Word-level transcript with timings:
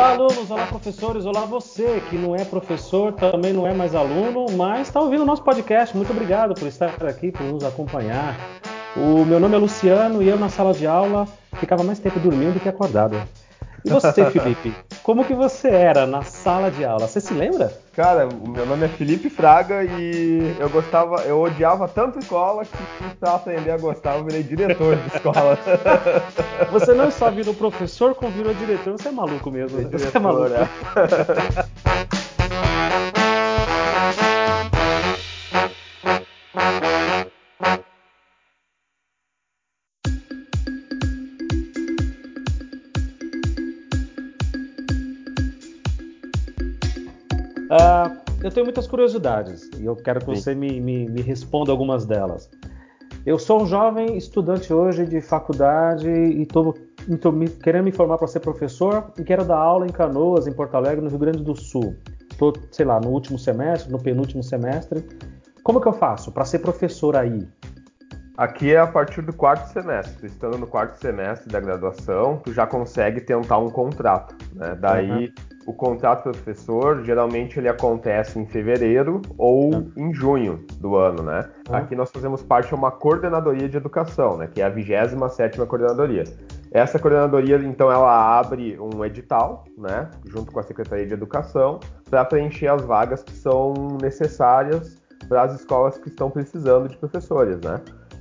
Olá, 0.00 0.12
alunos, 0.12 0.50
olá, 0.50 0.66
professores, 0.66 1.26
olá, 1.26 1.42
você 1.42 2.02
que 2.08 2.16
não 2.16 2.34
é 2.34 2.42
professor, 2.42 3.12
também 3.12 3.52
não 3.52 3.66
é 3.66 3.74
mais 3.74 3.94
aluno, 3.94 4.46
mas 4.56 4.88
está 4.88 4.98
ouvindo 4.98 5.24
o 5.24 5.26
nosso 5.26 5.42
podcast. 5.42 5.94
Muito 5.94 6.10
obrigado 6.10 6.54
por 6.54 6.66
estar 6.66 7.04
aqui, 7.04 7.30
por 7.30 7.42
nos 7.42 7.62
acompanhar. 7.64 8.34
O 8.96 9.26
meu 9.26 9.38
nome 9.38 9.56
é 9.56 9.58
Luciano 9.58 10.22
e 10.22 10.28
eu, 10.28 10.38
na 10.38 10.48
sala 10.48 10.72
de 10.72 10.86
aula, 10.86 11.28
ficava 11.56 11.84
mais 11.84 11.98
tempo 11.98 12.18
dormindo 12.18 12.54
do 12.54 12.60
que 12.60 12.68
acordado. 12.70 13.22
E 13.84 13.90
você, 13.90 14.24
Felipe? 14.32 14.74
Como 15.02 15.24
que 15.24 15.34
você 15.34 15.68
era 15.68 16.06
na 16.06 16.22
sala 16.22 16.70
de 16.70 16.84
aula? 16.84 17.06
Você 17.06 17.20
se 17.20 17.32
lembra? 17.32 17.72
Cara, 17.94 18.28
o 18.28 18.48
meu 18.48 18.66
nome 18.66 18.84
é 18.84 18.88
Felipe 18.88 19.30
Fraga 19.30 19.82
e 19.82 20.54
eu 20.58 20.68
gostava, 20.68 21.22
eu 21.22 21.40
odiava 21.40 21.88
tanto 21.88 22.18
escola 22.18 22.64
que 22.64 23.16
pra 23.18 23.34
aprender 23.34 23.70
a 23.70 23.78
gostar 23.78 24.16
eu 24.16 24.24
virei 24.24 24.42
diretor 24.42 24.96
de 24.96 25.16
escola. 25.16 25.58
Você 26.70 26.94
não 26.94 27.10
só 27.10 27.30
virou 27.30 27.54
professor, 27.54 28.14
como 28.14 28.30
virou 28.30 28.54
diretor, 28.54 28.92
você 28.92 29.08
é 29.08 29.12
maluco 29.12 29.50
mesmo. 29.50 29.78
Diretor, 29.78 29.98
você 29.98 30.16
é 30.16 30.20
maluco. 30.20 30.52
É. 30.54 32.20
eu 48.50 48.54
tenho 48.54 48.66
muitas 48.66 48.86
curiosidades 48.86 49.70
e 49.78 49.84
eu 49.84 49.94
quero 49.94 50.18
que 50.20 50.26
Sim. 50.26 50.34
você 50.34 50.54
me, 50.54 50.80
me, 50.80 51.08
me, 51.08 51.22
responda 51.22 51.70
algumas 51.70 52.04
delas. 52.04 52.50
Eu 53.24 53.38
sou 53.38 53.62
um 53.62 53.66
jovem 53.66 54.16
estudante 54.16 54.72
hoje 54.72 55.06
de 55.06 55.20
faculdade 55.20 56.08
e 56.08 56.42
estou 56.42 56.74
querendo 57.62 57.84
me 57.84 57.92
formar 57.92 58.18
para 58.18 58.26
ser 58.26 58.40
professor 58.40 59.12
e 59.16 59.22
quero 59.22 59.44
dar 59.44 59.58
aula 59.58 59.86
em 59.86 59.92
Canoas, 59.92 60.46
em 60.46 60.52
Porto 60.52 60.74
Alegre, 60.74 61.02
no 61.02 61.08
Rio 61.10 61.18
Grande 61.18 61.44
do 61.44 61.54
Sul. 61.54 61.94
Estou, 62.30 62.52
sei 62.72 62.86
lá, 62.86 62.98
no 62.98 63.10
último 63.10 63.38
semestre, 63.38 63.92
no 63.92 64.02
penúltimo 64.02 64.42
semestre. 64.42 65.04
Como 65.62 65.80
que 65.80 65.86
eu 65.86 65.92
faço 65.92 66.32
para 66.32 66.44
ser 66.44 66.58
professor 66.58 67.14
aí? 67.14 67.46
Aqui 68.36 68.72
é 68.72 68.78
a 68.78 68.86
partir 68.86 69.20
do 69.20 69.34
quarto 69.34 69.70
semestre. 69.70 70.26
Estando 70.26 70.56
no 70.56 70.66
quarto 70.66 70.98
semestre 70.98 71.52
da 71.52 71.60
graduação, 71.60 72.38
tu 72.38 72.52
já 72.52 72.66
consegue 72.66 73.20
tentar 73.20 73.58
um 73.58 73.68
contrato. 73.68 74.34
Né? 74.54 74.74
Daí 74.80 75.26
uhum. 75.26 75.32
O 75.66 75.72
contrato 75.72 76.22
professor 76.22 77.04
geralmente 77.04 77.58
ele 77.58 77.68
acontece 77.68 78.38
em 78.38 78.46
fevereiro 78.46 79.20
ou 79.36 79.74
uhum. 79.74 79.92
em 79.96 80.14
junho 80.14 80.64
do 80.78 80.96
ano, 80.96 81.22
né? 81.22 81.48
Uhum. 81.68 81.76
Aqui 81.76 81.94
nós 81.94 82.10
fazemos 82.10 82.42
parte 82.42 82.68
de 82.68 82.74
uma 82.74 82.90
coordenadoria 82.90 83.68
de 83.68 83.76
educação, 83.76 84.36
né? 84.36 84.48
Que 84.52 84.62
é 84.62 84.64
a 84.64 84.68
27 84.68 85.58
coordenadoria. 85.66 86.24
Essa 86.72 86.98
coordenadoria, 86.98 87.56
então, 87.56 87.90
ela 87.90 88.38
abre 88.38 88.78
um 88.78 89.04
edital, 89.04 89.64
né? 89.76 90.08
Junto 90.24 90.52
com 90.52 90.60
a 90.60 90.62
Secretaria 90.62 91.06
de 91.06 91.12
Educação, 91.12 91.80
para 92.08 92.24
preencher 92.24 92.68
as 92.68 92.82
vagas 92.82 93.22
que 93.22 93.32
são 93.32 93.74
necessárias 94.00 95.00
para 95.28 95.42
as 95.42 95.54
escolas 95.54 95.98
que 95.98 96.08
estão 96.08 96.30
precisando 96.30 96.88
de 96.88 96.96
professores, 96.96 97.60
né? 97.60 97.80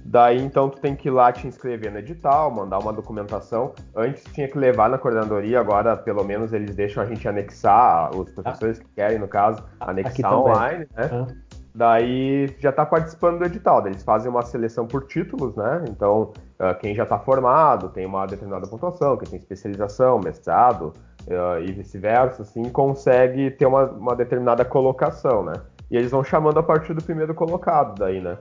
Daí 0.09 0.41
então 0.41 0.67
tu 0.69 0.79
tem 0.79 0.95
que 0.95 1.07
ir 1.07 1.11
lá 1.11 1.31
te 1.31 1.45
inscrever 1.45 1.91
no 1.91 1.99
edital, 1.99 2.49
mandar 2.49 2.79
uma 2.79 2.91
documentação. 2.91 3.73
Antes 3.95 4.23
tinha 4.33 4.47
que 4.47 4.57
levar 4.57 4.89
na 4.89 4.97
coordenadoria, 4.97 5.59
agora 5.59 5.95
pelo 5.95 6.23
menos 6.23 6.51
eles 6.51 6.75
deixam 6.75 7.03
a 7.03 7.05
gente 7.05 7.27
anexar, 7.27 8.09
os 8.17 8.27
professores 8.31 8.79
ah. 8.79 8.83
que 8.83 8.89
querem, 8.95 9.19
no 9.19 9.27
caso, 9.27 9.63
anexar 9.79 10.33
online, 10.33 10.87
né? 10.97 11.09
Ah. 11.13 11.27
Daí 11.75 12.47
já 12.57 12.71
está 12.71 12.87
participando 12.87 13.37
do 13.37 13.45
edital. 13.45 13.85
Eles 13.85 14.01
fazem 14.01 14.31
uma 14.31 14.41
seleção 14.41 14.87
por 14.87 15.05
títulos, 15.05 15.55
né? 15.55 15.85
Então, 15.87 16.33
uh, 16.59 16.75
quem 16.79 16.95
já 16.95 17.03
está 17.03 17.19
formado 17.19 17.89
tem 17.89 18.07
uma 18.07 18.25
determinada 18.25 18.65
pontuação, 18.65 19.15
quem 19.15 19.29
tem 19.29 19.37
especialização, 19.37 20.19
mestrado 20.19 20.91
e 21.63 21.71
vice-versa, 21.71 22.41
assim, 22.41 22.63
consegue 22.69 23.51
ter 23.51 23.67
uma, 23.67 23.85
uma 23.85 24.15
determinada 24.15 24.65
colocação, 24.65 25.43
né? 25.43 25.53
E 25.91 25.95
eles 25.95 26.09
vão 26.09 26.23
chamando 26.23 26.57
a 26.57 26.63
partir 26.63 26.95
do 26.95 27.03
primeiro 27.03 27.35
colocado 27.35 27.99
daí, 27.99 28.19
né? 28.19 28.39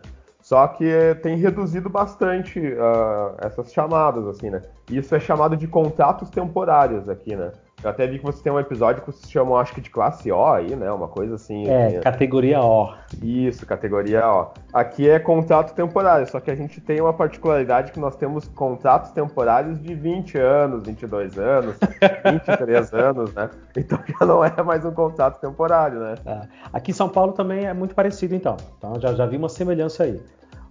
Só 0.48 0.66
que 0.66 1.14
tem 1.22 1.36
reduzido 1.36 1.90
bastante 1.90 2.58
uh, 2.58 3.36
essas 3.36 3.70
chamadas, 3.70 4.26
assim, 4.26 4.48
né? 4.48 4.62
Isso 4.90 5.14
é 5.14 5.20
chamado 5.20 5.54
de 5.54 5.68
contratos 5.68 6.30
temporários 6.30 7.06
aqui, 7.06 7.36
né? 7.36 7.52
Eu 7.82 7.90
até 7.90 8.06
vi 8.06 8.18
que 8.18 8.24
você 8.24 8.42
tem 8.42 8.52
um 8.52 8.58
episódio 8.58 9.02
que 9.02 9.12
vocês 9.12 9.30
chamam, 9.30 9.56
acho 9.56 9.72
que 9.72 9.80
de 9.80 9.88
classe 9.88 10.32
O 10.32 10.44
aí, 10.46 10.74
né? 10.74 10.90
Uma 10.90 11.06
coisa 11.06 11.36
assim. 11.36 11.68
É, 11.68 11.86
assim, 11.86 12.00
categoria 12.00 12.60
O. 12.60 12.92
Isso, 13.22 13.64
categoria 13.64 14.26
O. 14.28 14.48
Aqui 14.72 15.08
é 15.08 15.18
contrato 15.18 15.74
temporário, 15.74 16.28
só 16.28 16.40
que 16.40 16.50
a 16.50 16.56
gente 16.56 16.80
tem 16.80 17.00
uma 17.00 17.12
particularidade 17.12 17.92
que 17.92 18.00
nós 18.00 18.16
temos 18.16 18.48
contratos 18.48 19.12
temporários 19.12 19.80
de 19.80 19.94
20 19.94 20.38
anos, 20.38 20.82
22 20.84 21.38
anos, 21.38 21.76
23 22.32 22.92
anos, 22.92 23.32
né? 23.32 23.48
Então 23.76 23.98
já 24.08 24.26
não 24.26 24.44
é 24.44 24.62
mais 24.62 24.84
um 24.84 24.92
contrato 24.92 25.40
temporário, 25.40 26.00
né? 26.00 26.14
É. 26.26 26.40
Aqui 26.72 26.90
em 26.90 26.94
São 26.94 27.08
Paulo 27.08 27.32
também 27.32 27.66
é 27.66 27.72
muito 27.72 27.94
parecido, 27.94 28.34
então. 28.34 28.56
Então 28.76 29.00
já, 29.00 29.14
já 29.14 29.24
vi 29.24 29.36
uma 29.36 29.48
semelhança 29.48 30.02
aí. 30.02 30.20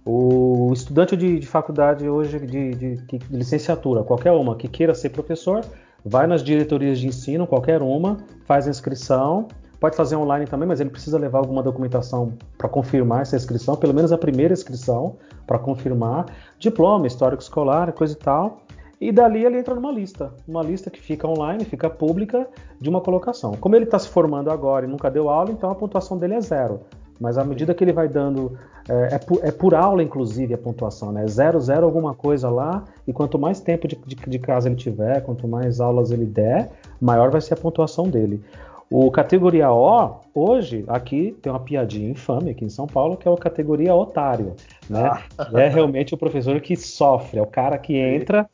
O 0.04 0.70
estudante 0.72 1.16
de, 1.16 1.38
de 1.38 1.46
faculdade 1.46 2.08
hoje, 2.08 2.38
de, 2.38 2.74
de, 2.74 2.96
de, 2.96 3.20
licenciatura, 3.30 4.02
qualquer 4.02 4.32
uma, 4.32 4.56
que 4.56 4.66
queira 4.66 4.94
ser 4.94 5.10
professor, 5.10 5.62
vai 6.04 6.26
nas 6.26 6.42
diretorias 6.42 6.98
de 6.98 7.06
ensino, 7.06 7.46
qualquer 7.46 7.82
uma, 7.82 8.18
faz 8.44 8.66
a 8.66 8.70
inscrição, 8.70 9.48
pode 9.80 9.96
fazer 9.96 10.16
online 10.16 10.46
também, 10.46 10.66
mas 10.66 10.80
ele 10.80 10.90
precisa 10.90 11.18
levar 11.18 11.38
alguma 11.38 11.62
documentação 11.62 12.32
para 12.56 12.68
confirmar 12.68 13.22
essa 13.22 13.36
inscrição, 13.36 13.76
pelo 13.76 13.94
menos 13.94 14.12
a 14.12 14.18
primeira 14.18 14.52
inscrição, 14.52 15.16
para 15.46 15.58
confirmar, 15.58 16.26
diploma, 16.58 17.06
histórico 17.06 17.42
escolar, 17.42 17.92
coisa 17.92 18.14
e 18.14 18.16
tal. 18.16 18.62
E 19.00 19.12
dali 19.12 19.44
ele 19.44 19.58
entra 19.58 19.74
numa 19.76 19.92
lista, 19.92 20.34
uma 20.46 20.60
lista 20.60 20.90
que 20.90 21.00
fica 21.00 21.28
online, 21.28 21.64
fica 21.64 21.88
pública, 21.88 22.48
de 22.80 22.88
uma 22.88 23.00
colocação. 23.00 23.52
Como 23.52 23.76
ele 23.76 23.84
está 23.84 23.98
se 23.98 24.08
formando 24.08 24.50
agora 24.50 24.86
e 24.86 24.88
nunca 24.88 25.08
deu 25.08 25.28
aula, 25.28 25.52
então 25.52 25.70
a 25.70 25.74
pontuação 25.74 26.18
dele 26.18 26.34
é 26.34 26.40
zero. 26.40 26.80
Mas 27.20 27.36
à 27.36 27.44
medida 27.44 27.74
que 27.74 27.82
ele 27.82 27.92
vai 27.92 28.08
dando. 28.08 28.56
É, 28.88 29.16
é, 29.16 29.18
por, 29.18 29.40
é 29.42 29.50
por, 29.50 29.74
aula, 29.74 30.02
inclusive, 30.02 30.54
a 30.54 30.58
pontuação, 30.58 31.12
né? 31.12 31.26
Zero, 31.26 31.60
zero, 31.60 31.84
alguma 31.84 32.14
coisa 32.14 32.48
lá. 32.48 32.84
E 33.06 33.12
quanto 33.12 33.38
mais 33.38 33.60
tempo 33.60 33.86
de, 33.86 33.96
de, 33.96 34.16
de 34.16 34.38
casa 34.38 34.68
ele 34.68 34.76
tiver, 34.76 35.20
quanto 35.22 35.46
mais 35.46 35.80
aulas 35.80 36.10
ele 36.10 36.24
der, 36.24 36.70
maior 37.00 37.30
vai 37.30 37.40
ser 37.40 37.54
a 37.54 37.56
pontuação 37.56 38.08
dele. 38.08 38.42
O 38.90 39.10
categoria 39.10 39.70
O, 39.70 40.20
hoje, 40.34 40.82
aqui 40.88 41.36
tem 41.42 41.52
uma 41.52 41.60
piadinha 41.60 42.08
infame 42.08 42.50
aqui 42.50 42.64
em 42.64 42.70
São 42.70 42.86
Paulo, 42.86 43.18
que 43.18 43.28
é 43.28 43.30
o 43.30 43.36
categoria 43.36 43.94
otário. 43.94 44.54
Né? 44.88 45.10
Ah. 45.36 45.50
É 45.54 45.68
realmente 45.68 46.14
o 46.14 46.16
professor 46.16 46.58
que 46.60 46.74
sofre, 46.74 47.38
é 47.38 47.42
o 47.42 47.46
cara 47.46 47.76
que 47.76 47.94
entra 47.94 48.48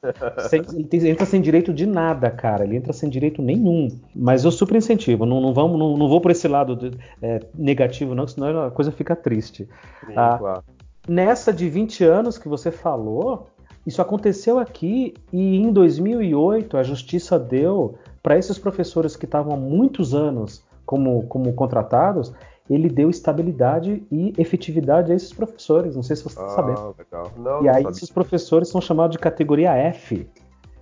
sem, 0.48 0.62
entra 1.08 1.24
sem 1.24 1.40
direito 1.40 1.72
de 1.72 1.86
nada, 1.86 2.30
cara. 2.30 2.64
Ele 2.64 2.76
entra 2.76 2.92
sem 2.92 3.08
direito 3.08 3.40
nenhum. 3.40 3.88
Mas 4.14 4.44
eu 4.44 4.50
super 4.50 4.76
incentivo, 4.76 5.24
não, 5.24 5.40
não, 5.40 5.54
vamos, 5.54 5.78
não, 5.78 5.96
não 5.96 6.08
vou 6.08 6.20
por 6.20 6.32
esse 6.32 6.48
lado 6.48 6.74
de, 6.74 6.90
é, 7.22 7.38
negativo, 7.54 8.12
não, 8.12 8.26
senão 8.26 8.64
a 8.64 8.70
coisa 8.72 8.90
fica 8.90 9.14
triste. 9.14 9.68
Sim, 10.04 10.14
ah, 10.16 10.36
claro. 10.36 10.64
Nessa 11.06 11.52
de 11.52 11.68
20 11.68 12.02
anos 12.02 12.38
que 12.38 12.48
você 12.48 12.72
falou, 12.72 13.46
isso 13.86 14.00
aconteceu 14.02 14.58
aqui 14.58 15.14
e 15.32 15.58
em 15.58 15.70
2008 15.70 16.76
a 16.76 16.82
justiça 16.82 17.38
deu 17.38 17.96
para 18.24 18.38
esses 18.38 18.58
professores 18.58 19.16
que 19.16 19.26
estavam 19.26 19.52
há 19.52 19.56
muitos 19.56 20.14
anos 20.14 20.64
como, 20.86 21.24
como 21.26 21.52
contratados, 21.52 22.32
ele 22.70 22.88
deu 22.88 23.10
estabilidade 23.10 24.02
e 24.10 24.32
efetividade 24.38 25.12
a 25.12 25.14
esses 25.14 25.30
professores. 25.30 25.94
Não 25.94 26.02
sei 26.02 26.16
se 26.16 26.22
você 26.22 26.40
está 26.40 26.46
ah, 26.46 26.48
sabendo. 26.48 26.96
Não, 27.36 27.60
e 27.60 27.64
não 27.64 27.70
aí 27.70 27.82
sabia. 27.82 27.90
esses 27.90 28.10
professores 28.10 28.68
são 28.68 28.80
chamados 28.80 29.12
de 29.12 29.18
categoria 29.18 29.74
F. 29.74 30.26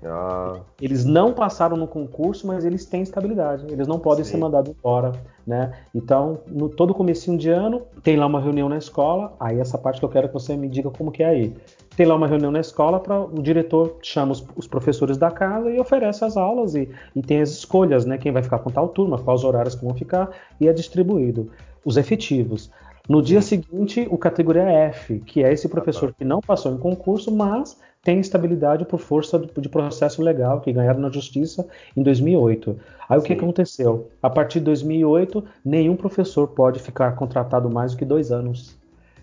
Ah. 0.05 0.61
Eles 0.81 1.05
não 1.05 1.33
passaram 1.33 1.77
no 1.77 1.89
concurso, 1.89 2.47
mas 2.47 2.65
eles 2.65 2.87
têm 2.87 3.03
estabilidade. 3.03 3.67
Eles 3.69 3.89
não 3.89 3.99
podem 3.99 4.25
Sim. 4.25 4.33
ser 4.33 4.37
mandados 4.37 4.73
embora, 4.79 5.11
né? 5.45 5.73
Então, 5.93 6.43
no 6.47 6.69
todo 6.69 6.95
comecinho 6.95 7.37
de 7.37 7.51
ano, 7.51 7.83
tem 8.05 8.17
lá 8.17 8.27
uma 8.27 8.41
reunião 8.41 8.69
na 8.69 8.79
escola. 8.79 9.35
Aí 9.41 9.59
essa 9.59 9.77
parte 9.77 9.99
que 9.99 10.05
eu 10.05 10.09
quero 10.09 10.29
que 10.29 10.35
você 10.35 10.57
me 10.57 10.69
diga 10.69 10.91
como 10.91 11.11
que 11.11 11.25
é 11.25 11.27
aí. 11.27 11.57
Tem 11.97 12.07
lá 12.07 12.15
uma 12.15 12.27
reunião 12.27 12.51
na 12.51 12.61
escola 12.61 12.99
para 12.99 13.21
o 13.21 13.43
diretor 13.43 13.99
chama 14.03 14.33
os, 14.33 14.45
os, 14.57 14.67
professores 14.67 15.19
da 15.19 15.31
casa 15.31 15.71
e 15.71 15.79
oferece 15.79 16.25
as 16.25 16.37
aulas 16.37 16.75
e, 16.75 16.89
e 17.15 17.23
tem 17.23 17.41
as 17.43 17.51
escolhas, 17.51 18.07
né? 18.07 18.17
Quem 18.17 18.33
vai 18.33 18.43
ficar 18.43 18.61
com 18.61 18.71
tal 18.71 18.89
turma, 18.89 19.19
quais 19.19 19.45
horários 19.45 19.75
que 19.75 19.85
vão 19.85 19.95
ficar 19.95 20.31
e 20.61 20.69
é 20.69 20.73
distribuído 20.73 21.51
os 21.85 21.97
efetivos. 21.97 22.71
No 23.09 23.21
dia 23.21 23.43
seguinte, 23.43 24.07
o 24.11 24.17
categoria 24.17 24.63
F, 24.63 25.19
que 25.21 25.43
é 25.43 25.53
esse 25.53 25.69
professor 25.69 26.15
que 26.15 26.25
não 26.25 26.41
passou 26.41 26.73
em 26.73 26.79
concurso, 26.79 27.33
mas 27.33 27.77
tem 28.03 28.21
estabilidade 28.21 28.85
por 28.85 28.99
força 28.99 29.39
de 29.39 29.69
processo 29.69 30.23
legal 30.23 30.61
que 30.61 30.73
ganharam 30.73 31.01
na 31.01 31.11
justiça 31.11 31.67
em 31.97 32.03
2008. 32.03 32.79
Aí 33.09 33.19
Sim. 33.19 33.25
o 33.25 33.27
que 33.27 33.33
aconteceu? 33.33 34.09
A 34.23 34.31
partir 34.31 34.61
de 34.61 34.67
2008, 34.67 35.45
nenhum 35.65 35.97
professor 35.97 36.49
pode 36.49 36.81
ficar 36.81 37.13
contratado 37.17 37.69
mais 37.69 37.93
do 37.93 37.99
que 37.99 38.05
dois 38.05 38.31
anos. 38.31 38.77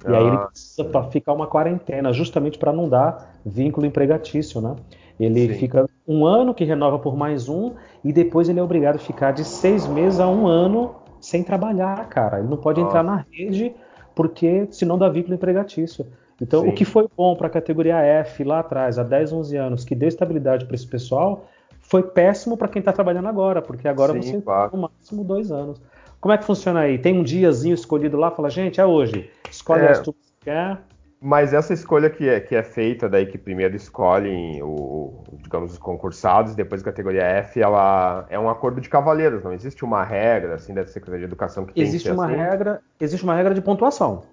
E 0.07 0.15
aí 0.15 0.25
ele 0.25 0.35
ah. 0.35 0.47
precisa 0.47 1.03
ficar 1.11 1.33
uma 1.33 1.47
quarentena, 1.47 2.13
justamente 2.13 2.57
para 2.57 2.71
não 2.71 2.87
dar 2.87 3.39
vínculo 3.45 3.85
empregatício, 3.85 4.61
né? 4.61 4.75
Ele 5.19 5.53
Sim. 5.53 5.59
fica 5.59 5.89
um 6.07 6.25
ano 6.25 6.53
que 6.53 6.63
renova 6.63 6.97
por 6.97 7.15
mais 7.15 7.49
um 7.49 7.73
e 8.03 8.13
depois 8.13 8.47
ele 8.47 8.59
é 8.59 8.63
obrigado 8.63 8.95
a 8.95 8.99
ficar 8.99 9.31
de 9.31 9.43
seis 9.43 9.85
meses 9.85 10.19
a 10.19 10.27
um 10.29 10.47
ano 10.47 10.95
sem 11.19 11.43
trabalhar, 11.43 12.07
cara. 12.07 12.39
Ele 12.39 12.47
não 12.47 12.55
pode 12.55 12.79
entrar 12.79 13.03
na 13.03 13.25
rede 13.29 13.75
porque 14.15 14.67
senão 14.71 14.97
dá 14.97 15.09
vínculo 15.09 15.35
empregatício. 15.35 16.05
Então, 16.41 16.61
Sim. 16.61 16.69
o 16.69 16.73
que 16.73 16.85
foi 16.85 17.07
bom 17.17 17.35
para 17.35 17.47
a 17.47 17.49
categoria 17.49 17.97
F 17.97 18.45
lá 18.45 18.59
atrás, 18.59 18.97
há 18.97 19.03
10, 19.03 19.33
11 19.33 19.57
anos, 19.57 19.83
que 19.83 19.93
deu 19.93 20.07
estabilidade 20.07 20.65
para 20.65 20.75
esse 20.75 20.87
pessoal, 20.87 21.45
foi 21.81 22.03
péssimo 22.03 22.55
para 22.55 22.67
quem 22.67 22.79
está 22.79 22.93
trabalhando 22.93 23.27
agora, 23.27 23.61
porque 23.61 23.87
agora 23.87 24.13
Sim, 24.13 24.21
você 24.21 24.41
claro. 24.41 24.71
no 24.73 24.83
máximo 24.83 25.23
dois 25.23 25.51
anos. 25.51 25.81
Como 26.19 26.33
é 26.33 26.37
que 26.37 26.43
funciona 26.43 26.81
aí? 26.81 26.97
Tem 26.97 27.17
um 27.17 27.23
diazinho 27.23 27.73
escolhido 27.73 28.17
lá, 28.17 28.29
fala, 28.31 28.49
gente, 28.49 28.79
é 28.81 28.85
hoje. 28.85 29.29
Escolhe 29.49 29.83
é, 29.83 29.91
as 29.91 29.99
turmas 29.99 30.25
que 30.25 30.45
quer. 30.45 30.77
Mas 31.21 31.53
essa 31.53 31.73
escolha 31.73 32.09
que 32.09 32.27
é, 32.27 32.39
que 32.39 32.55
é 32.55 32.63
feita 32.63 33.09
daí, 33.09 33.25
que 33.25 33.37
primeiro 33.37 33.75
escolhem 33.75 34.61
o, 34.63 35.23
digamos, 35.43 35.73
os 35.73 35.77
concursados, 35.77 36.55
depois 36.55 36.81
a 36.81 36.85
categoria 36.85 37.23
F, 37.23 37.61
ela 37.61 38.25
é 38.29 38.39
um 38.39 38.49
acordo 38.49 38.79
de 38.79 38.87
cavaleiros, 38.87 39.43
não 39.43 39.51
existe 39.51 39.83
uma 39.83 40.01
regra 40.03 40.55
assim 40.55 40.73
da 40.73 40.85
Secretaria 40.85 41.19
de 41.19 41.25
Educação 41.25 41.65
que 41.65 41.79
existe 41.79 42.05
tem 42.05 42.13
que 42.13 42.17
uma 42.17 42.27
assim? 42.27 42.35
regra, 42.35 42.81
existe 43.01 43.23
uma 43.23 43.35
regra 43.35 43.53
de 43.53 43.61
pontuação. 43.61 44.23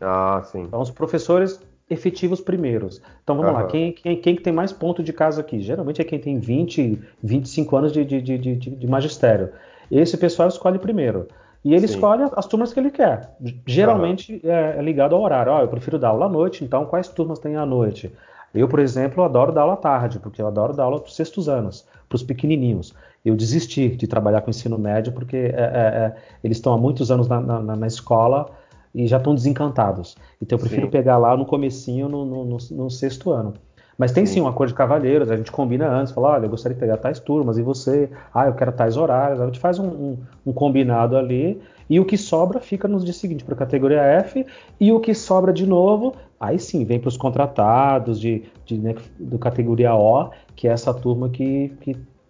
Ah, 0.00 0.42
sim. 0.44 0.62
Então 0.62 0.80
os 0.80 0.90
professores 0.90 1.60
efetivos 1.88 2.40
primeiros. 2.40 3.00
Então 3.22 3.36
vamos 3.36 3.52
uhum. 3.52 3.58
lá, 3.58 3.66
quem, 3.66 3.92
quem, 3.92 4.20
quem 4.20 4.34
que 4.34 4.42
tem 4.42 4.52
mais 4.52 4.72
ponto 4.72 5.00
de 5.00 5.12
casa 5.12 5.42
aqui? 5.42 5.60
Geralmente 5.60 6.00
é 6.00 6.04
quem 6.04 6.18
tem 6.18 6.40
20, 6.40 7.00
25 7.22 7.76
anos 7.76 7.92
de, 7.92 8.04
de, 8.04 8.20
de, 8.20 8.56
de 8.56 8.86
magistério. 8.88 9.50
Esse 9.92 10.16
pessoal 10.16 10.48
escolhe 10.48 10.78
primeiro. 10.78 11.28
E 11.62 11.74
ele 11.74 11.86
Sim. 11.86 11.94
escolhe 11.94 12.22
as 12.34 12.46
turmas 12.46 12.72
que 12.72 12.80
ele 12.80 12.90
quer. 12.90 13.36
Geralmente 13.66 14.40
uhum. 14.42 14.50
é, 14.50 14.78
é, 14.78 14.82
ligado 14.82 15.14
ao 15.14 15.20
horário. 15.20 15.52
Oh, 15.52 15.58
eu 15.60 15.68
prefiro 15.68 15.98
dar 15.98 16.08
aula 16.08 16.26
à 16.26 16.28
noite, 16.28 16.64
então 16.64 16.86
quais 16.86 17.08
turmas 17.08 17.38
tem 17.38 17.56
à 17.56 17.66
noite? 17.66 18.10
Eu, 18.54 18.66
por 18.66 18.80
exemplo, 18.80 19.22
adoro 19.22 19.52
dar 19.52 19.62
aula 19.62 19.74
à 19.74 19.76
tarde, 19.76 20.18
porque 20.18 20.40
eu 20.40 20.46
adoro 20.46 20.74
dar 20.74 20.84
aula 20.84 20.98
para 20.98 21.08
os 21.08 21.14
sextos 21.14 21.48
anos, 21.48 21.86
para 22.08 22.16
os 22.16 22.22
pequenininhos. 22.22 22.94
Eu 23.24 23.36
desisti 23.36 23.90
de 23.90 24.06
trabalhar 24.06 24.40
com 24.40 24.50
ensino 24.50 24.76
médio 24.76 25.12
porque 25.12 25.36
é, 25.36 25.50
é, 25.50 25.52
é 25.54 26.16
eles 26.42 26.56
estão 26.56 26.72
há 26.72 26.78
muitos 26.78 27.10
anos 27.10 27.28
na, 27.28 27.40
na, 27.40 27.76
na 27.76 27.86
escola 27.86 28.50
e 28.94 29.06
já 29.06 29.18
estão 29.18 29.34
desencantados. 29.34 30.16
Então 30.40 30.56
eu 30.56 30.60
prefiro 30.60 30.86
sim. 30.86 30.90
pegar 30.90 31.18
lá 31.18 31.36
no 31.36 31.46
comecinho, 31.46 32.08
no, 32.08 32.24
no, 32.24 32.44
no, 32.44 32.56
no 32.72 32.90
sexto 32.90 33.30
ano. 33.30 33.54
Mas 34.02 34.10
tem 34.10 34.26
sim. 34.26 34.40
um 34.40 34.48
acordo 34.48 34.70
de 34.70 34.74
cavalheiros, 34.74 35.30
a 35.30 35.36
gente 35.36 35.52
combina 35.52 35.88
antes, 35.88 36.12
fala, 36.12 36.30
olha, 36.30 36.46
eu 36.46 36.50
gostaria 36.50 36.74
de 36.74 36.80
pegar 36.80 36.96
tais 36.96 37.20
turmas, 37.20 37.56
e 37.56 37.62
você, 37.62 38.10
ah, 38.34 38.48
eu 38.48 38.52
quero 38.52 38.72
tais 38.72 38.96
horários, 38.96 39.40
a 39.40 39.46
gente 39.46 39.60
faz 39.60 39.78
um, 39.78 39.86
um, 39.86 40.18
um 40.46 40.52
combinado 40.52 41.16
ali, 41.16 41.62
e 41.88 42.00
o 42.00 42.04
que 42.04 42.18
sobra 42.18 42.58
fica 42.58 42.88
no 42.88 42.98
dia 42.98 43.12
seguinte 43.12 43.44
para 43.44 43.54
a 43.54 43.58
categoria 43.58 44.00
F, 44.00 44.44
e 44.80 44.90
o 44.90 44.98
que 44.98 45.14
sobra 45.14 45.52
de 45.52 45.64
novo, 45.64 46.16
aí 46.40 46.58
sim, 46.58 46.84
vem 46.84 46.98
para 46.98 47.06
os 47.06 47.16
contratados 47.16 48.18
de, 48.18 48.42
de 48.66 48.76
né, 48.76 48.96
do 49.20 49.38
categoria 49.38 49.94
O, 49.94 50.30
que 50.56 50.66
é 50.66 50.72
essa 50.72 50.92
turma 50.92 51.28
que 51.28 51.72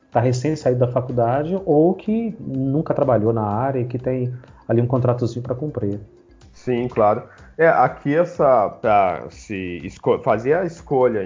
está 0.07 0.21
recém 0.21 0.55
saído 0.55 0.81
da 0.81 0.89
faculdade 0.89 1.59
ou 1.65 1.95
que 1.95 2.37
nunca 2.39 2.93
trabalhou 2.93 3.33
na 3.33 3.47
área 3.47 3.81
e 3.81 3.87
que 3.87 3.99
tem 3.99 4.31
ali 4.69 4.83
um 4.83 4.87
contratozinho 4.87 5.43
para 5.43 5.55
cumprir. 5.55 5.99
Sim, 6.53 6.87
claro. 6.89 7.23
É, 7.59 7.69
aqui 7.69 8.15
essa 8.17 8.69
para 8.69 9.25
se 9.31 9.83
fazer 10.25 10.55
a 10.55 10.65
escolha 10.65 11.23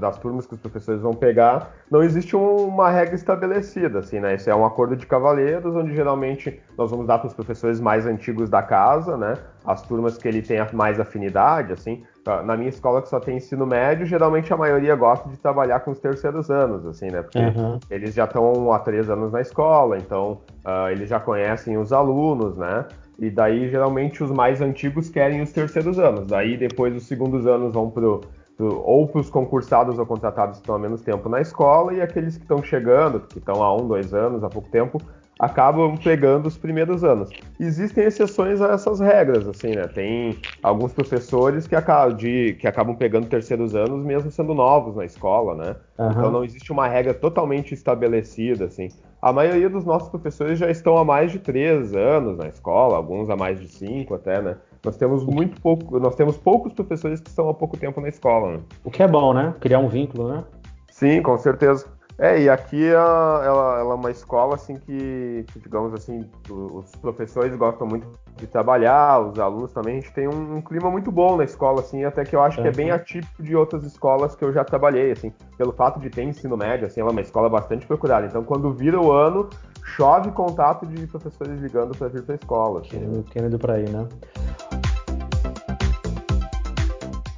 das 0.00 0.18
turmas 0.18 0.46
que 0.46 0.54
os 0.54 0.60
professores 0.60 1.00
vão 1.00 1.12
pegar, 1.12 1.72
não 1.90 2.02
existe 2.02 2.34
uma 2.34 2.90
regra 2.90 3.14
estabelecida, 3.14 4.00
assim, 4.00 4.18
né? 4.18 4.34
Isso 4.34 4.50
é 4.50 4.54
um 4.54 4.64
acordo 4.64 4.96
de 4.96 5.06
cavaleiros, 5.06 5.74
onde 5.74 5.94
geralmente 5.94 6.60
nós 6.76 6.90
vamos 6.90 7.06
dar 7.06 7.18
para 7.18 7.28
os 7.28 7.34
professores 7.34 7.80
mais 7.80 8.06
antigos 8.06 8.50
da 8.50 8.62
casa, 8.62 9.16
né? 9.16 9.34
As 9.64 9.82
turmas 9.82 10.18
que 10.18 10.26
ele 10.26 10.42
tem 10.42 10.58
mais 10.72 10.98
afinidade, 10.98 11.72
assim. 11.72 12.02
Na 12.44 12.56
minha 12.56 12.68
escola 12.68 13.00
que 13.00 13.08
só 13.08 13.20
tem 13.20 13.36
ensino 13.36 13.64
médio, 13.64 14.04
geralmente 14.04 14.52
a 14.52 14.56
maioria 14.56 14.96
gosta 14.96 15.28
de 15.28 15.36
trabalhar 15.36 15.80
com 15.80 15.92
os 15.92 16.00
terceiros 16.00 16.50
anos, 16.50 16.84
assim, 16.84 17.08
né? 17.08 17.22
Porque 17.22 17.38
uhum. 17.38 17.78
eles 17.88 18.14
já 18.14 18.24
estão 18.24 18.72
há 18.72 18.80
três 18.80 19.08
anos 19.08 19.30
na 19.30 19.40
escola, 19.40 19.96
então 19.96 20.40
uh, 20.64 20.88
eles 20.90 21.08
já 21.08 21.20
conhecem 21.20 21.78
os 21.78 21.92
alunos, 21.92 22.56
né? 22.56 22.84
E 23.18 23.30
daí, 23.30 23.70
geralmente, 23.70 24.22
os 24.22 24.30
mais 24.30 24.60
antigos 24.60 25.08
querem 25.08 25.40
os 25.40 25.52
terceiros 25.52 25.98
anos. 25.98 26.26
Daí, 26.26 26.56
depois, 26.56 26.94
os 26.94 27.06
segundos 27.06 27.46
anos 27.46 27.72
vão 27.72 27.90
pro, 27.90 28.20
pro 28.56 28.82
ou 28.84 29.08
para 29.08 29.20
os 29.20 29.30
concursados 29.30 29.98
ou 29.98 30.04
contratados 30.04 30.58
que 30.58 30.62
estão 30.62 30.74
há 30.74 30.78
menos 30.78 31.00
tempo 31.02 31.28
na 31.28 31.40
escola, 31.40 31.94
e 31.94 32.02
aqueles 32.02 32.36
que 32.36 32.42
estão 32.42 32.62
chegando, 32.62 33.20
que 33.20 33.38
estão 33.38 33.62
há 33.62 33.74
um, 33.74 33.86
dois 33.86 34.12
anos, 34.12 34.44
há 34.44 34.48
pouco 34.48 34.68
tempo, 34.68 35.00
acabam 35.38 35.96
pegando 35.96 36.46
os 36.46 36.56
primeiros 36.56 37.04
anos. 37.04 37.30
Existem 37.60 38.04
exceções 38.04 38.60
a 38.60 38.72
essas 38.72 39.00
regras, 39.00 39.46
assim, 39.46 39.74
né? 39.74 39.86
Tem 39.86 40.38
alguns 40.62 40.92
professores 40.92 41.66
que 41.66 41.76
acabam, 41.76 42.16
de, 42.16 42.54
que 42.54 42.66
acabam 42.66 42.96
pegando 42.96 43.26
terceiros 43.26 43.74
anos 43.74 44.04
mesmo 44.04 44.30
sendo 44.30 44.54
novos 44.54 44.96
na 44.96 45.04
escola, 45.04 45.54
né? 45.54 45.76
Uhum. 45.98 46.10
Então 46.10 46.30
não 46.30 46.44
existe 46.44 46.72
uma 46.72 46.88
regra 46.88 47.12
totalmente 47.12 47.74
estabelecida, 47.74 48.64
assim. 48.64 48.88
A 49.20 49.32
maioria 49.32 49.68
dos 49.68 49.84
nossos 49.84 50.08
professores 50.08 50.58
já 50.58 50.70
estão 50.70 50.96
há 50.96 51.04
mais 51.04 51.32
de 51.32 51.38
três 51.38 51.94
anos 51.94 52.36
na 52.36 52.48
escola, 52.48 52.96
alguns 52.96 53.30
há 53.30 53.36
mais 53.36 53.58
de 53.58 53.68
cinco 53.68 54.14
até, 54.14 54.42
né? 54.42 54.56
Nós 54.84 54.96
temos 54.96 55.24
muito 55.24 55.60
pouco, 55.60 55.98
nós 55.98 56.14
temos 56.14 56.36
poucos 56.36 56.72
professores 56.72 57.20
que 57.20 57.28
estão 57.28 57.48
há 57.48 57.54
pouco 57.54 57.76
tempo 57.76 58.00
na 58.00 58.08
escola. 58.08 58.52
Né? 58.52 58.60
O 58.84 58.90
que 58.90 59.02
é 59.02 59.08
bom, 59.08 59.32
né? 59.32 59.54
Criar 59.58 59.80
um 59.80 59.88
vínculo, 59.88 60.28
né? 60.28 60.44
Sim, 60.90 61.22
com 61.22 61.36
certeza. 61.38 61.86
É, 62.18 62.40
e 62.40 62.48
aqui 62.48 62.82
ela, 62.82 63.44
ela, 63.44 63.78
ela, 63.80 63.92
é 63.92 63.94
uma 63.94 64.10
escola 64.10 64.54
assim 64.54 64.76
que, 64.76 65.44
que, 65.52 65.60
digamos 65.60 65.92
assim, 65.92 66.24
os 66.48 66.90
professores 66.96 67.54
gostam 67.56 67.86
muito 67.86 68.08
de 68.36 68.46
trabalhar, 68.46 69.20
os 69.20 69.38
alunos 69.38 69.70
também, 69.72 69.98
a 69.98 70.00
gente 70.00 70.14
tem 70.14 70.26
um, 70.26 70.56
um 70.56 70.62
clima 70.62 70.90
muito 70.90 71.12
bom 71.12 71.36
na 71.36 71.44
escola, 71.44 71.80
assim, 71.80 72.04
até 72.04 72.24
que 72.24 72.34
eu 72.34 72.42
acho 72.42 72.62
que 72.62 72.68
é 72.68 72.72
bem 72.72 72.90
atípico 72.90 73.42
de 73.42 73.54
outras 73.54 73.84
escolas 73.84 74.34
que 74.34 74.42
eu 74.42 74.50
já 74.50 74.64
trabalhei, 74.64 75.12
assim, 75.12 75.30
pelo 75.58 75.72
fato 75.72 76.00
de 76.00 76.08
ter 76.08 76.22
ensino 76.22 76.56
médio, 76.56 76.86
assim, 76.86 77.00
ela 77.00 77.10
é 77.10 77.12
uma 77.12 77.20
escola 77.20 77.50
bastante 77.50 77.86
procurada. 77.86 78.26
Então, 78.26 78.42
quando 78.42 78.72
vira 78.72 78.98
o 78.98 79.12
ano, 79.12 79.50
chove 79.84 80.30
contato 80.30 80.86
de 80.86 81.06
professores 81.06 81.60
ligando 81.60 81.96
para 81.96 82.08
vir 82.08 82.22
para 82.22 82.34
a 82.34 82.36
escola. 82.36 82.80
Assim. 82.80 83.24
Querendo 83.30 83.58
para 83.58 83.78
ir, 83.78 83.90
né? 83.90 84.06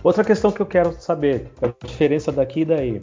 Outra 0.03 0.25
questão 0.25 0.53
que 0.53 0.63
eu 0.63 0.67
quero 0.67 0.93
saber, 0.93 1.51
a 1.61 1.87
diferença 1.87 2.31
daqui 2.31 2.61
e 2.61 2.65
daí. 2.65 3.03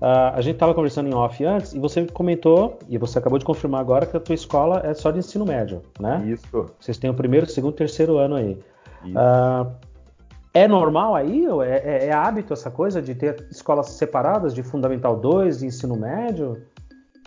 Uh, 0.00 0.30
a 0.34 0.40
gente 0.40 0.54
estava 0.54 0.72
conversando 0.74 1.08
em 1.08 1.14
off 1.14 1.44
antes 1.44 1.72
e 1.72 1.78
você 1.78 2.06
comentou, 2.06 2.78
e 2.88 2.96
você 2.96 3.18
acabou 3.18 3.38
de 3.38 3.44
confirmar 3.44 3.80
agora, 3.80 4.06
que 4.06 4.16
a 4.16 4.20
tua 4.20 4.34
escola 4.34 4.80
é 4.84 4.94
só 4.94 5.10
de 5.10 5.18
ensino 5.18 5.44
médio, 5.44 5.82
né? 5.98 6.22
Isso. 6.24 6.66
Vocês 6.78 6.98
têm 6.98 7.10
o 7.10 7.14
primeiro, 7.14 7.46
segundo, 7.46 7.74
terceiro 7.74 8.16
ano 8.16 8.36
aí. 8.36 8.58
Uh, 9.04 9.70
é 10.54 10.66
normal 10.66 11.14
aí? 11.14 11.46
É, 11.64 11.66
é, 11.68 12.06
é, 12.06 12.12
hábito 12.12 12.52
essa 12.52 12.70
coisa 12.70 13.02
de 13.02 13.14
ter 13.14 13.46
escolas 13.50 13.90
separadas 13.90 14.54
de 14.54 14.62
Fundamental 14.62 15.16
2 15.16 15.62
e 15.62 15.66
ensino 15.66 15.96
médio? 15.96 16.62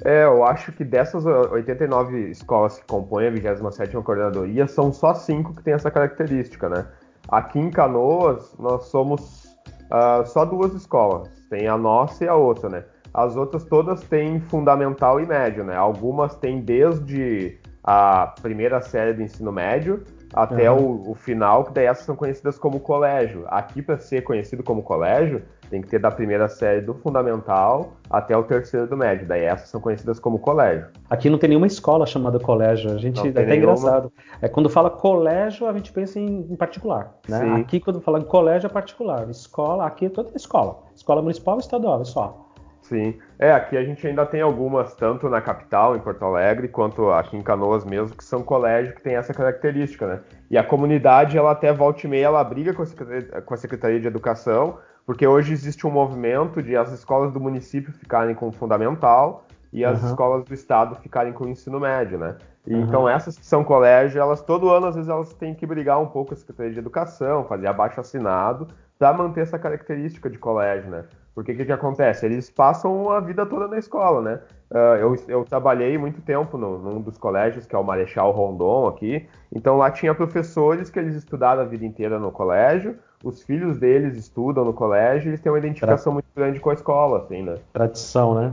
É, 0.03 0.23
eu 0.23 0.43
acho 0.43 0.71
que 0.71 0.83
dessas 0.83 1.25
89 1.25 2.31
escolas 2.31 2.79
que 2.79 2.85
compõem 2.85 3.27
a 3.27 3.31
27ª 3.31 4.01
coordenadoria, 4.01 4.67
são 4.67 4.91
só 4.91 5.13
cinco 5.13 5.53
que 5.53 5.61
têm 5.61 5.73
essa 5.73 5.91
característica, 5.91 6.67
né? 6.67 6.87
Aqui 7.27 7.59
em 7.59 7.69
Canoas, 7.69 8.53
nós 8.57 8.85
somos 8.85 9.50
uh, 9.91 10.25
só 10.25 10.45
duas 10.45 10.73
escolas. 10.73 11.29
Tem 11.49 11.67
a 11.67 11.77
nossa 11.77 12.23
e 12.23 12.27
a 12.27 12.35
outra, 12.35 12.69
né? 12.69 12.83
As 13.13 13.35
outras 13.35 13.65
todas 13.65 14.01
têm 14.01 14.39
fundamental 14.39 15.19
e 15.19 15.25
médio, 15.25 15.63
né? 15.63 15.75
Algumas 15.75 16.35
têm 16.35 16.61
desde 16.61 17.59
a 17.83 18.33
primeira 18.41 18.81
série 18.81 19.13
do 19.13 19.21
ensino 19.21 19.51
médio 19.51 20.03
até 20.33 20.71
uhum. 20.71 21.03
o, 21.07 21.11
o, 21.11 21.15
final, 21.15 21.65
que 21.65 21.73
daí 21.73 21.85
essas 21.85 22.05
são 22.05 22.15
conhecidas 22.15 22.57
como 22.57 22.79
colégio. 22.79 23.43
Aqui, 23.47 23.81
para 23.81 23.97
ser 23.97 24.21
conhecido 24.21 24.63
como 24.63 24.81
colégio, 24.81 25.43
tem 25.69 25.81
que 25.81 25.87
ter 25.87 25.99
da 25.99 26.11
primeira 26.11 26.47
série 26.47 26.81
do 26.81 26.93
fundamental 26.93 27.93
até 28.09 28.35
o 28.35 28.43
terceiro 28.43 28.87
do 28.87 28.97
médio. 28.97 29.27
Daí 29.27 29.43
essas 29.43 29.69
são 29.69 29.81
conhecidas 29.81 30.19
como 30.19 30.39
colégio. 30.39 30.87
Aqui 31.09 31.29
não 31.29 31.37
tem 31.37 31.49
nenhuma 31.49 31.67
escola 31.67 32.05
chamada 32.05 32.39
colégio. 32.39 32.91
A 32.91 32.97
gente 32.97 33.19
é 33.19 33.29
até 33.29 33.45
nenhuma. 33.45 33.73
engraçado. 33.73 34.11
É 34.41 34.47
quando 34.47 34.69
fala 34.69 34.89
colégio, 34.89 35.67
a 35.67 35.73
gente 35.73 35.91
pensa 35.91 36.19
em, 36.19 36.47
em 36.49 36.55
particular. 36.55 37.15
Né? 37.27 37.61
Aqui, 37.61 37.79
quando 37.79 38.01
fala 38.01 38.19
em 38.19 38.23
colégio, 38.23 38.67
é 38.67 38.69
particular. 38.69 39.29
Escola, 39.29 39.85
aqui 39.85 40.05
é 40.05 40.09
toda 40.09 40.31
escola. 40.35 40.83
Escola 40.95 41.21
municipal 41.21 41.57
e 41.57 41.59
estadual, 41.59 42.01
é 42.01 42.05
só. 42.05 42.51
Sim. 42.81 43.17
É, 43.41 43.51
aqui 43.51 43.75
a 43.75 43.83
gente 43.83 44.05
ainda 44.05 44.23
tem 44.23 44.39
algumas, 44.39 44.93
tanto 44.93 45.27
na 45.27 45.41
capital, 45.41 45.95
em 45.95 45.99
Porto 45.99 46.23
Alegre, 46.23 46.67
quanto 46.67 47.09
aqui 47.09 47.35
em 47.35 47.41
Canoas 47.41 47.83
mesmo, 47.83 48.15
que 48.15 48.23
são 48.23 48.43
colégios 48.43 48.93
que 48.93 49.01
têm 49.01 49.15
essa 49.15 49.33
característica, 49.33 50.05
né? 50.05 50.19
E 50.47 50.59
a 50.59 50.63
comunidade, 50.63 51.35
ela 51.35 51.49
até 51.49 51.73
volta 51.73 52.05
e 52.05 52.07
meia, 52.07 52.27
ela 52.27 52.43
briga 52.43 52.71
com 52.71 52.83
a 52.83 52.85
Secretaria, 52.85 53.41
com 53.41 53.53
a 53.55 53.57
Secretaria 53.57 53.99
de 53.99 54.05
Educação, 54.05 54.77
porque 55.07 55.25
hoje 55.25 55.53
existe 55.53 55.87
um 55.87 55.89
movimento 55.89 56.61
de 56.61 56.77
as 56.77 56.91
escolas 56.91 57.33
do 57.33 57.39
município 57.39 57.91
ficarem 57.91 58.35
com 58.35 58.49
o 58.49 58.51
fundamental 58.51 59.47
e 59.73 59.83
as 59.83 60.03
uhum. 60.03 60.09
escolas 60.09 60.45
do 60.45 60.53
estado 60.53 60.95
ficarem 60.97 61.33
com 61.33 61.45
o 61.45 61.49
ensino 61.49 61.79
médio, 61.79 62.19
né? 62.19 62.35
E, 62.67 62.75
uhum. 62.75 62.81
Então 62.81 63.09
essas 63.09 63.39
que 63.39 63.45
são 63.45 63.63
colégios, 63.63 64.17
elas 64.17 64.43
todo 64.43 64.69
ano 64.69 64.85
às 64.85 64.93
vezes 64.93 65.09
elas 65.09 65.33
têm 65.33 65.55
que 65.55 65.65
brigar 65.65 65.99
um 65.99 66.05
pouco 66.05 66.29
com 66.29 66.35
a 66.35 66.37
Secretaria 66.37 66.73
de 66.73 66.77
Educação, 66.77 67.43
fazer 67.45 67.65
abaixo 67.65 67.99
assinado 67.99 68.67
para 68.99 69.11
manter 69.11 69.41
essa 69.41 69.57
característica 69.57 70.29
de 70.29 70.37
colégio, 70.37 70.91
né? 70.91 71.05
Porque 71.33 71.53
o 71.53 71.55
que, 71.55 71.65
que, 71.65 71.71
acontece? 71.71 72.25
Eles 72.25 72.49
passam 72.49 73.09
a 73.09 73.19
vida 73.19 73.45
toda 73.45 73.67
na 73.67 73.77
escola, 73.77 74.21
né? 74.21 74.39
Uh, 74.69 74.97
eu, 74.99 75.15
eu, 75.27 75.45
trabalhei 75.45 75.97
muito 75.97 76.21
tempo 76.21 76.57
no, 76.57 76.77
num 76.77 77.01
dos 77.01 77.17
colégios, 77.17 77.65
que 77.65 77.75
é 77.75 77.79
o 77.79 77.83
Marechal 77.83 78.31
Rondon 78.31 78.87
aqui. 78.87 79.27
Então 79.53 79.77
lá 79.77 79.89
tinha 79.89 80.13
professores 80.13 80.89
que 80.89 80.99
eles 80.99 81.15
estudaram 81.15 81.61
a 81.61 81.65
vida 81.65 81.85
inteira 81.85 82.19
no 82.19 82.31
colégio, 82.31 82.97
os 83.23 83.43
filhos 83.43 83.77
deles 83.77 84.17
estudam 84.17 84.65
no 84.65 84.73
colégio, 84.73 85.29
eles 85.29 85.39
têm 85.39 85.51
uma 85.51 85.59
identificação 85.59 86.11
Tra... 86.11 86.13
muito 86.13 86.27
grande 86.35 86.59
com 86.59 86.69
a 86.69 86.73
escola, 86.73 87.19
assim, 87.19 87.43
né? 87.43 87.55
Tradição, 87.73 88.35
né? 88.35 88.51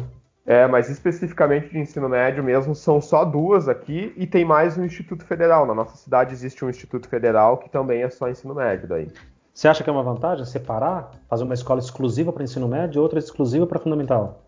É, 0.48 0.66
mas 0.66 0.88
especificamente 0.88 1.68
de 1.68 1.78
ensino 1.78 2.08
médio 2.08 2.42
mesmo, 2.42 2.74
são 2.74 3.02
só 3.02 3.22
duas 3.22 3.68
aqui 3.68 4.14
e 4.16 4.26
tem 4.26 4.46
mais 4.46 4.78
um 4.78 4.84
Instituto 4.84 5.22
Federal. 5.24 5.66
Na 5.66 5.74
nossa 5.74 5.94
cidade 5.96 6.32
existe 6.32 6.64
um 6.64 6.70
Instituto 6.70 7.06
Federal 7.06 7.58
que 7.58 7.68
também 7.68 8.02
é 8.02 8.08
só 8.08 8.30
ensino 8.30 8.54
médio 8.54 8.88
daí. 8.88 9.08
Você 9.58 9.66
acha 9.66 9.82
que 9.82 9.90
é 9.90 9.92
uma 9.92 10.04
vantagem 10.04 10.44
separar, 10.44 11.10
fazer 11.28 11.42
uma 11.42 11.52
escola 11.52 11.80
exclusiva 11.80 12.32
para 12.32 12.44
ensino 12.44 12.68
médio 12.68 13.00
e 13.00 13.02
outra 13.02 13.18
exclusiva 13.18 13.66
para 13.66 13.80
fundamental? 13.80 14.44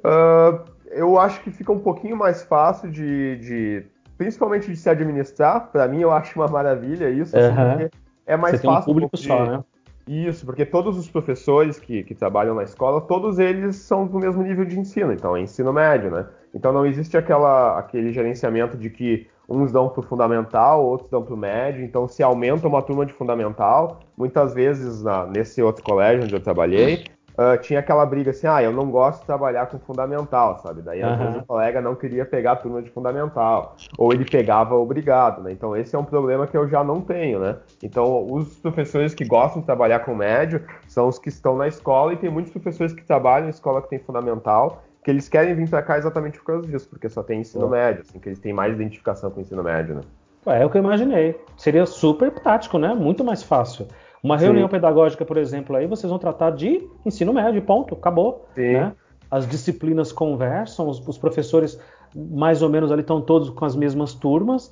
Uh, 0.00 0.70
eu 0.90 1.18
acho 1.18 1.40
que 1.40 1.50
fica 1.50 1.72
um 1.72 1.78
pouquinho 1.78 2.14
mais 2.14 2.42
fácil 2.42 2.90
de, 2.90 3.36
de 3.38 3.86
principalmente 4.18 4.70
de 4.70 4.76
se 4.76 4.90
administrar. 4.90 5.72
Para 5.72 5.88
mim, 5.88 6.02
eu 6.02 6.12
acho 6.12 6.38
uma 6.38 6.46
maravilha 6.46 7.08
isso, 7.08 7.34
uhum. 7.34 7.54
porque 7.54 7.90
é 8.26 8.36
mais 8.36 8.60
Você 8.60 8.66
fácil. 8.66 8.70
Tem 8.70 8.80
um 8.82 8.84
público 8.84 9.10
porque... 9.12 9.26
só, 9.26 9.46
né? 9.46 9.64
Isso, 10.06 10.44
porque 10.44 10.66
todos 10.66 10.98
os 10.98 11.08
professores 11.08 11.78
que, 11.78 12.02
que 12.02 12.14
trabalham 12.14 12.54
na 12.54 12.64
escola, 12.64 13.00
todos 13.00 13.38
eles 13.38 13.76
são 13.76 14.06
do 14.06 14.18
mesmo 14.18 14.42
nível 14.42 14.66
de 14.66 14.78
ensino, 14.78 15.10
então 15.10 15.34
é 15.38 15.40
ensino 15.40 15.72
médio, 15.72 16.10
né? 16.10 16.26
Então 16.54 16.70
não 16.70 16.84
existe 16.84 17.16
aquela, 17.16 17.78
aquele 17.78 18.12
gerenciamento 18.12 18.76
de 18.76 18.90
que 18.90 19.26
uns 19.48 19.72
dão 19.72 19.88
para 19.88 20.00
o 20.00 20.02
fundamental, 20.02 20.84
outros 20.84 21.10
dão 21.10 21.22
para 21.22 21.34
o 21.34 21.36
médio, 21.36 21.82
então 21.82 22.06
se 22.06 22.22
aumenta 22.22 22.68
uma 22.68 22.82
turma 22.82 23.06
de 23.06 23.12
fundamental, 23.14 24.00
muitas 24.16 24.52
vezes 24.52 25.02
na, 25.02 25.26
nesse 25.26 25.62
outro 25.62 25.82
colégio 25.82 26.24
onde 26.24 26.34
eu 26.34 26.40
trabalhei, 26.40 27.04
uh, 27.38 27.56
tinha 27.62 27.80
aquela 27.80 28.04
briga 28.04 28.30
assim, 28.30 28.46
ah, 28.46 28.62
eu 28.62 28.72
não 28.72 28.90
gosto 28.90 29.20
de 29.20 29.26
trabalhar 29.26 29.66
com 29.66 29.78
fundamental, 29.78 30.58
sabe? 30.58 30.82
Daí 30.82 31.02
às 31.02 31.12
uhum. 31.12 31.24
vezes 31.24 31.40
o 31.40 31.46
colega 31.46 31.80
não 31.80 31.94
queria 31.94 32.26
pegar 32.26 32.52
a 32.52 32.56
turma 32.56 32.82
de 32.82 32.90
fundamental, 32.90 33.74
ou 33.96 34.12
ele 34.12 34.26
pegava 34.26 34.74
obrigado, 34.74 35.42
né? 35.42 35.52
Então 35.52 35.74
esse 35.74 35.96
é 35.96 35.98
um 35.98 36.04
problema 36.04 36.46
que 36.46 36.56
eu 36.56 36.68
já 36.68 36.84
não 36.84 37.00
tenho, 37.00 37.38
né? 37.38 37.56
Então 37.82 38.26
os 38.30 38.58
professores 38.58 39.14
que 39.14 39.24
gostam 39.24 39.60
de 39.60 39.66
trabalhar 39.66 40.00
com 40.00 40.14
médio 40.14 40.62
são 40.86 41.08
os 41.08 41.18
que 41.18 41.30
estão 41.30 41.56
na 41.56 41.68
escola 41.68 42.12
e 42.12 42.16
tem 42.16 42.28
muitos 42.28 42.52
professores 42.52 42.92
que 42.92 43.04
trabalham 43.04 43.46
em 43.46 43.50
escola 43.50 43.80
que 43.80 43.88
tem 43.88 43.98
fundamental 43.98 44.82
que 45.02 45.10
eles 45.10 45.28
querem 45.28 45.54
vir 45.54 45.68
para 45.68 45.82
cá 45.82 45.98
exatamente 45.98 46.38
por 46.38 46.44
causa 46.44 46.66
disso, 46.66 46.88
porque 46.88 47.08
só 47.08 47.22
tem 47.22 47.40
ensino 47.40 47.68
médio, 47.68 48.02
assim, 48.02 48.18
que 48.18 48.28
eles 48.28 48.38
têm 48.38 48.52
mais 48.52 48.74
identificação 48.74 49.30
com 49.30 49.38
o 49.38 49.42
ensino 49.42 49.62
médio, 49.62 49.94
né? 49.96 50.00
É 50.46 50.64
o 50.64 50.70
que 50.70 50.78
eu 50.78 50.82
imaginei. 50.82 51.38
Seria 51.56 51.84
super 51.86 52.30
prático, 52.30 52.78
né? 52.78 52.94
Muito 52.94 53.22
mais 53.22 53.42
fácil. 53.42 53.86
Uma 54.22 54.36
reunião 54.36 54.66
Sim. 54.66 54.72
pedagógica, 54.72 55.24
por 55.24 55.36
exemplo, 55.36 55.76
aí 55.76 55.86
vocês 55.86 56.10
vão 56.10 56.18
tratar 56.18 56.50
de 56.50 56.86
ensino 57.04 57.32
médio, 57.32 57.62
ponto, 57.62 57.94
acabou. 57.94 58.46
Sim. 58.54 58.72
Né? 58.72 58.92
As 59.30 59.46
disciplinas 59.46 60.10
conversam, 60.10 60.88
os, 60.88 61.06
os, 61.06 61.18
professores 61.18 61.78
mais 62.14 62.62
ou 62.62 62.70
menos 62.70 62.90
ali 62.90 63.02
estão 63.02 63.20
todos 63.20 63.50
com 63.50 63.64
as 63.66 63.76
mesmas 63.76 64.14
turmas, 64.14 64.70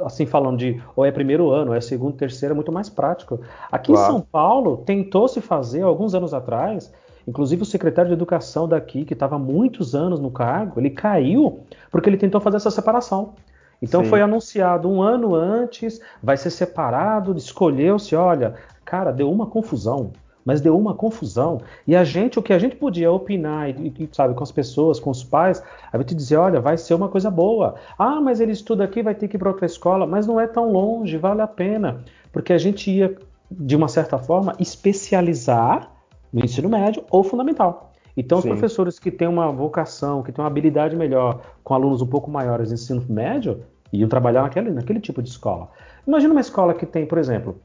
assim 0.00 0.24
falando 0.24 0.56
de 0.56 0.82
ou 0.96 1.04
é 1.04 1.12
primeiro 1.12 1.50
ano, 1.50 1.70
ou 1.70 1.76
é 1.76 1.80
segundo, 1.80 2.16
terceiro, 2.16 2.54
é 2.54 2.56
muito 2.56 2.72
mais 2.72 2.88
prático. 2.88 3.40
Aqui 3.70 3.92
claro. 3.92 4.08
em 4.08 4.12
São 4.12 4.20
Paulo 4.22 4.78
tentou 4.78 5.28
se 5.28 5.42
fazer 5.42 5.82
alguns 5.82 6.14
anos 6.14 6.32
atrás, 6.32 6.92
inclusive 7.28 7.62
o 7.62 7.66
secretário 7.66 8.08
de 8.08 8.14
educação 8.14 8.66
daqui, 8.66 9.04
que 9.04 9.12
estava 9.12 9.38
muitos 9.38 9.94
anos 9.94 10.18
no 10.18 10.30
cargo, 10.32 10.80
ele 10.80 10.90
caiu 10.90 11.60
porque 11.90 12.08
ele 12.08 12.16
tentou 12.16 12.40
fazer 12.40 12.56
essa 12.56 12.70
separação. 12.70 13.34
Então 13.80 14.02
Sim. 14.02 14.10
foi 14.10 14.20
anunciado 14.20 14.90
um 14.90 15.00
ano 15.00 15.36
antes, 15.36 16.00
vai 16.20 16.36
ser 16.36 16.50
separado, 16.50 17.36
escolheu-se, 17.36 18.16
olha, 18.16 18.56
Cara, 18.88 19.12
deu 19.12 19.30
uma 19.30 19.44
confusão, 19.44 20.12
mas 20.42 20.62
deu 20.62 20.74
uma 20.78 20.94
confusão. 20.94 21.60
E 21.86 21.94
a 21.94 22.04
gente, 22.04 22.38
o 22.38 22.42
que 22.42 22.54
a 22.54 22.58
gente 22.58 22.74
podia 22.74 23.12
opinar, 23.12 23.68
e, 23.68 23.92
e, 23.98 24.08
sabe, 24.10 24.32
com 24.32 24.42
as 24.42 24.50
pessoas, 24.50 24.98
com 24.98 25.10
os 25.10 25.22
pais, 25.22 25.62
a 25.92 25.98
gente 25.98 26.14
dizer, 26.14 26.38
olha, 26.38 26.58
vai 26.58 26.78
ser 26.78 26.94
uma 26.94 27.10
coisa 27.10 27.30
boa. 27.30 27.74
Ah, 27.98 28.18
mas 28.18 28.40
ele 28.40 28.52
estuda 28.52 28.82
aqui, 28.82 29.02
vai 29.02 29.14
ter 29.14 29.28
que 29.28 29.36
ir 29.36 29.38
para 29.38 29.50
outra 29.50 29.66
escola, 29.66 30.06
mas 30.06 30.26
não 30.26 30.40
é 30.40 30.46
tão 30.46 30.72
longe, 30.72 31.18
vale 31.18 31.42
a 31.42 31.46
pena. 31.46 32.02
Porque 32.32 32.50
a 32.50 32.56
gente 32.56 32.90
ia, 32.90 33.14
de 33.50 33.76
uma 33.76 33.88
certa 33.88 34.16
forma, 34.16 34.56
especializar 34.58 35.92
no 36.32 36.44
ensino 36.44 36.68
médio 36.68 37.04
ou 37.10 37.22
fundamental. 37.22 37.92
Então, 38.16 38.40
Sim. 38.40 38.48
os 38.48 38.58
professores 38.58 38.98
que 38.98 39.10
têm 39.10 39.28
uma 39.28 39.52
vocação, 39.52 40.22
que 40.22 40.32
têm 40.32 40.42
uma 40.42 40.48
habilidade 40.48 40.96
melhor 40.96 41.40
com 41.62 41.74
alunos 41.74 42.02
um 42.02 42.06
pouco 42.06 42.30
maiores 42.30 42.70
em 42.70 42.74
ensino 42.74 43.04
médio, 43.08 43.62
iam 43.92 44.08
trabalhar 44.08 44.42
naquele, 44.42 44.70
naquele 44.70 45.00
tipo 45.00 45.22
de 45.22 45.28
escola. 45.28 45.68
Imagina 46.06 46.32
uma 46.32 46.40
escola 46.40 46.74
que 46.74 46.84
tem, 46.84 47.06
por 47.06 47.18
exemplo, 47.18 47.60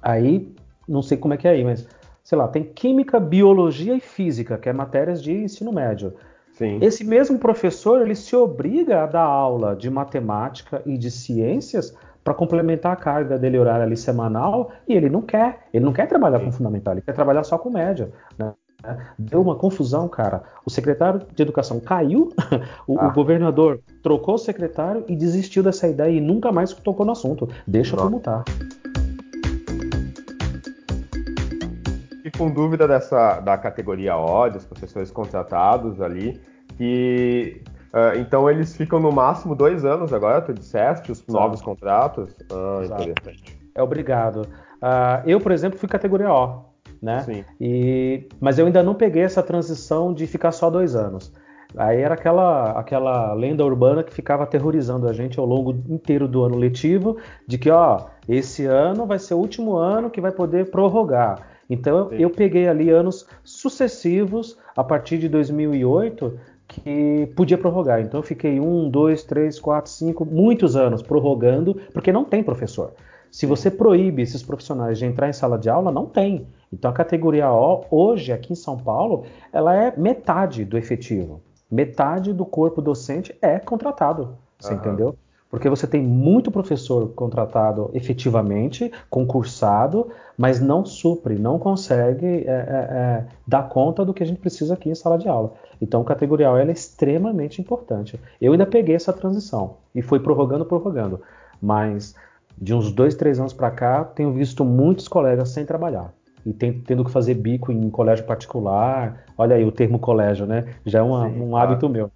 aí 0.00 0.54
não 0.88 1.02
sei 1.02 1.16
como 1.18 1.34
é 1.34 1.36
que 1.36 1.48
é 1.48 1.50
aí, 1.50 1.64
mas 1.64 1.88
sei 2.22 2.38
lá, 2.38 2.48
tem 2.48 2.64
química, 2.64 3.18
biologia 3.20 3.94
e 3.94 4.00
física, 4.00 4.58
que 4.58 4.68
é 4.68 4.72
matérias 4.72 5.22
de 5.22 5.32
ensino 5.32 5.72
médio. 5.72 6.14
Sim. 6.52 6.78
Esse 6.80 7.04
mesmo 7.04 7.38
professor 7.38 8.00
ele 8.00 8.14
se 8.14 8.34
obriga 8.34 9.02
a 9.02 9.06
dar 9.06 9.24
aula 9.24 9.76
de 9.76 9.90
matemática 9.90 10.82
e 10.86 10.96
de 10.96 11.10
ciências 11.10 11.94
para 12.26 12.34
complementar 12.34 12.92
a 12.92 12.96
carga 12.96 13.38
dele 13.38 13.56
horária 13.56 13.84
ali 13.84 13.96
semanal 13.96 14.72
e 14.88 14.94
ele 14.94 15.08
não 15.08 15.22
quer, 15.22 15.68
ele 15.72 15.84
não 15.84 15.92
quer 15.92 16.08
trabalhar 16.08 16.40
Sim. 16.40 16.46
com 16.46 16.50
fundamental, 16.50 16.94
ele 16.94 17.02
quer 17.02 17.12
trabalhar 17.12 17.44
só 17.44 17.56
com 17.56 17.70
média. 17.70 18.10
Né? 18.36 18.52
Deu 19.16 19.40
uma 19.40 19.54
confusão, 19.54 20.08
cara. 20.08 20.42
O 20.64 20.70
secretário 20.70 21.22
de 21.32 21.40
educação 21.40 21.78
caiu, 21.78 22.30
o, 22.84 22.98
ah. 22.98 23.06
o, 23.06 23.12
governador 23.12 23.80
trocou 24.02 24.34
o 24.34 24.38
secretário 24.38 25.04
e 25.06 25.14
desistiu 25.14 25.62
dessa 25.62 25.86
ideia 25.86 26.10
e 26.10 26.20
nunca 26.20 26.50
mais 26.50 26.72
tocou 26.72 27.06
no 27.06 27.12
assunto. 27.12 27.48
Deixa 27.64 27.96
como 27.96 28.18
tá. 28.18 28.44
com 32.36 32.50
dúvida 32.50 32.88
dessa 32.88 33.38
da 33.38 33.56
categoria 33.56 34.16
O, 34.16 34.50
dos 34.50 34.64
professores 34.66 35.12
contratados 35.12 36.00
ali, 36.00 36.40
que 36.76 37.62
uh, 37.96 38.18
então 38.18 38.50
eles 38.50 38.76
ficam 38.76 39.00
no 39.00 39.10
máximo 39.10 39.54
dois 39.54 39.84
anos 39.84 40.12
agora, 40.12 40.42
tu 40.42 40.52
disseste, 40.52 41.10
os 41.10 41.26
novos 41.26 41.62
contratos. 41.62 42.30
Ah. 42.52 42.82
É 43.74 43.82
obrigado. 43.82 44.42
Uh, 44.76 45.22
eu, 45.26 45.40
por 45.40 45.52
exemplo, 45.52 45.78
fui 45.78 45.88
categoria 45.88 46.32
O, 46.32 46.64
né? 47.00 47.20
Sim. 47.20 47.44
E, 47.60 48.28
mas 48.40 48.58
eu 48.58 48.66
ainda 48.66 48.82
não 48.82 48.94
peguei 48.94 49.22
essa 49.22 49.42
transição 49.42 50.12
de 50.12 50.26
ficar 50.26 50.52
só 50.52 50.70
dois 50.70 50.94
anos. 50.94 51.32
Aí 51.76 52.00
era 52.00 52.14
aquela, 52.14 52.70
aquela 52.72 53.34
lenda 53.34 53.64
urbana 53.64 54.02
que 54.02 54.12
ficava 54.14 54.44
aterrorizando 54.44 55.08
a 55.08 55.12
gente 55.12 55.38
ao 55.38 55.44
longo 55.44 55.72
inteiro 55.88 56.28
do 56.28 56.44
ano 56.44 56.56
letivo, 56.56 57.16
de 57.46 57.58
que, 57.58 57.70
ó, 57.70 58.06
esse 58.28 58.64
ano 58.64 59.04
vai 59.06 59.18
ser 59.18 59.34
o 59.34 59.38
último 59.38 59.76
ano 59.76 60.10
que 60.10 60.20
vai 60.20 60.32
poder 60.32 60.70
prorrogar. 60.70 61.56
Então 61.68 62.08
Sim. 62.10 62.16
eu 62.18 62.30
peguei 62.30 62.68
ali 62.68 62.90
anos 62.90 63.26
sucessivos 63.42 64.56
a 64.76 64.84
partir 64.84 65.18
de 65.18 65.28
2008 65.28 66.38
que 66.80 67.30
podia 67.34 67.58
prorrogar. 67.58 68.00
Então 68.00 68.20
eu 68.20 68.24
fiquei 68.24 68.60
um, 68.60 68.88
dois, 68.88 69.22
três, 69.22 69.58
quatro, 69.58 69.90
cinco, 69.90 70.24
muitos 70.24 70.76
anos 70.76 71.02
prorrogando, 71.02 71.80
porque 71.92 72.12
não 72.12 72.24
tem 72.24 72.42
professor. 72.42 72.92
Se 73.30 73.44
você 73.44 73.70
proíbe 73.70 74.22
esses 74.22 74.42
profissionais 74.42 74.98
de 74.98 75.04
entrar 75.04 75.28
em 75.28 75.32
sala 75.32 75.58
de 75.58 75.68
aula, 75.68 75.90
não 75.90 76.06
tem. 76.06 76.46
Então 76.72 76.90
a 76.90 76.94
categoria 76.94 77.50
O, 77.50 77.84
hoje, 77.90 78.32
aqui 78.32 78.52
em 78.52 78.56
São 78.56 78.76
Paulo, 78.76 79.24
ela 79.52 79.74
é 79.74 79.92
metade 79.96 80.64
do 80.64 80.78
efetivo. 80.78 81.40
Metade 81.70 82.32
do 82.32 82.46
corpo 82.46 82.80
docente 82.80 83.36
é 83.42 83.58
contratado. 83.58 84.36
Você 84.58 84.72
uhum. 84.72 84.78
entendeu? 84.78 85.16
Porque 85.50 85.68
você 85.68 85.86
tem 85.86 86.02
muito 86.02 86.50
professor 86.50 87.08
contratado 87.10 87.90
efetivamente, 87.94 88.90
concursado, 89.08 90.08
mas 90.36 90.60
não 90.60 90.84
supre, 90.84 91.36
não 91.36 91.58
consegue 91.58 92.26
é, 92.26 92.40
é, 92.40 92.46
é, 92.48 93.26
dar 93.46 93.68
conta 93.68 94.04
do 94.04 94.12
que 94.12 94.22
a 94.22 94.26
gente 94.26 94.40
precisa 94.40 94.74
aqui 94.74 94.90
em 94.90 94.94
sala 94.94 95.16
de 95.16 95.28
aula. 95.28 95.54
Então, 95.80 96.02
categoria 96.04 96.48
é 96.48 96.70
extremamente 96.70 97.60
importante. 97.60 98.18
Eu 98.40 98.52
ainda 98.52 98.66
peguei 98.66 98.94
essa 98.94 99.12
transição 99.12 99.76
e 99.94 100.02
fui 100.02 100.18
prorrogando, 100.20 100.64
prorrogando. 100.64 101.20
Mas 101.60 102.14
de 102.58 102.74
uns 102.74 102.90
dois, 102.90 103.14
três 103.14 103.38
anos 103.38 103.52
para 103.52 103.70
cá, 103.70 104.04
tenho 104.04 104.32
visto 104.32 104.64
muitos 104.64 105.08
colegas 105.08 105.50
sem 105.50 105.64
trabalhar 105.64 106.12
e 106.44 106.52
tem, 106.52 106.72
tendo 106.80 107.04
que 107.04 107.10
fazer 107.10 107.34
bico 107.34 107.70
em 107.70 107.90
colégio 107.90 108.24
particular. 108.24 109.24
Olha 109.36 109.56
aí 109.56 109.64
o 109.64 109.72
termo 109.72 109.98
colégio, 109.98 110.46
né? 110.46 110.64
Já 110.84 111.00
é 111.00 111.02
uma, 111.02 111.28
Sim, 111.28 111.42
um 111.42 111.50
claro. 111.50 111.72
hábito 111.72 111.88
meu 111.88 112.10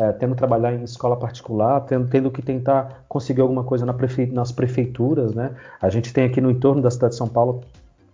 é, 0.00 0.12
tendo 0.12 0.32
que 0.32 0.38
trabalhar 0.38 0.72
em 0.72 0.82
escola 0.82 1.14
particular, 1.14 1.82
tendo, 1.82 2.08
tendo 2.08 2.30
que 2.30 2.40
tentar 2.40 3.04
conseguir 3.06 3.42
alguma 3.42 3.62
coisa 3.62 3.84
na 3.84 3.92
prefe, 3.92 4.24
nas 4.24 4.50
prefeituras, 4.50 5.34
né? 5.34 5.50
A 5.78 5.90
gente 5.90 6.10
tem 6.10 6.24
aqui 6.24 6.40
no 6.40 6.50
entorno 6.50 6.80
da 6.80 6.90
cidade 6.90 7.12
de 7.12 7.18
São 7.18 7.28
Paulo 7.28 7.60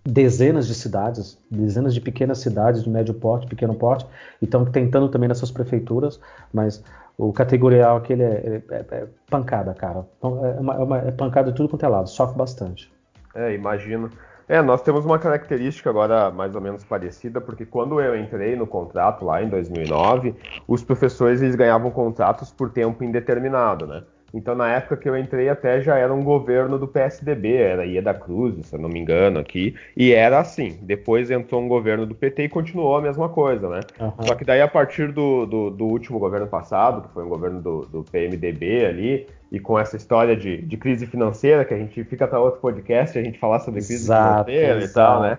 dezenas 0.07 0.67
de 0.67 0.75
cidades, 0.75 1.39
dezenas 1.51 1.93
de 1.93 2.01
pequenas 2.01 2.39
cidades 2.39 2.85
de 2.85 2.89
médio 2.89 3.13
porte, 3.13 3.47
pequeno 3.47 3.75
porte, 3.75 4.07
e 4.41 4.45
estão 4.45 4.65
tentando 4.65 5.09
também 5.09 5.29
nessas 5.29 5.51
prefeituras, 5.51 6.21
mas 6.53 6.83
o 7.19 7.33
categorial 7.33 7.97
aquele 7.97 8.23
é, 8.23 8.63
é, 8.71 8.85
é 8.91 9.07
pancada, 9.29 9.75
cara. 9.75 10.07
Então, 10.19 10.47
é, 10.47 10.61
uma, 10.61 10.75
é, 10.75 10.79
uma, 10.79 10.99
é 10.99 11.11
pancada 11.11 11.51
de 11.51 11.57
tudo 11.57 11.69
quanto 11.69 11.85
é 11.85 11.89
lado, 11.89 12.09
sofre 12.09 12.37
bastante. 12.37 12.93
É, 13.35 13.53
imagino. 13.53 14.11
É, 14.49 14.63
nós 14.63 14.81
temos 14.81 15.05
uma 15.05 15.19
característica 15.19 15.91
agora 15.91 16.31
mais 16.31 16.55
ou 16.55 16.61
menos 16.61 16.85
parecida, 16.85 17.41
porque 17.41 17.67
quando 17.67 18.01
eu 18.01 18.17
entrei 18.17 18.55
no 18.55 18.67
contrato 18.67 19.25
lá 19.25 19.43
em 19.43 19.49
2009, 19.49 20.37
os 20.69 20.85
professores 20.85 21.43
eles 21.43 21.57
ganhavam 21.57 21.91
contratos 21.91 22.53
por 22.53 22.71
tempo 22.71 23.03
indeterminado, 23.03 23.89
né? 23.89 24.05
Então, 24.37 24.55
na 24.55 24.71
época 24.71 24.97
que 24.97 25.09
eu 25.09 25.16
entrei, 25.16 25.49
até 25.49 25.81
já 25.81 25.97
era 25.97 26.12
um 26.12 26.23
governo 26.23 26.78
do 26.78 26.87
PSDB, 26.87 27.55
era 27.55 27.87
Ieda 27.87 28.12
Cruz, 28.12 28.66
se 28.66 28.75
eu 28.75 28.81
não 28.81 28.88
me 28.88 28.99
engano, 28.99 29.38
aqui, 29.38 29.75
e 29.97 30.12
era 30.12 30.38
assim. 30.38 30.78
Depois 30.83 31.31
entrou 31.31 31.62
um 31.62 31.69
governo 31.69 32.05
do 32.05 32.14
PT 32.14 32.45
e 32.45 32.49
continuou 32.49 32.97
a 32.97 33.02
mesma 33.02 33.28
coisa, 33.28 33.69
né? 33.69 33.81
Uhum. 33.99 34.12
Só 34.21 34.35
que 34.35 34.45
daí, 34.45 34.61
a 34.61 34.69
partir 34.69 35.11
do, 35.11 35.47
do, 35.47 35.71
do, 35.71 35.85
último 35.87 36.19
governo 36.19 36.47
passado, 36.47 37.09
que 37.09 37.14
foi 37.14 37.25
um 37.25 37.28
governo 37.28 37.61
do, 37.61 37.81
do 37.87 38.05
PMDB 38.05 38.85
ali, 38.85 39.26
e 39.50 39.59
com 39.59 39.78
essa 39.78 39.97
história 39.97 40.37
de, 40.37 40.61
de, 40.61 40.76
crise 40.76 41.07
financeira, 41.07 41.64
que 41.64 41.73
a 41.73 41.78
gente 41.78 42.05
fica 42.05 42.26
para 42.26 42.38
outro 42.38 42.61
podcast, 42.61 43.19
a 43.19 43.23
gente 43.23 43.38
falar 43.38 43.61
sobre 43.61 43.81
crise 43.81 43.95
exato, 43.95 44.50
financeira 44.50 44.83
exato. 44.83 44.90
e 44.90 44.93
tal, 44.93 45.23
né? 45.23 45.38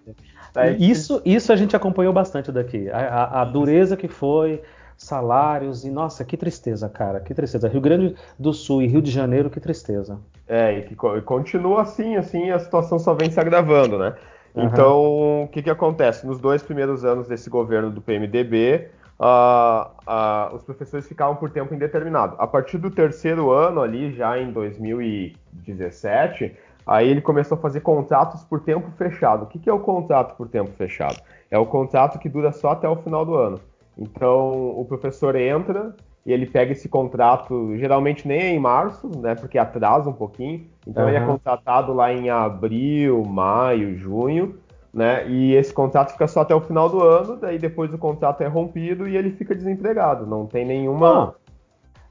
Daí, 0.53 0.89
isso, 0.89 1.21
isso 1.23 1.53
a 1.53 1.55
gente 1.55 1.75
acompanhou 1.75 2.11
bastante 2.11 2.51
daqui. 2.51 2.89
A, 2.89 2.97
a, 2.97 3.41
a 3.41 3.45
dureza 3.45 3.95
que 3.95 4.07
foi, 4.07 4.61
salários 4.97 5.85
e 5.85 5.91
nossa, 5.91 6.25
que 6.25 6.35
tristeza, 6.35 6.89
cara, 6.89 7.19
que 7.19 7.33
tristeza. 7.33 7.69
Rio 7.69 7.79
Grande 7.79 8.15
do 8.37 8.51
Sul 8.51 8.81
e 8.81 8.87
Rio 8.87 9.01
de 9.01 9.11
Janeiro, 9.11 9.49
que 9.49 9.59
tristeza. 9.59 10.19
É, 10.47 10.79
e 10.79 10.81
que 10.83 10.95
continua 11.23 11.83
assim, 11.83 12.15
assim, 12.15 12.49
a 12.49 12.59
situação 12.59 12.97
só 12.97 13.13
vem 13.13 13.29
se 13.29 13.39
agravando, 13.39 13.99
né? 13.99 14.15
Uhum. 14.55 14.63
Então, 14.63 15.43
o 15.43 15.47
que 15.49 15.61
que 15.61 15.69
acontece? 15.69 16.25
Nos 16.25 16.39
dois 16.39 16.63
primeiros 16.63 17.05
anos 17.05 17.27
desse 17.27 17.49
governo 17.49 17.91
do 17.91 18.01
PMDB, 18.01 18.87
uh, 19.19 19.85
uh, 20.07 20.55
os 20.55 20.63
professores 20.63 21.07
ficavam 21.07 21.35
por 21.35 21.51
tempo 21.51 21.75
indeterminado. 21.75 22.35
A 22.39 22.47
partir 22.47 22.79
do 22.79 22.89
terceiro 22.89 23.51
ano, 23.51 23.81
ali, 23.81 24.13
já 24.13 24.39
em 24.39 24.51
2017, 24.51 26.55
aí 26.87 27.07
ele 27.07 27.21
começou 27.21 27.57
a 27.57 27.61
fazer 27.61 27.81
contratos 27.81 28.43
por 28.43 28.61
tempo 28.61 28.89
fechado. 28.97 29.43
O 29.43 29.47
que, 29.47 29.59
que 29.59 29.69
é 29.69 29.73
o 29.73 29.79
contrato 29.79 30.35
por 30.35 30.47
tempo 30.47 30.71
fechado? 30.71 31.21
É 31.51 31.57
o 31.57 31.65
contrato 31.65 32.17
que 32.17 32.27
dura 32.27 32.51
só 32.51 32.71
até 32.71 32.89
o 32.89 32.95
final 32.95 33.25
do 33.25 33.35
ano. 33.35 33.59
Então, 33.97 34.69
o 34.79 34.85
professor 34.85 35.35
entra 35.35 35.95
e 36.25 36.31
ele 36.31 36.45
pega 36.45 36.73
esse 36.73 36.89
contrato, 36.89 37.75
geralmente 37.77 38.27
nem 38.27 38.39
é 38.39 38.49
em 38.49 38.59
março, 38.59 39.09
né, 39.19 39.33
porque 39.33 39.57
atrasa 39.57 40.09
um 40.09 40.13
pouquinho. 40.13 40.67
Então, 40.85 41.03
uhum. 41.03 41.09
ele 41.09 41.17
é 41.17 41.25
contratado 41.25 41.93
lá 41.93 42.13
em 42.13 42.29
abril, 42.29 43.23
maio, 43.25 43.97
junho 43.97 44.59
né? 44.97 45.27
E 45.27 45.53
esse 45.53 45.71
contrato 45.71 46.11
fica 46.13 46.27
só 46.27 46.41
até 46.41 46.55
o 46.55 46.59
final 46.59 46.89
do 46.89 47.03
ano, 47.03 47.37
daí 47.37 47.59
depois 47.59 47.93
o 47.93 47.99
contrato 47.99 48.41
é 48.41 48.47
rompido 48.47 49.07
e 49.07 49.15
ele 49.15 49.31
fica 49.31 49.53
desempregado. 49.53 50.25
Não 50.25 50.47
tem 50.47 50.65
nenhuma. 50.65 51.35
Ah, 51.35 51.53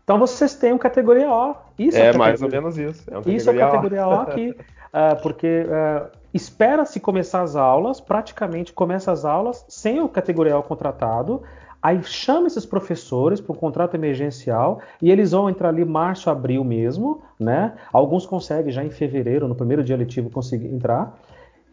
então 0.05 0.21
vocês 0.21 0.55
têm 0.55 0.73
um 0.73 0.79
categoria 0.79 1.29
O. 1.29 1.57
Isso 1.77 1.99
é, 1.99 2.11
é 2.11 2.17
mais 2.17 2.41
ou 2.41 2.49
menos 2.49 2.79
isso. 2.79 3.03
É 3.11 3.29
isso 3.29 3.51
é 3.51 3.59
categoria 3.59 4.07
O, 4.07 4.11
o 4.11 4.21
aqui, 4.21 4.51
uh, 4.51 5.19
porque 5.21 5.67
uh, 5.67 6.09
espera-se 6.33 7.01
começar 7.01 7.43
as 7.43 7.57
aulas, 7.57 8.01
praticamente 8.01 8.73
começa 8.73 9.11
as 9.11 9.25
aulas 9.25 9.65
sem 9.69 10.01
o 10.01 10.09
categoria 10.09 10.57
O 10.57 10.63
contratado. 10.63 11.43
Aí 11.83 12.03
chama 12.03 12.47
esses 12.47 12.67
professores 12.67 13.41
para 13.41 13.53
um 13.53 13.57
contrato 13.57 13.95
emergencial 13.95 14.81
e 15.01 15.11
eles 15.11 15.31
vão 15.33 15.49
entrar 15.49 15.69
ali 15.69 15.85
março, 15.85 16.31
abril 16.31 16.65
mesmo, 16.65 17.23
né? 17.39 17.75
Alguns 17.93 18.27
conseguem 18.27 18.73
já 18.73 18.85
em 18.85 18.91
fevereiro, 18.91 19.47
no 19.47 19.55
primeiro 19.55 19.85
dia 19.85 19.97
letivo, 19.97 20.31
conseguir 20.31 20.69
entrar. 20.69 21.19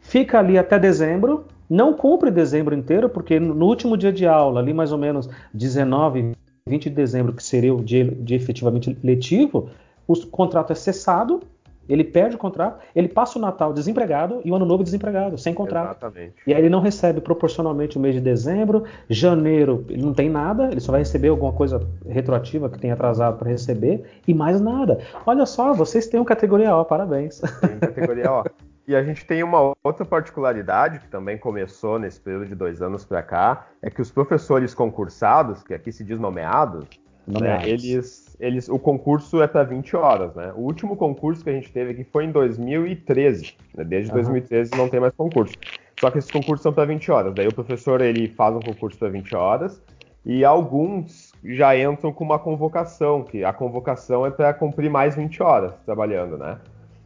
Fica 0.01 0.39
ali 0.39 0.57
até 0.57 0.77
dezembro, 0.77 1.45
não 1.69 1.93
cumpre 1.93 2.29
dezembro 2.29 2.75
inteiro, 2.75 3.09
porque 3.09 3.39
no 3.39 3.65
último 3.65 3.97
dia 3.97 4.11
de 4.11 4.27
aula, 4.27 4.59
ali 4.59 4.73
mais 4.73 4.91
ou 4.91 4.97
menos 4.97 5.29
19, 5.53 6.33
20 6.67 6.83
de 6.83 6.95
dezembro, 6.95 7.33
que 7.33 7.43
seria 7.43 7.73
o 7.73 7.83
dia, 7.83 8.05
dia 8.05 8.37
efetivamente 8.37 8.97
letivo, 9.03 9.69
o 10.07 10.15
contrato 10.27 10.71
é 10.71 10.75
cessado, 10.75 11.41
ele 11.87 12.03
perde 12.03 12.35
o 12.35 12.39
contrato, 12.39 12.79
ele 12.95 13.07
passa 13.07 13.37
o 13.37 13.41
Natal 13.41 13.73
desempregado 13.73 14.41
e 14.43 14.51
o 14.51 14.55
Ano 14.55 14.65
Novo 14.65 14.83
desempregado, 14.83 15.37
sem 15.37 15.53
contrato. 15.53 15.97
Exatamente. 15.97 16.35
E 16.47 16.53
aí 16.53 16.61
ele 16.61 16.69
não 16.69 16.79
recebe 16.79 17.21
proporcionalmente 17.21 17.97
o 17.97 18.01
mês 18.01 18.15
de 18.15 18.21
dezembro, 18.21 18.83
janeiro 19.09 19.85
ele 19.89 20.01
não 20.01 20.13
tem 20.13 20.29
nada, 20.29 20.69
ele 20.71 20.79
só 20.79 20.91
vai 20.91 21.01
receber 21.01 21.29
alguma 21.29 21.51
coisa 21.51 21.85
retroativa 22.07 22.69
que 22.69 22.79
tem 22.79 22.91
atrasado 22.91 23.37
para 23.37 23.49
receber 23.49 24.03
e 24.27 24.33
mais 24.33 24.61
nada. 24.61 24.99
Olha 25.25 25.45
só, 25.45 25.73
vocês 25.73 26.07
têm 26.07 26.19
uma 26.19 26.25
categoria 26.25 26.75
O, 26.75 26.85
parabéns. 26.85 27.39
Tem 27.39 27.79
categoria 27.79 28.31
O. 28.31 28.43
E 28.85 28.95
a 28.95 29.01
gente 29.01 29.25
tem 29.25 29.41
uma 29.43 29.73
outra 29.81 30.03
particularidade 30.03 30.99
que 30.99 31.07
também 31.07 31.37
começou 31.37 31.97
nesse 31.97 32.19
período 32.19 32.47
de 32.47 32.55
dois 32.55 32.81
anos 32.81 33.05
para 33.05 33.23
cá, 33.23 33.67
é 33.81 33.89
que 33.89 34.01
os 34.01 34.11
professores 34.11 34.73
concursados, 34.73 35.63
que 35.63 35.73
aqui 35.73 35.89
se 35.89 36.03
diz 36.03 36.19
nomeados, 36.19 36.85
né, 37.25 37.61
eles, 37.67 38.22
eles, 38.39 38.69
o 38.69 38.79
concurso 38.79 39.41
é 39.41 39.47
para 39.47 39.63
20 39.63 39.95
horas, 39.95 40.33
né? 40.35 40.51
O 40.55 40.61
último 40.61 40.95
concurso 40.95 41.43
que 41.43 41.49
a 41.49 41.53
gente 41.53 41.71
teve 41.71 41.91
aqui 41.91 42.03
foi 42.03 42.25
em 42.25 42.31
2013. 42.31 43.55
Né? 43.75 43.83
Desde 43.83 44.11
uhum. 44.11 44.15
2013 44.15 44.71
não 44.75 44.89
tem 44.89 44.99
mais 44.99 45.13
concurso. 45.13 45.55
Só 45.99 46.11
que 46.11 46.17
esses 46.17 46.31
concursos 46.31 46.61
são 46.61 46.73
para 46.73 46.85
20 46.85 47.11
horas. 47.11 47.33
Daí 47.33 47.47
o 47.47 47.53
professor 47.53 48.01
ele 48.01 48.27
faz 48.27 48.55
um 48.55 48.59
concurso 48.59 48.97
para 48.97 49.09
20 49.09 49.35
horas 49.35 49.81
e 50.25 50.43
alguns 50.45 51.33
já 51.43 51.77
entram 51.77 52.13
com 52.13 52.23
uma 52.23 52.39
convocação, 52.39 53.23
que 53.23 53.43
a 53.43 53.51
convocação 53.51 54.25
é 54.25 54.31
para 54.31 54.53
cumprir 54.53 54.89
mais 54.89 55.15
20 55.15 55.43
horas 55.43 55.73
trabalhando, 55.85 56.37
né? 56.37 56.57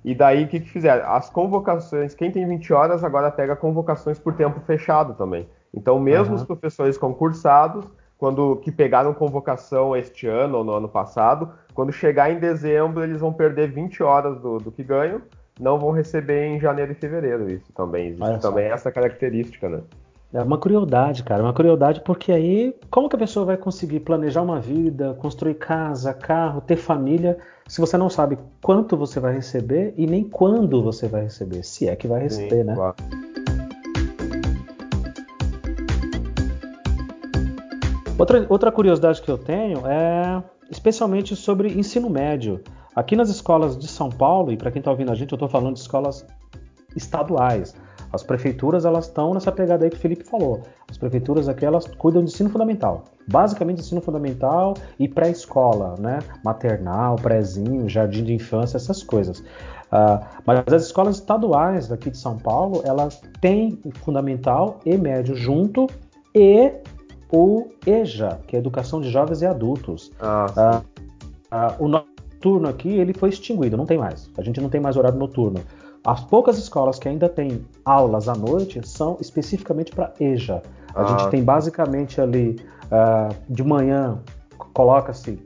E 0.06 0.16
daí 0.16 0.46
o 0.46 0.48
que, 0.48 0.60
que 0.60 0.70
fizeram? 0.70 1.12
As 1.12 1.30
convocações, 1.30 2.14
quem 2.14 2.32
tem 2.32 2.48
20 2.48 2.72
horas 2.72 3.04
agora 3.04 3.30
pega 3.30 3.56
convocações 3.56 4.18
por 4.18 4.34
tempo 4.34 4.60
fechado 4.62 5.16
também. 5.16 5.48
Então, 5.74 6.00
mesmo 6.00 6.34
uhum. 6.34 6.40
os 6.40 6.46
professores 6.46 6.98
concursados, 6.98 7.86
quando 8.18 8.56
que 8.58 8.72
pegaram 8.72 9.14
convocação 9.14 9.96
este 9.96 10.28
ano 10.28 10.58
ou 10.60 10.64
no 10.64 10.74
ano 10.74 10.90
passado, 10.90 11.52
quando 11.74 11.92
chegar 11.92 12.32
em 12.32 12.40
dezembro, 12.40 13.04
eles 13.04 13.22
vão 13.22 13.32
perder 13.32 13.70
20 13.70 14.02
horas 14.02 14.40
do, 14.40 14.58
do 14.58 14.72
que 14.72 14.84
ganham, 14.84 15.22
não 15.60 15.80
vão 15.80 15.92
receber 15.92 16.46
em 16.46 16.60
janeiro 16.60 16.92
e 16.92 16.96
fevereiro. 16.96 17.50
Isso 17.50 17.72
também 17.74 18.10
existe 18.10 18.40
também 18.40 18.66
essa 18.66 18.92
característica, 18.92 19.70
né? 19.70 19.82
É 20.34 20.42
uma 20.42 20.58
crueldade, 20.58 21.24
cara, 21.24 21.42
uma 21.42 21.54
crueldade 21.54 22.02
porque 22.02 22.34
aí 22.34 22.76
como 22.92 23.08
que 23.08 23.16
a 23.16 23.20
pessoa 23.20 23.46
vai 23.46 23.56
conseguir 23.56 24.02
planejar 24.02 24.42
uma 24.42 24.60
vida, 24.60 25.14
construir 25.22 25.56
casa, 25.56 26.14
carro, 26.14 26.60
ter 26.60 26.76
família, 26.76 27.38
se 27.66 27.80
você 27.80 27.98
não 27.98 28.10
sabe 28.10 28.38
quanto 28.62 28.98
você 28.98 29.22
vai 29.22 29.34
receber 29.34 29.94
e 29.96 30.06
nem 30.06 30.26
quando 30.26 30.84
você 30.84 31.08
vai 31.08 31.24
receber, 31.24 31.64
se 31.64 31.88
é 31.88 31.96
que 31.96 32.08
vai 32.08 32.24
receber, 32.24 32.58
Sim, 32.58 32.64
né? 32.64 32.76
Claro. 32.76 32.96
Outra, 38.18 38.46
outra 38.50 38.72
curiosidade 38.72 39.22
que 39.22 39.30
eu 39.30 39.38
tenho 39.38 39.86
é 39.86 40.42
especialmente 40.72 41.36
sobre 41.36 41.70
ensino 41.70 42.10
médio. 42.10 42.62
Aqui 42.96 43.16
nas 43.16 43.30
escolas 43.30 43.78
de 43.78 43.88
São 43.88 44.10
Paulo, 44.10 44.52
e 44.52 44.58
para 44.58 44.72
quem 44.72 44.80
está 44.80 44.90
ouvindo 44.90 45.12
a 45.12 45.16
gente, 45.16 45.32
eu 45.32 45.36
estou 45.36 45.48
falando 45.48 45.76
de 45.76 45.82
escolas 45.82 46.26
estaduais. 46.96 47.76
As 48.12 48.24
prefeituras 48.24 48.86
elas 48.86 49.06
estão 49.06 49.34
nessa 49.34 49.52
pegada 49.52 49.84
aí 49.84 49.92
que 49.92 49.98
o 49.98 50.00
Felipe 50.00 50.24
falou. 50.24 50.62
As 50.90 50.98
prefeituras 50.98 51.48
aqui 51.48 51.64
elas 51.64 51.86
cuidam 51.86 52.24
de 52.24 52.32
ensino 52.32 52.50
fundamental, 52.50 53.04
basicamente 53.28 53.82
ensino 53.82 54.02
fundamental 54.02 54.74
e 54.98 55.08
pré-escola, 55.08 55.96
né? 56.00 56.20
Maternal, 56.44 57.18
prézinho, 57.18 57.88
jardim 57.88 58.24
de 58.24 58.34
infância, 58.34 58.78
essas 58.78 59.04
coisas. 59.04 59.40
Uh, 59.40 60.26
mas 60.46 60.64
as 60.74 60.86
escolas 60.86 61.18
estaduais 61.18 61.88
daqui 61.90 62.10
de 62.10 62.18
São 62.18 62.38
Paulo 62.38 62.82
elas 62.84 63.22
têm 63.40 63.80
fundamental 64.04 64.80
e 64.86 64.98
médio 64.98 65.36
junto 65.36 65.88
e 66.34 66.74
o 67.32 67.68
EJA, 67.86 68.40
que 68.48 68.56
é 68.56 68.60
Educação 68.60 69.02
de 69.02 69.10
Jovens 69.10 69.42
e 69.42 69.46
Adultos. 69.46 70.12
Ah, 70.20 70.82
uh, 71.52 71.84
uh, 71.84 71.86
o 71.86 71.88
noturno 71.88 72.70
aqui 72.70 72.90
ele 72.90 73.14
foi 73.14 73.30
extinguido, 73.30 73.76
não 73.76 73.86
tem 73.86 73.98
mais. 73.98 74.30
A 74.38 74.42
gente 74.42 74.62
não 74.62 74.70
tem 74.70 74.80
mais 74.80 74.96
horário 74.96 75.18
noturno. 75.18 75.60
As 76.06 76.24
poucas 76.24 76.58
escolas 76.58 76.98
que 76.98 77.10
ainda 77.10 77.28
têm 77.28 77.66
aulas 77.84 78.30
à 78.30 78.36
noite 78.36 78.88
são 78.88 79.18
especificamente 79.20 79.92
para 79.92 80.14
EJA. 80.20 80.62
A 80.96 81.04
ah. 81.04 81.06
gente 81.06 81.30
tem 81.30 81.44
basicamente 81.44 82.22
ali 82.22 82.56
uh, 82.86 83.36
de 83.50 83.64
manhã 83.64 84.20
coloca-se 84.74 85.40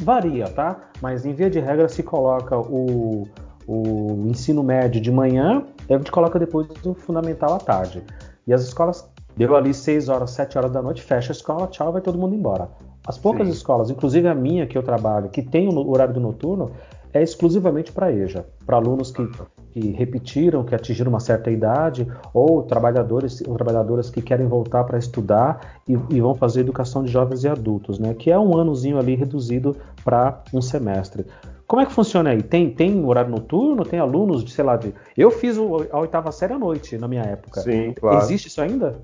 varia, 0.00 0.48
tá? 0.48 0.78
Mas 1.00 1.26
em 1.26 1.32
via 1.32 1.50
de 1.50 1.60
regra 1.60 1.88
se 1.88 2.02
coloca 2.02 2.58
o, 2.58 3.26
o 3.66 4.24
ensino 4.26 4.62
médio 4.62 5.00
de 5.00 5.10
manhã 5.10 5.64
e 5.88 5.94
a 5.94 5.98
gente 5.98 6.10
coloca 6.10 6.38
depois 6.38 6.66
o 6.84 6.94
fundamental 6.94 7.54
à 7.54 7.58
tarde. 7.58 8.02
E 8.46 8.52
as 8.52 8.62
escolas 8.62 9.08
deu 9.36 9.54
ali 9.56 9.74
6 9.74 10.08
horas, 10.08 10.30
7 10.30 10.58
horas 10.58 10.72
da 10.72 10.82
noite, 10.82 11.02
fecha 11.02 11.32
a 11.32 11.34
escola, 11.34 11.66
tchau, 11.66 11.92
vai 11.92 12.00
todo 12.00 12.18
mundo 12.18 12.34
embora. 12.34 12.68
As 13.06 13.18
poucas 13.18 13.46
Sim. 13.46 13.52
escolas, 13.52 13.90
inclusive 13.90 14.26
a 14.28 14.34
minha 14.34 14.66
que 14.66 14.78
eu 14.78 14.82
trabalho, 14.82 15.28
que 15.28 15.42
tem 15.42 15.68
o 15.68 15.90
horário 15.90 16.14
do 16.14 16.20
noturno, 16.20 16.70
é 17.14 17.22
exclusivamente 17.22 17.92
para 17.92 18.12
EJA, 18.12 18.44
para 18.66 18.76
alunos 18.76 19.12
que, 19.12 19.24
que, 19.72 19.92
repetiram, 19.92 20.64
que 20.64 20.74
atingiram 20.74 21.10
uma 21.10 21.20
certa 21.20 21.48
idade, 21.48 22.08
ou 22.32 22.64
trabalhadores 22.64 23.40
ou 23.46 23.54
trabalhadoras 23.54 24.10
que 24.10 24.20
querem 24.20 24.48
voltar 24.48 24.82
para 24.82 24.98
estudar 24.98 25.78
e, 25.88 25.96
e, 26.10 26.20
vão 26.20 26.34
fazer 26.34 26.60
educação 26.60 27.04
de 27.04 27.12
jovens 27.12 27.44
e 27.44 27.48
adultos, 27.48 28.00
né? 28.00 28.14
Que 28.14 28.32
é 28.32 28.38
um 28.38 28.58
anozinho 28.58 28.98
ali 28.98 29.14
reduzido 29.14 29.76
para 30.04 30.42
um 30.52 30.60
semestre. 30.60 31.24
Como 31.68 31.80
é 31.80 31.86
que 31.86 31.92
funciona 31.92 32.30
aí? 32.30 32.42
Tem, 32.42 32.68
tem 32.70 33.04
horário 33.04 33.30
noturno? 33.30 33.84
Tem 33.84 33.98
alunos 33.98 34.44
de, 34.44 34.50
sei 34.50 34.64
lá, 34.64 34.76
de... 34.76 34.92
eu 35.16 35.30
fiz 35.30 35.56
a 35.56 35.98
oitava 36.00 36.30
série 36.32 36.52
à 36.52 36.58
noite 36.58 36.98
na 36.98 37.06
minha 37.06 37.22
época. 37.22 37.60
Sim, 37.60 37.92
claro. 37.92 38.18
Existe 38.18 38.48
isso 38.48 38.60
ainda? 38.60 39.00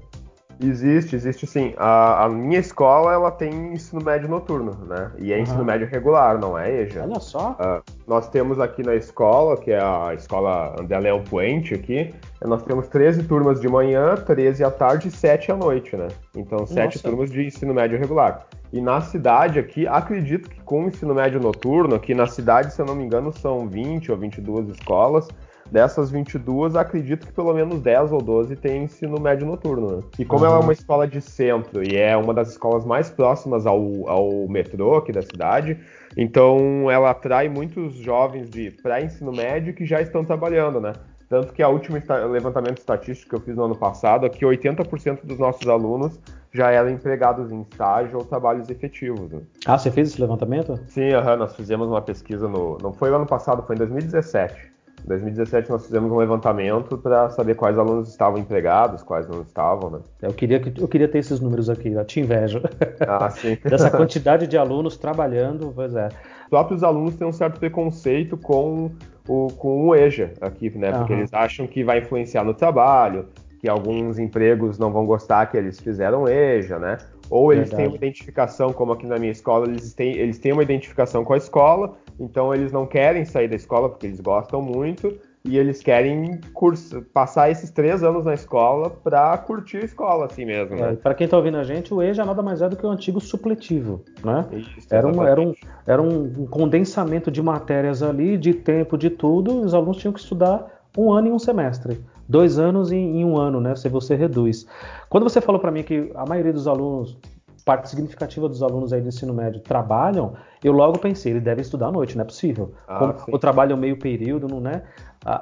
Existe, 0.63 1.17
existe 1.17 1.47
sim. 1.47 1.73
A, 1.79 2.25
a, 2.25 2.29
minha 2.29 2.59
escola 2.59 3.13
ela 3.13 3.31
tem 3.31 3.73
ensino 3.73 4.03
médio 4.05 4.29
noturno, 4.29 4.77
né? 4.87 5.11
E 5.19 5.33
é 5.33 5.37
uhum. 5.37 5.43
ensino 5.43 5.65
médio 5.65 5.89
regular, 5.89 6.39
não 6.39 6.59
é 6.59 6.83
EJA. 6.83 7.05
Olha 7.05 7.19
só. 7.19 7.57
Uh, 7.59 7.83
nós 8.07 8.29
temos 8.29 8.61
aqui 8.61 8.83
na 8.83 8.95
escola, 8.95 9.57
que 9.57 9.71
é 9.71 9.81
a 9.81 10.13
escola 10.15 10.77
André 10.79 11.01
Puente 11.31 11.75
aqui, 11.75 12.15
nós 12.45 12.63
temos 12.63 12.89
13 12.89 13.23
turmas 13.25 13.61
de 13.61 13.69
manhã, 13.69 14.15
13 14.17 14.63
à 14.65 14.71
tarde 14.71 15.09
e 15.09 15.11
7 15.11 15.53
à 15.53 15.57
noite, 15.57 15.97
né? 15.97 16.09
Então, 16.37 16.67
7 16.67 17.03
turmas 17.03 17.31
de 17.31 17.47
ensino 17.47 17.73
médio 17.73 17.99
regular. 17.99 18.47
E 18.73 18.81
na 18.81 19.01
cidade 19.01 19.59
aqui, 19.59 19.87
acredito 19.87 20.49
que 20.49 20.61
com 20.61 20.85
o 20.85 20.89
ensino 20.89 21.15
médio 21.15 21.41
noturno, 21.41 21.95
aqui 21.95 22.15
na 22.15 22.27
cidade, 22.27 22.73
se 22.73 22.81
eu 22.81 22.87
não 22.87 22.95
me 22.95 23.05
engano, 23.05 23.33
são 23.33 23.67
20 23.67 24.13
ou 24.13 24.19
22 24.19 24.69
escolas. 24.69 25.29
Dessas 25.71 26.11
22, 26.11 26.75
acredito 26.75 27.27
que 27.27 27.33
pelo 27.33 27.55
menos 27.55 27.81
10 27.81 28.13
ou 28.13 28.21
12 28.21 28.57
tem 28.57 28.85
ensino 28.85 29.21
médio 29.21 29.47
noturno. 29.47 29.97
Né? 29.97 30.03
E 30.19 30.25
como 30.25 30.45
uhum. 30.45 30.51
ela 30.51 30.61
é 30.61 30.63
uma 30.65 30.73
escola 30.73 31.07
de 31.07 31.21
centro 31.21 31.83
e 31.83 31.97
é 31.97 32.17
uma 32.17 32.35
das 32.35 32.51
escolas 32.51 32.85
mais 32.85 33.11
próximas 33.11 33.67
ao, 33.67 34.09
ao 34.09 34.49
metrô 34.49 34.97
aqui 34.97 35.13
da 35.13 35.23
cidade, 35.23 35.79
então 36.17 36.91
ela 36.91 37.11
atrai 37.11 37.49
muitos 37.49 37.95
jovens 37.95 38.51
de 38.51 38.71
pré-ensino 38.83 39.33
médio 39.33 39.73
que 39.73 39.87
já 39.87 40.01
estão 40.01 40.25
trabalhando, 40.25 40.81
né? 40.81 40.93
Tanto 41.31 41.53
que 41.53 41.63
a 41.63 41.69
última 41.69 42.03
levantamento 42.27 42.79
estatístico 42.79 43.31
que 43.31 43.37
eu 43.37 43.41
fiz 43.41 43.55
no 43.55 43.67
ano 43.67 43.77
passado 43.77 44.27
é 44.27 44.29
que 44.29 44.45
80% 44.45 45.21
dos 45.25 45.39
nossos 45.39 45.69
alunos 45.69 46.19
já 46.53 46.73
eram 46.73 46.91
empregados 46.91 47.53
em 47.53 47.61
estágio 47.61 48.19
ou 48.19 48.25
trabalhos 48.25 48.69
efetivos. 48.69 49.31
Né? 49.31 49.41
Ah, 49.65 49.79
você 49.79 49.93
fez 49.93 50.09
esse 50.09 50.21
levantamento? 50.21 50.77
Sim, 50.89 51.15
uhum, 51.15 51.37
nós 51.37 51.55
fizemos 51.55 51.87
uma 51.87 52.03
pesquisa 52.03 52.49
no. 52.49 52.79
Não 52.79 52.93
foi 52.93 53.13
o 53.13 53.15
ano 53.15 53.27
passado, 53.27 53.63
foi 53.63 53.77
em 53.77 53.79
2017. 53.79 54.73
Em 55.05 55.09
2017 55.09 55.71
nós 55.71 55.85
fizemos 55.85 56.11
um 56.11 56.17
levantamento 56.17 56.99
para 56.99 57.31
saber 57.31 57.55
quais 57.55 57.79
alunos 57.79 58.09
estavam 58.09 58.39
empregados, 58.39 59.03
quais 59.03 59.29
não 59.29 59.43
estavam, 59.43 59.91
né? 59.91 59.99
Eu 60.23 60.33
queria, 60.33 60.63
eu 60.79 60.89
queria 60.89 61.09
ter 61.09 61.19
esses 61.19 61.41
números 61.41 61.69
aqui, 61.69 61.93
eu 61.93 62.05
te 62.05 62.21
invejo. 62.21 62.61
Ah, 63.01 63.31
sim. 63.31 63.57
Dessa 63.65 63.91
quantidade 63.91 64.47
de 64.47 64.57
alunos 64.57 64.97
trabalhando, 64.97 65.73
pois 65.75 65.95
é. 65.95 66.09
Os 66.43 66.49
próprios 66.51 66.83
alunos 66.83 67.15
têm 67.15 67.27
um 67.27 67.33
certo 67.33 67.59
preconceito 67.59 68.37
com 68.37 68.91
o, 69.29 69.49
com 69.57 69.89
o 69.89 69.95
EJA 69.95 70.33
aqui, 70.41 70.71
né? 70.77 70.93
Porque 70.93 71.13
uhum. 71.13 71.21
eles 71.21 71.33
acham 71.33 71.67
que 71.67 71.85
vai 71.85 71.99
influenciar 71.99 72.45
no 72.45 72.55
trabalho, 72.55 73.27
que 73.61 73.69
alguns 73.69 74.19
empregos 74.19 74.79
não 74.79 74.91
vão 74.91 75.07
gostar 75.07 75.47
que 75.47 75.57
eles 75.57 75.79
fizeram 75.79 76.29
EJA, 76.29 76.79
né? 76.79 76.99
Ou 77.31 77.53
eles 77.53 77.69
Verdade. 77.69 77.83
têm 77.83 77.89
uma 77.89 77.97
identificação, 77.97 78.73
como 78.73 78.93
aqui 78.93 79.07
na 79.07 79.17
minha 79.17 79.31
escola, 79.31 79.67
eles 79.69 79.95
têm, 79.95 80.17
eles 80.17 80.39
têm 80.39 80.53
uma 80.53 80.65
identificação 80.65 81.25
com 81.25 81.33
a 81.33 81.37
escola, 81.37 81.97
então 82.19 82.53
eles 82.53 82.73
não 82.73 82.85
querem 82.85 83.25
sair 83.25 83.47
da 83.47 83.55
escola 83.55 83.89
porque 83.89 84.07
eles 84.07 84.21
gostam 84.21 84.61
muito 84.61 85.17
e 85.45 85.57
eles 85.57 85.81
querem 85.81 86.39
curso, 86.53 87.03
passar 87.15 87.51
esses 87.51 87.71
três 87.71 88.03
anos 88.03 88.25
na 88.25 88.35
escola 88.35 88.91
para 88.91 89.39
curtir 89.39 89.79
a 89.79 89.85
escola 89.85 90.27
assim 90.27 90.45
mesmo. 90.45 90.77
Né? 90.77 90.93
É, 90.93 90.97
para 90.97 91.15
quem 91.15 91.25
está 91.25 91.37
ouvindo 91.37 91.57
a 91.57 91.65
gente, 91.65 91.95
o 91.95 92.03
EJA 92.03 92.25
nada 92.25 92.43
mais 92.43 92.61
é 92.61 92.69
do 92.69 92.77
que 92.77 92.85
o 92.85 92.91
antigo 92.91 93.21
supletivo, 93.21 94.05
né? 94.23 94.47
Isso, 94.53 94.87
era, 94.91 95.07
um, 95.07 95.23
era, 95.25 95.41
um, 95.41 95.55
era 95.87 96.03
um 96.03 96.47
condensamento 96.47 97.31
de 97.31 97.41
matérias 97.41 98.03
ali, 98.03 98.37
de 98.37 98.53
tempo, 98.53 98.99
de 98.99 99.09
tudo. 99.09 99.63
Os 99.63 99.73
alunos 99.73 99.97
tinham 99.97 100.13
que 100.13 100.21
estudar 100.21 100.83
um 100.99 101.11
ano 101.11 101.29
e 101.29 101.31
um 101.31 101.39
semestre 101.39 102.01
dois 102.31 102.59
anos 102.59 102.93
em, 102.93 103.21
em, 103.21 103.25
um 103.25 103.37
ano, 103.37 103.61
né? 103.61 103.75
Se 103.75 103.89
você 103.89 104.15
reduz. 104.15 104.67
Quando 105.09 105.25
você 105.25 105.41
falou 105.41 105.61
para 105.61 105.73
mim 105.73 105.83
que 105.83 106.13
a 106.15 106.25
maioria 106.25 106.53
dos 106.53 106.69
alunos, 106.69 107.19
parte 107.65 107.91
significativa 107.91 108.49
dos 108.49 108.63
alunos 108.63 108.93
aí 108.93 109.01
do 109.01 109.09
ensino 109.09 109.35
médio 109.35 109.61
trabalham, 109.61 110.35
eu 110.63 110.73
logo 110.73 110.99
pensei, 110.99 111.33
ele 111.33 111.41
deve 111.41 111.61
estudar 111.61 111.89
à 111.89 111.93
noite, 111.93 112.17
não 112.17 112.23
é 112.23 112.25
possível. 112.25 112.73
Ah, 112.87 112.99
Como 112.99 113.37
o 113.37 113.39
trabalho 113.39 113.73
é 113.73 113.77
meio 113.77 113.99
período, 113.99 114.47
não 114.47 114.71
é? 114.71 114.83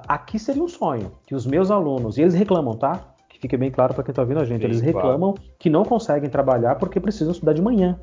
Aqui 0.09 0.39
seria 0.39 0.63
um 0.63 0.69
sonho 0.69 1.13
que 1.27 1.35
os 1.35 1.47
meus 1.47 1.71
alunos, 1.71 2.17
e 2.17 2.23
eles 2.23 2.35
reclamam, 2.35 2.75
tá? 2.75 3.01
Que 3.29 3.39
fique 3.39 3.57
bem 3.57 3.71
claro 3.71 3.93
para 3.93 4.03
quem 4.03 4.13
está 4.13 4.23
ouvindo 4.23 4.41
a 4.41 4.45
gente, 4.45 4.63
Sim, 4.63 4.67
eles 4.67 4.81
reclamam 4.81 5.35
claro. 5.35 5.51
que 5.59 5.69
não 5.69 5.85
conseguem 5.85 6.31
trabalhar 6.31 6.77
porque 6.77 6.99
precisam 6.99 7.33
estudar 7.33 7.53
de 7.53 7.61
manhã. 7.61 7.99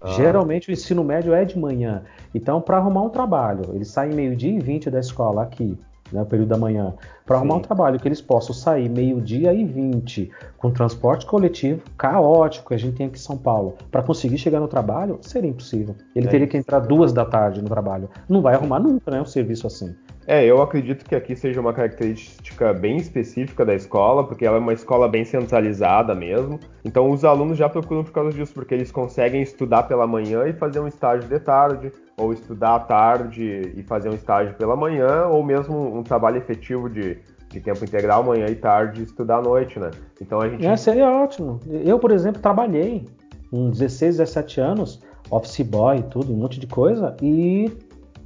Ah. 0.00 0.10
Geralmente 0.10 0.70
o 0.70 0.72
ensino 0.72 1.02
médio 1.02 1.34
é 1.34 1.44
de 1.44 1.58
manhã. 1.58 2.04
Então, 2.32 2.60
para 2.60 2.76
arrumar 2.76 3.02
um 3.02 3.10
trabalho, 3.10 3.62
eles 3.74 3.88
saem 3.88 4.14
meio-dia 4.14 4.52
e 4.52 4.60
20 4.60 4.90
da 4.90 5.00
escola 5.00 5.42
aqui, 5.42 5.76
né, 6.12 6.22
o 6.22 6.26
período 6.26 6.48
da 6.48 6.56
manhã, 6.56 6.94
para 7.24 7.36
arrumar 7.36 7.56
um 7.56 7.60
trabalho 7.60 7.98
que 7.98 8.08
eles 8.08 8.20
possam 8.20 8.54
sair 8.54 8.88
meio-dia 8.88 9.52
e 9.52 9.64
20 9.64 10.30
com 10.56 10.70
transporte 10.70 11.26
coletivo 11.26 11.82
caótico 11.96 12.68
que 12.68 12.74
a 12.74 12.78
gente 12.78 12.96
tem 12.96 13.06
aqui 13.06 13.16
em 13.16 13.20
São 13.20 13.36
Paulo, 13.36 13.76
para 13.90 14.02
conseguir 14.02 14.38
chegar 14.38 14.60
no 14.60 14.68
trabalho, 14.68 15.18
seria 15.22 15.50
impossível. 15.50 15.94
Ele 16.14 16.26
é 16.26 16.30
teria 16.30 16.44
isso. 16.44 16.52
que 16.52 16.56
entrar 16.56 16.80
duas 16.80 17.12
da 17.12 17.24
tarde 17.24 17.62
no 17.62 17.68
trabalho. 17.68 18.08
Não 18.28 18.40
vai 18.40 18.54
arrumar 18.54 18.80
nunca 18.80 19.10
né, 19.10 19.20
um 19.20 19.26
serviço 19.26 19.66
assim. 19.66 19.94
É, 20.30 20.44
eu 20.44 20.60
acredito 20.60 21.06
que 21.06 21.14
aqui 21.14 21.34
seja 21.34 21.58
uma 21.58 21.72
característica 21.72 22.74
bem 22.74 22.98
específica 22.98 23.64
da 23.64 23.74
escola, 23.74 24.22
porque 24.22 24.44
ela 24.44 24.58
é 24.58 24.60
uma 24.60 24.74
escola 24.74 25.08
bem 25.08 25.24
centralizada 25.24 26.14
mesmo. 26.14 26.60
Então 26.84 27.10
os 27.10 27.24
alunos 27.24 27.56
já 27.56 27.66
procuram 27.66 28.04
por 28.04 28.12
causa 28.12 28.30
disso, 28.30 28.52
porque 28.52 28.74
eles 28.74 28.92
conseguem 28.92 29.40
estudar 29.40 29.84
pela 29.84 30.06
manhã 30.06 30.46
e 30.46 30.52
fazer 30.52 30.80
um 30.80 30.86
estágio 30.86 31.26
de 31.26 31.40
tarde, 31.40 31.90
ou 32.18 32.34
estudar 32.34 32.74
à 32.74 32.78
tarde 32.78 33.72
e 33.74 33.82
fazer 33.84 34.10
um 34.10 34.14
estágio 34.14 34.54
pela 34.56 34.76
manhã, 34.76 35.28
ou 35.28 35.42
mesmo 35.42 35.96
um 35.96 36.02
trabalho 36.02 36.36
efetivo 36.36 36.90
de, 36.90 37.16
de 37.48 37.60
tempo 37.60 37.82
integral, 37.82 38.22
manhã 38.22 38.48
e 38.50 38.54
tarde, 38.54 39.00
e 39.00 39.04
estudar 39.04 39.38
à 39.38 39.42
noite, 39.42 39.80
né? 39.80 39.90
Então 40.20 40.42
a 40.42 40.48
gente. 40.50 40.66
É, 40.66 40.76
seria 40.76 41.10
ótimo. 41.10 41.58
Eu, 41.66 41.98
por 41.98 42.10
exemplo, 42.10 42.42
trabalhei 42.42 43.06
com 43.50 43.70
16, 43.70 44.18
17 44.18 44.60
anos, 44.60 45.02
office 45.30 45.62
boy, 45.62 46.02
tudo, 46.02 46.34
um 46.34 46.36
monte 46.36 46.60
de 46.60 46.66
coisa, 46.66 47.16
e 47.22 47.72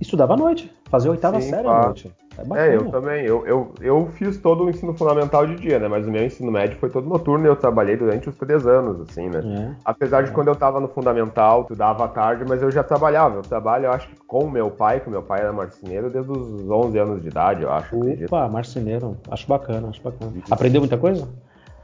estudava 0.00 0.34
à 0.34 0.36
noite. 0.36 0.68
Fazer 0.92 1.08
oitava 1.08 1.40
Sim, 1.40 1.48
série 1.48 1.66
à 1.66 1.84
noite. 1.86 2.14
É, 2.36 2.44
bacana. 2.44 2.66
é, 2.66 2.76
eu 2.76 2.90
também. 2.90 3.24
Eu, 3.24 3.46
eu, 3.46 3.74
eu 3.80 4.10
fiz 4.12 4.36
todo 4.36 4.64
o 4.64 4.68
ensino 4.68 4.92
fundamental 4.92 5.46
de 5.46 5.56
dia, 5.56 5.78
né? 5.78 5.88
Mas 5.88 6.06
o 6.06 6.10
meu 6.10 6.22
ensino 6.22 6.52
médio 6.52 6.76
foi 6.78 6.90
todo 6.90 7.08
noturno 7.08 7.46
e 7.46 7.48
eu 7.48 7.56
trabalhei 7.56 7.96
durante 7.96 8.28
os 8.28 8.36
três 8.36 8.66
anos, 8.66 9.00
assim, 9.00 9.30
né? 9.30 9.40
É. 9.42 9.74
Apesar 9.86 10.22
de 10.22 10.28
é. 10.28 10.34
quando 10.34 10.48
eu 10.48 10.54
tava 10.54 10.80
no 10.80 10.88
fundamental, 10.88 11.62
estudava 11.62 12.04
à 12.04 12.08
tarde, 12.08 12.44
mas 12.46 12.60
eu 12.60 12.70
já 12.70 12.84
trabalhava. 12.84 13.36
Eu 13.36 13.42
trabalho, 13.42 13.86
eu 13.86 13.92
acho 13.92 14.06
que 14.06 14.16
com 14.26 14.40
o 14.40 14.50
meu 14.50 14.70
pai, 14.70 15.00
que 15.00 15.08
meu 15.08 15.22
pai 15.22 15.40
era 15.40 15.50
marceneiro 15.50 16.10
desde 16.10 16.30
os 16.30 16.68
11 16.68 16.98
anos 16.98 17.22
de 17.22 17.28
idade, 17.28 17.62
eu 17.62 17.72
acho. 17.72 17.96
Opa, 17.96 18.04
acredito. 18.04 18.52
marceneiro. 18.52 19.16
Acho 19.30 19.48
bacana, 19.48 19.88
acho 19.88 20.02
bacana. 20.02 20.30
Aprendeu 20.50 20.82
muita 20.82 20.98
coisa? 20.98 21.26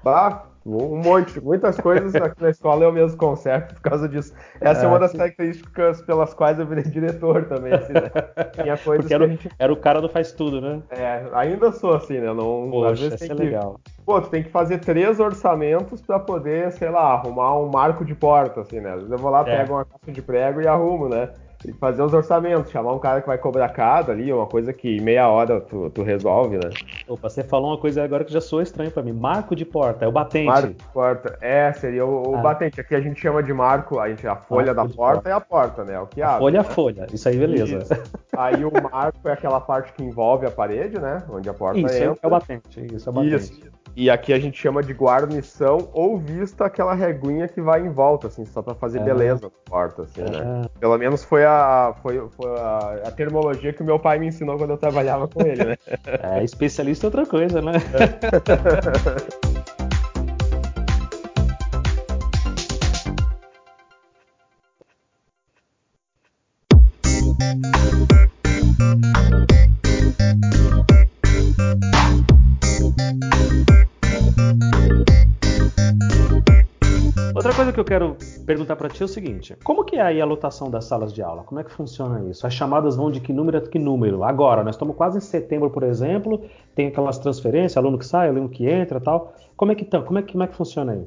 Bah, 0.05 0.48
um 0.69 1.03
monte, 1.03 1.41
muitas 1.41 1.79
coisas 1.79 2.15
aqui 2.15 2.43
na 2.43 2.51
escola 2.51 2.85
eu 2.85 2.93
mesmo 2.93 3.17
conserto 3.17 3.75
por 3.75 3.83
causa 3.83 4.09
disso. 4.09 4.35
Essa 4.61 4.83
é, 4.83 4.85
é 4.85 4.89
uma 4.89 4.99
das 4.99 5.13
características 5.13 6.03
pelas 6.03 6.35
quais 6.35 6.59
eu 6.59 6.67
virei 6.67 6.85
diretor 6.85 7.45
também. 7.47 7.73
Assim, 7.73 7.93
né? 7.93 8.11
Porque 8.11 8.61
era, 8.61 8.77
que 8.77 9.15
a 9.15 9.27
gente... 9.29 9.49
era 9.59 9.73
o 9.73 9.77
cara 9.77 10.01
do 10.01 10.09
faz 10.09 10.33
tudo, 10.33 10.61
né? 10.61 10.83
É, 10.91 11.25
ainda 11.33 11.73
sou 11.73 11.95
assim, 11.95 12.19
né? 12.19 12.33
Não, 12.33 12.69
Poxa, 12.71 12.93
às 12.93 13.01
vezes 13.01 13.21
tem 13.21 13.31
é 13.31 13.35
que... 13.35 13.43
legal. 13.43 13.81
Pô, 14.05 14.21
tu 14.21 14.31
tem 14.31 14.43
que 14.43 14.51
fazer 14.51 14.79
três 14.79 15.21
orçamentos 15.21 16.01
para 16.01 16.19
poder, 16.19 16.73
sei 16.73 16.91
lá, 16.91 17.13
arrumar 17.13 17.59
um 17.59 17.69
marco 17.69 18.05
de 18.05 18.15
porta, 18.15 18.61
assim, 18.61 18.81
né? 18.81 18.99
Eu 19.09 19.19
vou 19.19 19.31
lá, 19.31 19.41
é. 19.41 19.57
pego 19.57 19.75
uma 19.75 19.85
caixa 19.85 20.13
de 20.13 20.23
prego 20.23 20.61
e 20.61 20.67
arrumo, 20.67 21.09
né? 21.09 21.31
E 21.66 21.73
fazer 21.73 22.03
os 22.03 22.14
orçamentos, 22.14 22.71
chamar 22.71 22.92
um 22.92 22.99
cara 22.99 23.21
que 23.21 23.27
vai 23.27 23.37
cobrar 23.37 23.68
cada 23.71 24.12
ali, 24.12 24.33
uma 24.33 24.47
coisa 24.47 24.73
que 24.73 25.01
meia 25.01 25.29
hora 25.29 25.61
tu, 25.61 25.90
tu 25.90 26.03
resolve, 26.03 26.57
né? 26.57 26.71
Opa, 27.09 27.29
você 27.29 27.42
falou 27.42 27.71
uma 27.71 27.79
coisa 27.79 28.03
agora 28.05 28.25
que 28.25 28.33
já 28.33 28.40
soa 28.40 28.62
estranho 28.62 28.90
para 28.90 29.03
mim. 29.03 29.12
Marco 29.12 29.57
de 29.57 29.64
porta, 29.64 30.05
é 30.05 30.09
o 30.09 30.12
batente. 30.12 30.47
Marco 30.47 30.68
de 30.68 30.85
porta, 30.92 31.37
é, 31.40 31.73
seria 31.73 32.07
o, 32.07 32.37
ah. 32.37 32.40
batente. 32.40 32.81
Aqui 32.81 32.94
a 32.94 33.01
gente 33.01 33.21
chama 33.21 33.42
de 33.42 33.53
marco, 33.53 33.99
a, 33.99 34.09
gente, 34.09 34.27
a 34.27 34.37
folha 34.37 34.73
da 34.73 34.85
porta, 34.85 35.29
é 35.29 35.33
a 35.33 35.40
porta, 35.40 35.85
né? 35.85 35.94
É 35.94 36.01
o 36.01 36.07
que 36.07 36.23
a 36.23 36.29
abre. 36.29 36.40
Folha 36.40 36.59
é 36.59 36.62
né? 36.62 36.68
a 36.68 36.71
folha, 36.71 37.07
isso 37.12 37.29
aí 37.29 37.37
beleza. 37.37 37.79
Isso. 37.79 38.03
Aí 38.37 38.64
o 38.64 38.71
marco 38.92 39.29
é 39.29 39.33
aquela 39.33 39.61
parte 39.61 39.92
que 39.92 40.05
envolve 40.05 40.47
a 40.47 40.51
parede, 40.51 41.01
né? 41.01 41.25
Onde 41.29 41.49
a 41.49 41.55
porta 41.55 41.81
isso, 41.81 41.97
entra. 41.97 42.18
é 42.23 42.27
o 42.27 42.31
batente, 42.31 42.94
isso 42.94 43.09
é 43.09 43.11
o 43.11 43.14
batente. 43.14 43.35
Isso. 43.37 43.78
E 44.01 44.09
aqui 44.09 44.33
a 44.33 44.39
gente 44.39 44.57
chama 44.57 44.81
de 44.81 44.93
guarnição 44.93 45.89
ou 45.93 46.17
vista 46.17 46.65
aquela 46.65 46.95
reguinha 46.95 47.49
que 47.49 47.61
vai 47.61 47.85
em 47.85 47.91
volta, 47.91 48.29
assim, 48.29 48.45
só 48.45 48.63
para 48.63 48.73
fazer 48.73 49.01
é. 49.01 49.03
beleza 49.03 49.41
na 49.43 49.51
porta, 49.65 50.03
assim, 50.03 50.21
é. 50.21 50.31
né? 50.31 50.69
Pelo 50.79 50.97
menos 50.97 51.25
foi 51.25 51.45
a, 51.45 51.93
foi, 52.01 52.25
foi 52.29 52.49
a, 52.61 53.01
a, 53.07 53.11
termologia 53.11 53.73
que 53.73 53.83
o 53.83 53.85
meu 53.85 53.99
pai 53.99 54.21
me 54.21 54.29
ensinou 54.29 54.57
quando 54.57 54.71
eu 54.71 54.79
trabalhava 54.79 55.27
com 55.27 55.43
ele, 55.45 55.65
né? 55.65 55.77
É, 56.23 56.45
especialista 56.45 57.07
é 57.07 57.09
outra 57.09 57.27
coisa, 57.27 57.61
né? 57.61 57.73
É. 57.73 59.49
coisa 77.59 77.72
que 77.72 77.81
eu 77.81 77.85
quero 77.85 78.16
perguntar 78.46 78.77
para 78.77 78.88
ti 78.88 79.03
é 79.03 79.05
o 79.05 79.09
seguinte: 79.09 79.57
como 79.64 79.85
que 79.85 79.96
é 79.96 80.01
aí 80.01 80.20
a 80.20 80.24
lotação 80.24 80.70
das 80.70 80.85
salas 80.85 81.12
de 81.12 81.20
aula? 81.20 81.42
Como 81.42 81.61
é 81.61 81.64
que 81.64 81.72
funciona 81.72 82.22
isso? 82.31 82.46
As 82.46 82.55
chamadas 82.55 82.94
vão 82.94 83.11
de 83.11 83.20
que 83.20 83.33
número 83.33 83.59
a 83.59 83.61
que 83.61 83.81
número? 83.81 84.22
Agora, 84.22 84.62
nós 84.62 84.77
estamos 84.77 84.94
quase 84.94 85.18
em 85.18 85.20
setembro, 85.20 85.68
por 85.68 85.83
exemplo, 85.83 86.48
tem 86.77 86.87
aquelas 86.87 87.18
transferências, 87.18 87.77
aluno 87.77 87.98
que 87.98 88.07
sai, 88.07 88.29
aluno 88.29 88.48
que 88.48 88.68
entra, 88.68 89.01
tal. 89.01 89.35
Como 89.57 89.72
é 89.72 89.74
que 89.74 89.85
tá? 89.85 90.01
Como 90.01 90.20
é 90.20 90.22
que, 90.22 90.33
como 90.33 90.44
é 90.44 90.46
que 90.46 90.55
funciona 90.55 90.92
aí? 90.92 91.05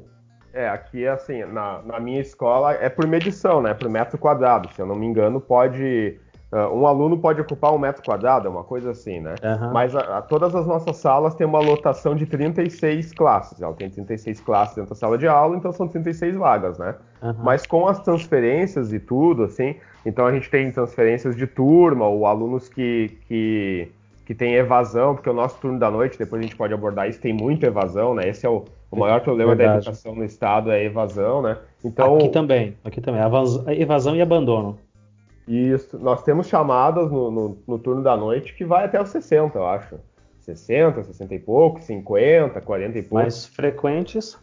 É, 0.52 0.68
aqui 0.68 1.04
é 1.04 1.08
assim, 1.08 1.42
na, 1.46 1.80
na 1.82 1.98
minha 1.98 2.20
escola 2.20 2.74
é 2.74 2.90
por 2.90 3.06
medição, 3.06 3.62
né? 3.62 3.72
Por 3.72 3.88
metro 3.88 4.18
quadrado. 4.18 4.68
Se 4.74 4.82
eu 4.82 4.86
não 4.86 4.94
me 4.94 5.06
engano, 5.06 5.40
pode 5.40 6.20
um 6.52 6.86
aluno 6.86 7.18
pode 7.18 7.40
ocupar 7.40 7.72
um 7.72 7.78
metro 7.78 8.02
quadrado, 8.02 8.46
é 8.46 8.50
uma 8.50 8.62
coisa 8.62 8.90
assim, 8.90 9.20
né? 9.20 9.34
Uhum. 9.42 9.72
Mas 9.72 9.96
a, 9.96 10.18
a, 10.18 10.22
todas 10.22 10.54
as 10.54 10.66
nossas 10.66 10.96
salas 10.96 11.34
têm 11.34 11.46
uma 11.46 11.60
lotação 11.60 12.14
de 12.14 12.26
36 12.26 13.12
classes. 13.14 13.62
Ela 13.62 13.72
tem 13.72 13.88
36 13.88 14.40
classes 14.40 14.74
dentro 14.76 14.90
da 14.90 14.94
sala 14.94 15.16
de 15.16 15.26
aula, 15.26 15.56
então 15.56 15.72
são 15.72 15.88
36 15.88 16.36
vagas, 16.36 16.78
né? 16.78 16.94
Uhum. 17.22 17.34
Mas 17.42 17.64
com 17.64 17.88
as 17.88 18.00
transferências 18.00 18.92
e 18.92 19.00
tudo, 19.00 19.44
assim, 19.44 19.76
então 20.04 20.26
a 20.26 20.32
gente 20.32 20.50
tem 20.50 20.70
transferências 20.70 21.34
de 21.34 21.46
turma, 21.46 22.06
ou 22.06 22.26
alunos 22.26 22.68
que, 22.68 23.16
que, 23.26 23.88
que 24.26 24.34
têm 24.34 24.54
evasão, 24.54 25.14
porque 25.14 25.30
o 25.30 25.34
nosso 25.34 25.58
turno 25.58 25.78
da 25.78 25.90
noite, 25.90 26.18
depois 26.18 26.40
a 26.40 26.42
gente 26.42 26.56
pode 26.56 26.74
abordar 26.74 27.08
isso, 27.08 27.18
tem 27.18 27.32
muita 27.32 27.68
evasão, 27.68 28.14
né? 28.14 28.28
Esse 28.28 28.44
é 28.44 28.50
o, 28.50 28.62
o 28.90 28.96
maior 28.98 29.22
problema 29.22 29.54
Verdade. 29.54 29.84
da 29.84 29.90
educação 29.90 30.14
no 30.14 30.24
estado, 30.24 30.70
é 30.70 30.80
a 30.80 30.84
evasão, 30.84 31.40
né? 31.40 31.56
Então, 31.82 32.16
aqui 32.16 32.28
também, 32.28 32.76
aqui 32.84 33.00
também, 33.00 33.22
evasão 33.80 34.14
e 34.14 34.20
abandono. 34.20 34.78
Isso, 35.46 35.98
nós 35.98 36.22
temos 36.22 36.46
chamadas 36.46 37.10
no, 37.10 37.30
no, 37.30 37.58
no, 37.66 37.78
turno 37.78 38.02
da 38.02 38.16
noite 38.16 38.54
que 38.54 38.64
vai 38.64 38.84
até 38.84 39.00
os 39.00 39.08
60, 39.08 39.58
eu 39.58 39.66
acho. 39.66 39.96
60, 40.40 41.04
60 41.04 41.34
e 41.34 41.38
pouco, 41.38 41.80
50, 41.80 42.60
40 42.60 42.98
e 42.98 43.02
pouco. 43.02 43.14
Mais 43.16 43.46
frequentes? 43.46 44.38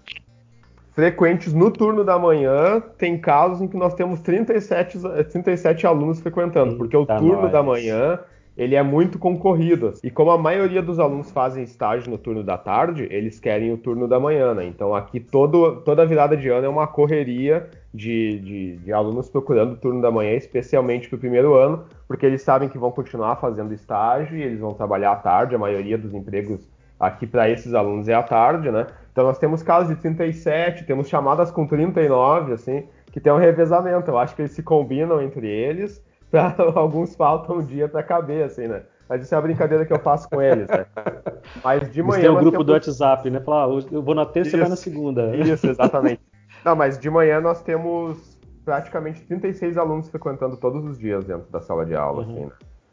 Frequentes 0.93 1.53
no 1.53 1.71
turno 1.71 2.03
da 2.03 2.17
manhã, 2.17 2.81
tem 2.97 3.17
casos 3.17 3.61
em 3.61 3.67
que 3.67 3.77
nós 3.77 3.93
temos 3.93 4.19
37, 4.21 4.97
37 5.31 5.87
alunos 5.87 6.19
frequentando, 6.19 6.71
Eita 6.71 6.77
porque 6.77 6.97
o 6.97 7.05
turno 7.05 7.43
nós. 7.43 7.51
da 7.51 7.63
manhã 7.63 8.19
ele 8.57 8.75
é 8.75 8.83
muito 8.83 9.17
concorrido. 9.17 9.93
E 10.03 10.11
como 10.11 10.31
a 10.31 10.37
maioria 10.37 10.81
dos 10.81 10.99
alunos 10.99 11.31
fazem 11.31 11.63
estágio 11.63 12.11
no 12.11 12.17
turno 12.17 12.43
da 12.43 12.57
tarde, 12.57 13.07
eles 13.09 13.39
querem 13.39 13.71
o 13.71 13.77
turno 13.77 14.07
da 14.07 14.19
manhã, 14.19 14.53
né? 14.53 14.65
Então 14.65 14.93
aqui 14.93 15.19
todo, 15.19 15.77
toda 15.81 16.05
virada 16.05 16.35
de 16.35 16.49
ano 16.49 16.65
é 16.65 16.69
uma 16.69 16.85
correria 16.85 17.69
de, 17.93 18.39
de, 18.39 18.77
de 18.77 18.93
alunos 18.93 19.29
procurando 19.29 19.73
o 19.73 19.77
turno 19.77 20.01
da 20.01 20.11
manhã, 20.11 20.33
especialmente 20.33 21.07
para 21.07 21.15
o 21.15 21.19
primeiro 21.19 21.55
ano, 21.55 21.85
porque 22.07 22.25
eles 22.25 22.41
sabem 22.41 22.69
que 22.69 22.77
vão 22.77 22.91
continuar 22.91 23.37
fazendo 23.37 23.73
estágio 23.73 24.37
e 24.37 24.43
eles 24.43 24.59
vão 24.59 24.73
trabalhar 24.73 25.13
à 25.13 25.15
tarde, 25.15 25.55
a 25.55 25.59
maioria 25.59 25.97
dos 25.97 26.13
empregos 26.13 26.67
aqui 26.99 27.25
para 27.25 27.49
esses 27.49 27.73
alunos 27.73 28.09
é 28.09 28.13
à 28.13 28.21
tarde, 28.21 28.69
né? 28.69 28.87
Então 29.11 29.23
nós 29.23 29.37
temos 29.37 29.63
casos 29.63 29.95
de 29.95 30.01
37, 30.01 30.83
temos 30.83 31.07
chamadas 31.07 31.49
com 31.49 31.65
39, 31.65 32.53
assim, 32.53 32.83
que 33.11 33.19
tem 33.19 33.31
um 33.31 33.37
revezamento. 33.37 34.11
Eu 34.11 34.17
acho 34.17 34.35
que 34.35 34.41
eles 34.41 34.51
se 34.51 34.61
combinam 34.61 35.21
entre 35.21 35.47
eles 35.47 36.03
pra, 36.29 36.55
alguns 36.75 37.15
faltam 37.15 37.57
um 37.57 37.61
dia 37.61 37.87
para 37.87 38.03
caber, 38.03 38.43
assim, 38.43 38.67
né? 38.67 38.83
Mas 39.07 39.23
isso 39.23 39.33
é 39.33 39.37
a 39.37 39.41
brincadeira 39.41 39.85
que 39.85 39.91
eu 39.91 39.99
faço 39.99 40.29
com 40.29 40.39
eles, 40.39 40.67
né? 40.67 40.85
Mas 41.63 41.91
de 41.91 42.03
manhã. 42.03 42.21
Tem 42.21 42.29
o 42.29 42.33
um 42.33 42.35
grupo 42.35 42.51
temos... 42.51 42.65
do 42.67 42.73
WhatsApp, 42.73 43.29
né? 43.29 43.39
Falar, 43.39 43.65
ah, 43.65 43.79
eu 43.91 44.03
vou 44.03 44.13
na 44.13 44.25
terça 44.25 44.55
e 44.55 44.59
vai 44.59 44.69
na 44.69 44.75
segunda. 44.75 45.35
Isso, 45.35 45.65
exatamente. 45.69 46.21
Não, 46.63 46.75
mas 46.75 46.99
de 46.99 47.09
manhã 47.09 47.41
nós 47.41 47.63
temos 47.63 48.37
praticamente 48.63 49.21
36 49.21 49.77
alunos 49.77 50.09
frequentando 50.09 50.57
todos 50.57 50.85
os 50.85 50.99
dias 50.99 51.25
dentro 51.25 51.49
da 51.49 51.59
sala 51.59 51.85
de 51.85 51.95
aula, 51.95 52.23
uhum. 52.23 52.31
assim, 52.31 52.45
né? 52.45 52.51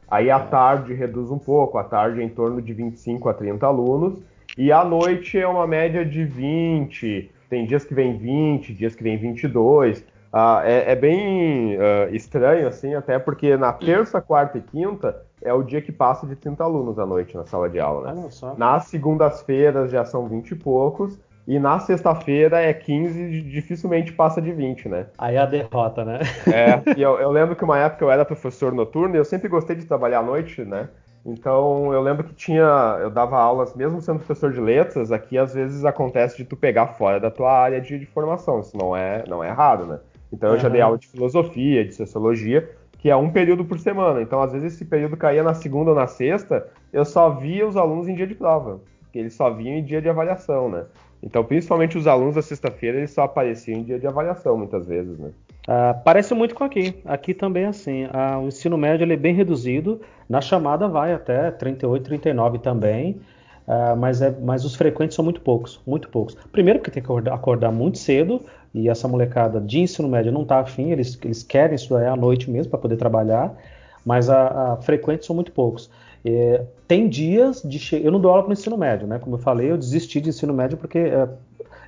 Aí 0.08 0.30
à 0.30 0.38
tarde 0.38 0.94
reduz 0.94 1.30
um 1.30 1.38
pouco, 1.38 1.78
à 1.78 1.84
tarde 1.84 2.20
é 2.20 2.24
em 2.24 2.28
torno 2.28 2.62
de 2.62 2.72
25 2.72 3.28
a 3.28 3.34
30 3.34 3.66
alunos, 3.66 4.22
e 4.56 4.70
à 4.70 4.84
noite 4.84 5.38
é 5.38 5.46
uma 5.46 5.66
média 5.66 6.04
de 6.04 6.24
20, 6.24 7.30
tem 7.50 7.66
dias 7.66 7.84
que 7.84 7.92
vem 7.92 8.16
20, 8.16 8.72
dias 8.72 8.94
que 8.94 9.02
vem 9.02 9.18
22. 9.18 10.04
Ah, 10.38 10.60
é, 10.66 10.92
é, 10.92 10.94
bem 10.94 11.78
uh, 11.78 12.14
estranho, 12.14 12.68
assim, 12.68 12.94
até 12.94 13.18
porque 13.18 13.56
na 13.56 13.72
terça, 13.72 14.20
quarta 14.20 14.58
e 14.58 14.60
quinta 14.60 15.16
é 15.40 15.50
o 15.50 15.62
dia 15.62 15.80
que 15.80 15.90
passa 15.90 16.26
de 16.26 16.36
30 16.36 16.62
alunos 16.62 16.98
à 16.98 17.06
noite 17.06 17.34
na 17.34 17.46
sala 17.46 17.70
de 17.70 17.80
aula. 17.80 18.12
Né? 18.12 18.28
Nas 18.58 18.84
segundas-feiras 18.84 19.90
já 19.90 20.04
são 20.04 20.28
20 20.28 20.50
e 20.50 20.54
poucos, 20.54 21.18
e 21.48 21.58
na 21.58 21.78
sexta-feira 21.78 22.60
é 22.60 22.74
15, 22.74 23.40
dificilmente 23.44 24.12
passa 24.12 24.42
de 24.42 24.52
20, 24.52 24.90
né? 24.90 25.06
Aí 25.16 25.36
é 25.36 25.38
a 25.38 25.46
derrota, 25.46 26.04
né? 26.04 26.18
É, 26.52 26.98
e 26.98 27.00
eu, 27.00 27.18
eu, 27.18 27.30
lembro 27.30 27.56
que 27.56 27.64
uma 27.64 27.78
época 27.78 28.04
eu 28.04 28.10
era 28.10 28.22
professor 28.22 28.74
noturno 28.74 29.14
e 29.14 29.18
eu 29.18 29.24
sempre 29.24 29.48
gostei 29.48 29.74
de 29.74 29.86
trabalhar 29.86 30.18
à 30.18 30.22
noite, 30.22 30.62
né? 30.66 30.90
Então 31.24 31.94
eu 31.94 32.02
lembro 32.02 32.24
que 32.24 32.34
tinha, 32.34 32.98
eu 33.00 33.08
dava 33.08 33.38
aulas, 33.38 33.74
mesmo 33.74 34.02
sendo 34.02 34.18
professor 34.18 34.52
de 34.52 34.60
letras, 34.60 35.10
aqui 35.10 35.38
às 35.38 35.54
vezes 35.54 35.82
acontece 35.86 36.36
de 36.36 36.44
tu 36.44 36.56
pegar 36.56 36.88
fora 36.88 37.18
da 37.18 37.30
tua 37.30 37.52
área 37.52 37.80
de, 37.80 37.98
de 37.98 38.04
formação, 38.04 38.60
isso 38.60 38.76
não 38.76 38.94
é, 38.94 39.24
não 39.26 39.42
é 39.42 39.48
errado, 39.48 39.86
né? 39.86 39.98
Então 40.36 40.52
eu 40.52 40.58
já 40.58 40.68
dei 40.68 40.82
aula 40.82 40.98
de 40.98 41.08
filosofia, 41.08 41.82
de 41.82 41.94
sociologia, 41.94 42.70
que 42.98 43.08
é 43.08 43.16
um 43.16 43.30
período 43.30 43.64
por 43.64 43.78
semana. 43.78 44.20
Então 44.20 44.40
às 44.42 44.52
vezes 44.52 44.74
esse 44.74 44.84
período 44.84 45.16
caía 45.16 45.42
na 45.42 45.54
segunda 45.54 45.90
ou 45.90 45.96
na 45.96 46.06
sexta, 46.06 46.68
eu 46.92 47.04
só 47.04 47.30
via 47.30 47.66
os 47.66 47.76
alunos 47.76 48.06
em 48.06 48.14
dia 48.14 48.26
de 48.26 48.34
prova, 48.34 48.80
porque 49.00 49.18
eles 49.18 49.34
só 49.34 49.50
vinham 49.50 49.78
em 49.78 49.84
dia 49.84 50.02
de 50.02 50.08
avaliação, 50.08 50.68
né? 50.68 50.84
Então, 51.22 51.42
principalmente 51.42 51.96
os 51.96 52.06
alunos 52.06 52.34
da 52.34 52.42
sexta-feira, 52.42 52.98
eles 52.98 53.10
só 53.10 53.22
apareciam 53.22 53.80
em 53.80 53.82
dia 53.82 53.98
de 53.98 54.06
avaliação, 54.06 54.56
muitas 54.58 54.86
vezes, 54.86 55.18
né? 55.18 55.30
Ah, 55.66 55.94
parece 56.04 56.34
muito 56.34 56.54
com 56.54 56.62
aqui. 56.62 56.94
Aqui 57.04 57.34
também 57.34 57.64
é 57.64 57.68
assim. 57.68 58.06
Ah, 58.12 58.38
o 58.38 58.46
ensino 58.46 58.76
médio 58.76 59.02
ele 59.02 59.14
é 59.14 59.16
bem 59.16 59.34
reduzido. 59.34 60.00
Na 60.28 60.40
chamada 60.40 60.86
vai 60.86 61.12
até 61.12 61.50
38, 61.50 62.04
39 62.04 62.58
também. 62.58 63.18
Ah, 63.66 63.96
mas, 63.96 64.22
é, 64.22 64.30
mas 64.42 64.64
os 64.64 64.76
frequentes 64.76 65.16
são 65.16 65.24
muito 65.24 65.40
poucos, 65.40 65.80
muito 65.86 66.08
poucos. 66.08 66.36
Primeiro 66.52 66.78
porque 66.78 66.90
tem 66.90 67.02
que 67.02 67.06
acordar, 67.06 67.34
acordar 67.34 67.72
muito 67.72 67.98
cedo 67.98 68.42
e 68.72 68.88
essa 68.88 69.08
molecada 69.08 69.60
de 69.60 69.80
ensino 69.80 70.08
médio 70.08 70.30
não 70.30 70.42
está 70.42 70.60
afim, 70.60 70.92
eles, 70.92 71.18
eles 71.24 71.42
querem 71.42 71.74
estudar 71.74 72.08
à 72.12 72.16
noite 72.16 72.48
mesmo 72.50 72.70
para 72.70 72.78
poder 72.78 72.96
trabalhar, 72.96 73.56
mas 74.04 74.30
a, 74.30 74.74
a 74.74 74.76
frequentes 74.76 75.26
são 75.26 75.34
muito 75.34 75.50
poucos. 75.50 75.90
É, 76.24 76.64
tem 76.86 77.08
dias 77.08 77.62
de 77.62 77.80
eu 78.04 78.12
não 78.12 78.20
dou 78.20 78.30
aula 78.30 78.42
para 78.44 78.50
o 78.50 78.52
ensino 78.52 78.76
médio, 78.76 79.06
né? 79.06 79.18
Como 79.18 79.36
eu 79.36 79.40
falei, 79.40 79.70
eu 79.70 79.76
desisti 79.78 80.20
de 80.20 80.28
ensino 80.28 80.52
médio 80.52 80.76
porque 80.76 80.98
é, 80.98 81.28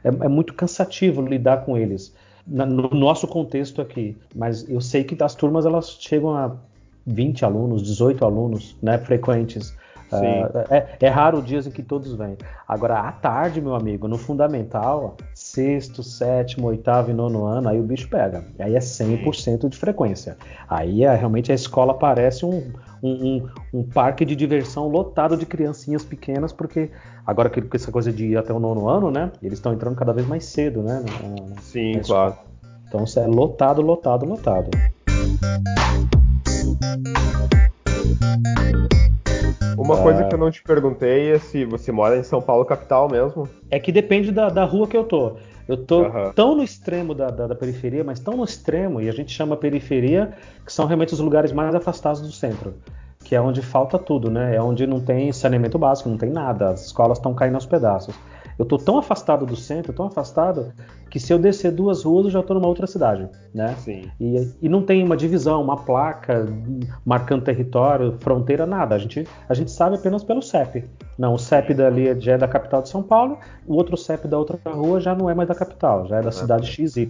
é, 0.04 0.08
é 0.08 0.28
muito 0.28 0.54
cansativo 0.54 1.22
lidar 1.22 1.64
com 1.64 1.76
eles 1.76 2.12
na, 2.46 2.66
no 2.66 2.88
nosso 2.90 3.28
contexto 3.28 3.80
aqui. 3.80 4.16
Mas 4.34 4.68
eu 4.68 4.80
sei 4.80 5.04
que 5.04 5.20
as 5.22 5.34
turmas 5.34 5.66
elas 5.66 5.96
chegam 6.00 6.34
a 6.34 6.56
20 7.06 7.44
alunos, 7.44 7.82
18 7.82 8.24
alunos, 8.24 8.76
né? 8.82 8.98
Frequentes. 8.98 9.74
Uh, 10.10 10.58
é, 10.70 10.96
é, 11.00 11.08
raro 11.08 11.42
dias 11.42 11.66
em 11.66 11.70
que 11.70 11.82
todos 11.82 12.14
vêm. 12.14 12.36
Agora, 12.66 13.00
à 13.00 13.12
tarde, 13.12 13.60
meu 13.60 13.74
amigo, 13.74 14.08
no 14.08 14.16
fundamental, 14.16 15.16
sexto, 15.34 16.02
sétimo, 16.02 16.66
oitavo 16.68 17.10
e 17.10 17.14
nono 17.14 17.44
ano, 17.44 17.68
aí 17.68 17.78
o 17.78 17.82
bicho 17.82 18.08
pega. 18.08 18.44
Aí 18.58 18.74
é 18.74 18.78
100% 18.78 19.68
de 19.68 19.76
frequência. 19.76 20.36
Aí 20.68 21.04
é, 21.04 21.14
realmente 21.14 21.52
a 21.52 21.54
escola 21.54 21.94
parece 21.94 22.46
um, 22.46 22.72
um, 23.02 23.12
um, 23.12 23.48
um, 23.74 23.82
parque 23.82 24.24
de 24.24 24.34
diversão 24.34 24.88
lotado 24.88 25.36
de 25.36 25.44
criancinhas 25.44 26.04
pequenas, 26.04 26.52
porque 26.52 26.90
agora 27.26 27.50
com 27.50 27.60
essa 27.74 27.92
coisa 27.92 28.12
de 28.12 28.28
ir 28.28 28.36
até 28.36 28.52
o 28.52 28.58
nono 28.58 28.88
ano, 28.88 29.10
né? 29.10 29.30
Eles 29.42 29.58
estão 29.58 29.72
entrando 29.72 29.96
cada 29.96 30.12
vez 30.12 30.26
mais 30.26 30.44
cedo, 30.44 30.82
né? 30.82 31.04
Na, 31.04 31.60
Sim, 31.60 31.96
na 31.96 32.00
claro. 32.02 32.34
Então 32.86 33.04
é 33.16 33.26
lotado, 33.26 33.82
lotado, 33.82 34.24
lotado. 34.24 34.70
Uma 39.76 40.02
coisa 40.02 40.24
que 40.24 40.34
eu 40.34 40.38
não 40.38 40.50
te 40.50 40.62
perguntei 40.62 41.32
é 41.32 41.38
se 41.38 41.64
você 41.64 41.92
mora 41.92 42.16
em 42.16 42.22
São 42.22 42.42
Paulo 42.42 42.64
capital 42.64 43.08
mesmo. 43.08 43.48
É 43.70 43.78
que 43.78 43.92
depende 43.92 44.32
da, 44.32 44.48
da 44.48 44.64
rua 44.64 44.86
que 44.86 44.96
eu 44.96 45.04
tô. 45.04 45.36
Eu 45.68 45.76
tô 45.76 46.02
uhum. 46.02 46.32
tão 46.34 46.56
no 46.56 46.62
extremo 46.62 47.14
da, 47.14 47.28
da, 47.28 47.46
da, 47.46 47.54
periferia, 47.54 48.02
mas 48.02 48.18
tão 48.18 48.36
no 48.36 48.44
extremo, 48.44 49.02
e 49.02 49.08
a 49.08 49.12
gente 49.12 49.30
chama 49.30 49.54
periferia, 49.56 50.32
que 50.64 50.72
são 50.72 50.86
realmente 50.86 51.12
os 51.12 51.20
lugares 51.20 51.52
mais 51.52 51.74
afastados 51.74 52.22
do 52.22 52.32
centro. 52.32 52.74
Que 53.22 53.36
é 53.36 53.40
onde 53.40 53.60
falta 53.60 53.98
tudo, 53.98 54.30
né? 54.30 54.56
É 54.56 54.62
onde 54.62 54.86
não 54.86 55.00
tem 55.00 55.30
saneamento 55.30 55.78
básico, 55.78 56.08
não 56.08 56.16
tem 56.16 56.30
nada. 56.30 56.70
As 56.70 56.86
escolas 56.86 57.18
estão 57.18 57.34
caindo 57.34 57.56
aos 57.56 57.66
pedaços. 57.66 58.14
Eu 58.58 58.64
tô 58.64 58.76
tão 58.76 58.98
afastado 58.98 59.46
do 59.46 59.54
centro, 59.54 59.92
tão 59.92 60.06
afastado, 60.06 60.72
que 61.08 61.20
se 61.20 61.32
eu 61.32 61.38
descer 61.38 61.70
duas 61.70 62.02
ruas 62.02 62.24
eu 62.24 62.30
já 62.32 62.42
tô 62.42 62.54
numa 62.54 62.66
outra 62.66 62.86
cidade, 62.86 63.28
né? 63.54 63.74
Sim. 63.78 64.10
E, 64.20 64.52
e 64.60 64.68
não 64.68 64.82
tem 64.82 65.02
uma 65.02 65.16
divisão, 65.16 65.62
uma 65.62 65.76
placa 65.76 66.46
marcando 67.04 67.42
território, 67.42 68.16
fronteira, 68.18 68.66
nada. 68.66 68.96
A 68.96 68.98
gente, 68.98 69.26
a 69.48 69.54
gente 69.54 69.70
sabe 69.70 69.96
apenas 69.96 70.24
pelo 70.24 70.42
CEP. 70.42 70.84
Não, 71.16 71.34
o 71.34 71.38
CEP 71.38 71.72
dali 71.72 72.20
já 72.20 72.32
é 72.32 72.38
da 72.38 72.48
capital 72.48 72.82
de 72.82 72.88
São 72.88 73.02
Paulo, 73.02 73.38
o 73.66 73.74
outro 73.74 73.96
CEP 73.96 74.26
da 74.26 74.36
outra 74.36 74.58
rua 74.66 75.00
já 75.00 75.14
não 75.14 75.30
é 75.30 75.34
mais 75.34 75.48
da 75.48 75.54
capital, 75.54 76.06
já 76.06 76.16
é 76.18 76.22
da 76.22 76.32
cidade 76.32 76.66
XY, 76.66 77.06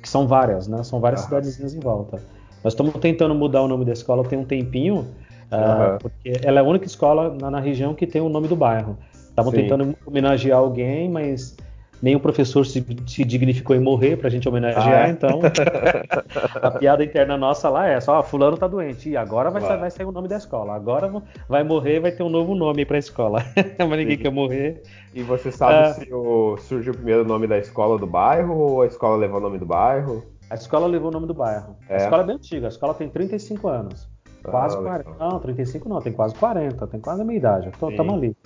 que 0.00 0.08
são 0.08 0.26
várias, 0.26 0.68
né? 0.68 0.82
São 0.84 1.00
várias 1.00 1.22
cidadezinhas 1.22 1.74
em 1.74 1.80
volta. 1.80 2.22
Nós 2.62 2.74
estamos 2.74 2.94
tentando 2.94 3.34
mudar 3.34 3.62
o 3.62 3.68
nome 3.68 3.84
da 3.84 3.92
escola 3.92 4.22
tem 4.22 4.38
um 4.38 4.44
tempinho, 4.44 5.00
uh, 5.00 5.98
porque 6.00 6.32
ela 6.44 6.60
é 6.60 6.62
a 6.62 6.64
única 6.64 6.86
escola 6.86 7.36
na, 7.40 7.50
na 7.50 7.60
região 7.60 7.92
que 7.92 8.06
tem 8.06 8.22
o 8.22 8.28
nome 8.28 8.46
do 8.46 8.54
bairro. 8.54 8.96
Estavam 9.32 9.50
tentando 9.50 9.96
homenagear 10.06 10.58
alguém, 10.58 11.08
mas 11.08 11.56
nenhum 12.02 12.18
professor 12.18 12.66
se, 12.66 12.84
se 13.06 13.24
dignificou 13.24 13.74
em 13.74 13.80
morrer 13.80 14.16
pra 14.16 14.28
gente 14.28 14.46
homenagear, 14.46 15.04
ah, 15.04 15.08
é? 15.08 15.10
então 15.10 15.40
a 16.60 16.70
piada 16.72 17.02
interna 17.02 17.38
nossa 17.38 17.70
lá 17.70 17.88
é 17.88 17.98
só, 17.98 18.16
ah, 18.16 18.22
fulano 18.22 18.58
tá 18.58 18.66
doente, 18.66 19.08
e 19.08 19.16
agora 19.16 19.50
vai, 19.50 19.62
vai 19.62 19.90
sair 19.90 20.04
o 20.04 20.12
nome 20.12 20.28
da 20.28 20.36
escola, 20.36 20.74
agora 20.74 21.10
vai 21.48 21.64
morrer 21.64 22.00
vai 22.00 22.12
ter 22.12 22.22
um 22.22 22.28
novo 22.28 22.54
nome 22.54 22.84
pra 22.84 22.98
escola, 22.98 23.42
mas 23.78 23.98
ninguém 23.98 24.16
Sim. 24.16 24.22
quer 24.22 24.30
morrer. 24.30 24.82
E 25.14 25.22
você 25.22 25.50
sabe 25.50 25.74
ah, 25.74 25.94
se 25.94 26.12
o, 26.12 26.92
primeiro 26.92 27.22
o 27.22 27.26
nome 27.26 27.46
da 27.46 27.58
escola 27.58 27.96
do 27.98 28.06
bairro 28.06 28.54
ou 28.54 28.82
a 28.82 28.86
escola 28.86 29.16
levou 29.16 29.38
o 29.38 29.42
nome 29.42 29.58
do 29.58 29.66
bairro? 29.66 30.24
A 30.50 30.54
escola 30.54 30.86
levou 30.86 31.08
o 31.08 31.12
nome 31.12 31.26
do 31.26 31.34
bairro. 31.34 31.76
É. 31.88 31.94
A 31.94 31.98
escola 31.98 32.22
é 32.22 32.26
bem 32.26 32.36
antiga, 32.36 32.66
a 32.66 32.68
escola 32.68 32.92
tem 32.92 33.08
35 33.08 33.68
anos. 33.68 34.08
Quase 34.42 34.76
ah, 34.76 34.82
40. 34.82 35.10
Não, 35.18 35.38
35 35.38 35.88
não, 35.88 36.00
tem 36.00 36.12
quase 36.12 36.34
40, 36.34 36.86
tem 36.88 37.00
quase 37.00 37.22
a 37.22 37.24
minha 37.24 37.38
idade. 37.38 37.68
Estamos 37.68 38.14
ali. 38.14 38.36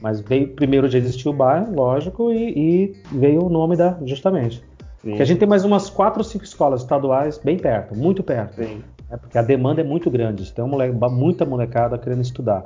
Mas 0.00 0.20
veio 0.20 0.48
primeiro 0.48 0.88
já 0.88 0.98
existiu 0.98 1.32
o 1.32 1.34
bairro, 1.34 1.74
lógico, 1.74 2.32
e, 2.32 2.52
e 2.56 2.96
veio 3.12 3.44
o 3.44 3.48
nome 3.48 3.76
da 3.76 3.98
justamente. 4.04 4.62
Sim. 4.98 5.10
Porque 5.10 5.22
a 5.22 5.26
gente 5.26 5.38
tem 5.38 5.48
mais 5.48 5.64
umas 5.64 5.90
quatro 5.90 6.20
ou 6.20 6.24
cinco 6.24 6.44
escolas 6.44 6.82
estaduais 6.82 7.38
bem 7.38 7.58
perto, 7.58 7.96
muito 7.96 8.22
perto. 8.22 8.56
Sim. 8.56 8.82
Né? 9.10 9.16
Porque 9.16 9.38
a 9.38 9.42
demanda 9.42 9.80
é 9.80 9.84
muito 9.84 10.10
grande, 10.10 10.52
tem 10.52 10.66
mole 10.66 10.90
muita 10.92 11.44
molecada 11.44 11.98
querendo 11.98 12.22
estudar. 12.22 12.64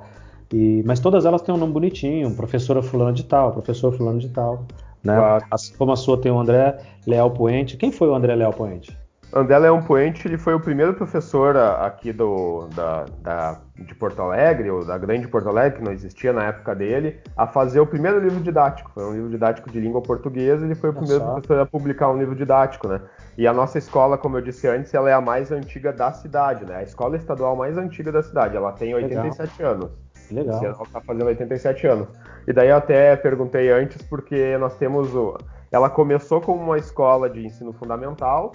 E, 0.52 0.82
mas 0.86 0.98
todas 0.98 1.26
elas 1.26 1.42
têm 1.42 1.54
um 1.54 1.58
nome 1.58 1.72
bonitinho, 1.72 2.34
professora 2.34 2.82
fulano 2.82 3.12
de 3.12 3.24
tal, 3.24 3.52
professor 3.52 3.92
fulano 3.92 4.18
de 4.18 4.30
tal. 4.30 4.64
Né? 5.04 5.14
Claro. 5.14 5.44
Assim 5.50 5.74
como 5.76 5.92
a 5.92 5.96
sua 5.96 6.18
tem 6.20 6.32
o 6.32 6.38
André 6.38 6.78
Leal 7.06 7.30
Poente. 7.30 7.76
Quem 7.76 7.92
foi 7.92 8.08
o 8.08 8.14
André 8.14 8.34
Leal 8.34 8.52
Poente? 8.52 8.96
André 9.32 9.58
Leão 9.58 9.82
Puente 9.82 10.26
ele 10.26 10.38
foi 10.38 10.54
o 10.54 10.60
primeiro 10.60 10.94
professor 10.94 11.54
aqui 11.56 12.12
do, 12.14 12.66
da, 12.74 13.04
da, 13.20 13.60
de 13.76 13.94
Porto 13.94 14.22
Alegre, 14.22 14.70
ou 14.70 14.84
da 14.84 14.96
grande 14.96 15.28
Porto 15.28 15.50
Alegre, 15.50 15.78
que 15.78 15.84
não 15.84 15.92
existia 15.92 16.32
na 16.32 16.44
época 16.44 16.74
dele, 16.74 17.20
a 17.36 17.46
fazer 17.46 17.78
o 17.78 17.86
primeiro 17.86 18.18
livro 18.20 18.40
didático. 18.40 18.90
Foi 18.94 19.04
um 19.04 19.12
livro 19.12 19.28
didático 19.28 19.70
de 19.70 19.80
língua 19.80 20.00
portuguesa, 20.00 20.64
ele 20.64 20.74
foi 20.74 20.90
o 20.90 20.94
primeiro 20.94 21.22
professor 21.22 21.60
a 21.60 21.66
publicar 21.66 22.08
um 22.08 22.18
livro 22.18 22.34
didático, 22.34 22.88
né? 22.88 23.02
E 23.36 23.46
a 23.46 23.52
nossa 23.52 23.76
escola, 23.76 24.16
como 24.16 24.38
eu 24.38 24.40
disse 24.40 24.66
antes, 24.66 24.94
ela 24.94 25.10
é 25.10 25.12
a 25.12 25.20
mais 25.20 25.52
antiga 25.52 25.92
da 25.92 26.10
cidade, 26.10 26.64
né? 26.64 26.76
A 26.76 26.82
escola 26.82 27.16
estadual 27.16 27.54
mais 27.54 27.76
antiga 27.76 28.10
da 28.10 28.22
cidade, 28.22 28.56
ela 28.56 28.72
tem 28.72 28.94
87 28.94 29.58
Legal. 29.58 29.74
anos. 29.74 29.90
Legal. 30.30 30.64
Ela 30.64 30.82
está 30.82 31.00
fazendo 31.02 31.26
87 31.26 31.86
anos. 31.86 32.08
E 32.46 32.52
daí 32.52 32.70
eu 32.70 32.76
até 32.76 33.14
perguntei 33.14 33.70
antes, 33.70 34.00
porque 34.02 34.56
nós 34.56 34.74
temos 34.76 35.14
o... 35.14 35.36
Ela 35.70 35.90
começou 35.90 36.40
como 36.40 36.62
uma 36.62 36.78
escola 36.78 37.28
de 37.28 37.44
ensino 37.44 37.74
fundamental, 37.74 38.52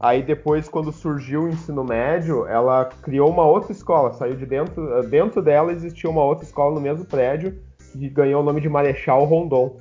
Aí 0.00 0.22
depois, 0.22 0.68
quando 0.68 0.92
surgiu 0.92 1.42
o 1.42 1.48
ensino 1.48 1.82
médio, 1.82 2.46
ela 2.46 2.84
criou 3.02 3.28
uma 3.28 3.44
outra 3.44 3.72
escola, 3.72 4.12
saiu 4.12 4.36
de 4.36 4.46
dentro. 4.46 5.02
Dentro 5.08 5.42
dela 5.42 5.72
existia 5.72 6.08
uma 6.08 6.22
outra 6.22 6.44
escola 6.44 6.74
no 6.74 6.80
mesmo 6.80 7.04
prédio, 7.04 7.58
que 7.92 8.08
ganhou 8.08 8.40
o 8.40 8.44
nome 8.44 8.60
de 8.60 8.68
Marechal 8.68 9.24
Rondon. 9.24 9.76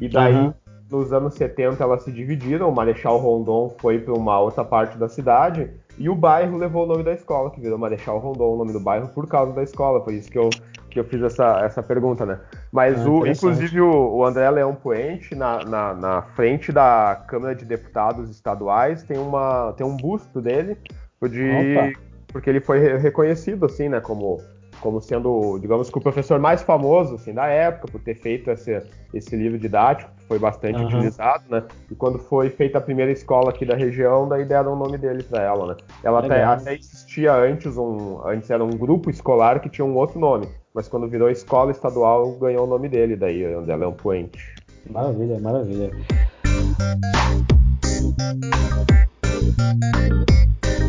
E 0.00 0.08
daí, 0.08 0.34
uhum. 0.34 0.52
nos 0.90 1.12
anos 1.12 1.34
70, 1.34 1.84
elas 1.84 2.02
se 2.02 2.10
dividiram, 2.10 2.68
o 2.68 2.74
Marechal 2.74 3.18
Rondon 3.18 3.72
foi 3.78 4.00
para 4.00 4.14
uma 4.14 4.40
outra 4.40 4.64
parte 4.64 4.98
da 4.98 5.08
cidade, 5.08 5.70
e 5.96 6.08
o 6.08 6.16
bairro 6.16 6.56
levou 6.56 6.84
o 6.84 6.86
nome 6.86 7.04
da 7.04 7.12
escola, 7.12 7.50
que 7.50 7.60
virou 7.60 7.78
Marechal 7.78 8.18
Rondon, 8.18 8.54
o 8.54 8.56
nome 8.56 8.72
do 8.72 8.80
bairro, 8.80 9.08
por 9.08 9.28
causa 9.28 9.52
da 9.52 9.62
escola. 9.62 10.02
Foi 10.02 10.14
isso 10.14 10.30
que 10.30 10.38
eu, 10.38 10.50
que 10.90 10.98
eu 10.98 11.04
fiz 11.04 11.22
essa, 11.22 11.60
essa 11.64 11.82
pergunta, 11.82 12.26
né? 12.26 12.40
Mas, 12.72 13.00
ah, 13.00 13.08
o, 13.08 13.26
inclusive, 13.26 13.80
o, 13.80 14.16
o, 14.16 14.24
André 14.24 14.50
Leão 14.50 14.74
Puente, 14.74 15.34
na, 15.34 15.64
na, 15.64 15.94
na, 15.94 16.22
frente 16.22 16.72
da 16.72 17.24
Câmara 17.28 17.54
de 17.54 17.64
Deputados 17.64 18.28
Estaduais, 18.28 19.02
tem, 19.04 19.16
uma, 19.16 19.72
tem 19.76 19.86
um 19.86 19.96
busto 19.96 20.40
dele, 20.40 20.76
de, 21.22 21.94
porque 22.28 22.50
ele 22.50 22.60
foi 22.60 22.98
reconhecido, 22.98 23.66
assim, 23.66 23.88
né, 23.88 24.00
como 24.00 24.38
como 24.80 25.00
sendo, 25.00 25.58
digamos 25.58 25.90
que 25.90 25.98
o 25.98 26.00
professor 26.00 26.38
mais 26.38 26.62
famoso 26.62 27.14
assim, 27.14 27.32
da 27.32 27.46
época, 27.46 27.88
por 27.92 28.00
ter 28.00 28.14
feito 28.14 28.50
esse, 28.50 28.82
esse 29.12 29.36
livro 29.36 29.58
didático, 29.58 30.10
que 30.16 30.24
foi 30.24 30.38
bastante 30.38 30.78
uhum. 30.78 30.86
utilizado, 30.86 31.44
né? 31.48 31.62
E 31.90 31.94
quando 31.94 32.18
foi 32.18 32.50
feita 32.50 32.78
a 32.78 32.80
primeira 32.80 33.12
escola 33.12 33.50
aqui 33.50 33.64
da 33.64 33.76
região, 33.76 34.28
daí 34.28 34.44
deram 34.44 34.72
o 34.72 34.76
nome 34.76 34.98
dele 34.98 35.22
para 35.22 35.42
ela, 35.42 35.66
né? 35.66 35.76
Ela 36.02 36.20
até, 36.20 36.42
até, 36.42 36.74
existia 36.74 37.34
antes 37.34 37.76
um, 37.76 38.20
antes 38.26 38.50
era 38.50 38.64
um 38.64 38.70
grupo 38.70 39.10
escolar 39.10 39.60
que 39.60 39.68
tinha 39.68 39.84
um 39.84 39.94
outro 39.94 40.18
nome, 40.18 40.48
mas 40.74 40.88
quando 40.88 41.08
virou 41.08 41.30
escola 41.30 41.70
estadual 41.70 42.32
ganhou 42.32 42.64
o 42.64 42.68
nome 42.68 42.88
dele, 42.88 43.16
daí 43.16 43.44
André 43.44 43.76
Leão 43.76 43.92
Puente. 43.92 44.54
Maravilha, 44.88 45.38
maravilha. 45.38 45.90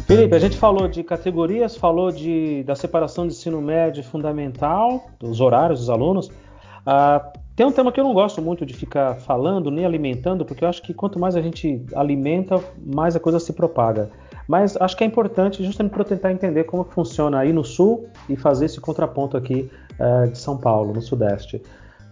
Felipe, 0.06 0.36
a 0.36 0.40
gente 0.40 0.58
falou 0.58 0.88
de 0.88 1.04
categorias, 1.04 1.76
falou 1.76 2.12
de, 2.12 2.64
da 2.64 2.76
separação 2.76 3.26
de 3.28 3.34
ensino 3.34 3.62
médio 3.62 4.04
fundamental, 4.04 5.06
dos 5.20 5.40
horários 5.40 5.80
dos 5.80 5.90
alunos. 5.90 6.30
Ah, 6.86 7.32
tem 7.56 7.66
um 7.66 7.72
tema 7.72 7.92
que 7.92 8.00
eu 8.00 8.04
não 8.04 8.14
gosto 8.14 8.42
muito 8.42 8.66
de 8.66 8.74
ficar 8.74 9.16
falando 9.22 9.70
nem 9.70 9.86
alimentando, 9.86 10.44
porque 10.44 10.64
eu 10.64 10.68
acho 10.68 10.82
que 10.82 10.94
quanto 10.94 11.20
mais 11.20 11.36
a 11.36 11.42
gente 11.42 11.86
alimenta, 11.96 12.60
mais 12.78 13.16
a 13.16 13.20
coisa 13.20 13.40
se 13.40 13.54
propaga. 13.54 14.10
Mas 14.48 14.76
acho 14.78 14.98
que 14.98 15.04
é 15.04 15.08
importante 15.08 15.64
justamente 15.64 15.94
para 15.94 16.04
tentar 16.04 16.32
entender 16.32 16.64
como 16.66 16.84
funciona 16.84 17.40
aí 17.40 17.54
no 17.54 17.64
sul 17.64 18.08
e 18.28 18.36
fazer 18.36 18.66
esse 18.66 18.82
contraponto 18.82 19.38
aqui 19.38 19.70
uh, 20.00 20.30
de 20.30 20.38
São 20.38 20.58
Paulo, 20.58 20.94
no 20.94 21.02
sudeste. 21.02 21.62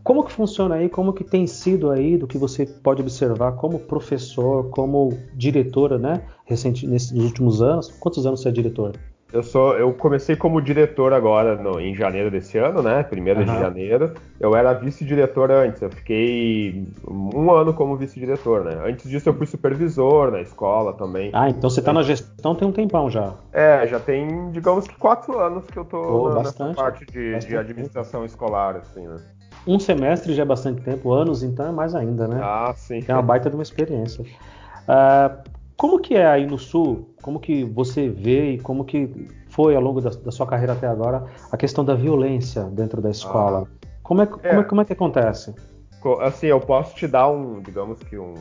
Como 0.03 0.23
que 0.23 0.31
funciona 0.31 0.75
aí? 0.75 0.89
Como 0.89 1.13
que 1.13 1.23
tem 1.23 1.45
sido 1.47 1.91
aí 1.91 2.17
do 2.17 2.27
que 2.27 2.37
você 2.37 2.65
pode 2.65 3.01
observar 3.01 3.53
como 3.53 3.79
professor, 3.79 4.69
como 4.69 5.17
diretora, 5.33 5.97
né? 5.97 6.21
Recente, 6.45 6.87
nesses 6.87 7.11
últimos 7.11 7.61
anos. 7.61 7.89
Quantos 7.99 8.25
anos 8.25 8.41
você 8.41 8.49
é 8.49 8.51
diretor? 8.51 8.93
Eu 9.31 9.43
sou, 9.43 9.77
eu 9.77 9.93
comecei 9.93 10.35
como 10.35 10.59
diretor 10.59 11.13
agora 11.13 11.55
no, 11.55 11.79
em 11.79 11.93
janeiro 11.93 12.31
desse 12.31 12.57
ano, 12.57 12.81
né? 12.81 13.03
Primeiro 13.03 13.41
uhum. 13.41 13.45
de 13.45 13.59
janeiro. 13.59 14.13
Eu 14.39 14.55
era 14.55 14.73
vice-diretor 14.73 15.51
antes. 15.51 15.81
Eu 15.83 15.91
fiquei 15.91 16.87
um 17.07 17.51
ano 17.51 17.71
como 17.71 17.95
vice-diretor, 17.95 18.65
né? 18.65 18.81
Antes 18.83 19.07
disso 19.07 19.29
eu 19.29 19.33
fui 19.35 19.45
supervisor 19.45 20.31
na 20.31 20.41
escola 20.41 20.93
também. 20.93 21.29
Ah, 21.31 21.47
então 21.47 21.69
você 21.69 21.79
está 21.79 21.93
na 21.93 22.01
gestão 22.01 22.55
tem 22.55 22.67
um 22.67 22.71
tempão 22.71 23.07
já. 23.09 23.35
É, 23.53 23.85
já 23.85 23.99
tem, 23.99 24.49
digamos 24.49 24.87
que 24.87 24.95
quatro 24.95 25.37
anos 25.39 25.65
que 25.65 25.77
eu 25.77 25.85
tô 25.85 25.97
oh, 25.97 26.29
na, 26.29 26.35
bastante, 26.35 26.75
parte 26.75 27.05
de, 27.05 27.37
de 27.37 27.55
administração 27.55 28.25
escolar, 28.25 28.77
assim, 28.77 29.07
né? 29.07 29.17
Um 29.67 29.79
semestre 29.79 30.33
já 30.33 30.43
é 30.43 30.45
bastante 30.45 30.81
tempo, 30.81 31.11
anos 31.11 31.43
então 31.43 31.67
é 31.67 31.71
mais 31.71 31.93
ainda, 31.93 32.27
né? 32.27 32.39
Ah, 32.41 32.73
sim. 32.75 33.03
É 33.07 33.13
uma 33.13 33.21
baita 33.21 33.49
de 33.49 33.55
uma 33.55 33.63
experiência. 33.63 34.23
Uh, 34.23 35.49
como 35.77 35.99
que 35.99 36.15
é 36.15 36.25
aí 36.25 36.45
no 36.45 36.57
Sul? 36.57 37.09
Como 37.21 37.39
que 37.39 37.63
você 37.63 38.09
vê 38.09 38.51
e 38.53 38.59
como 38.59 38.83
que 38.83 39.27
foi 39.49 39.75
ao 39.75 39.81
longo 39.81 40.01
da, 40.01 40.09
da 40.09 40.31
sua 40.31 40.45
carreira 40.45 40.73
até 40.73 40.87
agora 40.87 41.23
a 41.51 41.57
questão 41.57 41.85
da 41.85 41.95
violência 41.95 42.63
dentro 42.63 43.01
da 43.01 43.09
escola? 43.09 43.65
Ah, 43.65 43.87
como, 44.03 44.21
é, 44.21 44.25
Como, 44.25 44.41
é, 44.43 44.63
como 44.63 44.81
é 44.81 44.85
que 44.85 44.93
acontece? 44.93 45.53
Assim, 46.21 46.47
eu 46.47 46.59
posso 46.59 46.95
te 46.95 47.07
dar 47.07 47.29
um, 47.29 47.61
digamos 47.61 48.01
que 48.03 48.17
um, 48.17 48.33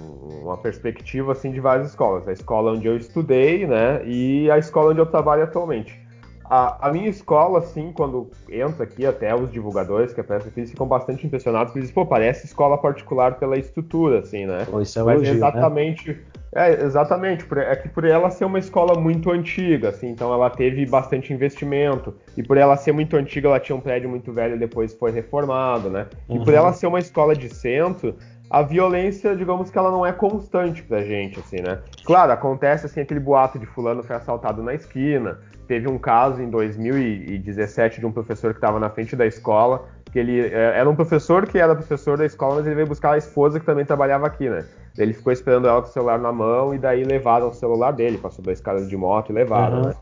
uma 0.42 0.56
perspectiva 0.56 1.32
assim 1.32 1.50
de 1.50 1.60
várias 1.60 1.88
escolas. 1.88 2.26
A 2.26 2.32
escola 2.32 2.72
onde 2.72 2.86
eu 2.86 2.96
estudei, 2.96 3.66
né, 3.66 4.04
e 4.06 4.50
a 4.50 4.58
escola 4.58 4.90
onde 4.90 5.00
eu 5.00 5.06
trabalho 5.06 5.42
atualmente. 5.42 6.07
A, 6.50 6.88
a, 6.88 6.92
minha 6.92 7.08
escola, 7.08 7.58
assim, 7.58 7.92
quando 7.92 8.30
entra 8.48 8.84
aqui, 8.84 9.04
até 9.04 9.34
os 9.34 9.52
divulgadores 9.52 10.14
que 10.14 10.20
aparecem 10.20 10.50
aqui, 10.50 10.60
eles 10.60 10.70
ficam 10.70 10.86
bastante 10.86 11.26
impressionados, 11.26 11.68
porque 11.68 11.80
eles 11.80 11.90
dizem, 11.90 12.02
pô, 12.02 12.08
parece 12.08 12.46
escola 12.46 12.78
particular 12.78 13.38
pela 13.38 13.58
estrutura, 13.58 14.20
assim, 14.20 14.46
né? 14.46 14.66
Pô, 14.70 14.80
isso 14.80 14.98
é 14.98 15.02
Mas 15.02 15.16
elogio, 15.16 15.32
né? 15.32 15.36
exatamente, 15.36 16.10
né? 16.10 16.18
é, 16.54 16.84
exatamente, 16.84 17.46
é 17.54 17.76
que 17.76 17.90
por 17.90 18.04
ela 18.04 18.30
ser 18.30 18.46
uma 18.46 18.58
escola 18.58 18.98
muito 18.98 19.30
antiga, 19.30 19.90
assim, 19.90 20.08
então 20.08 20.32
ela 20.32 20.48
teve 20.48 20.86
bastante 20.86 21.34
investimento, 21.34 22.14
e 22.34 22.42
por 22.42 22.56
ela 22.56 22.76
ser 22.76 22.92
muito 22.92 23.14
antiga, 23.14 23.48
ela 23.48 23.60
tinha 23.60 23.76
um 23.76 23.80
prédio 23.80 24.08
muito 24.08 24.32
velho 24.32 24.56
e 24.56 24.58
depois 24.58 24.94
foi 24.94 25.10
reformado, 25.10 25.90
né? 25.90 26.06
E 26.30 26.38
por 26.38 26.48
uhum. 26.48 26.54
ela 26.54 26.72
ser 26.72 26.86
uma 26.86 26.98
escola 26.98 27.36
de 27.36 27.52
centro, 27.52 28.16
a 28.50 28.62
violência, 28.62 29.36
digamos 29.36 29.70
que 29.70 29.76
ela 29.76 29.90
não 29.90 30.06
é 30.06 30.12
constante 30.12 30.82
pra 30.82 31.02
gente, 31.02 31.38
assim, 31.38 31.60
né? 31.60 31.80
Claro, 32.04 32.32
acontece, 32.32 32.86
assim, 32.86 33.00
aquele 33.00 33.20
boato 33.20 33.58
de 33.58 33.66
fulano 33.66 34.02
foi 34.02 34.16
assaltado 34.16 34.62
na 34.62 34.72
esquina, 34.72 35.38
teve 35.68 35.86
um 35.86 35.98
caso 35.98 36.40
em 36.40 36.48
2017 36.48 38.00
de 38.00 38.06
um 38.06 38.10
professor 38.10 38.52
que 38.52 38.56
estava 38.56 38.80
na 38.80 38.88
frente 38.88 39.14
da 39.14 39.26
escola, 39.26 39.86
que 40.10 40.18
ele 40.18 40.40
é, 40.40 40.78
era 40.78 40.88
um 40.88 40.96
professor 40.96 41.46
que 41.46 41.58
era 41.58 41.74
professor 41.74 42.16
da 42.16 42.24
escola, 42.24 42.56
mas 42.56 42.66
ele 42.66 42.74
veio 42.74 42.86
buscar 42.86 43.12
a 43.12 43.18
esposa 43.18 43.60
que 43.60 43.66
também 43.66 43.84
trabalhava 43.84 44.26
aqui, 44.26 44.48
né? 44.48 44.64
Ele 44.96 45.12
ficou 45.12 45.30
esperando 45.30 45.68
ela 45.68 45.82
com 45.82 45.88
o 45.88 45.92
celular 45.92 46.18
na 46.18 46.32
mão 46.32 46.74
e 46.74 46.78
daí 46.78 47.04
levaram 47.04 47.50
o 47.50 47.54
celular 47.54 47.92
dele, 47.92 48.16
passou 48.16 48.42
dois 48.42 48.60
caras 48.60 48.88
de 48.88 48.96
moto 48.96 49.30
e 49.30 49.34
levaram, 49.34 49.76
uhum. 49.82 49.88
né? 49.88 49.94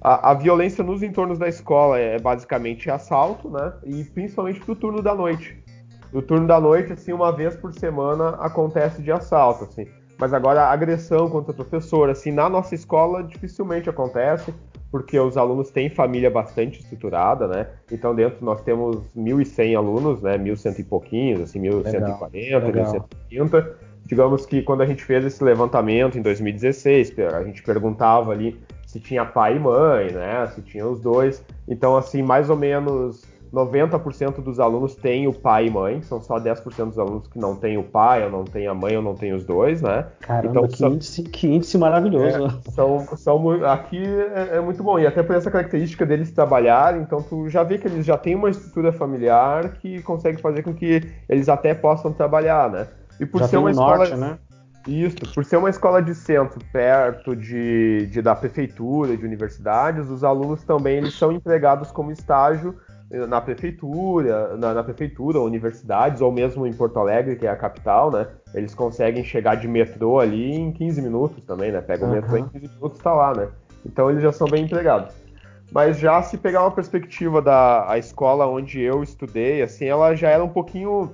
A, 0.00 0.32
a, 0.32 0.34
violência 0.34 0.84
nos 0.84 1.02
entornos 1.02 1.38
da 1.38 1.48
escola 1.48 1.98
é 1.98 2.20
basicamente 2.20 2.90
assalto, 2.90 3.48
né? 3.48 3.72
E 3.82 4.04
principalmente 4.04 4.60
pro 4.60 4.76
turno 4.76 5.00
da 5.00 5.14
noite. 5.14 5.58
No 6.12 6.20
turno 6.20 6.46
da 6.46 6.60
noite, 6.60 6.92
assim, 6.92 7.14
uma 7.14 7.32
vez 7.32 7.56
por 7.56 7.72
semana 7.72 8.36
acontece 8.40 9.00
de 9.00 9.10
assalto, 9.10 9.64
assim. 9.64 9.86
Mas 10.18 10.34
agora 10.34 10.66
agressão 10.66 11.30
contra 11.30 11.52
o 11.52 11.54
professor, 11.54 12.10
assim, 12.10 12.30
na 12.30 12.48
nossa 12.50 12.74
escola 12.74 13.24
dificilmente 13.24 13.88
acontece 13.88 14.54
porque 14.94 15.18
os 15.18 15.36
alunos 15.36 15.72
têm 15.72 15.90
família 15.90 16.30
bastante 16.30 16.78
estruturada, 16.78 17.48
né? 17.48 17.66
Então 17.90 18.14
dentro 18.14 18.44
nós 18.44 18.60
temos 18.60 18.98
1.100 19.16 19.76
alunos, 19.76 20.22
né? 20.22 20.38
1.100 20.38 20.78
e 20.78 20.84
pouquinhos, 20.84 21.40
assim, 21.40 21.60
1.140, 21.60 23.02
1.130. 23.28 23.72
Digamos 24.06 24.46
que 24.46 24.62
quando 24.62 24.82
a 24.82 24.86
gente 24.86 25.02
fez 25.02 25.24
esse 25.24 25.42
levantamento 25.42 26.16
em 26.16 26.22
2016, 26.22 27.18
a 27.18 27.42
gente 27.42 27.60
perguntava 27.64 28.30
ali 28.30 28.56
se 28.86 29.00
tinha 29.00 29.24
pai 29.24 29.56
e 29.56 29.58
mãe, 29.58 30.12
né? 30.12 30.46
Se 30.54 30.62
tinha 30.62 30.86
os 30.86 31.00
dois. 31.00 31.44
Então, 31.66 31.96
assim, 31.96 32.22
mais 32.22 32.48
ou 32.48 32.56
menos 32.56 33.24
90% 33.54 34.42
dos 34.42 34.58
alunos 34.58 34.96
têm 34.96 35.28
o 35.28 35.32
pai 35.32 35.66
e 35.66 35.70
mãe, 35.70 36.02
são 36.02 36.20
só 36.20 36.40
10% 36.40 36.88
dos 36.88 36.98
alunos 36.98 37.28
que 37.28 37.38
não 37.38 37.54
têm 37.54 37.78
o 37.78 37.84
pai, 37.84 38.24
ou 38.24 38.30
não 38.30 38.44
têm 38.44 38.66
a 38.66 38.74
mãe, 38.74 38.96
ou 38.96 39.02
não 39.02 39.14
têm 39.14 39.32
os 39.32 39.44
dois, 39.44 39.80
né? 39.80 40.06
Caramba, 40.20 40.50
então, 40.50 40.68
que, 40.68 40.76
são, 40.76 40.92
índice, 40.92 41.22
que 41.22 41.46
índice 41.46 41.78
maravilhoso. 41.78 42.46
É, 42.46 42.70
são, 42.72 43.06
são, 43.16 43.64
aqui 43.64 44.02
é, 44.02 44.56
é, 44.56 44.60
muito 44.60 44.82
bom, 44.82 44.98
e 44.98 45.06
até 45.06 45.22
por 45.22 45.36
essa 45.36 45.50
característica 45.50 46.04
deles 46.04 46.32
trabalhar, 46.32 47.00
então 47.00 47.22
tu 47.22 47.48
já 47.48 47.62
vê 47.62 47.78
que 47.78 47.86
eles 47.86 48.04
já 48.04 48.18
têm 48.18 48.34
uma 48.34 48.50
estrutura 48.50 48.92
familiar 48.92 49.74
que 49.74 50.02
consegue 50.02 50.40
fazer 50.40 50.62
com 50.62 50.74
que 50.74 51.02
eles 51.28 51.48
até 51.48 51.72
possam 51.74 52.12
trabalhar, 52.12 52.68
né? 52.68 52.88
E 53.20 53.24
por 53.24 53.38
já 53.38 53.48
ser 53.48 53.58
uma 53.58 53.70
escola. 53.70 53.98
Norte, 53.98 54.16
né? 54.16 54.38
Isso, 54.86 55.16
por 55.32 55.44
ser 55.46 55.56
uma 55.56 55.70
escola 55.70 56.02
de 56.02 56.14
centro, 56.14 56.60
perto 56.70 57.34
de, 57.34 58.06
de, 58.10 58.20
da 58.20 58.34
prefeitura, 58.34 59.16
de 59.16 59.24
universidades, 59.24 60.10
os 60.10 60.22
alunos 60.22 60.62
também 60.62 60.98
eles 60.98 61.14
são 61.14 61.32
empregados 61.32 61.90
como 61.90 62.12
estágio 62.12 62.78
na 63.28 63.40
prefeitura, 63.40 64.56
na, 64.56 64.74
na, 64.74 64.82
prefeitura, 64.82 65.40
universidades, 65.40 66.20
ou 66.20 66.32
mesmo 66.32 66.66
em 66.66 66.72
Porto 66.72 66.98
Alegre, 66.98 67.36
que 67.36 67.46
é 67.46 67.50
a 67.50 67.56
capital, 67.56 68.10
né? 68.10 68.26
Eles 68.52 68.74
conseguem 68.74 69.22
chegar 69.24 69.54
de 69.54 69.68
metrô 69.68 70.18
ali 70.18 70.54
em 70.54 70.72
15 70.72 71.02
minutos 71.02 71.42
também, 71.44 71.70
né? 71.70 71.80
Pega 71.80 72.04
o 72.04 72.08
uhum. 72.08 72.14
metrô 72.14 72.36
em 72.36 72.48
15 72.48 72.68
minutos 72.74 72.98
está 72.98 73.12
lá, 73.12 73.34
né? 73.34 73.48
Então 73.86 74.10
eles 74.10 74.22
já 74.22 74.32
são 74.32 74.48
bem 74.48 74.64
empregados. 74.64 75.14
Mas 75.72 75.98
já 75.98 76.22
se 76.22 76.36
pegar 76.36 76.62
uma 76.62 76.70
perspectiva 76.70 77.40
da 77.40 77.90
a 77.90 77.98
escola 77.98 78.46
onde 78.46 78.80
eu 78.80 79.02
estudei, 79.02 79.62
assim, 79.62 79.86
ela 79.86 80.14
já 80.14 80.28
era 80.28 80.44
um 80.44 80.48
pouquinho 80.48 81.12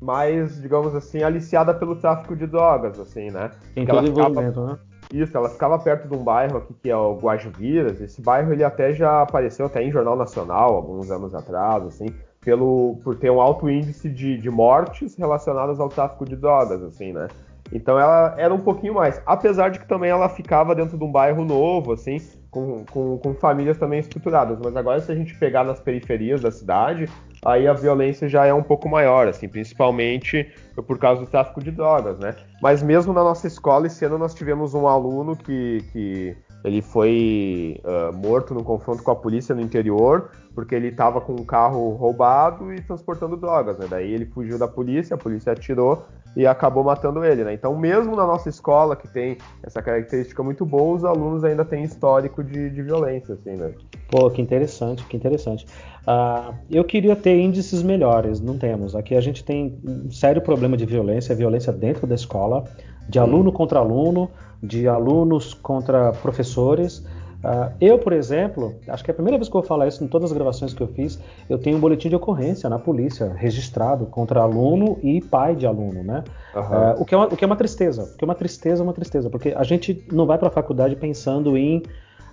mais, 0.00 0.60
digamos 0.60 0.94
assim, 0.94 1.22
aliciada 1.22 1.72
pelo 1.72 1.96
tráfico 1.96 2.36
de 2.36 2.46
drogas, 2.46 2.98
assim, 2.98 3.30
né? 3.30 3.50
Tem 3.74 3.86
todo 3.86 4.06
envolvimento, 4.06 4.66
né? 4.66 4.78
Isso, 5.12 5.36
ela 5.36 5.50
ficava 5.50 5.78
perto 5.78 6.08
de 6.08 6.16
um 6.16 6.24
bairro 6.24 6.56
aqui 6.56 6.74
que 6.74 6.90
é 6.90 6.96
o 6.96 7.14
Guajuviras. 7.16 8.00
Esse 8.00 8.22
bairro 8.22 8.52
ele 8.52 8.64
até 8.64 8.94
já 8.94 9.22
apareceu 9.22 9.66
até 9.66 9.82
em 9.82 9.92
jornal 9.92 10.16
nacional 10.16 10.74
alguns 10.74 11.10
anos 11.10 11.34
atrás, 11.34 11.84
assim, 11.84 12.06
pelo 12.40 12.98
por 13.04 13.14
ter 13.16 13.30
um 13.30 13.40
alto 13.40 13.68
índice 13.68 14.08
de, 14.08 14.38
de 14.38 14.50
mortes 14.50 15.14
relacionadas 15.16 15.78
ao 15.78 15.90
tráfico 15.90 16.24
de 16.24 16.34
drogas, 16.34 16.82
assim, 16.82 17.12
né? 17.12 17.28
Então 17.70 17.98
ela 17.98 18.34
era 18.38 18.52
um 18.52 18.60
pouquinho 18.60 18.94
mais, 18.94 19.20
apesar 19.24 19.70
de 19.70 19.78
que 19.78 19.86
também 19.86 20.10
ela 20.10 20.28
ficava 20.28 20.74
dentro 20.74 20.98
de 20.98 21.04
um 21.04 21.10
bairro 21.10 21.44
novo, 21.44 21.92
assim, 21.92 22.18
com, 22.50 22.84
com, 22.90 23.18
com 23.18 23.34
famílias 23.34 23.78
também 23.78 24.00
estruturadas. 24.00 24.58
Mas 24.62 24.76
agora 24.76 25.00
se 25.00 25.10
a 25.12 25.14
gente 25.14 25.34
pegar 25.38 25.64
nas 25.64 25.80
periferias 25.80 26.40
da 26.40 26.50
cidade, 26.50 27.08
aí 27.44 27.66
a 27.66 27.72
violência 27.72 28.28
já 28.28 28.44
é 28.44 28.52
um 28.52 28.62
pouco 28.62 28.88
maior, 28.88 29.26
assim, 29.26 29.48
principalmente 29.48 30.52
por 30.86 30.98
causa 30.98 31.22
do 31.22 31.26
tráfico 31.26 31.62
de 31.62 31.70
drogas, 31.70 32.18
né? 32.18 32.34
Mas 32.62 32.80
mesmo 32.80 33.12
na 33.12 33.24
nossa 33.24 33.48
escola, 33.48 33.88
esse 33.88 34.04
ano 34.04 34.16
nós 34.16 34.32
tivemos 34.32 34.72
um 34.72 34.86
aluno 34.86 35.34
que, 35.34 35.84
que 35.92 36.36
ele 36.64 36.80
foi 36.80 37.80
uh, 37.84 38.16
morto 38.16 38.54
no 38.54 38.62
confronto 38.62 39.02
com 39.02 39.10
a 39.10 39.16
polícia 39.16 39.52
no 39.52 39.60
interior, 39.60 40.30
porque 40.54 40.72
ele 40.72 40.88
estava 40.88 41.20
com 41.20 41.32
um 41.32 41.44
carro 41.44 41.90
roubado 41.96 42.72
e 42.72 42.80
transportando 42.80 43.36
drogas, 43.36 43.76
né? 43.78 43.88
Daí 43.90 44.12
ele 44.12 44.26
fugiu 44.26 44.60
da 44.60 44.68
polícia, 44.68 45.14
a 45.14 45.18
polícia 45.18 45.52
atirou 45.52 46.06
e 46.36 46.46
acabou 46.46 46.84
matando 46.84 47.24
ele, 47.24 47.42
né? 47.42 47.52
Então, 47.52 47.76
mesmo 47.76 48.14
na 48.14 48.24
nossa 48.24 48.48
escola, 48.48 48.94
que 48.94 49.08
tem 49.08 49.38
essa 49.60 49.82
característica 49.82 50.40
muito 50.40 50.64
boa, 50.64 50.94
os 50.94 51.04
alunos 51.04 51.42
ainda 51.42 51.64
têm 51.64 51.82
histórico 51.82 52.44
de, 52.44 52.70
de 52.70 52.80
violência, 52.80 53.34
assim, 53.34 53.56
né? 53.56 53.74
Pô, 54.12 54.30
que 54.30 54.42
interessante, 54.42 55.02
que 55.06 55.16
interessante. 55.16 55.66
Uh, 56.06 56.54
eu 56.70 56.84
queria 56.84 57.16
ter 57.16 57.40
índices 57.40 57.82
melhores, 57.82 58.42
não 58.42 58.58
temos. 58.58 58.94
Aqui 58.94 59.14
a 59.14 59.22
gente 59.22 59.42
tem 59.42 59.78
um 59.82 60.10
sério 60.10 60.42
problema 60.42 60.76
de 60.76 60.84
violência, 60.84 61.34
violência 61.34 61.72
dentro 61.72 62.06
da 62.06 62.14
escola, 62.14 62.64
de 63.08 63.18
aluno 63.18 63.50
contra 63.50 63.78
aluno, 63.78 64.28
de 64.62 64.86
alunos 64.86 65.54
contra 65.54 66.12
professores. 66.12 66.98
Uh, 66.98 67.72
eu, 67.80 67.98
por 67.98 68.12
exemplo, 68.12 68.74
acho 68.86 69.02
que 69.02 69.10
é 69.10 69.12
a 69.12 69.14
primeira 69.14 69.38
vez 69.38 69.48
que 69.48 69.56
eu 69.56 69.62
vou 69.62 69.66
falar 69.66 69.88
isso 69.88 70.04
em 70.04 70.08
todas 70.08 70.30
as 70.30 70.36
gravações 70.36 70.74
que 70.74 70.82
eu 70.82 70.88
fiz, 70.88 71.18
eu 71.48 71.56
tenho 71.56 71.78
um 71.78 71.80
boletim 71.80 72.10
de 72.10 72.14
ocorrência 72.14 72.68
na 72.68 72.78
polícia 72.78 73.32
registrado 73.34 74.04
contra 74.04 74.42
aluno 74.42 74.98
e 75.02 75.22
pai 75.22 75.56
de 75.56 75.66
aluno, 75.66 76.04
né? 76.04 76.22
Uhum. 76.54 76.60
Uh, 76.60 77.00
o, 77.00 77.04
que 77.06 77.14
é 77.14 77.16
uma, 77.16 77.26
o 77.28 77.34
que 77.34 77.44
é 77.44 77.46
uma 77.46 77.56
tristeza, 77.56 78.04
porque 78.04 78.26
uma 78.26 78.34
tristeza 78.34 78.82
é 78.82 78.84
uma 78.84 78.92
tristeza, 78.92 79.30
porque 79.30 79.54
a 79.56 79.62
gente 79.62 80.04
não 80.12 80.26
vai 80.26 80.36
para 80.36 80.48
a 80.48 80.50
faculdade 80.50 80.96
pensando 80.96 81.56
em 81.56 81.82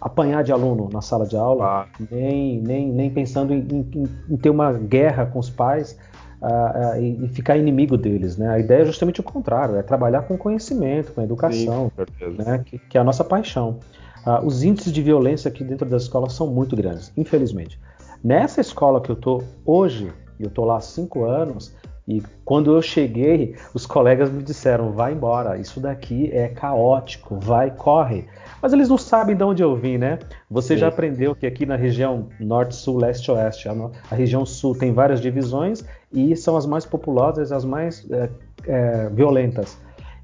apanhar 0.02 0.43
de 0.43 0.52
aluno 0.52 0.89
na 0.91 1.02
sala 1.02 1.26
de 1.26 1.36
aula, 1.36 1.66
ah. 1.66 1.86
nem, 2.10 2.62
nem, 2.62 2.91
nem 2.91 3.10
pensando 3.10 3.54
em, 3.54 3.60
em, 3.70 4.08
em, 4.30 4.38
ter 4.38 4.50
uma 4.50 4.72
guerra 4.74 5.26
com 5.26 5.39
os 5.39 5.50
pais, 5.50 5.97
uh, 6.41 6.97
uh, 6.97 7.02
e, 7.02 7.28
ficar 7.30 7.58
inimigo 7.58 7.97
deles. 7.97 8.38
Né? 8.38 8.50
A 8.50 8.60
ideia 8.60 8.82
é 8.82 8.86
justamente 8.86 9.20
o 9.20 9.24
contrário, 9.24 9.76
é 9.76 9.84
trabalhar 9.84 10.24
com 10.24 10.38
conhecimento, 10.38 11.12
com 11.12 11.22
educação, 11.22 11.91
Sim, 12.18 12.38
né? 12.38 12.62
que, 12.66 12.80
que, 12.80 12.97
é 12.97 13.02
a 13.02 13.04
nossa 13.04 13.24
paixão. 13.24 13.80
Uh, 14.26 14.45
os 14.45 14.64
índices 14.64 14.91
de 14.91 15.02
violência 15.02 15.50
aqui 15.50 15.64
dentro 15.64 15.88
das 15.88 16.04
escolas 16.04 16.34
são 16.34 16.47
muito 16.47 16.76
grandes, 16.76 17.12
infelizmente. 17.16 17.80
Nessa 18.24 18.60
escola 18.60 19.00
que 19.02 19.10
eu 19.10 19.16
estou 19.16 19.43
hoje, 19.66 20.12
eu 20.39 20.47
estou 20.47 20.66
lá 20.66 20.78
há 20.78 20.82
cinco 20.82 21.24
anos, 21.24 21.74
e 22.10 22.24
quando 22.43 22.76
eu 22.76 22.82
cheguei, 22.82 23.56
os 23.72 23.86
colegas 23.86 24.32
me 24.32 24.41
disseram: 24.41 24.91
vai 24.91 25.14
embora, 25.14 25.58
isso 25.58 25.80
daqui 25.80 26.32
é 26.34 26.47
caótico, 26.47 27.39
vai, 27.39 27.70
corre. 27.70 28.26
Mas 28.62 28.74
eles 28.74 28.89
não 28.89 28.97
sabem 28.97 29.36
de 29.36 29.43
onde 29.43 29.64
eu 29.64 29.76
vim, 29.76 29.97
né? 29.97 30.20
Você 30.49 30.74
Sim. 30.74 30.82
já 30.82 30.88
aprendeu 30.88 31.36
que 31.36 31.45
aqui 31.45 31.66
na 31.66 31.76
região 31.76 32.28
norte, 32.39 32.76
sul, 32.76 32.97
leste, 32.97 33.32
oeste, 33.32 33.70
a, 33.70 33.74
a, 34.12 34.16
região 34.16 34.45
sul 34.45 34.76
tem 34.76 34.93
várias 34.93 35.22
divisões 35.22 35.84
e 36.12 36.36
são 36.36 36.57
as 36.57 36.66
mais 36.66 36.86
populosas, 36.86 37.51
as 37.51 37.64
mais 37.64 38.10
é, 38.12 38.30
é, 38.66 39.10
violentas. 39.10 39.78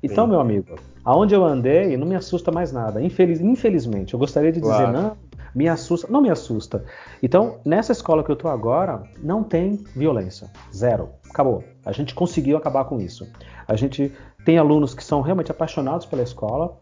Então, 0.04 0.26
Sim. 0.26 0.32
meu 0.32 0.40
amigo, 0.40 0.76
aonde 1.04 1.34
eu 1.34 1.44
andei 1.44 1.98
não 1.98 2.06
me 2.06 2.16
assusta 2.16 2.52
mais 2.52 2.72
nada. 2.72 3.02
Infeliz, 3.02 3.40
infelizmente, 3.40 4.14
eu 4.14 4.20
gostaria 4.20 4.52
de 4.52 4.60
claro. 4.60 4.88
dizer 4.88 4.98
não, 4.98 5.18
me 5.56 5.70
assusta, 5.70 6.08
não 6.12 6.22
me 6.22 6.30
assusta. 6.30 6.84
Então, 7.24 7.60
nessa 7.66 7.94
escola 7.94 8.24
que 8.24 8.30
eu 8.30 8.36
tô 8.36 8.50
agora, 8.50 9.04
não 9.24 9.42
tem 9.42 9.84
violência, 9.96 10.52
zero, 10.74 11.10
acabou. 11.30 11.64
A 11.86 11.94
gente 11.94 12.14
conseguiu 12.14 12.58
acabar 12.58 12.86
com 12.86 13.00
isso. 13.00 13.26
A 13.68 13.76
gente 13.76 14.12
tem 14.44 14.58
alunos 14.58 14.94
que 14.94 15.04
são 15.04 15.22
realmente 15.22 15.50
apaixonados 15.50 16.06
pela 16.06 16.22
escola, 16.22 16.78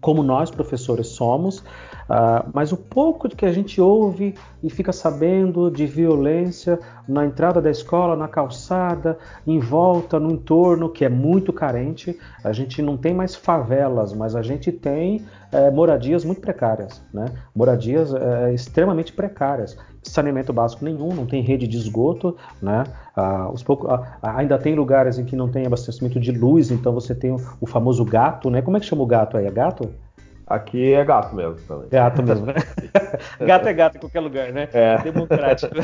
como 0.00 0.22
nós 0.22 0.50
professores 0.50 1.08
somos, 1.08 1.62
uh, 2.10 2.50
mas 2.52 2.72
o 2.72 2.76
pouco 2.76 3.28
que 3.28 3.46
a 3.46 3.52
gente 3.52 3.80
ouve 3.80 4.34
e 4.62 4.68
fica 4.68 4.92
sabendo 4.92 5.70
de 5.70 5.86
violência 5.86 6.78
na 7.08 7.24
entrada 7.24 7.60
da 7.60 7.70
escola, 7.70 8.16
na 8.16 8.28
calçada, 8.28 9.16
em 9.46 9.58
volta, 9.58 10.18
no 10.18 10.30
entorno, 10.30 10.90
que 10.90 11.04
é 11.04 11.08
muito 11.08 11.52
carente. 11.52 12.18
A 12.44 12.52
gente 12.52 12.82
não 12.82 12.96
tem 12.96 13.14
mais 13.14 13.34
favelas, 13.34 14.12
mas 14.12 14.36
a 14.36 14.42
gente 14.42 14.70
tem 14.70 15.24
é, 15.52 15.70
moradias 15.70 16.24
muito 16.24 16.40
precárias, 16.40 17.02
né? 17.12 17.26
moradias 17.54 18.12
é, 18.14 18.52
extremamente 18.52 19.12
precárias 19.12 19.76
saneamento 20.02 20.52
básico 20.52 20.84
nenhum, 20.84 21.12
não 21.12 21.26
tem 21.26 21.42
rede 21.42 21.66
de 21.66 21.76
esgoto, 21.76 22.36
né? 22.60 22.84
Ah, 23.14 23.52
pouco, 23.64 23.86
ah, 23.88 24.18
ainda 24.22 24.58
tem 24.58 24.74
lugares 24.74 25.18
em 25.18 25.24
que 25.24 25.36
não 25.36 25.48
tem 25.48 25.66
abastecimento 25.66 26.18
de 26.18 26.32
luz, 26.32 26.70
então 26.70 26.92
você 26.92 27.14
tem 27.14 27.30
o, 27.30 27.36
o, 27.60 27.66
famoso 27.66 28.04
gato, 28.04 28.48
né? 28.50 28.62
Como 28.62 28.76
é 28.76 28.80
que 28.80 28.86
chama 28.86 29.02
o 29.02 29.06
gato 29.06 29.36
aí? 29.36 29.46
É 29.46 29.50
gato? 29.50 29.90
Aqui 30.50 30.92
é 30.92 31.04
gato 31.04 31.32
mesmo 31.32 31.54
também. 31.68 31.88
Gato 31.88 32.22
mesmo, 32.24 32.46
né? 32.46 32.54
gato 33.46 33.68
é 33.68 33.72
gato 33.72 33.96
em 33.96 34.00
qualquer 34.00 34.18
lugar, 34.18 34.52
né? 34.52 34.68
É. 34.72 34.98
Democrático. 34.98 35.74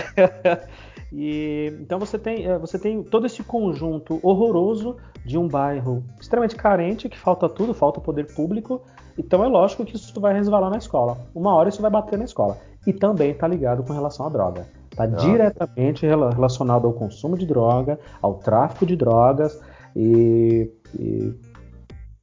E, 1.13 1.73
então 1.81 2.01
você 2.01 2.19
tem, 2.19 2.47
é, 2.47 2.59
você 2.59 2.81
tem 2.81 3.01
todo 3.01 3.27
esse 3.27 3.41
conjunto 3.43 4.19
horroroso 4.25 4.97
de 5.25 5.39
um 5.39 5.47
bairro 5.47 6.03
extremamente 6.21 6.57
carente, 6.57 7.09
que 7.09 7.17
falta 7.17 7.49
tudo, 7.49 7.73
falta 7.73 8.01
poder 8.01 8.35
público. 8.35 8.83
Então 9.17 9.45
é 9.45 9.47
lógico 9.47 9.85
que 9.85 9.95
isso 9.95 10.21
vai 10.21 10.35
resvalar 10.35 10.69
na 10.69 10.79
escola. 10.79 11.17
Uma 11.33 11.55
hora 11.55 11.69
isso 11.69 11.81
vai 11.81 11.91
bater 11.91 12.19
na 12.19 12.25
escola 12.25 12.59
e 12.87 12.93
também 12.93 13.31
está 13.31 13.47
ligado 13.47 13.85
com 13.85 13.93
relação 13.93 14.27
à 14.27 14.29
droga. 14.29 14.67
Está 14.91 15.07
diretamente 15.07 16.05
relacionado 16.05 16.87
ao 16.87 16.93
consumo 16.93 17.39
de 17.39 17.47
droga, 17.47 17.99
ao 18.21 18.35
tráfico 18.35 18.85
de 18.85 18.97
drogas 18.97 19.61
e, 19.95 20.71
e... 20.99 21.35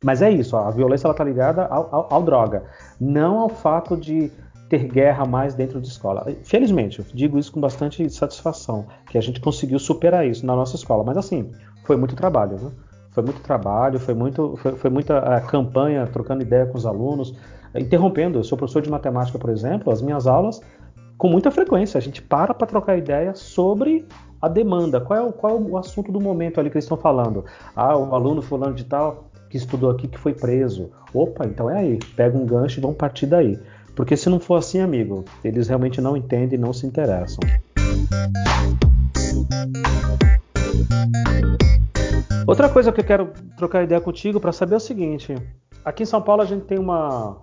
mas 0.04 0.22
é 0.22 0.30
isso, 0.30 0.58
a 0.58 0.70
violência 0.70 1.10
está 1.10 1.24
ligada 1.24 1.66
ao, 1.66 1.88
ao, 1.96 2.14
ao, 2.14 2.24
droga, 2.24 2.64
não 3.00 3.40
ao 3.40 3.50
fato 3.50 3.96
de 3.96 4.30
ter 4.70 4.86
guerra 4.86 5.26
mais 5.26 5.56
dentro 5.56 5.80
de 5.80 5.88
escola. 5.88 6.26
Felizmente, 6.44 7.00
eu 7.00 7.06
digo 7.14 7.40
isso 7.40 7.52
com 7.52 7.62
bastante 7.62 8.08
satisfação, 8.10 8.86
que 9.08 9.18
a 9.18 9.22
gente 9.22 9.40
conseguiu 9.40 9.80
superar 9.80 10.28
isso 10.28 10.46
na 10.46 10.56
nossa 10.56 10.76
escola. 10.76 11.04
Mas 11.04 11.16
assim, 11.16 11.52
foi 11.86 11.96
muito 11.96 12.16
trabalho, 12.16 12.58
viu? 12.58 12.72
Foi 13.12 13.24
muito 13.24 13.42
trabalho, 13.42 14.00
foi, 14.00 14.14
muito, 14.14 14.56
foi, 14.58 14.72
foi 14.76 14.90
muita 14.90 15.20
uh, 15.20 15.48
campanha, 15.48 16.08
trocando 16.08 16.42
ideia 16.42 16.66
com 16.66 16.78
os 16.78 16.86
alunos, 16.86 17.36
interrompendo. 17.76 18.40
Eu 18.40 18.44
sou 18.44 18.58
professor 18.58 18.82
de 18.82 18.90
matemática, 18.90 19.38
por 19.38 19.52
exemplo, 19.52 19.94
as 19.94 20.02
minhas 20.02 20.26
aulas, 20.26 20.60
com 21.18 21.30
muita 21.30 21.52
frequência, 21.52 21.98
a 21.98 22.02
gente 22.02 22.22
para 22.22 22.54
para 22.54 22.66
trocar 22.66 22.98
ideia 22.98 23.36
sobre 23.36 24.08
a 24.42 24.48
demanda. 24.48 25.00
Qual 25.00 25.20
é, 25.20 25.22
o, 25.22 25.32
qual 25.32 25.56
é 25.56 25.62
o 25.62 25.78
assunto 25.78 26.12
do 26.12 26.20
momento 26.20 26.60
ali 26.60 26.70
que 26.70 26.78
eles 26.78 26.86
estão 26.86 26.98
falando? 26.98 27.46
Ah, 27.76 27.96
o 27.96 28.16
aluno 28.16 28.42
fulano 28.42 28.74
de 28.74 28.84
tal 28.84 29.30
que 29.54 29.58
estudou 29.58 29.92
aqui 29.92 30.08
que 30.08 30.18
foi 30.18 30.34
preso. 30.34 30.90
Opa, 31.14 31.46
então 31.46 31.70
é 31.70 31.78
aí. 31.78 32.00
Pega 32.16 32.36
um 32.36 32.44
gancho 32.44 32.80
e 32.80 32.82
vão 32.82 32.92
partir 32.92 33.28
daí. 33.28 33.60
Porque 33.96 34.18
se 34.18 34.28
não 34.28 34.40
for 34.40 34.56
assim, 34.56 34.80
amigo, 34.80 35.24
eles 35.44 35.68
realmente 35.68 36.02
não 36.02 36.18
entendem 36.18 36.58
e 36.58 36.60
não 36.60 36.74
se 36.74 36.88
interessam. 36.88 37.38
Outra 42.48 42.68
coisa 42.68 42.92
que 42.92 43.02
eu 43.02 43.06
quero 43.06 43.32
trocar 43.56 43.84
ideia 43.84 44.02
contigo 44.02 44.40
para 44.40 44.52
saber 44.52 44.74
é 44.74 44.78
o 44.78 44.80
seguinte: 44.80 45.36
aqui 45.86 46.02
em 46.02 46.08
São 46.08 46.20
Paulo 46.20 46.42
a 46.42 46.46
gente 46.46 46.66
tem 46.66 46.80
uma 46.80 47.38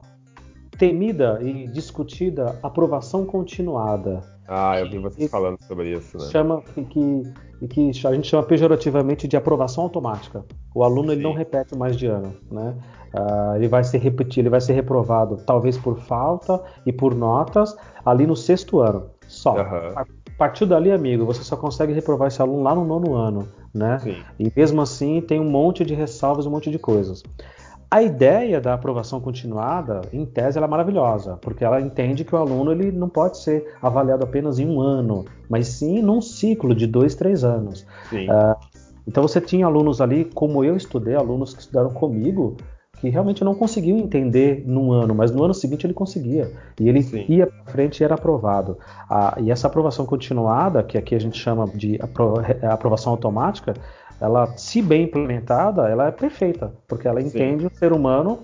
temida 0.76 1.38
e 1.40 1.68
discutida 1.68 2.58
aprovação 2.60 3.24
continuada. 3.24 4.20
Ah, 4.52 4.80
eu 4.80 4.90
vi 4.90 4.98
vocês 4.98 5.30
falando 5.30 5.62
sobre 5.62 5.92
isso, 5.92 6.18
né? 6.18 6.24
Chama 6.24 6.60
que, 6.60 7.22
que 7.68 7.90
a 8.04 8.12
gente 8.12 8.26
chama 8.26 8.42
pejorativamente 8.42 9.28
de 9.28 9.36
aprovação 9.36 9.84
automática. 9.84 10.44
O 10.74 10.82
aluno 10.82 11.12
ele 11.12 11.22
não 11.22 11.32
repete 11.32 11.76
mais 11.76 11.96
de 11.96 12.06
ano, 12.06 12.34
né? 12.50 12.74
Uh, 13.14 13.54
ele 13.54 13.68
vai 13.68 13.84
ser 13.84 13.98
repetido, 13.98 14.40
ele 14.40 14.50
vai 14.50 14.60
ser 14.60 14.72
reprovado, 14.72 15.36
talvez 15.46 15.78
por 15.78 16.00
falta 16.00 16.60
e 16.84 16.92
por 16.92 17.14
notas 17.14 17.76
ali 18.04 18.26
no 18.26 18.34
sexto 18.34 18.80
ano. 18.80 19.10
Só. 19.28 19.52
Uhum. 19.52 19.92
A 19.94 20.04
partir 20.36 20.66
dali, 20.66 20.90
amigo, 20.90 21.24
você 21.24 21.44
só 21.44 21.56
consegue 21.56 21.92
reprovar 21.92 22.26
esse 22.26 22.42
aluno 22.42 22.64
lá 22.64 22.74
no 22.74 22.84
nono 22.84 23.14
ano, 23.14 23.48
né? 23.72 24.00
Sim. 24.00 24.16
E 24.36 24.52
mesmo 24.56 24.82
assim 24.82 25.20
tem 25.20 25.38
um 25.38 25.48
monte 25.48 25.84
de 25.84 25.94
ressalvas, 25.94 26.44
um 26.44 26.50
monte 26.50 26.72
de 26.72 26.78
coisas. 26.78 27.22
A 27.90 28.02
ideia 28.02 28.60
da 28.60 28.74
aprovação 28.74 29.20
continuada, 29.20 30.02
em 30.12 30.24
tese, 30.24 30.56
ela 30.56 30.68
é 30.68 30.70
maravilhosa, 30.70 31.36
porque 31.42 31.64
ela 31.64 31.80
entende 31.80 32.24
que 32.24 32.32
o 32.32 32.38
aluno 32.38 32.70
ele 32.70 32.92
não 32.92 33.08
pode 33.08 33.38
ser 33.38 33.74
avaliado 33.82 34.22
apenas 34.22 34.60
em 34.60 34.68
um 34.68 34.80
ano, 34.80 35.24
mas 35.48 35.66
sim 35.66 36.00
num 36.00 36.20
ciclo 36.20 36.72
de 36.72 36.86
dois, 36.86 37.16
três 37.16 37.42
anos. 37.42 37.84
Uh, 38.12 38.80
então 39.08 39.24
você 39.24 39.40
tinha 39.40 39.66
alunos 39.66 40.00
ali, 40.00 40.24
como 40.24 40.62
eu 40.62 40.76
estudei, 40.76 41.16
alunos 41.16 41.52
que 41.52 41.62
estudaram 41.62 41.90
comigo, 41.90 42.56
que 43.00 43.08
realmente 43.08 43.42
não 43.42 43.54
conseguiam 43.54 43.98
entender 43.98 44.62
num 44.66 44.92
ano, 44.92 45.12
mas 45.14 45.32
no 45.32 45.42
ano 45.42 45.54
seguinte 45.54 45.84
ele 45.84 45.94
conseguia. 45.94 46.52
E 46.78 46.88
ele 46.88 47.02
Sim. 47.02 47.24
ia 47.28 47.46
para 47.46 47.72
frente 47.72 48.00
e 48.00 48.04
era 48.04 48.14
aprovado. 48.14 48.78
Ah, 49.08 49.36
e 49.40 49.50
essa 49.50 49.66
aprovação 49.66 50.06
continuada, 50.06 50.82
que 50.82 50.96
aqui 50.98 51.14
a 51.14 51.18
gente 51.18 51.38
chama 51.38 51.66
de 51.66 51.98
aprovação 52.62 53.10
automática, 53.12 53.74
ela, 54.20 54.46
se 54.56 54.82
bem 54.82 55.04
implementada, 55.04 55.88
ela 55.88 56.08
é 56.08 56.10
perfeita, 56.10 56.72
porque 56.86 57.08
ela 57.08 57.20
entende 57.20 57.62
Sim. 57.62 57.66
o 57.66 57.70
ser 57.74 57.92
humano 57.92 58.40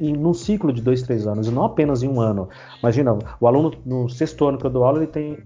em 0.00 0.12
num 0.12 0.34
ciclo 0.34 0.72
de 0.72 0.82
dois, 0.82 1.02
três 1.02 1.26
anos, 1.26 1.46
e 1.46 1.50
não 1.50 1.64
apenas 1.64 2.02
em 2.02 2.08
um 2.08 2.20
ano. 2.20 2.48
Imagina, 2.80 3.16
o 3.40 3.46
aluno 3.46 3.72
no 3.84 4.08
sexto 4.08 4.46
ano 4.46 4.58
que 4.58 4.64
eu 4.64 4.70
dou 4.70 4.84
aula, 4.84 4.98
ele 4.98 5.06
tem 5.06 5.38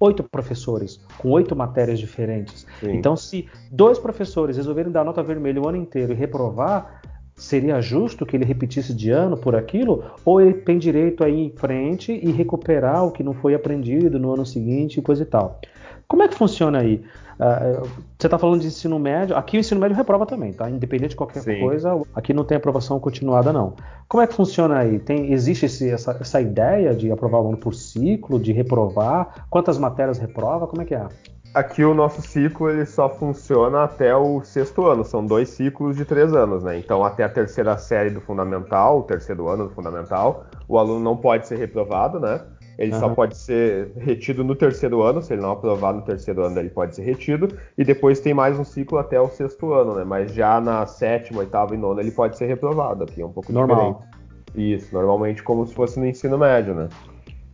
oito 0.00 0.22
professores, 0.22 1.00
com 1.18 1.30
oito 1.30 1.54
matérias 1.54 1.98
diferentes. 1.98 2.66
Sim. 2.80 2.96
Então, 2.96 3.16
se 3.16 3.48
dois 3.70 3.98
professores 3.98 4.56
resolverem 4.56 4.92
dar 4.92 5.04
nota 5.04 5.22
vermelha 5.22 5.60
o 5.60 5.68
ano 5.68 5.78
inteiro 5.78 6.12
e 6.12 6.16
reprovar, 6.16 7.02
seria 7.34 7.80
justo 7.80 8.24
que 8.24 8.36
ele 8.36 8.44
repetisse 8.44 8.94
de 8.94 9.10
ano 9.10 9.36
por 9.36 9.56
aquilo? 9.56 10.04
Ou 10.24 10.40
ele 10.40 10.54
tem 10.54 10.78
direito 10.78 11.24
a 11.24 11.28
ir 11.28 11.40
em 11.40 11.50
frente 11.50 12.12
e 12.12 12.30
recuperar 12.30 13.04
o 13.04 13.10
que 13.10 13.22
não 13.22 13.34
foi 13.34 13.54
aprendido 13.54 14.18
no 14.18 14.32
ano 14.32 14.46
seguinte 14.46 14.98
e 14.98 15.02
coisa 15.02 15.22
e 15.22 15.26
tal? 15.26 15.60
Como 16.08 16.22
é 16.22 16.28
que 16.28 16.34
funciona 16.34 16.78
aí? 16.78 17.04
Uh, 17.34 17.88
você 18.16 18.26
está 18.26 18.38
falando 18.38 18.60
de 18.60 18.68
ensino 18.68 18.98
médio, 18.98 19.36
aqui 19.36 19.56
o 19.56 19.60
ensino 19.60 19.80
médio 19.80 19.96
reprova 19.96 20.24
também, 20.24 20.52
tá? 20.52 20.70
Independente 20.70 21.10
de 21.10 21.16
qualquer 21.16 21.40
Sim. 21.40 21.60
coisa, 21.60 22.00
aqui 22.14 22.32
não 22.32 22.44
tem 22.44 22.56
aprovação 22.56 23.00
continuada, 23.00 23.52
não. 23.52 23.74
Como 24.08 24.22
é 24.22 24.26
que 24.26 24.34
funciona 24.34 24.78
aí? 24.78 24.98
Tem, 25.00 25.32
existe 25.32 25.66
esse, 25.66 25.90
essa, 25.90 26.16
essa, 26.20 26.40
ideia 26.40 26.94
de 26.94 27.10
aprovar 27.10 27.38
o 27.38 27.40
aluno 27.40 27.56
por 27.56 27.74
ciclo, 27.74 28.38
de 28.38 28.52
reprovar? 28.52 29.46
Quantas 29.50 29.78
matérias 29.78 30.18
reprova? 30.18 30.66
Como 30.66 30.82
é 30.82 30.84
que 30.84 30.94
é? 30.94 31.08
Aqui 31.52 31.84
o 31.84 31.94
nosso 31.94 32.20
ciclo 32.20 32.68
ele 32.68 32.84
só 32.84 33.08
funciona 33.08 33.84
até 33.84 34.14
o 34.14 34.42
sexto 34.42 34.86
ano, 34.86 35.04
são 35.04 35.24
dois 35.24 35.50
ciclos 35.50 35.96
de 35.96 36.04
três 36.04 36.34
anos, 36.34 36.64
né? 36.64 36.76
Então 36.76 37.04
até 37.04 37.22
a 37.22 37.28
terceira 37.28 37.78
série 37.78 38.10
do 38.10 38.20
fundamental, 38.20 38.98
o 38.98 39.02
terceiro 39.04 39.48
ano 39.48 39.68
do 39.68 39.70
fundamental, 39.74 40.46
o 40.66 40.78
aluno 40.78 40.98
não 40.98 41.16
pode 41.16 41.46
ser 41.46 41.56
reprovado, 41.56 42.18
né? 42.18 42.40
Ele 42.78 42.92
uhum. 42.92 43.00
só 43.00 43.08
pode 43.10 43.36
ser 43.36 43.92
retido 43.96 44.42
no 44.42 44.54
terceiro 44.54 45.02
ano, 45.02 45.22
se 45.22 45.32
ele 45.32 45.42
não 45.42 45.52
aprovar 45.52 45.92
no 45.92 46.02
terceiro 46.02 46.44
ano, 46.44 46.58
ele 46.58 46.70
pode 46.70 46.96
ser 46.96 47.02
retido, 47.02 47.48
e 47.76 47.84
depois 47.84 48.20
tem 48.20 48.34
mais 48.34 48.58
um 48.58 48.64
ciclo 48.64 48.98
até 48.98 49.20
o 49.20 49.28
sexto 49.28 49.72
ano, 49.72 49.94
né? 49.94 50.04
Mas 50.04 50.32
já 50.32 50.60
na 50.60 50.84
sétima, 50.86 51.40
oitava 51.40 51.74
e 51.74 51.78
nona 51.78 52.00
ele 52.00 52.10
pode 52.10 52.36
ser 52.36 52.46
reprovado, 52.46 53.04
aqui 53.04 53.22
é 53.22 53.26
um 53.26 53.32
pouco 53.32 53.52
Normal. 53.52 53.76
diferente. 53.76 54.74
Isso, 54.74 54.94
normalmente 54.94 55.42
como 55.42 55.66
se 55.66 55.74
fosse 55.74 55.98
no 55.98 56.06
ensino 56.06 56.38
médio, 56.38 56.74
né? 56.74 56.88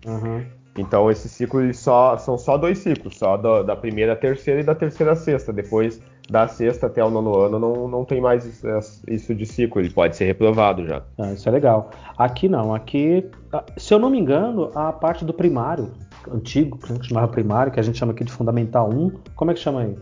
Uhum. 0.06 0.44
Então 0.78 1.10
esse 1.10 1.28
ciclo 1.28 1.72
só, 1.74 2.16
são 2.16 2.38
só 2.38 2.56
dois 2.56 2.78
ciclos, 2.78 3.18
só 3.18 3.36
da, 3.36 3.62
da 3.62 3.76
primeira 3.76 4.12
à 4.12 4.16
terceira 4.16 4.60
e 4.60 4.64
da 4.64 4.74
terceira 4.74 5.12
à 5.12 5.16
sexta. 5.16 5.52
Depois 5.52 6.00
da 6.30 6.46
sexta 6.46 6.86
até 6.86 7.04
o 7.04 7.10
nono 7.10 7.36
ano 7.36 7.58
não, 7.58 7.88
não 7.88 8.04
tem 8.04 8.20
mais 8.20 8.62
isso 9.08 9.34
de 9.34 9.44
ciclo, 9.44 9.80
ele 9.80 9.90
pode 9.90 10.16
ser 10.16 10.26
reprovado 10.26 10.86
já. 10.86 11.02
Ah, 11.18 11.32
isso 11.32 11.48
é 11.48 11.52
legal. 11.52 11.90
Aqui 12.16 12.48
não, 12.48 12.72
aqui, 12.72 13.28
ah, 13.52 13.64
se 13.76 13.92
eu 13.92 13.98
não 13.98 14.08
me 14.08 14.18
engano, 14.18 14.70
a 14.74 14.92
parte 14.92 15.24
do 15.24 15.34
primário, 15.34 15.90
antigo, 16.32 16.78
que 16.78 16.92
a 16.92 16.94
gente 16.94 17.08
chamava 17.08 17.28
primário, 17.28 17.72
que 17.72 17.80
a 17.80 17.82
gente 17.82 17.98
chama 17.98 18.12
aqui 18.12 18.22
de 18.22 18.30
Fundamental 18.30 18.88
1, 18.88 19.10
como 19.34 19.50
é 19.50 19.54
que 19.54 19.60
chama 19.60 19.80
aí? 19.80 19.98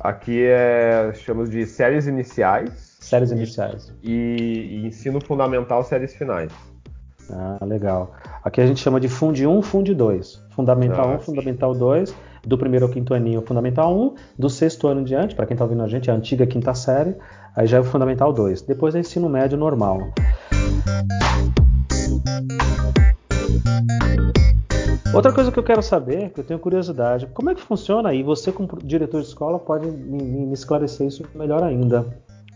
Aqui 0.00 0.42
é, 0.42 1.12
chamamos 1.14 1.50
de 1.50 1.66
séries 1.66 2.06
iniciais. 2.06 2.96
Séries 3.00 3.30
iniciais. 3.30 3.94
E, 4.02 4.12
e 4.12 4.86
ensino 4.86 5.20
fundamental, 5.20 5.84
séries 5.84 6.14
finais. 6.14 6.50
Ah, 7.30 7.58
legal. 7.64 8.14
Aqui 8.42 8.60
a 8.60 8.66
gente 8.66 8.80
chama 8.80 8.98
de 8.98 9.08
Fundi 9.08 9.46
1, 9.46 9.62
Fundi 9.62 9.94
2. 9.94 10.44
Fundamental 10.50 11.08
Nossa. 11.08 11.22
1, 11.22 11.24
Fundamental 11.24 11.74
2 11.74 12.31
do 12.46 12.58
primeiro 12.58 12.86
ao 12.86 12.90
quinto 12.90 13.14
aninho, 13.14 13.42
Fundamental 13.42 13.96
1, 13.96 14.14
do 14.38 14.50
sexto 14.50 14.88
ano 14.88 15.00
em 15.00 15.04
diante, 15.04 15.34
para 15.34 15.46
quem 15.46 15.54
está 15.54 15.64
ouvindo 15.64 15.82
a 15.82 15.88
gente, 15.88 16.10
é 16.10 16.12
a 16.12 16.16
antiga 16.16 16.46
quinta 16.46 16.74
série, 16.74 17.14
aí 17.54 17.66
já 17.66 17.76
é 17.76 17.80
o 17.80 17.84
Fundamental 17.84 18.32
2. 18.32 18.62
Depois 18.62 18.94
é 18.94 19.00
ensino 19.00 19.28
médio 19.28 19.56
normal. 19.56 20.00
Outra 25.14 25.30
coisa 25.30 25.52
que 25.52 25.58
eu 25.58 25.62
quero 25.62 25.82
saber, 25.82 26.30
que 26.30 26.40
eu 26.40 26.44
tenho 26.44 26.58
curiosidade, 26.58 27.26
como 27.34 27.50
é 27.50 27.54
que 27.54 27.60
funciona 27.60 28.08
aí? 28.08 28.22
Você, 28.22 28.50
como 28.50 28.68
diretor 28.82 29.20
de 29.20 29.28
escola, 29.28 29.58
pode 29.58 29.86
me, 29.86 30.22
me 30.22 30.54
esclarecer 30.54 31.06
isso 31.06 31.22
melhor 31.34 31.62
ainda. 31.62 32.06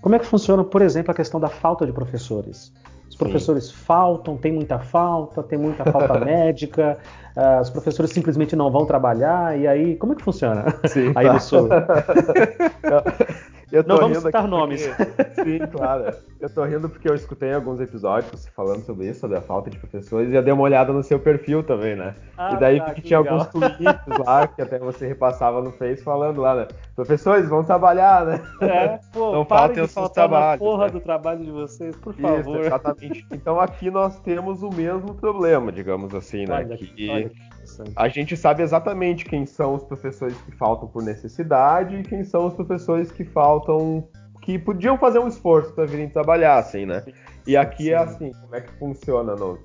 Como 0.00 0.14
é 0.14 0.18
que 0.18 0.24
funciona, 0.24 0.64
por 0.64 0.80
exemplo, 0.80 1.10
a 1.10 1.14
questão 1.14 1.38
da 1.38 1.48
falta 1.48 1.84
de 1.84 1.92
professores? 1.92 2.72
Os 3.08 3.16
professores 3.16 3.66
Sim. 3.66 3.72
faltam, 3.72 4.36
tem 4.36 4.52
muita 4.52 4.78
falta, 4.78 5.42
tem 5.42 5.58
muita 5.58 5.84
falta 5.90 6.18
médica, 6.24 6.98
uh, 7.36 7.60
os 7.60 7.70
professores 7.70 8.10
simplesmente 8.10 8.54
não 8.56 8.70
vão 8.70 8.84
trabalhar, 8.84 9.58
e 9.58 9.66
aí, 9.66 9.96
como 9.96 10.12
é 10.12 10.16
que 10.16 10.22
funciona? 10.22 10.64
Sim, 10.86 11.12
aí 11.16 11.26
tá. 11.26 11.32
no 11.32 11.40
sul. 11.40 11.68
Eu 13.72 13.82
não 13.82 13.96
vamos 13.96 14.18
citar 14.18 14.46
nomes. 14.46 14.86
Porque... 14.86 15.42
Sim, 15.42 15.58
claro. 15.66 16.14
Eu 16.40 16.48
tô 16.48 16.64
rindo 16.64 16.88
porque 16.88 17.08
eu 17.08 17.14
escutei 17.14 17.52
alguns 17.52 17.80
episódios 17.80 18.46
falando 18.48 18.84
sobre 18.84 19.08
isso, 19.08 19.20
sobre 19.20 19.36
a 19.36 19.40
falta 19.40 19.70
de 19.70 19.78
professores, 19.78 20.28
e 20.28 20.32
já 20.32 20.40
dei 20.40 20.52
uma 20.52 20.62
olhada 20.62 20.92
no 20.92 21.02
seu 21.02 21.18
perfil 21.18 21.62
também, 21.62 21.96
né? 21.96 22.14
Ah, 22.36 22.52
e 22.52 22.60
daí 22.60 22.78
tá, 22.78 22.94
que 22.94 23.00
tinha 23.00 23.20
legal. 23.20 23.38
alguns 23.38 23.52
tweets 23.52 24.18
lá, 24.24 24.46
que 24.46 24.62
até 24.62 24.78
você 24.78 25.06
repassava 25.06 25.60
no 25.60 25.72
Face 25.72 26.02
falando 26.02 26.40
lá, 26.40 26.54
né? 26.54 26.68
Professores, 26.94 27.48
vão 27.48 27.64
trabalhar, 27.64 28.24
né? 28.24 28.42
É, 28.60 29.00
pô, 29.12 29.32
não 29.32 29.44
faltem 29.44 29.82
os 29.82 29.90
seus 29.90 30.10
trabalhos. 30.10 30.58
porra 30.58 30.86
né? 30.86 30.92
do 30.92 31.00
trabalho 31.00 31.44
de 31.44 31.50
vocês, 31.50 31.96
por 31.96 32.14
favor. 32.14 32.40
Isso, 32.40 32.66
exatamente. 32.66 33.26
Então 33.32 33.58
aqui 33.58 33.90
nós 33.90 34.18
temos 34.20 34.62
o 34.62 34.70
mesmo 34.70 35.14
problema, 35.14 35.72
digamos 35.72 36.14
assim, 36.14 36.46
né? 36.46 36.54
Olha, 36.54 36.76
que... 36.76 37.10
olha 37.10 37.30
a 37.94 38.08
gente 38.08 38.36
sabe 38.36 38.62
exatamente 38.62 39.24
quem 39.24 39.46
são 39.46 39.74
os 39.74 39.84
professores 39.84 40.36
que 40.42 40.52
faltam 40.52 40.88
por 40.88 41.02
necessidade 41.02 41.96
e 41.96 42.02
quem 42.02 42.24
são 42.24 42.46
os 42.46 42.54
professores 42.54 43.10
que 43.10 43.24
faltam 43.24 44.08
que 44.42 44.58
podiam 44.58 44.96
fazer 44.96 45.18
um 45.18 45.26
esforço 45.26 45.72
para 45.72 45.86
virem 45.86 46.08
trabalhar, 46.08 46.58
assim, 46.58 46.86
né? 46.86 47.04
E 47.46 47.56
aqui 47.56 47.92
é 47.92 47.98
Sim. 47.98 48.04
assim, 48.04 48.32
como 48.40 48.54
é 48.54 48.60
que 48.60 48.72
funciona 48.78 49.34
no, 49.34 49.58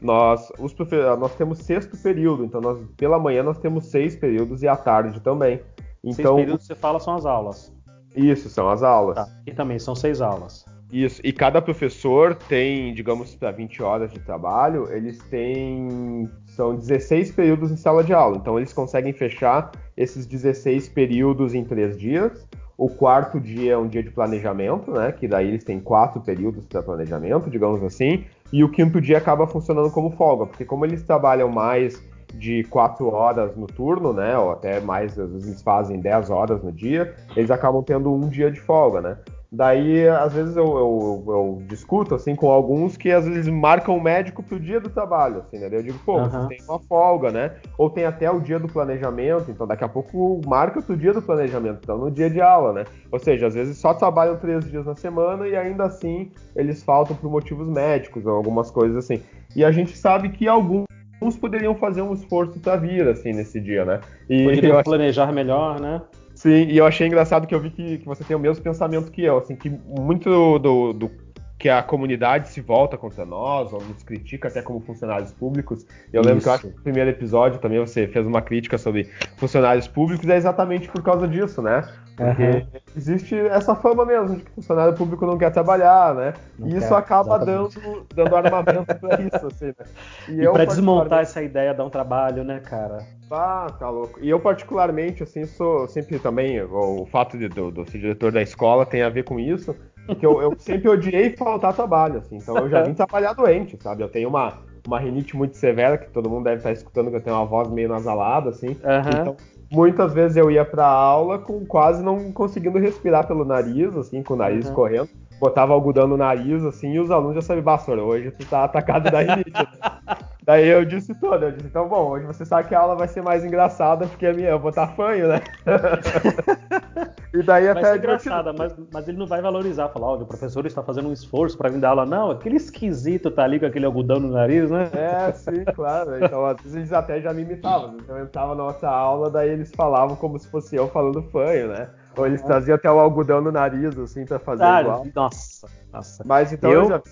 nós, 0.00 0.50
os 0.58 0.74
nós 1.18 1.34
temos 1.34 1.58
sexto 1.58 1.96
período, 2.02 2.44
então 2.44 2.60
nós, 2.60 2.78
pela 2.96 3.18
manhã 3.18 3.42
nós 3.42 3.58
temos 3.58 3.86
seis 3.86 4.14
períodos 4.14 4.62
e 4.62 4.68
à 4.68 4.76
tarde 4.76 5.20
também. 5.20 5.60
Então, 6.02 6.36
seis 6.36 6.36
períodos 6.36 6.66
você 6.66 6.74
fala 6.74 7.00
são 7.00 7.14
as 7.14 7.24
aulas. 7.24 7.72
Isso, 8.14 8.48
são 8.48 8.68
as 8.68 8.82
aulas. 8.82 9.16
Tá. 9.16 9.26
E 9.46 9.52
também 9.52 9.78
são 9.78 9.94
seis 9.94 10.20
aulas. 10.20 10.64
Isso, 10.94 11.20
e 11.24 11.32
cada 11.32 11.60
professor 11.60 12.36
tem, 12.36 12.94
digamos, 12.94 13.34
para 13.34 13.50
20 13.50 13.82
horas 13.82 14.12
de 14.12 14.20
trabalho, 14.20 14.86
eles 14.92 15.18
têm. 15.24 16.30
São 16.46 16.76
16 16.76 17.32
períodos 17.32 17.72
em 17.72 17.76
sala 17.76 18.04
de 18.04 18.14
aula. 18.14 18.36
Então, 18.36 18.56
eles 18.56 18.72
conseguem 18.72 19.12
fechar 19.12 19.72
esses 19.96 20.24
16 20.24 20.88
períodos 20.90 21.52
em 21.52 21.64
três 21.64 21.98
dias. 21.98 22.46
O 22.78 22.88
quarto 22.88 23.40
dia 23.40 23.72
é 23.72 23.76
um 23.76 23.88
dia 23.88 24.04
de 24.04 24.10
planejamento, 24.10 24.92
né? 24.92 25.10
Que 25.10 25.26
daí 25.26 25.48
eles 25.48 25.64
têm 25.64 25.80
quatro 25.80 26.20
períodos 26.20 26.64
para 26.64 26.80
planejamento, 26.80 27.50
digamos 27.50 27.82
assim. 27.82 28.24
E 28.52 28.62
o 28.62 28.68
quinto 28.70 29.00
dia 29.00 29.18
acaba 29.18 29.48
funcionando 29.48 29.90
como 29.90 30.12
folga, 30.12 30.46
porque 30.46 30.64
como 30.64 30.84
eles 30.84 31.02
trabalham 31.02 31.48
mais 31.48 32.00
de 32.34 32.62
quatro 32.64 33.08
horas 33.08 33.56
no 33.56 33.66
turno, 33.66 34.12
né? 34.12 34.38
Ou 34.38 34.52
até 34.52 34.78
mais, 34.78 35.18
às 35.18 35.32
vezes 35.32 35.48
eles 35.48 35.62
fazem 35.62 35.98
10 35.98 36.30
horas 36.30 36.62
no 36.62 36.70
dia, 36.70 37.16
eles 37.36 37.50
acabam 37.50 37.82
tendo 37.82 38.12
um 38.12 38.28
dia 38.28 38.48
de 38.48 38.60
folga, 38.60 39.00
né? 39.00 39.18
Daí, 39.56 40.08
às 40.08 40.32
vezes, 40.32 40.56
eu, 40.56 40.64
eu, 40.64 41.24
eu, 41.28 41.62
discuto 41.68 42.16
assim 42.16 42.34
com 42.34 42.50
alguns 42.50 42.96
que 42.96 43.12
às 43.12 43.24
vezes 43.24 43.48
marcam 43.48 43.96
o 43.96 44.02
médico 44.02 44.42
pro 44.42 44.58
dia 44.58 44.80
do 44.80 44.90
trabalho, 44.90 45.38
assim, 45.38 45.60
né? 45.60 45.68
Daí 45.68 45.78
eu 45.78 45.82
digo, 45.84 45.98
pô, 46.04 46.18
uhum. 46.18 46.28
vocês 46.28 46.48
têm 46.48 46.58
uma 46.68 46.80
folga, 46.80 47.30
né? 47.30 47.52
Ou 47.78 47.88
tem 47.88 48.04
até 48.04 48.28
o 48.28 48.40
dia 48.40 48.58
do 48.58 48.66
planejamento, 48.66 49.52
então 49.52 49.64
daqui 49.64 49.84
a 49.84 49.88
pouco 49.88 50.40
marca 50.44 50.82
pro 50.82 50.96
dia 50.96 51.12
do 51.12 51.22
planejamento, 51.22 51.78
então 51.84 51.96
no 51.96 52.10
dia 52.10 52.28
de 52.28 52.40
aula, 52.40 52.72
né? 52.72 52.84
Ou 53.12 53.18
seja, 53.20 53.46
às 53.46 53.54
vezes 53.54 53.78
só 53.78 53.94
trabalham 53.94 54.36
três 54.36 54.68
dias 54.68 54.84
na 54.84 54.96
semana 54.96 55.46
e 55.46 55.54
ainda 55.54 55.84
assim 55.84 56.32
eles 56.56 56.82
faltam 56.82 57.14
por 57.14 57.30
motivos 57.30 57.68
médicos 57.68 58.26
ou 58.26 58.32
algumas 58.34 58.72
coisas 58.72 58.96
assim. 58.96 59.22
E 59.54 59.64
a 59.64 59.70
gente 59.70 59.96
sabe 59.96 60.30
que 60.30 60.48
alguns 60.48 60.84
uns 61.22 61.36
poderiam 61.36 61.76
fazer 61.76 62.02
um 62.02 62.12
esforço 62.12 62.58
para 62.58 62.76
vir 62.76 63.06
assim 63.08 63.32
nesse 63.32 63.60
dia, 63.60 63.84
né? 63.84 64.00
E 64.28 64.44
poderiam 64.44 64.82
planejar 64.82 65.32
melhor, 65.32 65.80
né? 65.80 66.02
Sim, 66.44 66.66
e 66.68 66.76
eu 66.76 66.84
achei 66.86 67.06
engraçado 67.06 67.46
que 67.46 67.54
eu 67.54 67.60
vi 67.60 67.70
que, 67.70 67.98
que 67.98 68.04
você 68.04 68.22
tem 68.22 68.36
o 68.36 68.38
mesmo 68.38 68.62
pensamento 68.62 69.10
que 69.10 69.22
eu, 69.22 69.38
assim, 69.38 69.56
que 69.56 69.70
muito 69.70 70.58
do, 70.58 70.92
do 70.92 71.23
que 71.64 71.70
a 71.70 71.82
comunidade 71.82 72.48
se 72.48 72.60
volta 72.60 72.98
contra 72.98 73.24
nós, 73.24 73.72
ou 73.72 73.80
nos 73.80 74.02
critica 74.02 74.48
até 74.48 74.60
como 74.60 74.80
funcionários 74.80 75.32
públicos. 75.32 75.86
Eu 76.12 76.20
Isso. 76.20 76.28
lembro 76.28 76.42
que 76.42 76.48
eu 76.50 76.52
acho 76.52 76.68
que 76.68 76.76
no 76.76 76.82
primeiro 76.82 77.08
episódio 77.08 77.58
também 77.58 77.78
você 77.78 78.06
fez 78.06 78.26
uma 78.26 78.42
crítica 78.42 78.76
sobre 78.76 79.08
funcionários 79.38 79.88
públicos, 79.88 80.28
é 80.28 80.36
exatamente 80.36 80.88
por 80.88 81.02
causa 81.02 81.26
disso, 81.26 81.62
né? 81.62 81.82
Porque 82.18 82.42
uhum. 82.42 82.66
existe 82.94 83.34
essa 83.34 83.74
fama 83.74 84.04
mesmo 84.04 84.36
de 84.36 84.42
que 84.42 84.50
funcionário 84.50 84.92
público 84.92 85.24
não 85.24 85.38
quer 85.38 85.50
trabalhar, 85.52 86.14
né? 86.14 86.34
Não 86.58 86.68
e 86.68 86.76
isso 86.76 86.88
quer, 86.88 86.96
acaba 86.96 87.38
dando, 87.38 88.06
dando 88.14 88.36
armamento 88.36 88.94
para 89.00 89.22
isso, 89.22 89.46
assim, 89.46 89.68
né? 89.68 89.86
E, 90.28 90.42
e 90.42 90.52
para 90.52 90.66
desmontar 90.66 91.22
essa 91.22 91.42
ideia 91.42 91.72
dá 91.72 91.82
um 91.82 91.90
trabalho, 91.90 92.44
né, 92.44 92.60
cara? 92.60 92.98
Ah, 93.30 93.68
tá 93.78 93.88
louco. 93.88 94.20
E 94.22 94.28
eu, 94.28 94.38
particularmente, 94.38 95.22
assim, 95.22 95.46
sou 95.46 95.88
sempre 95.88 96.18
também. 96.18 96.60
O 96.62 97.06
fato 97.06 97.38
de, 97.38 97.48
do, 97.48 97.70
do 97.70 97.90
ser 97.90 97.98
diretor 97.98 98.30
da 98.30 98.42
escola 98.42 98.84
tem 98.84 99.02
a 99.02 99.08
ver 99.08 99.24
com 99.24 99.40
isso. 99.40 99.74
Porque 100.06 100.24
eu, 100.24 100.40
eu 100.40 100.54
sempre 100.58 100.88
odiei 100.88 101.36
faltar 101.36 101.72
trabalho, 101.72 102.18
assim. 102.18 102.36
Então 102.36 102.56
eu 102.58 102.68
já 102.68 102.82
vim 102.82 102.94
trabalhar 102.94 103.32
doente, 103.32 103.76
sabe? 103.80 104.02
Eu 104.02 104.08
tenho 104.08 104.28
uma, 104.28 104.58
uma 104.86 104.98
rinite 104.98 105.36
muito 105.36 105.56
severa, 105.56 105.98
que 105.98 106.10
todo 106.10 106.28
mundo 106.28 106.44
deve 106.44 106.56
estar 106.56 106.72
escutando, 106.72 107.10
que 107.10 107.16
eu 107.16 107.20
tenho 107.20 107.36
uma 107.36 107.46
voz 107.46 107.70
meio 107.70 107.88
nasalada, 107.88 108.50
assim. 108.50 108.68
Uhum. 108.68 109.20
Então, 109.20 109.36
muitas 109.70 110.12
vezes 110.12 110.36
eu 110.36 110.50
ia 110.50 110.64
pra 110.64 110.86
aula 110.86 111.38
com 111.38 111.64
quase 111.64 112.02
não 112.02 112.32
conseguindo 112.32 112.78
respirar 112.78 113.26
pelo 113.26 113.44
nariz, 113.44 113.96
assim, 113.96 114.22
com 114.22 114.34
o 114.34 114.36
nariz 114.36 114.68
uhum. 114.68 114.74
correndo. 114.74 115.08
Botava 115.40 115.72
algodão 115.72 116.06
no 116.06 116.16
nariz, 116.16 116.64
assim, 116.64 116.92
e 116.92 117.00
os 117.00 117.10
alunos 117.10 117.34
já 117.34 117.42
sabiam, 117.42 117.64
Bastor, 117.64 117.98
hoje 117.98 118.30
tu 118.30 118.46
tá 118.46 118.64
atacado 118.64 119.10
da 119.10 119.20
rinite. 119.20 119.52
Daí 120.44 120.68
eu 120.68 120.84
disse 120.84 121.14
tudo, 121.14 121.46
eu 121.46 121.52
disse, 121.52 121.66
então 121.66 121.88
bom, 121.88 122.10
hoje 122.10 122.26
você 122.26 122.44
sabe 122.44 122.68
que 122.68 122.74
a 122.74 122.80
aula 122.80 122.94
vai 122.94 123.08
ser 123.08 123.22
mais 123.22 123.42
engraçada 123.44 124.06
porque 124.06 124.26
a 124.26 124.32
minha, 124.32 124.50
eu 124.50 124.58
vou 124.58 124.68
estar 124.68 124.88
fanho, 124.88 125.28
né? 125.28 125.40
e 127.34 127.42
daí 127.42 127.68
até. 127.68 127.82
Ser 127.82 127.98
engraçada, 127.98 128.52
mas, 128.52 128.72
mas 128.92 129.08
ele 129.08 129.18
não 129.18 129.26
vai 129.26 129.42
valorizar, 129.42 129.88
falar, 129.88 130.06
ó, 130.06 130.16
o 130.16 130.24
professor 130.24 130.64
está 130.66 130.82
fazendo 130.82 131.08
um 131.08 131.12
esforço 131.12 131.58
para 131.58 131.68
vir 131.68 131.80
dar 131.80 131.90
aula. 131.90 132.06
Não, 132.06 132.30
aquele 132.30 132.56
esquisito 132.56 133.30
tá 133.30 133.42
ali 133.42 133.58
com 133.58 133.66
aquele 133.66 133.84
algodão 133.84 134.20
no 134.20 134.28
nariz, 134.28 134.70
né? 134.70 134.88
É, 134.92 135.32
sim, 135.32 135.64
claro. 135.74 136.24
Então, 136.24 136.46
às 136.46 136.60
vezes 136.62 136.76
eles 136.76 136.92
até 136.92 137.20
já 137.20 137.34
me 137.34 137.42
imitavam. 137.42 137.96
Então 138.00 138.16
eu 138.16 138.24
entrava 138.24 138.54
na 138.54 138.62
nossa 138.62 138.88
aula, 138.88 139.28
daí 139.28 139.50
eles 139.50 139.72
falavam 139.74 140.14
como 140.14 140.38
se 140.38 140.48
fosse 140.48 140.76
eu 140.76 140.88
falando 140.88 141.22
fanho, 141.24 141.68
né? 141.68 141.88
Ou 142.16 142.26
eles 142.26 142.42
traziam 142.42 142.74
até 142.74 142.90
o 142.90 142.98
algodão 142.98 143.40
no 143.40 143.50
nariz, 143.50 143.96
assim, 143.98 144.24
pra 144.24 144.38
fazer 144.38 144.64
ah, 144.64 144.80
igual. 144.80 145.06
Nossa, 145.14 145.68
nossa. 145.92 146.24
Mas 146.26 146.52
então 146.52 146.70
eu, 146.70 146.82
eu 146.82 146.88
já 146.88 147.02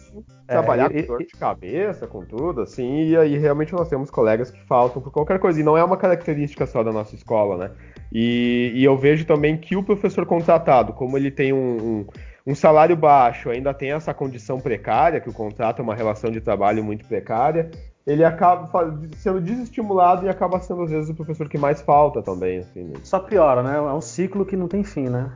é, 0.49 0.53
trabalhar 0.53 0.91
com 0.91 1.03
dor 1.03 1.19
de 1.19 1.33
cabeça, 1.33 2.07
com 2.07 2.25
tudo, 2.25 2.63
assim, 2.63 3.09
e 3.09 3.17
aí 3.17 3.37
realmente 3.37 3.73
nós 3.73 3.89
temos 3.89 4.11
colegas 4.11 4.51
que 4.51 4.61
faltam 4.67 5.03
por 5.03 5.11
qualquer 5.11 5.39
coisa. 5.39 5.61
E 5.61 5.65
não 5.65 5.77
é 5.77 5.85
uma 5.85 5.97
característica 5.97 6.67
só 6.67 6.83
da 6.83 6.93
nossa 6.93 7.15
escola, 7.15 7.57
né? 7.57 7.71
E, 8.13 8.73
e 8.75 8.85
eu 8.85 8.97
vejo 8.97 9.25
também 9.25 9.57
que 9.57 9.77
o 9.77 9.83
professor 9.83 10.27
contratado, 10.27 10.93
como 10.93 11.17
ele 11.17 11.31
tem 11.31 11.53
um, 11.53 11.77
um 11.77 12.07
um 12.47 12.55
salário 12.55 12.97
baixo, 12.97 13.51
ainda 13.51 13.73
tem 13.73 13.93
essa 13.93 14.13
condição 14.13 14.61
precária, 14.61 15.21
que 15.21 15.29
o 15.29 15.33
contrato 15.33 15.79
é 15.79 15.83
uma 15.83 15.95
relação 15.95 16.31
de 16.31 16.41
trabalho 16.41 16.83
muito 16.83 17.05
precária, 17.07 17.71
ele 18.07 18.25
acaba 18.25 18.69
sendo 19.17 19.41
desestimulado 19.41 20.27
e 20.27 20.29
acaba 20.29 20.59
sendo, 20.61 20.83
às 20.83 20.91
vezes, 20.91 21.11
o 21.11 21.15
professor 21.15 21.49
que 21.49 21.59
mais 21.59 21.81
falta 21.81 22.21
também. 22.21 22.59
Assim, 22.59 22.85
né? 22.85 22.95
Só 23.05 23.21
piora, 23.21 23.63
né? 23.63 23.77
É 23.77 23.93
um 23.93 24.01
ciclo 24.01 24.45
que 24.45 24.57
não 24.57 24.69
tem 24.69 24.83
fim, 24.83 25.09
né? 25.09 25.31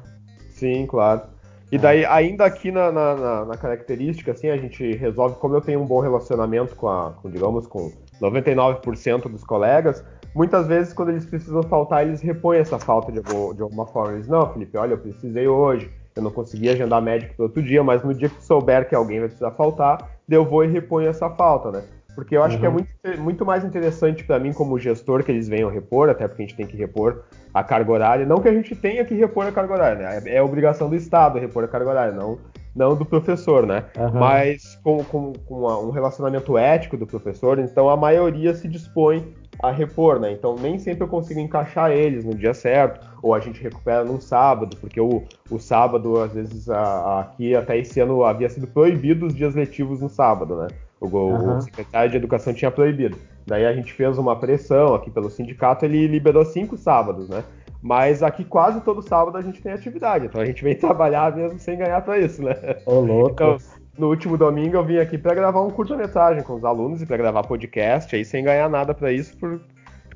Sim, 0.50 0.86
claro. 0.86 1.22
E 1.70 1.78
daí, 1.78 2.04
ainda 2.04 2.44
aqui 2.44 2.70
na, 2.70 2.92
na, 2.92 3.44
na, 3.44 3.56
característica, 3.56 4.30
assim, 4.30 4.48
a 4.48 4.56
gente 4.56 4.94
resolve, 4.94 5.36
como 5.36 5.56
eu 5.56 5.60
tenho 5.60 5.80
um 5.80 5.86
bom 5.86 6.00
relacionamento 6.00 6.76
com, 6.76 6.88
a, 6.88 7.12
com 7.20 7.28
digamos, 7.28 7.66
com 7.66 7.90
99% 8.20 9.28
dos 9.28 9.42
colegas, 9.42 10.04
muitas 10.34 10.66
vezes, 10.68 10.92
quando 10.92 11.10
eles 11.10 11.26
precisam 11.26 11.62
faltar, 11.64 12.06
eles 12.06 12.20
repõem 12.20 12.60
essa 12.60 12.78
falta 12.78 13.10
de, 13.10 13.20
de 13.20 13.62
alguma 13.62 13.86
forma. 13.86 14.14
Eles, 14.14 14.28
não, 14.28 14.52
Felipe, 14.52 14.76
olha, 14.78 14.92
eu 14.92 14.98
precisei 14.98 15.48
hoje, 15.48 15.90
eu 16.14 16.22
não 16.22 16.30
consegui 16.30 16.68
agendar 16.68 17.02
médico 17.02 17.34
para 17.34 17.44
outro 17.46 17.62
dia, 17.62 17.82
mas 17.82 18.02
no 18.02 18.14
dia 18.14 18.28
que 18.28 18.42
souber 18.44 18.88
que 18.88 18.94
alguém 18.94 19.18
vai 19.18 19.28
precisar 19.28 19.50
faltar, 19.50 20.08
eu 20.28 20.44
vou 20.44 20.64
e 20.64 20.68
reponho 20.68 21.08
essa 21.08 21.28
falta, 21.30 21.72
né? 21.72 21.82
Porque 22.16 22.34
eu 22.34 22.42
acho 22.42 22.54
uhum. 22.54 22.60
que 22.60 22.66
é 22.66 22.68
uhum. 22.70 22.74
muito, 22.74 23.22
muito 23.22 23.46
mais 23.46 23.62
interessante 23.62 24.24
para 24.24 24.40
mim 24.40 24.50
como 24.50 24.78
gestor 24.78 25.22
que 25.22 25.30
eles 25.30 25.46
venham 25.46 25.70
repor, 25.70 26.08
até 26.08 26.26
porque 26.26 26.42
a 26.42 26.46
gente 26.46 26.56
tem 26.56 26.66
que 26.66 26.76
repor 26.76 27.22
a 27.52 27.62
carga 27.62 27.92
horária. 27.92 28.26
Não 28.26 28.40
que 28.40 28.48
a 28.48 28.54
gente 28.54 28.74
tenha 28.74 29.04
que 29.04 29.14
repor 29.14 29.46
a 29.46 29.52
carga 29.52 29.74
horária, 29.74 29.98
né? 29.98 30.22
É, 30.24 30.36
é 30.36 30.42
obrigação 30.42 30.88
do 30.88 30.96
Estado 30.96 31.38
repor 31.38 31.62
a 31.62 31.68
carga 31.68 31.90
horária, 31.90 32.12
não, 32.14 32.38
não 32.74 32.96
do 32.96 33.04
professor, 33.04 33.66
né? 33.66 33.84
Uhum. 33.98 34.18
Mas 34.18 34.76
com, 34.82 35.04
com, 35.04 35.34
com 35.34 35.66
um 35.66 35.90
relacionamento 35.90 36.56
ético 36.56 36.96
do 36.96 37.06
professor, 37.06 37.58
então 37.58 37.90
a 37.90 37.96
maioria 37.98 38.54
se 38.54 38.66
dispõe 38.66 39.34
a 39.62 39.70
repor, 39.70 40.18
né? 40.18 40.32
Então 40.32 40.56
nem 40.56 40.78
sempre 40.78 41.04
eu 41.04 41.08
consigo 41.08 41.38
encaixar 41.38 41.90
eles 41.90 42.24
no 42.24 42.34
dia 42.34 42.54
certo, 42.54 43.06
ou 43.22 43.34
a 43.34 43.40
gente 43.40 43.62
recupera 43.62 44.04
num 44.04 44.20
sábado, 44.20 44.74
porque 44.78 45.00
o, 45.00 45.22
o 45.50 45.58
sábado, 45.58 46.18
às 46.18 46.32
vezes, 46.32 46.70
a, 46.70 46.80
a, 46.80 47.20
aqui 47.20 47.54
até 47.54 47.76
esse 47.76 48.00
ano 48.00 48.24
havia 48.24 48.48
sido 48.48 48.66
proibido 48.66 49.26
os 49.26 49.34
dias 49.34 49.54
letivos 49.54 50.00
no 50.00 50.08
sábado, 50.08 50.56
né? 50.56 50.68
O, 51.00 51.06
uhum. 51.06 51.58
o, 51.58 51.60
secretário 51.60 52.10
de 52.10 52.16
Educação 52.16 52.54
tinha 52.54 52.70
proibido. 52.70 53.18
Daí 53.46 53.66
a 53.66 53.72
gente 53.72 53.92
fez 53.92 54.18
uma 54.18 54.36
pressão 54.36 54.94
aqui 54.94 55.10
pelo 55.10 55.30
sindicato, 55.30 55.84
ele 55.84 56.06
liberou 56.06 56.44
cinco 56.44 56.76
sábados, 56.76 57.28
né? 57.28 57.44
Mas 57.82 58.22
aqui 58.22 58.44
quase 58.44 58.80
todo 58.80 59.02
sábado 59.02 59.36
a 59.36 59.42
gente 59.42 59.62
tem 59.62 59.72
atividade, 59.72 60.26
então 60.26 60.40
a 60.40 60.46
gente 60.46 60.64
vem 60.64 60.74
trabalhar 60.78 61.34
mesmo 61.36 61.58
sem 61.58 61.78
ganhar 61.78 62.00
para 62.00 62.18
isso, 62.18 62.42
né? 62.42 62.54
Ô, 62.86 63.00
louco. 63.00 63.32
Então, 63.32 63.58
no 63.98 64.08
último 64.08 64.36
domingo 64.36 64.76
eu 64.76 64.84
vim 64.84 64.98
aqui 64.98 65.16
para 65.16 65.34
gravar 65.34 65.62
um 65.62 65.70
curta-metragem 65.70 66.42
com 66.42 66.54
os 66.54 66.64
alunos 66.64 67.02
e 67.02 67.06
para 67.06 67.16
gravar 67.16 67.42
podcast, 67.42 68.14
aí 68.14 68.24
sem 68.24 68.44
ganhar 68.44 68.68
nada 68.68 68.92
para 68.94 69.12
isso, 69.12 69.36
por, 69.36 69.60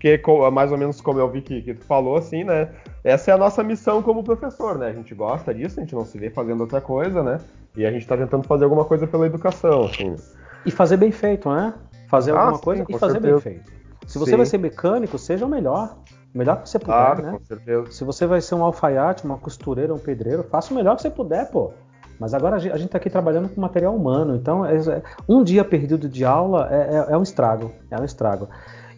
porque 0.01 0.21
mais 0.51 0.73
ou 0.73 0.79
menos 0.79 0.99
como 1.01 1.21
eu 1.21 1.29
vi 1.29 1.43
que, 1.43 1.61
que 1.61 1.75
tu 1.75 1.85
falou, 1.85 2.17
assim, 2.17 2.43
né? 2.43 2.71
Essa 3.05 3.33
é 3.33 3.35
a 3.35 3.39
nossa 3.39 3.63
missão 3.63 4.03
como 4.03 4.25
professor, 4.25 4.79
né? 4.79 4.89
A 4.89 4.93
gente 4.93 5.15
gosta 5.15 5.53
disso, 5.53 5.79
a 5.79 5.83
gente 5.83 5.95
não 5.95 6.07
se 6.07 6.19
vê 6.19 6.31
fazendo 6.31 6.63
outra 6.63 6.81
coisa, 6.81 7.23
né? 7.23 7.39
E 7.77 7.85
a 7.85 7.93
gente 7.93 8.03
está 8.03 8.17
tentando 8.17 8.47
fazer 8.47 8.65
alguma 8.65 8.85
coisa 8.87 9.07
pela 9.07 9.27
educação, 9.27 9.85
assim. 9.85 10.17
E 10.65 10.71
fazer 10.71 10.97
bem 10.97 11.11
feito, 11.11 11.51
né? 11.51 11.75
Fazer 12.09 12.33
ah, 12.33 12.41
alguma 12.41 12.59
sim, 12.59 12.65
coisa 12.65 12.85
e 12.89 12.99
fazer 12.99 13.13
certeza. 13.15 13.33
bem 13.33 13.41
feito. 13.41 13.73
Se 14.07 14.19
você 14.19 14.33
sim. 14.33 14.37
vai 14.37 14.47
ser 14.47 14.59
mecânico, 14.59 15.19
seja 15.19 15.47
o 15.47 15.49
melhor. 15.49 15.97
O 16.35 16.39
melhor 16.39 16.63
que 16.63 16.69
você 16.69 16.79
puder, 16.79 16.93
claro, 16.93 17.23
né? 17.23 17.33
Com 17.33 17.45
certeza. 17.45 17.91
Se 17.91 18.05
você 18.05 18.27
vai 18.27 18.41
ser 18.41 18.55
um 18.55 18.65
alfaiate, 18.65 19.25
uma 19.25 19.39
costureira, 19.39 19.95
um 19.95 19.99
pedreiro, 19.99 20.45
faça 20.45 20.73
o 20.73 20.77
melhor 20.77 20.97
que 20.97 21.03
você 21.03 21.11
puder, 21.11 21.51
pô. 21.51 21.73
Mas 22.19 22.35
agora 22.35 22.57
a 22.57 22.59
gente 22.59 22.85
está 22.85 22.99
aqui 22.99 23.09
trabalhando 23.09 23.49
com 23.49 23.59
material 23.61 23.97
humano, 23.97 24.37
então 24.37 24.65
é, 24.67 24.77
é, 24.77 25.03
um 25.27 25.43
dia 25.43 25.65
perdido 25.65 26.07
de 26.07 26.23
aula 26.23 26.69
é, 26.71 26.97
é, 26.97 27.15
é 27.15 27.17
um 27.17 27.23
estrago, 27.23 27.73
é 27.91 27.99
um 27.99 28.05
estrago. 28.05 28.47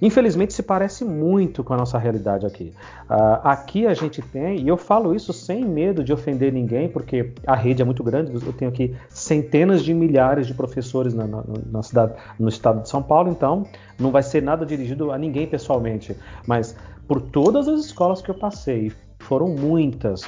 Infelizmente 0.02 0.52
se 0.52 0.64
parece 0.64 1.04
muito 1.04 1.62
com 1.62 1.72
a 1.72 1.76
nossa 1.76 1.96
realidade 1.96 2.44
aqui. 2.44 2.74
Uh, 3.08 3.38
aqui 3.44 3.86
a 3.86 3.94
gente 3.94 4.20
tem, 4.20 4.60
e 4.60 4.66
eu 4.66 4.76
falo 4.76 5.14
isso 5.14 5.32
sem 5.32 5.64
medo 5.64 6.02
de 6.02 6.12
ofender 6.12 6.52
ninguém, 6.52 6.88
porque 6.88 7.32
a 7.46 7.54
rede 7.54 7.82
é 7.82 7.84
muito 7.84 8.02
grande, 8.02 8.34
eu 8.34 8.52
tenho 8.52 8.68
aqui 8.68 8.96
centenas 9.08 9.84
de 9.84 9.94
milhares 9.94 10.48
de 10.48 10.54
professores 10.54 11.14
na, 11.14 11.24
na, 11.28 11.44
na 11.70 11.82
cidade, 11.84 12.14
no 12.36 12.48
estado 12.48 12.82
de 12.82 12.88
São 12.88 13.00
Paulo, 13.00 13.30
então 13.30 13.64
não 13.96 14.10
vai 14.10 14.24
ser 14.24 14.42
nada 14.42 14.66
dirigido 14.66 15.12
a 15.12 15.16
ninguém 15.16 15.46
pessoalmente. 15.46 16.16
Mas 16.48 16.76
por 17.06 17.20
todas 17.20 17.68
as 17.68 17.84
escolas 17.84 18.20
que 18.20 18.28
eu 18.28 18.34
passei, 18.34 18.90
foram 19.20 19.48
muitas, 19.48 20.24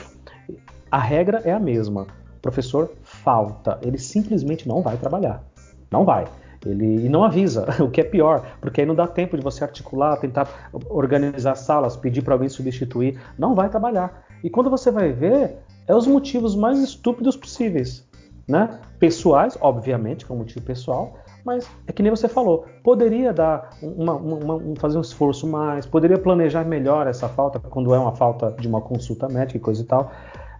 a 0.89 0.99
regra 0.99 1.43
é 1.45 1.53
a 1.53 1.59
mesma. 1.59 2.03
O 2.37 2.41
professor 2.41 2.93
falta, 3.03 3.79
ele 3.83 3.99
simplesmente 3.99 4.69
não 4.69 4.83
vai 4.83 4.97
trabalhar. 4.97 5.43
Não 5.91 6.05
vai. 6.05 6.27
Ele 6.65 7.07
e 7.07 7.09
não 7.09 7.25
avisa, 7.25 7.67
o 7.83 7.91
que 7.91 8.01
é 8.01 8.05
pior, 8.05 8.45
porque 8.61 8.81
aí 8.81 8.87
não 8.87 8.95
dá 8.95 9.07
tempo 9.07 9.37
de 9.37 9.43
você 9.43 9.65
articular, 9.65 10.17
tentar 10.17 10.71
organizar 10.89 11.55
salas, 11.55 11.97
pedir 11.97 12.23
para 12.23 12.35
alguém 12.35 12.49
substituir, 12.49 13.21
não 13.39 13.55
vai 13.55 13.69
trabalhar. 13.69 14.25
E 14.43 14.51
quando 14.51 14.71
você 14.71 14.91
vai 14.91 15.13
ver, 15.13 15.59
é 15.87 15.95
os 15.95 16.07
motivos 16.07 16.55
mais 16.55 16.79
estúpidos 16.81 17.37
possíveis, 17.37 18.07
né? 18.49 18.79
Pessoais, 18.99 19.57
obviamente, 19.61 20.25
que 20.25 20.33
é 20.33 20.35
um 20.35 20.39
motivo 20.39 20.65
pessoal, 20.65 21.19
mas 21.45 21.69
é 21.87 21.93
que 21.93 22.03
nem 22.03 22.11
você 22.11 22.27
falou, 22.27 22.65
poderia 22.83 23.33
dar 23.33 23.71
uma, 23.83 24.15
uma, 24.15 24.37
uma, 24.37 24.77
fazer 24.77 24.97
um 24.97 25.03
esforço 25.03 25.47
mais, 25.47 25.85
poderia 25.85 26.19
planejar 26.19 26.65
melhor 26.65 27.07
essa 27.07 27.29
falta 27.29 27.61
quando 27.61 27.95
é 27.95 27.99
uma 27.99 28.15
falta 28.15 28.51
de 28.59 28.67
uma 28.67 28.81
consulta 28.81 29.29
médica 29.29 29.59
e 29.59 29.61
coisa 29.61 29.83
e 29.83 29.85
tal. 29.85 30.11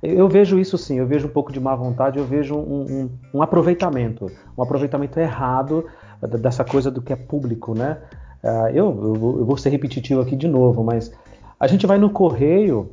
Eu 0.05 0.29
vejo 0.29 0.59
isso 0.59 0.77
sim, 0.77 0.99
eu 0.99 1.07
vejo 1.07 1.29
um 1.29 1.31
pouco 1.31 1.51
de 1.51 1.59
má 1.59 1.75
vontade, 1.75 2.19
eu 2.19 2.27
vejo 2.27 2.55
um, 2.55 2.83
um, 2.83 3.11
um 3.33 3.43
aproveitamento, 3.43 4.31
um 4.57 4.63
aproveitamento 4.63 5.19
errado 5.19 5.87
dessa 6.41 6.63
coisa 6.63 6.91
do 6.91 7.01
que 7.01 7.13
é 7.13 7.17
público, 7.17 7.75
né? 7.75 7.99
Uh, 8.43 8.69
eu, 8.69 8.85
eu, 8.87 9.47
vou 9.47 9.57
ser 9.57 9.71
repetitivo 9.71 10.21
aqui 10.21 10.37
de 10.37 10.47
novo, 10.47 10.85
mas 10.85 11.11
a 11.59 11.67
gente 11.67 11.87
vai 11.87 11.97
no 11.97 12.11
correio, 12.11 12.93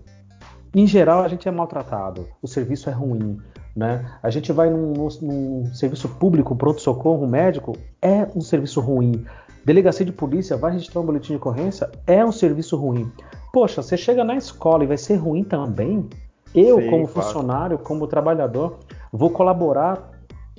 em 0.73 0.87
geral 0.87 1.21
a 1.21 1.27
gente 1.27 1.45
é 1.49 1.51
maltratado, 1.51 2.25
o 2.41 2.47
serviço 2.47 2.89
é 2.89 2.93
ruim, 2.93 3.37
né? 3.75 4.05
A 4.23 4.29
gente 4.29 4.53
vai 4.53 4.69
num, 4.69 4.93
num 5.21 5.65
serviço 5.73 6.07
público, 6.07 6.55
pronto-socorro, 6.55 7.27
médico, 7.27 7.75
é 8.01 8.25
um 8.33 8.39
serviço 8.39 8.79
ruim. 8.79 9.25
Delegacia 9.65 10.05
de 10.05 10.13
polícia 10.13 10.55
vai 10.55 10.71
registrar 10.71 11.01
um 11.01 11.05
boletim 11.05 11.33
de 11.33 11.37
ocorrência, 11.37 11.91
é 12.07 12.23
um 12.23 12.31
serviço 12.31 12.77
ruim. 12.77 13.11
Poxa, 13.51 13.81
você 13.81 13.97
chega 13.97 14.23
na 14.23 14.35
escola 14.35 14.85
e 14.85 14.87
vai 14.87 14.97
ser 14.97 15.15
ruim 15.15 15.43
também? 15.43 16.07
Eu, 16.53 16.79
Sim, 16.79 16.89
como 16.89 17.07
claro. 17.07 17.27
funcionário, 17.27 17.77
como 17.77 18.07
trabalhador, 18.07 18.79
vou 19.11 19.29
colaborar 19.29 20.11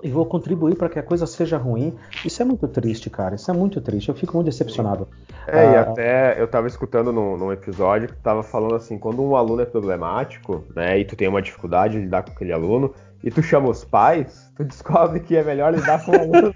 e 0.02 0.10
vou 0.10 0.26
contribuir 0.26 0.74
para 0.76 0.88
que 0.88 0.98
a 0.98 1.02
coisa 1.02 1.26
seja 1.26 1.56
ruim. 1.56 1.94
Isso 2.24 2.42
é 2.42 2.44
muito 2.44 2.66
triste, 2.66 3.08
cara. 3.08 3.36
Isso 3.36 3.50
é 3.50 3.54
muito 3.54 3.80
triste. 3.80 4.08
Eu 4.08 4.14
fico 4.14 4.34
muito 4.34 4.46
decepcionado. 4.46 5.06
É, 5.46 5.60
ah, 5.60 5.64
e 5.64 5.76
até 5.76 6.40
eu 6.40 6.46
estava 6.46 6.66
escutando 6.66 7.12
num, 7.12 7.36
num, 7.36 7.52
episódio 7.52 8.08
que 8.08 8.14
estava 8.14 8.42
falando 8.42 8.74
assim, 8.74 8.98
quando 8.98 9.22
um 9.22 9.36
aluno 9.36 9.62
é 9.62 9.64
problemático, 9.64 10.64
né, 10.74 10.98
e 10.98 11.04
tu 11.04 11.14
tem 11.14 11.28
uma 11.28 11.40
dificuldade 11.40 11.94
de 11.94 12.00
lidar 12.00 12.22
com 12.22 12.32
aquele 12.32 12.52
aluno, 12.52 12.92
e 13.22 13.30
tu 13.30 13.42
chama 13.42 13.68
os 13.68 13.84
pais, 13.84 14.52
tu 14.56 14.64
descobre 14.64 15.20
que 15.20 15.36
é 15.36 15.44
melhor 15.44 15.74
lidar 15.74 16.04
com 16.04 16.12
o 16.12 16.20
aluno 16.20 16.52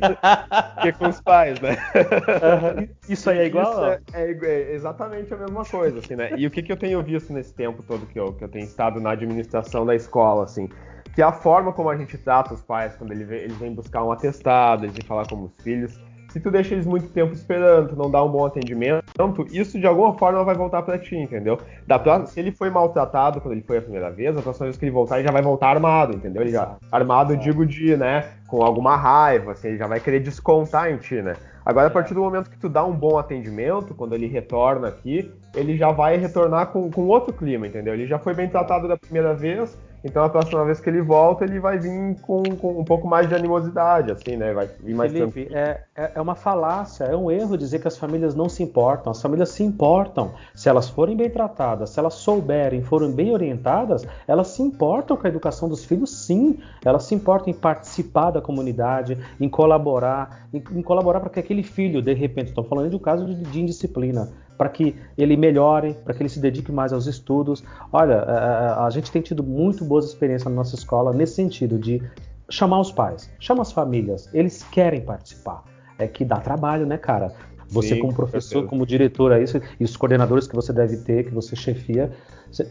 que 0.83 0.93
com 0.93 1.09
os 1.09 1.21
pais, 1.21 1.61
né? 1.61 1.77
Uhum. 1.95 2.89
Isso 3.09 3.31
aí 3.31 3.39
é 3.39 3.47
igual? 3.47 3.85
É, 3.85 4.01
é, 4.12 4.31
é, 4.33 4.75
exatamente 4.75 5.33
a 5.33 5.37
mesma 5.37 5.64
coisa, 5.64 5.99
assim, 5.99 6.17
né? 6.17 6.31
E 6.37 6.47
o 6.47 6.51
que, 6.51 6.62
que 6.62 6.73
eu 6.73 6.77
tenho 6.77 7.03
visto 7.03 7.33
nesse 7.33 7.55
tempo 7.55 7.83
todo 7.83 8.07
que 8.07 8.19
eu, 8.19 8.33
que 8.33 8.45
eu 8.45 8.49
tenho 8.49 8.64
estado 8.64 9.01
na 9.01 9.12
administração 9.12 9.87
da 9.87 9.95
escola, 9.95 10.45
assim, 10.45 10.69
que 11.14 11.23
a 11.23 11.33
forma 11.33 11.73
como 11.73 11.89
a 11.89 11.97
gente 11.97 12.19
trata 12.19 12.53
os 12.53 12.62
pais 12.62 12.95
quando 12.97 13.12
eles 13.12 13.27
vêm, 13.27 13.39
eles 13.39 13.57
vêm 13.57 13.75
buscar 13.75 14.05
um 14.05 14.12
atestado, 14.12 14.85
eles 14.85 14.95
vêm 14.95 15.07
falar 15.07 15.27
como 15.27 15.47
os 15.47 15.57
filhos, 15.62 15.99
se 16.37 16.41
tu 16.41 16.51
deixa 16.51 16.74
eles 16.74 16.84
muito 16.84 17.09
tempo 17.09 17.32
esperando, 17.32 17.89
tu 17.89 17.97
não 17.97 18.11
dá 18.11 18.22
um 18.22 18.28
bom 18.28 18.45
atendimento, 18.45 19.03
isso 19.51 19.80
de 19.80 19.87
alguma 19.87 20.12
forma 20.18 20.45
vai 20.45 20.55
voltar 20.55 20.82
para 20.82 20.99
ti, 20.99 21.16
entendeu? 21.16 21.59
Da 21.87 21.99
próxima, 21.99 22.26
se 22.26 22.39
ele 22.39 22.53
foi 22.53 22.68
maltratado 22.68 23.41
quando 23.41 23.53
ele 23.53 23.62
foi 23.62 23.78
a 23.78 23.80
primeira 23.80 24.11
vez, 24.11 24.37
a 24.37 24.43
próxima 24.43 24.66
vez 24.66 24.76
que 24.76 24.84
ele 24.84 24.93
voltar, 24.93 25.16
ele 25.16 25.26
já 25.26 25.32
vai 25.32 25.41
voltar 25.41 25.68
armado, 25.68 26.14
entendeu? 26.14 26.43
Ele 26.43 26.51
já 26.51 26.76
armado, 26.93 27.34
digo 27.39 27.64
de, 27.64 27.97
né, 27.97 28.32
com 28.49 28.62
alguma 28.62 28.97
raiva, 28.97 29.53
assim, 29.53 29.68
ele 29.68 29.78
já 29.78 29.87
vai 29.87 29.99
querer 29.99 30.20
descontar 30.20 30.93
em 30.93 30.99
ti, 30.99 31.22
né? 31.22 31.37
Agora, 31.64 31.87
a 31.87 31.91
partir 31.91 32.12
do 32.12 32.20
momento 32.20 32.51
que 32.51 32.59
tu 32.59 32.68
dá 32.68 32.84
um 32.84 32.93
bom 32.93 33.16
atendimento, 33.16 33.95
quando 33.95 34.14
ele 34.14 34.26
retorna 34.26 34.89
aqui, 34.89 35.32
ele 35.55 35.74
já 35.74 35.91
vai 35.91 36.18
retornar 36.18 36.66
com, 36.66 36.91
com 36.91 37.07
outro 37.07 37.32
clima, 37.32 37.66
entendeu? 37.66 37.95
Ele 37.95 38.07
já 38.07 38.18
foi 38.18 38.34
bem 38.34 38.47
tratado 38.47 38.87
da 38.87 38.99
primeira 38.99 39.32
vez, 39.32 39.78
então 40.05 40.22
a 40.22 40.28
próxima 40.28 40.64
vez 40.64 40.80
que 40.80 40.88
ele 40.88 41.03
volta, 41.03 41.44
ele 41.44 41.59
vai 41.59 41.78
vir 41.78 42.16
com, 42.22 42.42
com 42.57 42.80
um 42.80 42.84
pouco 42.84 43.09
mais 43.09 43.28
de 43.28 43.34
animosidade, 43.34 44.12
assim, 44.12 44.36
né? 44.36 44.53
Vai 44.53 44.68
vir 44.80 44.94
mais 44.94 45.12
Felipe, 45.12 45.49
é, 45.53 45.82
é, 45.97 46.12
é 46.14 46.20
uma 46.20 46.34
falácia, 46.34 47.05
é 47.05 47.16
um 47.16 47.30
erro 47.30 47.57
dizer 47.57 47.80
que 47.80 47.88
as 47.88 47.97
famílias 47.97 48.34
não 48.34 48.49
se 48.49 48.62
importam. 48.62 49.11
As 49.11 49.20
famílias 49.20 49.51
se 49.51 49.62
importam. 49.62 50.32
Se 50.55 50.68
elas 50.68 50.88
forem 50.88 51.16
bem 51.16 51.30
tratadas, 51.30 51.90
se 51.90 51.99
elas 51.99 52.14
souberem, 52.14 52.82
forem 52.82 53.12
bem 53.12 53.32
orientadas, 53.32 54.07
elas 54.26 54.49
se 54.49 54.62
importam 54.62 55.16
com 55.16 55.26
a 55.26 55.30
educação 55.30 55.68
dos 55.68 55.84
filhos, 55.84 56.11
sim. 56.11 56.59
Elas 56.84 57.05
se 57.05 57.14
importam 57.14 57.51
em 57.51 57.57
participar 57.57 58.30
da 58.30 58.40
comunidade, 58.40 59.18
em 59.40 59.49
colaborar, 59.49 60.49
em, 60.53 60.62
em 60.72 60.82
colaborar 60.82 61.20
para 61.20 61.30
que 61.30 61.40
aquele 61.40 61.62
filho, 61.62 62.01
de 62.01 62.14
repente, 62.14 62.49
estou 62.49 62.64
falando 62.64 62.90
de 62.90 62.97
um 62.97 63.01
caso 63.01 63.26
de, 63.26 63.34
de 63.34 63.61
indisciplina, 63.61 64.32
para 64.57 64.69
que 64.69 64.97
ele 65.17 65.37
melhore, 65.37 65.95
para 66.05 66.15
que 66.15 66.23
ele 66.23 66.29
se 66.29 66.41
dedique 66.41 66.73
mais 66.73 66.93
aos 66.93 67.07
estudos. 67.07 67.63
Olha, 67.93 68.21
a, 68.21 68.87
a, 68.87 68.91
gente 68.91 69.11
tem 69.11 69.23
tido 69.23 69.43
muito 69.43 69.85
boas 69.85 70.07
experiências 70.07 70.51
na 70.51 70.57
nossa 70.57 70.75
escola 70.75 71.13
nesse 71.13 71.35
sentido 71.35 71.79
de 71.79 72.03
chamar 72.49 72.81
os 72.81 72.93
pais, 72.93 73.31
chama 73.41 73.63
as 73.63 73.73
famílias, 73.73 74.29
eles 74.33 74.63
querem 74.63 75.01
participar. 75.01 75.65
É 75.99 76.07
que 76.07 76.25
dá 76.25 76.37
trabalho, 76.37 76.87
né, 76.87 76.99
cara? 76.99 77.33
Você 77.69 77.95
Sim, 77.95 78.01
como 78.01 78.15
professor, 78.15 78.63
com 78.63 78.69
como 78.69 78.87
diretor 78.87 79.33
aí, 79.33 79.45
e 79.81 79.85
os 79.85 79.97
coordenadores 79.97 80.47
que 80.47 80.55
você 80.55 80.73
deve 80.73 80.99
ter, 80.99 81.25
que 81.25 81.35
você 81.35 81.57
chefia, 81.57 82.13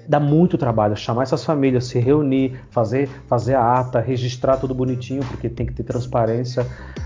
dá 0.08 0.20
muito 0.20 0.58
trabalho 0.58 0.96
chamar 0.96 1.24
essas 1.24 1.44
famílias, 1.44 1.86
se 1.86 2.00
reunir, 2.00 2.58
fazer, 2.72 3.10
fazer 3.28 3.56
a 3.56 3.80
ata, 3.80 4.00
registrar 4.00 4.58
tudo 4.58 4.74
bonitinho, 4.74 5.22
porque 5.26 5.50
tem 5.50 5.66
que 5.66 5.74
ter 5.74 5.84
transparência. 5.84 6.66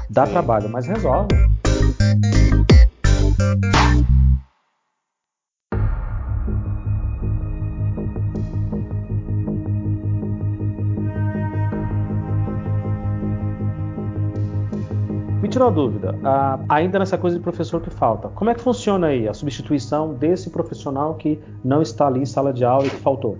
Dá 0.09 0.25
Sim. 0.25 0.33
trabalho, 0.33 0.69
mas 0.69 0.85
resolve. 0.85 1.35
Me 15.41 15.47
tirou 15.47 15.69
a 15.69 15.71
dúvida, 15.71 16.13
ah, 16.21 16.59
ainda 16.67 16.99
nessa 16.99 17.17
coisa 17.17 17.37
de 17.37 17.41
professor 17.41 17.79
que 17.79 17.89
falta, 17.89 18.27
como 18.29 18.49
é 18.49 18.53
que 18.53 18.59
funciona 18.59 19.07
aí 19.07 19.25
a 19.25 19.33
substituição 19.33 20.13
desse 20.13 20.49
profissional 20.49 21.15
que 21.15 21.39
não 21.63 21.81
está 21.81 22.07
ali 22.07 22.19
em 22.19 22.25
sala 22.25 22.51
de 22.51 22.65
aula 22.65 22.87
e 22.87 22.89
que 22.89 22.97
faltou? 22.97 23.37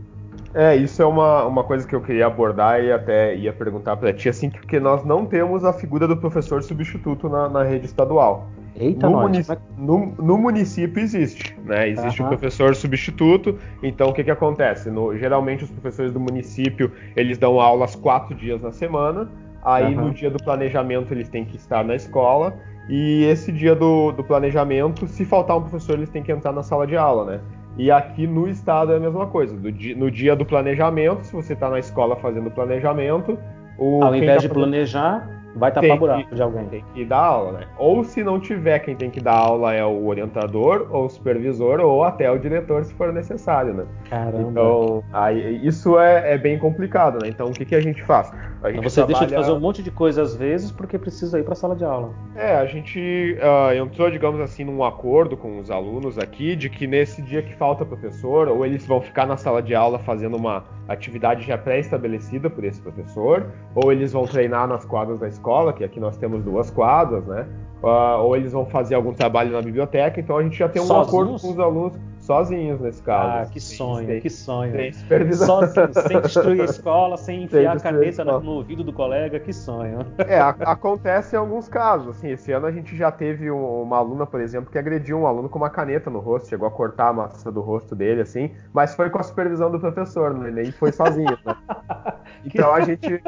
É, 0.54 0.76
isso 0.78 1.02
é 1.02 1.06
uma, 1.06 1.44
uma 1.44 1.64
coisa 1.64 1.86
que 1.86 1.94
eu 1.94 2.02
queria 2.02 2.28
abordar 2.28 2.82
e 2.82 2.90
até 2.90 3.36
ia 3.36 3.52
perguntar 3.52 3.98
para 3.98 4.14
ti, 4.14 4.30
assim, 4.30 4.50
porque 4.50 4.80
nós 4.80 5.04
não 5.04 5.26
temos 5.26 5.66
a 5.66 5.74
figura 5.74 6.08
do 6.08 6.16
professor 6.16 6.64
substituto 6.64 7.28
na, 7.28 7.50
na 7.50 7.64
rede 7.64 7.86
estadual. 7.86 8.48
Eita, 8.78 9.10
no, 9.10 9.20
munic... 9.20 9.46
no, 9.78 10.06
no, 10.18 10.38
município 10.38 11.04
existe, 11.04 11.54
né? 11.66 11.90
Existe 11.90 12.22
uhum. 12.22 12.28
o 12.28 12.30
professor 12.30 12.74
substituto. 12.74 13.60
Então, 13.84 14.10
o 14.10 14.14
que, 14.14 14.24
que 14.24 14.32
acontece? 14.32 14.90
No, 14.90 15.16
geralmente, 15.18 15.66
os 15.66 15.70
professores 15.70 16.14
do 16.14 16.20
município 16.20 16.90
eles 17.14 17.38
dão 17.38 17.60
aulas 17.60 17.94
quatro 17.94 18.34
dias 18.34 18.62
na 18.62 18.72
semana. 18.72 19.30
Aí, 19.64 19.96
uhum. 19.96 20.08
no 20.08 20.14
dia 20.14 20.30
do 20.30 20.42
planejamento, 20.42 21.14
eles 21.14 21.30
têm 21.30 21.46
que 21.46 21.58
estar 21.58 21.84
na 21.84 21.96
escola. 21.96 22.54
E 22.88 23.24
esse 23.26 23.52
dia 23.52 23.76
do, 23.76 24.12
do 24.12 24.24
planejamento, 24.24 25.08
se 25.08 25.24
faltar 25.24 25.58
um 25.58 25.62
professor, 25.62 25.94
eles 25.94 26.10
têm 26.10 26.24
que 26.24 26.32
entrar 26.32 26.52
na 26.52 26.64
sala 26.64 26.88
de 26.88 26.98
aula, 26.98 27.26
né? 27.26 27.40
E 27.78 27.92
aqui 27.92 28.26
no 28.26 28.48
estado 28.48 28.92
é 28.92 28.98
a 28.98 29.00
mesma 29.00 29.28
coisa. 29.28 29.56
Dia, 29.72 29.96
no 29.96 30.10
dia 30.10 30.36
do 30.36 30.46
planejamento, 30.46 31.24
se 31.24 31.32
você 31.32 31.54
está 31.54 31.70
na 31.70 31.80
escola 31.80 32.16
fazendo 32.16 32.50
planejamento, 32.50 33.38
o, 33.78 34.04
ao 34.04 34.16
invés 34.16 34.42
tá 34.42 34.48
de 34.48 34.54
planejar, 34.54 35.30
vai 35.56 35.72
tapar 35.72 35.98
buraco 35.98 36.36
de 36.36 36.42
alguém. 36.42 36.66
Tem 36.66 36.84
que 36.94 37.06
dar 37.06 37.24
aula, 37.24 37.60
né? 37.60 37.68
Ou 37.78 38.04
se 38.04 38.24
não 38.24 38.40
tiver, 38.40 38.80
quem 38.80 38.96
tem 38.96 39.10
que 39.10 39.22
dar 39.22 39.36
aula 39.36 39.74
é 39.74 39.86
o 39.86 40.08
orientador, 40.08 40.88
ou 40.92 41.06
o 41.06 41.10
supervisor, 41.10 41.80
ou 41.80 42.04
até 42.04 42.30
o 42.30 42.38
diretor, 42.38 42.84
se 42.84 42.94
for 42.96 43.14
necessário, 43.14 43.74
né? 43.74 43.86
Caramba. 44.10 44.50
Então, 44.50 45.04
aí, 45.14 45.66
isso 45.66 45.98
é, 46.00 46.34
é 46.34 46.38
bem 46.38 46.58
complicado, 46.58 47.20
né? 47.22 47.30
Então, 47.30 47.48
o 47.48 47.52
que, 47.52 47.66
que 47.66 47.76
a 47.76 47.82
gente 47.82 48.04
faz? 48.04 48.32
Você 48.62 48.96
trabalha... 48.96 49.08
deixa 49.08 49.26
de 49.26 49.36
fazer 49.36 49.52
um 49.52 49.60
monte 49.60 49.82
de 49.82 49.90
coisa 49.90 50.22
às 50.22 50.36
vezes 50.36 50.72
porque 50.72 50.98
precisa 50.98 51.40
ir 51.40 51.44
para 51.44 51.54
a 51.54 51.56
sala 51.56 51.76
de 51.76 51.86
aula. 51.86 52.12
É, 52.36 52.56
a 52.56 52.66
gente 52.66 53.38
uh, 53.40 53.74
entrou, 53.74 54.12
digamos 54.12 54.42
assim, 54.42 54.66
num 54.66 54.84
acordo 54.84 55.38
com 55.38 55.60
os 55.60 55.72
alunos 55.72 56.18
aqui 56.18 56.56
de 56.56 56.70
que 56.70 56.86
nesse 56.86 57.22
dia 57.22 57.42
que 57.42 57.56
falta 57.56 57.86
professor, 57.86 58.50
ou 58.50 58.66
eles 58.66 58.86
vão 58.86 59.00
ficar 59.02 59.26
na 59.26 59.38
sala 59.38 59.62
de 59.62 59.74
aula 59.74 59.98
fazendo 60.00 60.36
uma 60.36 60.66
atividade 60.88 61.46
já 61.46 61.58
pré-estabelecida 61.58 62.50
por 62.50 62.64
esse 62.64 62.82
professor, 62.82 63.46
ou 63.74 63.92
eles 63.92 64.12
vão 64.12 64.26
treinar 64.26 64.68
nas 64.68 64.84
quadras 64.84 65.20
da 65.20 65.28
escola, 65.28 65.72
que 65.72 65.84
aqui 65.84 66.00
nós 66.00 66.18
temos 66.18 66.44
duas 66.44 66.70
quadras, 66.70 67.26
né? 67.26 67.48
Uh, 67.82 68.24
ou 68.24 68.36
eles 68.36 68.52
vão 68.52 68.66
fazer 68.66 68.96
algum 68.96 69.14
trabalho 69.14 69.52
na 69.52 69.62
biblioteca, 69.62 70.20
então 70.20 70.38
a 70.38 70.44
gente 70.44 70.58
já 70.58 70.68
tem 70.68 70.82
um 70.82 70.86
Sozinhos? 70.86 71.08
acordo 71.08 71.40
com 71.40 71.52
os 71.52 71.60
alunos 71.60 72.00
sozinhos 72.30 72.80
nesse 72.80 73.02
caso. 73.02 73.50
Ah, 73.50 73.52
que 73.52 73.60
sonho, 73.60 74.06
sem, 74.06 74.22
que 74.22 74.30
sonho. 74.30 74.72
Sem 74.72 74.94
supervisão. 74.94 75.48
Sozinho, 75.48 75.90
sem 75.94 76.22
destruir 76.22 76.62
a 76.62 76.66
escola, 76.66 77.18
sem 77.18 77.42
enfiar 77.46 77.80
sem 77.80 77.90
a 77.90 77.92
caneta 77.92 78.24
no, 78.24 78.40
no, 78.40 78.52
ouvido 78.52 78.84
do 78.84 78.94
colega, 78.94 79.40
que 79.40 79.52
sonho. 79.52 80.06
É, 80.20 80.40
a, 80.40 80.50
acontece 80.50 81.36
em 81.36 81.40
alguns 81.40 81.68
casos. 81.68 82.18
Assim, 82.18 82.30
esse 82.30 82.52
ano 82.52 82.68
a 82.68 82.72
gente 82.72 82.96
já 82.96 83.12
teve 83.12 83.50
um, 83.50 83.82
uma 83.82 83.98
aluna, 83.98 84.28
por 84.28 84.40
exemplo, 84.40 84.72
que 84.72 84.78
agrediu 84.78 85.18
um 85.18 85.26
aluno 85.26 85.50
com 85.50 85.58
uma 85.58 85.72
caneta 85.72 86.12
no 86.12 86.20
rosto, 86.20 86.50
chegou 86.50 86.68
a 86.68 86.72
cortar 86.72 87.08
a 87.08 87.14
massa 87.14 87.52
do 87.52 87.62
rosto 87.62 87.96
dele, 87.96 88.22
assim, 88.22 88.52
mas 88.72 88.94
foi 88.94 89.10
com 89.10 89.18
a 89.18 89.24
supervisão 89.24 89.72
do 89.72 89.80
professor, 89.80 90.32
né? 90.32 90.52
nem 90.52 90.72
foi 90.72 90.92
sozinho. 90.92 91.36
Né? 91.44 91.56
Então 92.46 92.74
a 92.74 92.82
gente 92.82 93.22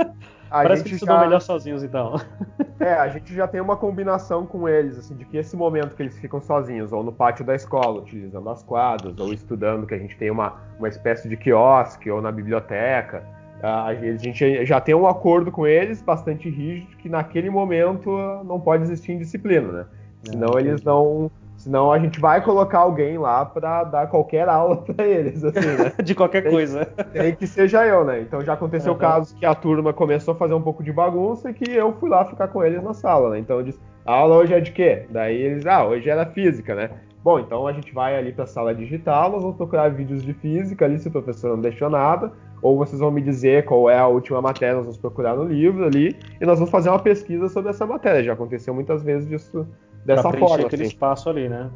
a 0.51 0.63
Parece 0.63 0.83
que 0.83 0.93
estudam 0.93 1.15
já... 1.15 1.21
melhor 1.21 1.39
sozinhos, 1.39 1.83
então. 1.83 2.19
É, 2.81 2.95
a 2.95 3.07
gente 3.09 3.31
já 3.31 3.47
tem 3.47 3.61
uma 3.61 3.77
combinação 3.77 4.43
com 4.43 4.67
eles, 4.67 4.97
assim, 4.97 5.15
de 5.15 5.23
que 5.23 5.37
esse 5.37 5.55
momento 5.55 5.95
que 5.95 6.01
eles 6.01 6.17
ficam 6.17 6.41
sozinhos, 6.41 6.91
ou 6.91 7.03
no 7.03 7.11
pátio 7.11 7.45
da 7.45 7.53
escola, 7.53 8.01
utilizando 8.01 8.49
as 8.49 8.63
quadras, 8.63 9.19
ou 9.19 9.31
estudando, 9.31 9.85
que 9.85 9.93
a 9.93 9.99
gente 9.99 10.17
tem 10.17 10.31
uma, 10.31 10.55
uma 10.79 10.87
espécie 10.87 11.29
de 11.29 11.37
quiosque, 11.37 12.09
ou 12.09 12.23
na 12.23 12.31
biblioteca, 12.31 13.23
a 13.61 13.93
gente 13.93 14.65
já 14.65 14.81
tem 14.81 14.95
um 14.95 15.05
acordo 15.05 15.51
com 15.51 15.67
eles, 15.67 16.01
bastante 16.01 16.49
rígido, 16.49 16.97
que 16.97 17.07
naquele 17.07 17.51
momento 17.51 18.09
não 18.43 18.59
pode 18.59 18.81
existir 18.81 19.11
indisciplina, 19.11 19.71
né? 19.71 19.85
Senão 20.23 20.57
é, 20.57 20.61
eles 20.61 20.83
não 20.83 21.29
Senão 21.61 21.91
a 21.91 21.99
gente 21.99 22.19
vai 22.19 22.43
colocar 22.43 22.79
alguém 22.79 23.19
lá 23.19 23.45
para 23.45 23.83
dar 23.83 24.07
qualquer 24.07 24.49
aula 24.49 24.77
para 24.81 25.05
eles, 25.05 25.43
assim, 25.43 25.59
né? 25.59 25.93
de 26.03 26.15
qualquer 26.15 26.41
tem, 26.41 26.51
coisa. 26.51 26.85
Tem 26.85 27.35
que 27.35 27.45
seja 27.45 27.85
eu, 27.85 28.03
né? 28.03 28.21
Então 28.21 28.41
já 28.41 28.53
aconteceu 28.53 28.93
uhum. 28.93 28.97
casos 28.97 29.33
que 29.33 29.45
a 29.45 29.53
turma 29.53 29.93
começou 29.93 30.33
a 30.33 30.37
fazer 30.37 30.55
um 30.55 30.61
pouco 30.61 30.83
de 30.83 30.91
bagunça 30.91 31.51
e 31.51 31.53
que 31.53 31.71
eu 31.71 31.93
fui 31.99 32.09
lá 32.09 32.25
ficar 32.25 32.47
com 32.47 32.63
eles 32.63 32.81
na 32.81 32.95
sala, 32.95 33.29
né? 33.29 33.39
Então 33.39 33.57
eu 33.57 33.63
disse, 33.63 33.79
a 34.03 34.11
aula 34.11 34.37
hoje 34.37 34.55
é 34.55 34.59
de 34.59 34.71
quê? 34.71 35.05
Daí 35.11 35.39
eles, 35.39 35.65
ah, 35.67 35.85
hoje 35.85 36.09
era 36.09 36.25
física, 36.25 36.73
né? 36.73 36.89
Bom, 37.23 37.39
então 37.39 37.67
a 37.67 37.73
gente 37.73 37.93
vai 37.93 38.17
ali 38.17 38.31
para 38.31 38.45
a 38.45 38.47
sala 38.47 38.73
digital, 38.73 39.31
nós 39.31 39.43
vamos 39.43 39.55
procurar 39.55 39.89
vídeos 39.89 40.23
de 40.23 40.33
física 40.33 40.85
ali, 40.85 40.97
se 40.97 41.07
o 41.09 41.11
professor 41.11 41.49
não 41.55 41.61
deixou 41.61 41.87
nada, 41.87 42.31
ou 42.63 42.75
vocês 42.75 42.99
vão 42.99 43.11
me 43.11 43.21
dizer 43.21 43.65
qual 43.65 43.87
é 43.87 43.99
a 43.99 44.07
última 44.07 44.41
matéria, 44.41 44.77
nós 44.77 44.85
vamos 44.85 44.97
procurar 44.97 45.35
no 45.35 45.43
livro 45.43 45.85
ali, 45.85 46.17
e 46.39 46.45
nós 46.47 46.57
vamos 46.57 46.71
fazer 46.71 46.89
uma 46.89 46.97
pesquisa 46.97 47.47
sobre 47.49 47.69
essa 47.69 47.85
matéria. 47.85 48.23
Já 48.23 48.33
aconteceu 48.33 48.73
muitas 48.73 49.03
vezes 49.03 49.29
disso 49.29 49.67
dessa 50.05 50.29
pra 50.29 50.39
forma. 50.39 50.65
aquele 50.65 50.83
assim. 50.83 50.91
espaço 50.91 51.29
ali, 51.29 51.49
né? 51.49 51.69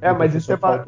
É, 0.00 0.12
mas 0.12 0.34
isso 0.34 0.52
é 0.52 0.56
ba... 0.56 0.84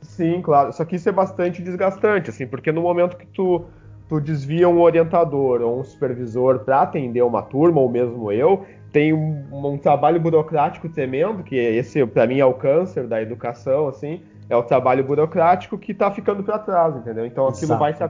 sim, 0.00 0.40
claro. 0.40 0.72
Só 0.72 0.84
que 0.84 0.96
isso 0.96 1.08
é 1.08 1.12
bastante 1.12 1.62
desgastante, 1.62 2.30
assim, 2.30 2.46
porque 2.46 2.70
no 2.70 2.82
momento 2.82 3.16
que 3.16 3.26
tu 3.26 3.64
tu 4.12 4.20
desvia 4.20 4.68
um 4.68 4.78
orientador 4.78 5.62
ou 5.62 5.80
um 5.80 5.84
supervisor 5.84 6.58
para 6.58 6.82
atender 6.82 7.22
uma 7.22 7.40
turma 7.40 7.80
ou 7.80 7.88
mesmo 7.88 8.30
eu, 8.30 8.66
tem 8.92 9.10
um, 9.14 9.46
um, 9.50 9.78
trabalho 9.78 10.20
burocrático 10.20 10.86
tremendo, 10.86 11.42
que 11.42 11.56
esse 11.56 12.04
para 12.04 12.26
mim 12.26 12.38
é 12.38 12.44
o 12.44 12.52
câncer 12.52 13.06
da 13.06 13.22
educação, 13.22 13.88
assim, 13.88 14.20
é 14.50 14.56
o 14.56 14.62
trabalho 14.62 15.02
burocrático 15.02 15.78
que 15.78 15.92
está 15.92 16.10
ficando 16.10 16.42
para 16.42 16.58
trás, 16.58 16.94
entendeu? 16.94 17.24
Então 17.24 17.48
aquilo 17.48 17.78
vai 17.78 17.94
se, 17.94 18.04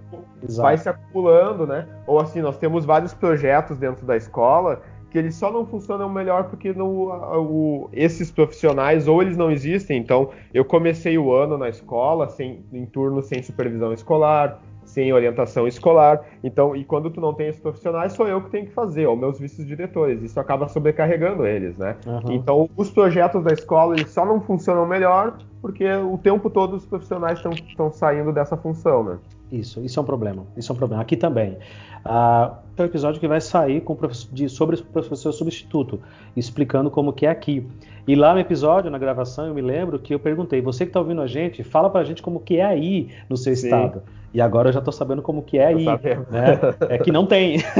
vai 0.60 0.76
se 0.76 0.88
acumulando, 0.88 1.68
né? 1.68 1.86
Ou 2.04 2.18
assim, 2.18 2.40
nós 2.40 2.58
temos 2.58 2.84
vários 2.84 3.14
projetos 3.14 3.76
dentro 3.76 4.04
da 4.04 4.16
escola 4.16 4.82
que 5.12 5.18
eles 5.18 5.34
só 5.34 5.52
não 5.52 5.66
funcionam 5.66 6.08
melhor 6.08 6.44
porque 6.44 6.70
o, 6.70 7.88
esses 7.92 8.30
profissionais 8.30 9.06
ou 9.06 9.20
eles 9.20 9.36
não 9.36 9.50
existem. 9.50 9.98
Então, 9.98 10.30
eu 10.54 10.64
comecei 10.64 11.18
o 11.18 11.30
ano 11.34 11.58
na 11.58 11.68
escola 11.68 12.30
sem, 12.30 12.64
em 12.72 12.86
turno 12.86 13.22
sem 13.22 13.42
supervisão 13.42 13.92
escolar, 13.92 14.58
sem 14.86 15.12
orientação 15.12 15.68
escolar. 15.68 16.24
Então, 16.42 16.74
e 16.74 16.82
quando 16.82 17.10
tu 17.10 17.20
não 17.20 17.34
tem 17.34 17.48
esses 17.48 17.60
profissionais, 17.60 18.14
sou 18.14 18.26
eu 18.26 18.40
que 18.40 18.50
tenho 18.50 18.66
que 18.66 18.72
fazer, 18.72 19.06
ou 19.06 19.14
meus 19.14 19.38
vice-diretores. 19.38 20.22
Isso 20.22 20.40
acaba 20.40 20.66
sobrecarregando 20.66 21.46
eles, 21.46 21.76
né? 21.76 21.94
Uhum. 22.06 22.32
Então, 22.32 22.70
os 22.74 22.90
projetos 22.90 23.44
da 23.44 23.52
escola 23.52 23.94
eles 23.94 24.10
só 24.10 24.24
não 24.24 24.40
funcionam 24.40 24.86
melhor 24.86 25.36
porque 25.60 25.86
o 25.92 26.16
tempo 26.16 26.48
todo 26.48 26.74
os 26.74 26.86
profissionais 26.86 27.38
estão 27.68 27.92
saindo 27.92 28.32
dessa 28.32 28.56
função, 28.56 29.04
né? 29.04 29.18
Isso, 29.52 29.84
isso 29.84 30.00
é 30.00 30.02
um 30.02 30.06
problema. 30.06 30.46
Isso 30.56 30.72
é 30.72 30.74
um 30.74 30.78
problema. 30.78 31.02
Aqui 31.02 31.14
também. 31.16 31.58
Uh, 32.04 32.56
é 32.76 32.82
um 32.82 32.86
episódio 32.86 33.20
que 33.20 33.28
vai 33.28 33.40
sair 33.40 33.80
com 33.80 33.96
de, 34.32 34.48
sobre 34.48 34.76
o 34.76 34.84
professor 34.84 35.32
substituto, 35.32 36.00
explicando 36.36 36.90
como 36.90 37.12
que 37.12 37.26
é 37.26 37.30
aqui. 37.30 37.66
E 38.06 38.14
lá 38.14 38.32
no 38.32 38.40
episódio, 38.40 38.90
na 38.90 38.98
gravação, 38.98 39.46
eu 39.46 39.54
me 39.54 39.60
lembro 39.60 39.98
que 39.98 40.14
eu 40.14 40.18
perguntei, 40.18 40.60
você 40.60 40.84
que 40.84 40.90
está 40.90 40.98
ouvindo 40.98 41.20
a 41.20 41.26
gente, 41.26 41.62
fala 41.62 41.88
pra 41.88 42.02
gente 42.02 42.22
como 42.22 42.40
que 42.40 42.56
é 42.56 42.64
aí 42.64 43.10
no 43.28 43.36
seu 43.36 43.54
Sim. 43.54 43.66
estado. 43.66 44.02
E 44.34 44.40
agora 44.40 44.70
eu 44.70 44.72
já 44.72 44.78
estou 44.78 44.92
sabendo 44.92 45.20
como 45.20 45.42
que 45.42 45.58
é 45.58 45.66
aí. 45.66 45.84
Né? 45.84 46.58
É 46.88 46.98
que 46.98 47.12
não 47.12 47.26
tem. 47.26 47.58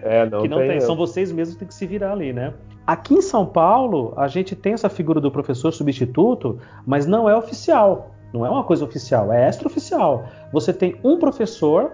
É, 0.00 0.24
não, 0.26 0.42
que 0.42 0.48
não 0.48 0.58
tem. 0.58 0.68
tem. 0.68 0.80
São 0.80 0.96
vocês 0.96 1.30
mesmos 1.30 1.54
que 1.54 1.58
têm 1.60 1.68
que 1.68 1.74
se 1.74 1.86
virar 1.86 2.12
ali, 2.12 2.32
né? 2.32 2.54
Aqui 2.86 3.14
em 3.14 3.20
São 3.20 3.44
Paulo, 3.44 4.14
a 4.16 4.26
gente 4.28 4.56
tem 4.56 4.72
essa 4.72 4.88
figura 4.88 5.20
do 5.20 5.30
professor 5.30 5.70
substituto, 5.72 6.58
mas 6.86 7.06
não 7.06 7.28
é 7.28 7.36
oficial. 7.36 8.14
Não 8.32 8.46
é 8.46 8.50
uma 8.50 8.64
coisa 8.64 8.84
oficial, 8.84 9.32
é 9.32 9.48
extraoficial. 9.48 10.24
Você 10.52 10.72
tem 10.72 10.96
um 11.02 11.18
professor 11.18 11.92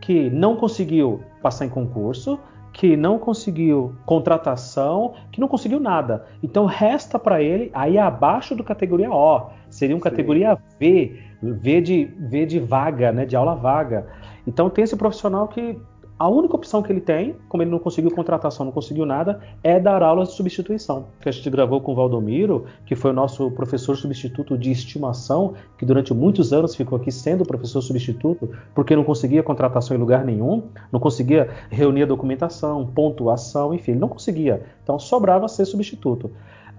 que 0.00 0.30
não 0.30 0.56
conseguiu 0.56 1.22
passar 1.42 1.66
em 1.66 1.68
concurso, 1.68 2.38
que 2.72 2.94
não 2.94 3.18
conseguiu 3.18 3.94
contratação, 4.04 5.14
que 5.32 5.40
não 5.40 5.48
conseguiu 5.48 5.80
nada. 5.80 6.26
Então 6.42 6.66
resta 6.66 7.18
para 7.18 7.42
ele 7.42 7.70
aí 7.72 7.96
abaixo 7.96 8.54
do 8.54 8.62
categoria 8.62 9.10
O, 9.10 9.46
seria 9.70 9.96
um 9.96 9.98
Sim. 9.98 10.04
categoria 10.04 10.58
V, 10.78 11.18
V 11.42 11.80
de, 11.80 12.04
v 12.04 12.44
de 12.44 12.58
vaga, 12.60 13.12
né, 13.12 13.24
de 13.24 13.34
aula 13.34 13.54
vaga. 13.54 14.06
Então 14.46 14.68
tem 14.68 14.84
esse 14.84 14.96
profissional 14.96 15.48
que 15.48 15.78
A 16.18 16.28
única 16.30 16.56
opção 16.56 16.82
que 16.82 16.90
ele 16.90 17.00
tem, 17.00 17.36
como 17.46 17.62
ele 17.62 17.70
não 17.70 17.78
conseguiu 17.78 18.10
contratação, 18.10 18.64
não 18.64 18.72
conseguiu 18.72 19.04
nada, 19.04 19.38
é 19.62 19.78
dar 19.78 20.02
aulas 20.02 20.28
de 20.28 20.34
substituição. 20.34 21.04
Que 21.20 21.28
a 21.28 21.32
gente 21.32 21.50
gravou 21.50 21.78
com 21.78 21.92
o 21.92 21.94
Valdomiro, 21.94 22.64
que 22.86 22.94
foi 22.94 23.10
o 23.10 23.14
nosso 23.14 23.50
professor 23.50 23.94
substituto 23.98 24.56
de 24.56 24.70
estimação, 24.70 25.52
que 25.76 25.84
durante 25.84 26.14
muitos 26.14 26.54
anos 26.54 26.74
ficou 26.74 26.96
aqui 26.96 27.12
sendo 27.12 27.44
professor 27.44 27.82
substituto, 27.82 28.48
porque 28.74 28.96
não 28.96 29.04
conseguia 29.04 29.42
contratação 29.42 29.94
em 29.94 30.00
lugar 30.00 30.24
nenhum, 30.24 30.62
não 30.90 30.98
conseguia 30.98 31.50
reunir 31.68 32.04
a 32.04 32.06
documentação, 32.06 32.86
pontuação, 32.86 33.74
enfim, 33.74 33.90
ele 33.90 34.00
não 34.00 34.08
conseguia. 34.08 34.62
Então 34.82 34.98
sobrava 34.98 35.46
ser 35.48 35.66
substituto. 35.66 36.30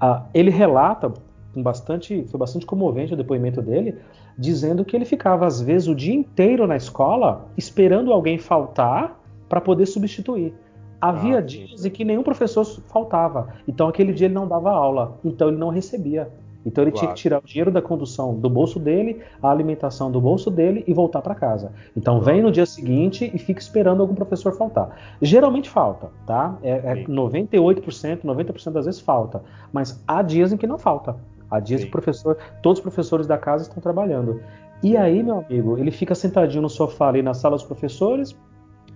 Ah, 0.02 0.24
ele 0.34 0.50
relata 0.50 1.14
bastante, 1.56 2.26
foi 2.28 2.40
bastante 2.40 2.66
comovente 2.66 3.14
o 3.14 3.18
depoimento 3.18 3.62
dele, 3.62 3.96
dizendo 4.36 4.84
que 4.84 4.96
ele 4.96 5.06
ficava 5.06 5.46
às 5.46 5.62
vezes 5.62 5.88
o 5.88 5.94
dia 5.94 6.14
inteiro 6.14 6.66
na 6.66 6.76
escola 6.76 7.46
esperando 7.56 8.12
alguém 8.12 8.40
faltar 8.40 9.18
para 9.48 9.62
poder 9.62 9.86
substituir. 9.86 10.54
Havia 11.00 11.38
ah, 11.38 11.42
dias 11.42 11.86
em 11.86 11.90
que 11.90 12.04
nenhum 12.04 12.24
professor 12.24 12.66
faltava, 12.66 13.50
então 13.68 13.88
aquele 13.88 14.12
dia 14.12 14.26
ele 14.26 14.34
não 14.34 14.48
dava 14.48 14.72
aula, 14.72 15.20
então 15.24 15.50
ele 15.50 15.58
não 15.58 15.70
recebia. 15.70 16.28
Então 16.66 16.84
ele 16.84 16.92
claro. 16.92 17.06
tinha 17.06 17.16
que 17.16 17.22
tirar 17.22 17.40
o 17.40 17.46
dinheiro 17.46 17.72
da 17.72 17.82
condução 17.82 18.36
do 18.36 18.50
bolso 18.50 18.78
dele, 18.78 19.22
a 19.42 19.50
alimentação 19.50 20.12
do 20.12 20.20
bolso 20.20 20.52
dele 20.52 20.84
e 20.86 20.94
voltar 20.94 21.22
para 21.22 21.34
casa. 21.34 21.72
Então 21.96 22.20
vem 22.20 22.42
no 22.42 22.52
dia 22.52 22.66
seguinte 22.66 23.32
e 23.34 23.40
fica 23.40 23.62
esperando 23.62 24.02
algum 24.02 24.14
professor 24.14 24.52
faltar. 24.58 25.16
Geralmente 25.22 25.70
falta, 25.70 26.10
tá? 26.26 26.58
É, 26.62 26.72
é 26.72 27.04
98%, 27.06 28.24
90% 28.24 28.72
das 28.72 28.86
vezes 28.86 29.00
falta. 29.00 29.42
Mas 29.72 30.04
há 30.06 30.22
dias 30.22 30.52
em 30.52 30.58
que 30.58 30.68
não 30.68 30.78
falta. 30.78 31.16
Há 31.50 31.62
dias 31.62 31.80
Sim. 31.80 31.86
que 31.86 31.92
professor, 31.92 32.38
todos 32.62 32.80
os 32.80 32.84
professores 32.84 33.26
da 33.26 33.38
casa 33.38 33.64
estão 33.64 33.82
trabalhando. 33.82 34.42
E 34.84 34.98
aí, 34.98 35.24
meu 35.24 35.40
amigo, 35.40 35.78
ele 35.78 35.90
fica 35.90 36.14
sentadinho 36.14 36.62
no 36.62 36.70
sofá 36.70 37.08
ali 37.08 37.22
na 37.22 37.34
sala 37.34 37.56
dos 37.56 37.66
professores, 37.66 38.36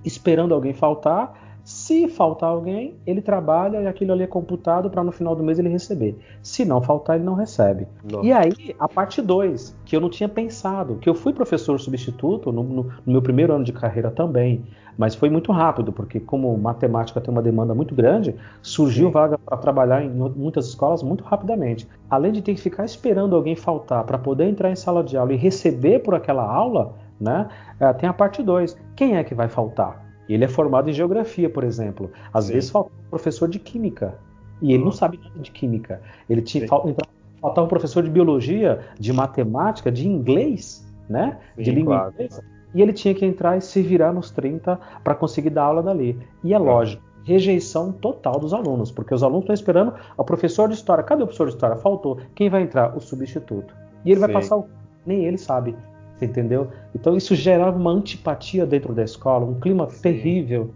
esperando 0.04 0.54
alguém 0.54 0.74
faltar. 0.74 1.50
Se 1.64 2.08
faltar 2.08 2.50
alguém, 2.50 2.96
ele 3.06 3.22
trabalha 3.22 3.82
e 3.82 3.88
aquilo 3.88 4.14
ali 4.14 4.24
é 4.24 4.28
computado 4.28 4.90
para 4.90 5.04
no 5.04 5.12
final 5.12 5.36
do 5.36 5.44
mês 5.44 5.60
ele 5.60 5.70
receber. 5.70 6.18
Se 6.42 6.66
não 6.66 6.82
faltar, 6.82 7.18
ele 7.18 7.26
não 7.26 7.36
recebe. 7.36 7.88
Nossa. 8.04 8.26
E 8.26 8.34
aí, 8.34 8.76
a 8.80 8.88
parte 8.88 9.22
2, 9.22 9.78
que 9.86 9.96
eu 9.96 10.02
não 10.02 10.10
tinha 10.10 10.28
pensado, 10.28 10.96
que 10.96 11.08
eu 11.08 11.14
fui 11.14 11.34
professor 11.34 11.80
substituto 11.80 12.52
no, 12.52 12.64
no, 12.64 12.84
no 12.84 13.12
meu 13.14 13.22
primeiro 13.22 13.54
ano 13.54 13.64
de 13.64 13.72
carreira 13.72 14.10
também, 14.10 14.66
mas 14.98 15.16
foi 15.16 15.30
muito 15.30 15.52
rápido, 15.52 15.92
porque 15.92 16.20
como 16.20 16.56
matemática 16.58 17.22
tem 17.22 17.32
uma 17.32 17.42
demanda 17.42 17.74
muito 17.74 17.96
grande, 17.96 18.36
surgiu 18.62 19.08
Sim. 19.08 19.14
vaga 19.14 19.38
para 19.38 19.58
trabalhar 19.58 20.04
em 20.04 20.10
muitas 20.10 20.68
escolas 20.68 21.02
muito 21.04 21.24
rapidamente. 21.24 21.88
Além 22.10 22.32
de 22.32 22.42
ter 22.42 22.54
que 22.56 22.62
ficar 22.62 22.86
esperando 22.86 23.36
alguém 23.36 23.56
faltar 23.56 24.04
para 24.04 24.18
poder 24.18 24.46
entrar 24.46 24.72
em 24.72 24.76
sala 24.76 25.04
de 25.04 25.18
aula 25.18 25.34
e 25.34 25.38
receber 25.38 26.00
por 26.00 26.16
aquela 26.16 26.44
aula, 26.44 26.94
né? 27.22 27.48
É, 27.80 27.94
tem 27.94 28.10
a 28.10 28.14
parte 28.14 28.42
2. 28.42 28.76
Quem 28.96 29.16
é 29.16 29.24
que 29.24 29.36
vai 29.36 29.48
faltar? 29.48 30.04
Ele 30.28 30.44
é 30.44 30.48
formado 30.48 30.90
em 30.90 30.94
geografia, 30.94 31.50
por 31.50 31.64
exemplo. 31.64 32.12
Às 32.34 32.46
Sim. 32.46 32.54
vezes 32.54 32.70
falta 32.70 32.90
um 32.90 33.10
professor 33.10 33.48
de 33.48 33.60
química. 33.60 34.16
E 34.62 34.74
ele 34.74 34.84
não 34.84 34.92
sabe 34.92 35.18
nada 35.18 35.40
de 35.40 35.52
química. 35.52 36.02
Ele 36.30 36.42
tinha 36.42 36.68
faltava 36.68 37.66
um 37.66 37.70
professor 37.70 38.04
de 38.04 38.10
biologia, 38.10 38.80
de 39.00 39.12
matemática, 39.12 39.92
de 39.92 40.08
inglês, 40.08 40.88
né? 41.10 41.40
Sim, 41.56 41.64
de 41.64 41.72
língua 41.72 41.98
claro. 41.98 42.14
inglesa. 42.14 42.44
E 42.74 42.82
ele 42.82 42.94
tinha 42.94 43.14
que 43.14 43.26
entrar 43.26 43.58
e 43.58 43.62
se 43.62 43.82
virar 43.82 44.14
nos 44.14 44.32
30 44.32 44.80
para 45.04 45.16
conseguir 45.16 45.50
dar 45.50 45.64
aula 45.64 45.84
dali. 45.84 46.18
E 46.44 46.54
é 46.54 46.58
lógico, 46.58 47.04
rejeição 47.24 47.92
total 47.92 48.40
dos 48.40 48.54
alunos, 48.54 48.92
porque 48.92 49.14
os 49.14 49.24
alunos 49.24 49.44
estão 49.44 49.54
esperando 49.54 49.94
o 50.16 50.24
professor 50.24 50.70
de 50.70 50.76
história. 50.76 51.04
Cadê 51.04 51.24
o 51.24 51.26
professor 51.26 51.48
de 51.48 51.54
história? 51.56 51.76
Faltou. 51.76 52.20
Quem 52.36 52.50
vai 52.50 52.62
entrar? 52.62 52.96
O 52.96 53.02
substituto. 53.02 53.76
E 54.06 54.12
ele 54.12 54.22
Sim. 54.22 54.28
vai 54.28 54.34
passar 54.34 54.58
o. 54.58 54.68
Nem 55.06 55.26
ele 55.26 55.38
sabe 55.38 55.76
entendeu? 56.26 56.70
Então 56.94 57.16
isso 57.16 57.36
gerava 57.36 57.78
uma 57.78 57.92
antipatia 57.92 58.66
dentro 58.66 58.94
da 58.94 59.04
escola, 59.04 59.46
um 59.46 59.60
clima 59.60 59.90
Sim. 59.90 60.02
terrível. 60.02 60.72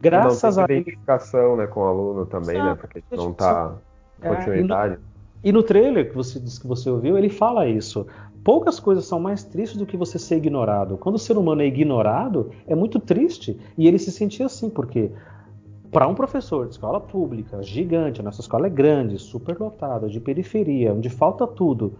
Graças 0.00 0.56
não 0.56 0.66
tem 0.66 0.76
a 0.76 0.80
identificação, 0.80 1.56
né, 1.56 1.66
com 1.66 1.80
o 1.80 1.84
aluno 1.84 2.26
também, 2.26 2.56
né, 2.62 2.74
porque 2.74 3.02
não 3.12 3.30
está 3.30 3.74
continuidade. 4.20 4.94
É, 4.94 4.96
e, 4.96 5.00
no, 5.00 5.02
e 5.44 5.52
no 5.52 5.62
trailer 5.62 6.08
que 6.08 6.16
você 6.16 6.40
disse 6.40 6.60
que 6.60 6.66
você 6.66 6.88
ouviu, 6.88 7.18
ele 7.18 7.28
fala 7.28 7.66
isso. 7.68 8.06
Poucas 8.42 8.80
coisas 8.80 9.04
são 9.04 9.20
mais 9.20 9.44
tristes 9.44 9.78
do 9.78 9.84
que 9.84 9.98
você 9.98 10.18
ser 10.18 10.36
ignorado. 10.36 10.96
Quando 10.96 11.16
o 11.16 11.18
ser 11.18 11.36
humano 11.36 11.60
é 11.60 11.66
ignorado, 11.66 12.50
é 12.66 12.74
muito 12.74 12.98
triste. 12.98 13.58
E 13.76 13.86
ele 13.86 13.98
se 13.98 14.10
sentia 14.10 14.46
assim, 14.46 14.70
porque 14.70 15.10
para 15.90 16.06
um 16.06 16.14
professor 16.14 16.66
de 16.66 16.72
escola 16.72 17.00
pública, 17.00 17.62
gigante, 17.62 18.20
a 18.20 18.24
nossa 18.24 18.40
escola 18.40 18.66
é 18.66 18.70
grande, 18.70 19.18
superlotada, 19.18 20.08
de 20.08 20.20
periferia, 20.20 20.94
onde 20.94 21.10
falta 21.10 21.46
tudo, 21.46 21.94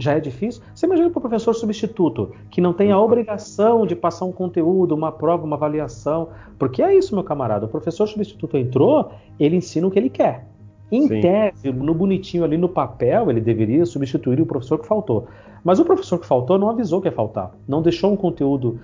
já 0.00 0.14
é 0.14 0.20
difícil. 0.20 0.62
Você 0.74 0.86
imagina 0.86 1.10
para 1.10 1.18
o 1.18 1.20
professor 1.20 1.54
substituto, 1.54 2.32
que 2.50 2.60
não 2.60 2.72
tem 2.72 2.90
a 2.90 2.98
obrigação 2.98 3.86
de 3.86 3.94
passar 3.94 4.24
um 4.24 4.32
conteúdo, 4.32 4.94
uma 4.94 5.12
prova, 5.12 5.44
uma 5.44 5.56
avaliação. 5.56 6.28
Porque 6.58 6.82
é 6.82 6.94
isso, 6.96 7.14
meu 7.14 7.22
camarada. 7.22 7.66
O 7.66 7.68
professor 7.68 8.06
substituto 8.08 8.56
entrou, 8.56 9.12
ele 9.38 9.56
ensina 9.56 9.86
o 9.86 9.90
que 9.90 9.98
ele 9.98 10.10
quer. 10.10 10.46
Em 10.90 11.06
Sim. 11.06 11.20
tese, 11.20 11.70
no 11.70 11.94
bonitinho 11.94 12.42
ali 12.42 12.56
no 12.56 12.68
papel, 12.68 13.30
ele 13.30 13.40
deveria 13.40 13.86
substituir 13.86 14.40
o 14.40 14.46
professor 14.46 14.78
que 14.78 14.86
faltou. 14.86 15.28
Mas 15.62 15.78
o 15.78 15.84
professor 15.84 16.18
que 16.18 16.26
faltou 16.26 16.58
não 16.58 16.68
avisou 16.68 17.00
que 17.00 17.08
ia 17.08 17.12
faltar, 17.12 17.52
não 17.68 17.82
deixou 17.82 18.12
um 18.12 18.16
conteúdo 18.16 18.80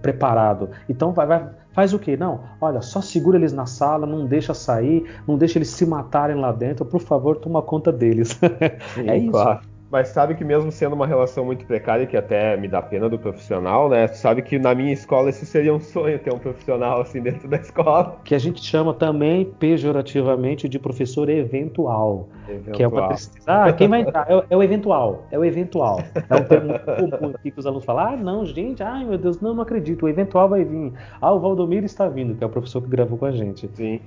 preparado. 0.00 0.70
Então 0.88 1.12
vai, 1.12 1.26
vai, 1.26 1.50
faz 1.72 1.92
o 1.92 1.98
quê? 1.98 2.16
Não, 2.16 2.40
olha, 2.60 2.80
só 2.80 3.00
segura 3.00 3.36
eles 3.36 3.52
na 3.52 3.66
sala, 3.66 4.06
não 4.06 4.24
deixa 4.24 4.54
sair, 4.54 5.04
não 5.26 5.36
deixa 5.36 5.58
eles 5.58 5.68
se 5.68 5.84
matarem 5.84 6.36
lá 6.36 6.52
dentro, 6.52 6.84
por 6.86 7.00
favor, 7.00 7.36
toma 7.36 7.60
conta 7.60 7.92
deles. 7.92 8.38
Sim, 8.94 9.10
é 9.10 9.18
isso. 9.18 9.32
Claro. 9.32 9.71
Mas 9.92 10.08
sabe 10.08 10.34
que 10.34 10.42
mesmo 10.42 10.72
sendo 10.72 10.94
uma 10.94 11.06
relação 11.06 11.44
muito 11.44 11.66
precária, 11.66 12.06
que 12.06 12.16
até 12.16 12.56
me 12.56 12.66
dá 12.66 12.80
pena 12.80 13.10
do 13.10 13.18
profissional, 13.18 13.90
né? 13.90 14.06
Sabe 14.06 14.40
que 14.40 14.58
na 14.58 14.74
minha 14.74 14.90
escola 14.90 15.28
isso 15.28 15.44
seria 15.44 15.74
um 15.74 15.78
sonho 15.78 16.18
ter 16.18 16.32
um 16.32 16.38
profissional 16.38 17.02
assim 17.02 17.20
dentro 17.20 17.46
da 17.46 17.58
escola. 17.58 18.18
Que 18.24 18.34
a 18.34 18.38
gente 18.38 18.64
chama 18.64 18.94
também 18.94 19.44
pejorativamente 19.44 20.66
de 20.66 20.78
professor 20.78 21.28
eventual. 21.28 22.30
eventual. 22.48 22.74
Que 22.74 22.82
é 22.82 22.88
uma 22.88 23.14
Ah, 23.46 23.70
quem 23.74 23.86
vai 23.86 24.00
entrar? 24.00 24.30
É, 24.30 24.42
é, 24.48 24.56
o 24.56 24.62
eventual. 24.62 25.26
É 25.30 25.38
o 25.38 25.44
eventual. 25.44 26.00
É 26.14 26.36
um 26.36 26.44
termo 26.44 26.72
comum 27.20 27.34
aqui 27.34 27.50
que 27.50 27.60
os 27.60 27.66
alunos 27.66 27.84
falam: 27.84 28.14
ah, 28.14 28.16
não, 28.16 28.46
gente, 28.46 28.82
ai 28.82 29.04
meu 29.04 29.18
Deus, 29.18 29.42
não, 29.42 29.52
não 29.52 29.62
acredito. 29.62 30.06
O 30.06 30.08
eventual 30.08 30.48
vai 30.48 30.64
vir. 30.64 30.94
Ah, 31.20 31.34
o 31.34 31.38
Valdomiro 31.38 31.84
está 31.84 32.08
vindo, 32.08 32.34
que 32.34 32.42
é 32.42 32.46
o 32.46 32.50
professor 32.50 32.80
que 32.80 32.88
gravou 32.88 33.18
com 33.18 33.26
a 33.26 33.32
gente. 33.32 33.68
Sim 33.74 34.00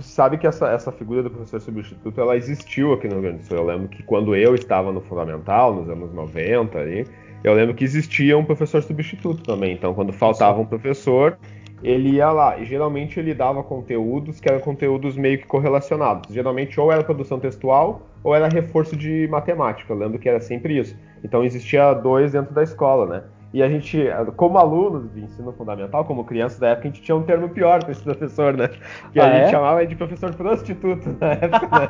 sabe 0.00 0.38
que 0.38 0.46
essa, 0.46 0.68
essa 0.68 0.92
figura 0.92 1.22
do 1.22 1.30
professor 1.30 1.60
substituto 1.60 2.20
ela 2.20 2.36
existiu 2.36 2.92
aqui 2.92 3.06
no 3.06 3.14
Rio 3.14 3.22
Grande 3.22 3.38
do 3.38 3.44
Sul. 3.44 3.56
Eu 3.56 3.64
lembro 3.64 3.88
que 3.88 4.02
quando 4.02 4.34
eu 4.34 4.54
estava 4.54 4.92
no 4.92 5.00
Fundamental, 5.00 5.74
nos 5.74 5.88
anos 5.88 6.12
90, 6.12 6.78
aí, 6.78 7.04
eu 7.42 7.54
lembro 7.54 7.74
que 7.74 7.84
existia 7.84 8.36
um 8.36 8.44
professor 8.44 8.82
substituto 8.82 9.42
também. 9.42 9.72
Então, 9.72 9.94
quando 9.94 10.12
faltava 10.12 10.60
um 10.60 10.66
professor, 10.66 11.38
ele 11.82 12.10
ia 12.10 12.30
lá. 12.30 12.58
E 12.58 12.64
geralmente 12.64 13.20
ele 13.20 13.34
dava 13.34 13.62
conteúdos 13.62 14.40
que 14.40 14.48
eram 14.48 14.60
conteúdos 14.60 15.16
meio 15.16 15.38
que 15.38 15.46
correlacionados. 15.46 16.34
Geralmente 16.34 16.78
ou 16.80 16.90
era 16.90 17.04
produção 17.04 17.38
textual 17.38 18.02
ou 18.22 18.34
era 18.34 18.48
reforço 18.48 18.96
de 18.96 19.28
matemática. 19.28 19.92
Eu 19.92 19.98
lembro 19.98 20.18
que 20.18 20.28
era 20.28 20.40
sempre 20.40 20.78
isso. 20.78 20.96
Então 21.22 21.44
existia 21.44 21.92
dois 21.94 22.32
dentro 22.32 22.54
da 22.54 22.62
escola, 22.62 23.06
né? 23.06 23.22
E 23.56 23.62
a 23.62 23.70
gente, 23.70 24.06
como 24.36 24.58
alunos 24.58 25.10
de 25.14 25.22
ensino 25.22 25.50
fundamental, 25.50 26.04
como 26.04 26.26
crianças 26.26 26.58
da 26.58 26.68
época, 26.68 26.88
a 26.88 26.90
gente 26.90 27.00
tinha 27.00 27.16
um 27.16 27.22
termo 27.22 27.48
pior 27.48 27.82
para 27.82 27.90
esse 27.90 28.02
professor, 28.02 28.54
né? 28.54 28.68
Que 29.14 29.18
ah, 29.18 29.24
a 29.24 29.30
gente 29.30 29.44
é? 29.44 29.50
chamava 29.50 29.86
de 29.86 29.96
professor 29.96 30.34
prostituto 30.34 31.16
na 31.18 31.28
época. 31.28 31.66
Né? 31.72 31.88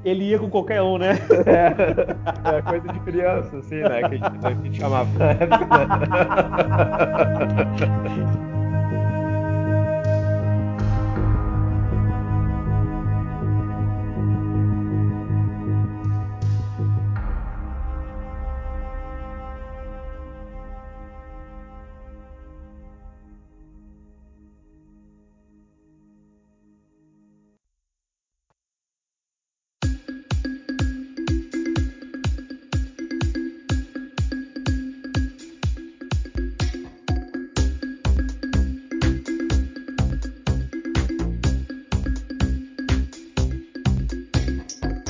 Ele 0.06 0.24
ia 0.24 0.38
com 0.38 0.48
qualquer 0.48 0.80
um, 0.80 0.96
né? 0.96 1.18
É, 1.44 2.56
é 2.56 2.62
coisa 2.62 2.88
de 2.88 3.00
criança, 3.00 3.58
assim, 3.58 3.82
né? 3.82 4.08
Que 4.08 4.14
a 4.14 4.16
gente, 4.16 4.46
a 4.46 4.54
gente 4.54 4.80
chamava 4.80 5.18
na 5.18 5.32
época. 5.32 5.68
Né? 7.76 8.46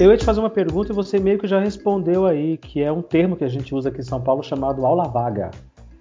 Eu 0.00 0.10
ia 0.10 0.16
te 0.16 0.24
fazer 0.24 0.40
uma 0.40 0.48
pergunta 0.48 0.92
e 0.92 0.94
você 0.94 1.18
meio 1.18 1.38
que 1.38 1.46
já 1.46 1.60
respondeu 1.60 2.24
aí, 2.24 2.56
que 2.56 2.82
é 2.82 2.90
um 2.90 3.02
termo 3.02 3.36
que 3.36 3.44
a 3.44 3.48
gente 3.48 3.74
usa 3.74 3.90
aqui 3.90 4.00
em 4.00 4.02
São 4.02 4.18
Paulo 4.18 4.42
chamado 4.42 4.86
aula 4.86 5.06
vaga. 5.06 5.50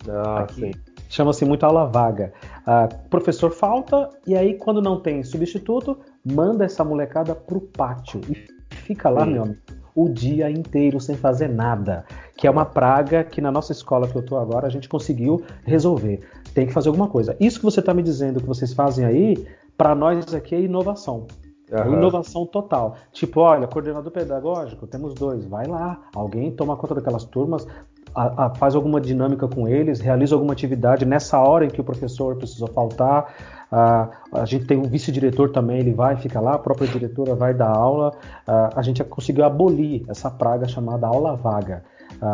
Ah, 0.08 0.39
aqui. 0.43 0.62
sim. 0.62 0.72
Chama-se 1.10 1.43
muito 1.43 1.66
aula 1.66 1.86
vaga. 1.86 2.32
Ah, 2.66 2.88
professor 3.10 3.52
falta 3.52 4.10
e 4.26 4.38
aí 4.38 4.54
quando 4.54 4.82
não 4.82 5.02
tem 5.02 5.22
substituto, 5.22 6.00
manda 6.24 6.64
essa 6.64 6.82
molecada 6.82 7.36
pro 7.36 7.60
pátio 7.60 8.22
e 8.30 8.47
fica 8.74 9.10
lá, 9.10 9.26
sim. 9.26 9.32
meu 9.32 9.43
amigo, 9.43 9.60
o 9.93 10.08
dia 10.08 10.50
inteiro 10.50 11.02
sem 11.02 11.18
fazer 11.18 11.50
nada, 11.50 12.06
que 12.38 12.47
é 12.47 12.50
uma 12.50 12.66
praga 12.66 13.22
que 13.26 13.41
na 13.41 13.52
nossa 13.52 13.74
escola 13.74 14.08
que 14.08 14.16
eu 14.16 14.24
tô 14.24 14.38
agora 14.38 14.66
a 14.66 14.70
gente 14.70 14.88
conseguiu 14.88 15.43
resolver 15.66 16.22
tem 16.54 16.66
que 16.66 16.72
fazer 16.72 16.88
alguma 16.88 17.10
coisa. 17.10 17.36
Isso 17.38 17.60
que 17.60 17.66
você 17.66 17.82
está 17.82 17.93
me 17.93 18.02
dizendo 18.02 18.39
que 18.39 18.47
vocês 18.47 18.72
fazem 18.74 19.04
aí, 19.04 19.45
para 19.78 19.93
nós 19.93 20.34
aqui 20.34 20.56
é 20.56 20.62
inovação. 20.62 21.28
Uhum. 21.72 21.93
Inovação 21.93 22.45
total. 22.45 22.95
Tipo, 23.11 23.41
olha, 23.41 23.67
coordenador 23.67 24.11
pedagógico, 24.11 24.88
temos 24.88 25.13
dois. 25.13 25.45
Vai 25.45 25.67
lá, 25.67 25.99
alguém 26.15 26.51
toma 26.51 26.76
conta 26.76 26.95
daquelas 26.95 27.24
turmas, 27.24 27.67
a, 28.15 28.45
a, 28.45 28.55
faz 28.55 28.76
alguma 28.76 28.99
dinâmica 28.99 29.47
com 29.47 29.67
eles, 29.67 29.99
realiza 29.99 30.36
alguma 30.36 30.53
atividade 30.53 31.05
nessa 31.05 31.39
hora 31.39 31.65
em 31.65 31.70
que 31.70 31.80
o 31.80 31.84
professor 31.84 32.36
precisou 32.36 32.67
faltar. 32.67 33.34
A, 33.72 34.09
a 34.34 34.45
gente 34.45 34.65
tem 34.65 34.78
um 34.78 34.84
vice-diretor 34.84 35.51
também, 35.51 35.80
ele 35.80 35.93
vai, 35.93 36.15
fica 36.17 36.39
lá, 36.39 36.55
a 36.55 36.59
própria 36.59 36.88
diretora 36.88 37.36
vai 37.36 37.53
dar 37.53 37.70
aula. 37.70 38.13
A, 38.47 38.80
a 38.80 38.82
gente 38.82 39.03
conseguiu 39.03 39.45
abolir 39.45 40.03
essa 40.07 40.30
praga 40.30 40.67
chamada 40.67 41.07
aula 41.07 41.36
vaga. 41.36 41.84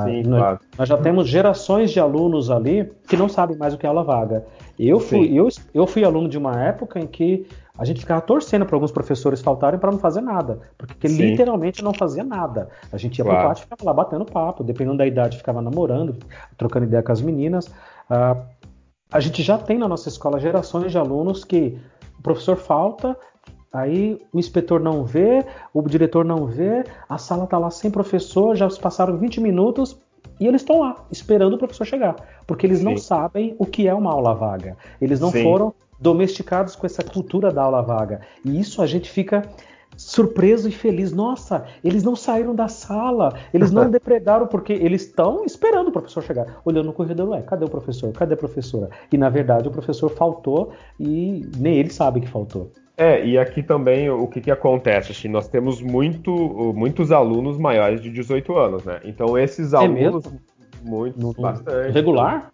Sim, 0.05 0.23
nós, 0.23 0.39
claro. 0.39 0.59
nós, 0.77 0.89
já 0.89 0.97
temos 0.97 1.27
gerações 1.27 1.91
de 1.91 1.99
alunos 1.99 2.49
ali 2.49 2.89
que 3.07 3.17
não 3.17 3.27
sabem 3.27 3.57
mais 3.57 3.73
o 3.73 3.77
que 3.77 3.85
é 3.85 3.89
aula 3.89 4.03
vaga. 4.03 4.45
Eu 4.79 4.99
fui, 4.99 5.37
eu, 5.37 5.47
eu 5.73 5.85
fui 5.85 6.03
aluno 6.03 6.29
de 6.29 6.37
uma 6.37 6.61
época 6.63 6.99
em 6.99 7.05
que 7.05 7.45
a 7.77 7.83
gente 7.83 7.99
ficava 7.99 8.21
torcendo 8.21 8.65
para 8.65 8.75
alguns 8.75 8.91
professores 8.91 9.41
faltarem 9.41 9.79
para 9.79 9.91
não 9.91 9.99
fazer 9.99 10.21
nada, 10.21 10.59
porque 10.77 11.09
Sim. 11.09 11.31
literalmente 11.31 11.83
não 11.83 11.93
fazia 11.93 12.23
nada. 12.23 12.69
A 12.91 12.97
gente 12.97 13.17
ia 13.17 13.25
claro. 13.25 13.39
pro 13.39 13.47
pátio 13.49 13.61
e 13.61 13.63
ficava 13.63 13.83
lá 13.83 13.93
batendo 13.93 14.25
papo, 14.25 14.63
dependendo 14.63 14.97
da 14.97 15.05
idade, 15.05 15.37
ficava 15.37 15.61
namorando, 15.61 16.15
trocando 16.57 16.85
ideia 16.85 17.03
com 17.03 17.11
as 17.11 17.21
meninas. 17.21 17.67
Uh, 17.67 18.41
a 19.11 19.19
gente 19.19 19.43
já 19.43 19.57
tem 19.57 19.77
na 19.77 19.87
nossa 19.87 20.09
escola 20.09 20.39
gerações 20.39 20.91
de 20.91 20.97
alunos 20.97 21.43
que 21.43 21.77
o 22.17 22.21
professor 22.21 22.55
falta, 22.55 23.17
aí 23.71 24.21
o 24.31 24.39
inspetor 24.39 24.79
não 24.79 25.03
vê, 25.03 25.45
o 25.73 25.81
diretor 25.81 26.23
não 26.23 26.45
vê, 26.45 26.83
a 27.09 27.17
sala 27.17 27.43
está 27.43 27.57
lá 27.57 27.69
sem 27.69 27.91
professor, 27.91 28.55
já 28.55 28.69
passaram 28.69 29.17
20 29.17 29.41
minutos, 29.41 29.99
e 30.39 30.47
eles 30.47 30.61
estão 30.61 30.79
lá, 30.79 31.05
esperando 31.11 31.53
o 31.53 31.57
professor 31.57 31.85
chegar, 31.85 32.15
porque 32.45 32.65
eles 32.65 32.79
Sim. 32.79 32.85
não 32.85 32.97
sabem 32.97 33.55
o 33.57 33.65
que 33.65 33.87
é 33.87 33.93
uma 33.93 34.11
aula 34.11 34.33
vaga. 34.33 34.75
Eles 34.99 35.19
não 35.19 35.31
Sim. 35.31 35.43
foram 35.43 35.73
domesticados 35.99 36.75
com 36.75 36.85
essa 36.85 37.03
cultura 37.03 37.51
da 37.51 37.63
aula 37.63 37.81
vaga. 37.81 38.21
E 38.43 38.59
isso 38.59 38.81
a 38.81 38.87
gente 38.87 39.09
fica 39.09 39.43
surpreso 39.97 40.67
e 40.67 40.71
feliz. 40.71 41.11
Nossa, 41.11 41.65
eles 41.83 42.03
não 42.03 42.15
saíram 42.15 42.53
da 42.53 42.67
sala, 42.67 43.33
eles 43.53 43.71
não 43.71 43.89
depredaram 43.91 44.47
porque 44.47 44.73
eles 44.73 45.03
estão 45.03 45.45
esperando 45.45 45.87
o 45.87 45.91
professor 45.91 46.23
chegar, 46.23 46.61
olhando 46.65 46.87
no 46.87 46.93
corredor, 46.93 47.29
ué, 47.29 47.41
cadê 47.41 47.65
o 47.65 47.69
professor? 47.69 48.11
Cadê 48.13 48.33
a 48.33 48.37
professora? 48.37 48.89
E 49.11 49.17
na 49.17 49.29
verdade 49.29 49.67
o 49.67 49.71
professor 49.71 50.09
faltou 50.09 50.71
e 50.99 51.45
nem 51.57 51.77
ele 51.77 51.89
sabe 51.89 52.21
que 52.21 52.27
faltou. 52.27 52.71
É, 52.97 53.25
e 53.25 53.37
aqui 53.37 53.61
também 53.61 54.09
o 54.09 54.25
que, 54.27 54.39
que 54.39 54.51
acontece? 54.51 55.11
Assim, 55.11 55.27
nós 55.27 55.49
temos 55.49 55.81
muito, 55.81 56.31
muitos 56.73 57.11
alunos 57.11 57.57
maiores 57.57 58.01
de 58.01 58.09
18 58.09 58.57
anos, 58.57 58.85
né? 58.85 59.01
Então 59.03 59.37
esses 59.37 59.73
é 59.73 59.77
alunos, 59.77 60.25
mesmo? 60.25 60.39
muitos, 60.81 61.21
no, 61.21 61.33
bastante. 61.33 61.91
Regular? 61.91 62.51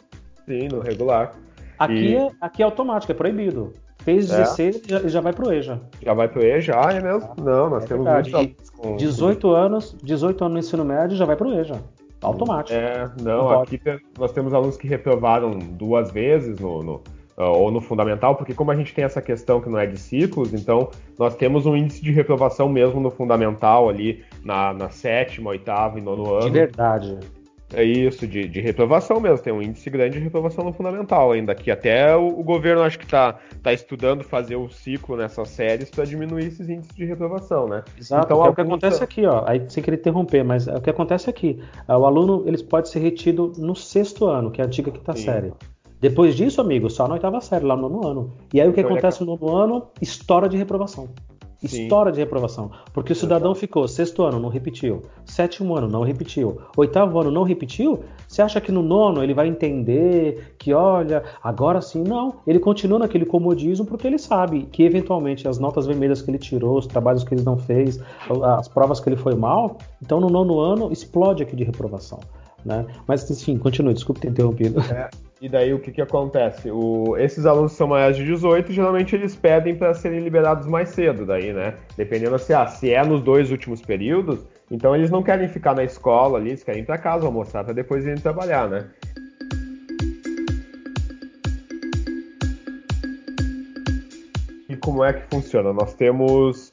Sim, 0.48 0.68
no 0.70 0.80
regular. 0.80 1.36
Aqui, 1.84 1.93
e... 1.93 2.15
é, 2.15 2.32
aqui 2.39 2.61
é 2.61 2.65
automático, 2.65 3.11
é 3.11 3.15
proibido. 3.15 3.73
Fez 4.03 4.27
16 4.29 4.75
é. 4.75 4.89
já, 4.89 5.07
já 5.07 5.21
vai 5.21 5.34
pro 5.34 5.51
EJA. 5.51 5.79
Já 6.01 6.13
vai 6.13 6.27
pro 6.27 6.43
EJA? 6.43 6.73
Ah, 6.75 6.93
é 6.93 7.01
mesmo? 7.01 7.29
Não, 7.38 7.69
nós 7.69 7.84
é 7.84 7.88
temos 7.88 8.05
verdade. 8.05 8.55
Com... 8.77 8.95
18 8.97 9.49
anos, 9.51 9.95
18 10.03 10.43
anos 10.43 10.53
no 10.53 10.59
ensino 10.59 10.86
médio 10.86 11.15
já 11.15 11.25
vai 11.25 11.36
pro 11.36 11.53
EJA. 11.53 11.82
Automático. 12.21 12.77
É, 12.77 13.09
não, 13.21 13.49
não 13.49 13.61
aqui 13.61 13.79
nós 14.17 14.32
temos 14.32 14.53
alunos 14.53 14.77
que 14.77 14.88
reprovaram 14.88 15.57
duas 15.57 16.11
vezes 16.11 16.59
no, 16.59 16.84
no 16.84 17.01
uh, 17.38 17.43
ou 17.45 17.71
no 17.71 17.82
fundamental, 17.82 18.36
porque 18.36 18.53
como 18.53 18.71
a 18.71 18.75
gente 18.75 18.93
tem 18.93 19.03
essa 19.03 19.21
questão 19.21 19.59
que 19.59 19.69
não 19.69 19.79
é 19.79 19.88
de 19.88 19.97
ciclos, 19.97 20.53
então 20.53 20.89
nós 21.17 21.36
temos 21.36 21.65
um 21.65 21.75
índice 21.75 22.01
de 22.01 22.11
reprovação 22.11 22.69
mesmo 22.69 22.99
no 22.99 23.09
fundamental 23.09 23.89
ali 23.89 24.23
na, 24.43 24.73
na 24.73 24.89
sétima, 24.89 25.49
oitava 25.49 25.97
e 25.97 26.01
nono 26.01 26.34
ano. 26.34 26.45
De 26.45 26.51
verdade. 26.51 27.19
É 27.74 27.84
isso, 27.84 28.28
de, 28.28 28.47
de 28.47 28.59
reprovação 28.59 29.19
mesmo. 29.19 29.39
Tem 29.39 29.53
um 29.53 29.61
índice 29.61 29.89
grande 29.89 30.17
de 30.17 30.24
reprovação 30.24 30.63
no 30.63 30.74
fundamental 30.74 31.32
ainda. 31.32 31.55
Que 31.55 31.72
até 31.72 32.15
o, 32.15 32.28
o 32.39 32.43
governo 32.43 32.82
acho 32.82 32.99
que 32.99 33.05
está 33.05 33.39
tá 33.61 33.72
estudando 33.72 34.24
fazer 34.24 34.55
o 34.55 34.69
ciclo 34.69 35.15
nessas 35.15 35.49
séries 35.49 35.89
para 35.89 36.05
diminuir 36.05 36.47
esses 36.47 36.67
índices 36.69 36.95
de 36.95 37.05
reprovação, 37.05 37.67
né? 37.67 37.84
Exato. 37.97 38.26
Então, 38.26 38.45
é 38.45 38.49
o 38.49 38.53
que 38.53 38.61
acontece 38.61 39.03
aqui, 39.03 39.26
ó. 39.26 39.43
Aí, 39.47 39.63
sem 39.69 39.84
querer 39.84 39.97
interromper, 39.97 40.43
mas 40.43 40.67
é 40.67 40.76
o 40.76 40.82
que 40.82 40.89
acontece 40.89 41.30
aqui. 41.30 41.61
É, 41.88 41.95
o 41.95 42.05
aluno 42.05 42.43
ele 42.45 42.61
pode 42.63 42.89
ser 42.89 42.99
retido 42.99 43.53
no 43.57 43.76
sexto 43.76 44.26
ano, 44.28 44.51
que 44.51 44.61
é 44.61 44.63
a 44.63 44.67
antiga 44.67 44.91
quinta 44.91 45.15
Sim. 45.15 45.24
série. 45.24 45.53
Depois 45.99 46.36
disso, 46.36 46.59
amigo, 46.59 46.89
só 46.89 47.07
na 47.07 47.13
oitava 47.13 47.39
série, 47.41 47.63
lá 47.63 47.76
no 47.76 47.88
nono 47.88 48.07
ano. 48.07 48.34
E 48.51 48.59
aí 48.59 48.67
o 48.67 48.74
que 48.74 48.80
então, 48.80 48.91
acontece 48.91 49.24
no 49.24 49.38
nono 49.38 49.55
ano? 49.55 49.88
História 50.01 50.49
de 50.49 50.57
reprovação. 50.57 51.09
História 51.64 52.12
de 52.12 52.20
reprovação. 52.20 52.72
Porque 52.91 53.14
o 53.14 53.16
cidadão 53.16 53.53
ficou 53.53 53.88
sexto 53.88 54.24
ano, 54.24 54.39
não 54.39 54.49
repetiu. 54.49 55.03
Sétimo 55.26 55.76
ano, 55.76 55.88
não 55.88 56.01
repetiu. 56.01 56.59
Oitavo 56.76 57.20
ano, 57.20 57.30
não 57.30 57.43
repetiu. 57.43 58.03
Você 58.28 58.41
acha 58.41 58.59
que 58.59 58.72
no 58.72 58.82
nono 58.82 59.24
ele 59.24 59.34
vai 59.34 59.47
entender 59.47 60.55
que, 60.57 60.74
olha, 60.74 61.24
agora 61.43 61.80
sim? 61.80 62.03
Não. 62.03 62.36
Ele 62.47 62.59
continua 62.59 62.97
naquele 62.97 63.26
comodismo 63.26 63.86
porque 63.86 64.07
ele 64.07 64.18
sabe 64.18 64.64
que, 64.72 64.84
eventualmente, 64.84 65.47
as 65.47 65.59
notas 65.59 65.86
vermelhas 65.86 66.22
que 66.22 66.32
ele 66.32 66.39
tirou, 66.39 66.80
os 66.80 66.88
trabalhos 66.88 67.24
que 67.24 67.36
ele 67.36 67.43
não 67.43 67.57
fez, 67.57 67.99
as 68.57 68.68
provas 68.68 68.99
que 68.99 69.09
ele 69.09 69.18
foi 69.18 69.36
mal, 69.36 69.78
então 70.01 70.20
no 70.20 70.30
nono 70.30 70.59
ano 70.59 70.91
explode 70.91 71.43
aqui 71.43 71.55
de 71.55 71.64
reprovação. 71.64 72.20
Né? 72.66 72.86
Mas, 73.07 73.30
enfim, 73.30 73.57
continue, 73.57 73.93
desculpe 73.93 74.22
ter 74.22 74.30
interrompido. 74.30 74.80
É. 74.82 75.09
E 75.42 75.50
daí 75.50 75.74
o 75.74 75.80
que, 75.80 75.92
que 75.92 76.02
acontece? 76.04 76.70
O, 76.70 77.18
esses 77.18 77.48
alunos 77.48 77.72
que 77.72 77.78
são 77.80 77.88
maiores 77.88 78.16
de 78.16 78.24
18, 78.24 78.72
geralmente 78.72 79.16
eles 79.16 79.36
pedem 79.36 79.76
para 79.76 79.92
serem 79.96 80.20
liberados 80.20 80.68
mais 80.68 80.89
cedo, 80.89 81.26
daí, 81.26 81.52
né? 81.52 81.74
Dependendo 81.98 82.38
se, 82.38 82.54
ah, 82.54 82.68
se 82.68 82.94
é 82.94 83.04
nos 83.04 83.24
dois 83.24 83.50
últimos 83.50 83.82
períodos, 83.82 84.46
então 84.70 84.96
eles 84.96 85.10
não 85.10 85.24
querem 85.24 85.48
ficar 85.48 85.74
na 85.74 85.84
escola 85.84 86.38
ali, 86.38 86.50
eles 86.50 86.64
querem 86.64 86.84
ir 86.84 86.86
para 86.86 87.00
casa 87.00 87.26
almoçar 87.26 87.64
para 87.64 87.74
depois 87.74 88.06
irem 88.06 88.22
trabalhar, 88.22 88.70
né? 88.70 88.88
E 94.70 94.78
como 94.78 95.04
é 95.04 95.12
que 95.12 95.24
funciona? 95.28 95.74
Nós 95.74 95.96
temos 95.96 96.72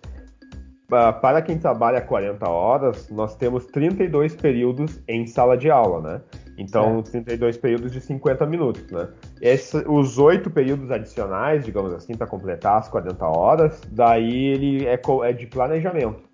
para 0.89 1.41
quem 1.41 1.59
trabalha 1.59 2.03
40 2.03 2.49
horas, 2.49 3.09
nós 3.09 3.35
temos 3.35 3.65
32 3.67 4.37
períodos 4.37 5.01
em 5.09 5.27
sala 5.27 5.57
de 5.57 5.71
aula, 5.71 6.01
né? 6.03 6.21
Então, 6.59 6.99
é. 6.99 7.03
32 7.03 7.57
períodos 7.57 7.93
de 7.93 8.01
50 8.01 8.45
minutos, 8.45 8.91
né? 8.91 9.09
Esse, 9.41 9.77
os 9.87 10.19
oito 10.19 10.51
períodos 10.51 10.91
adicionais, 10.91 11.65
digamos 11.65 11.93
assim, 11.93 12.15
para 12.15 12.27
completar 12.27 12.79
as 12.79 12.89
40 12.89 13.25
horas, 13.25 13.81
daí 13.93 14.47
ele 14.47 14.87
é, 14.87 15.01
é 15.25 15.33
de 15.33 15.47
planejamento. 15.47 16.29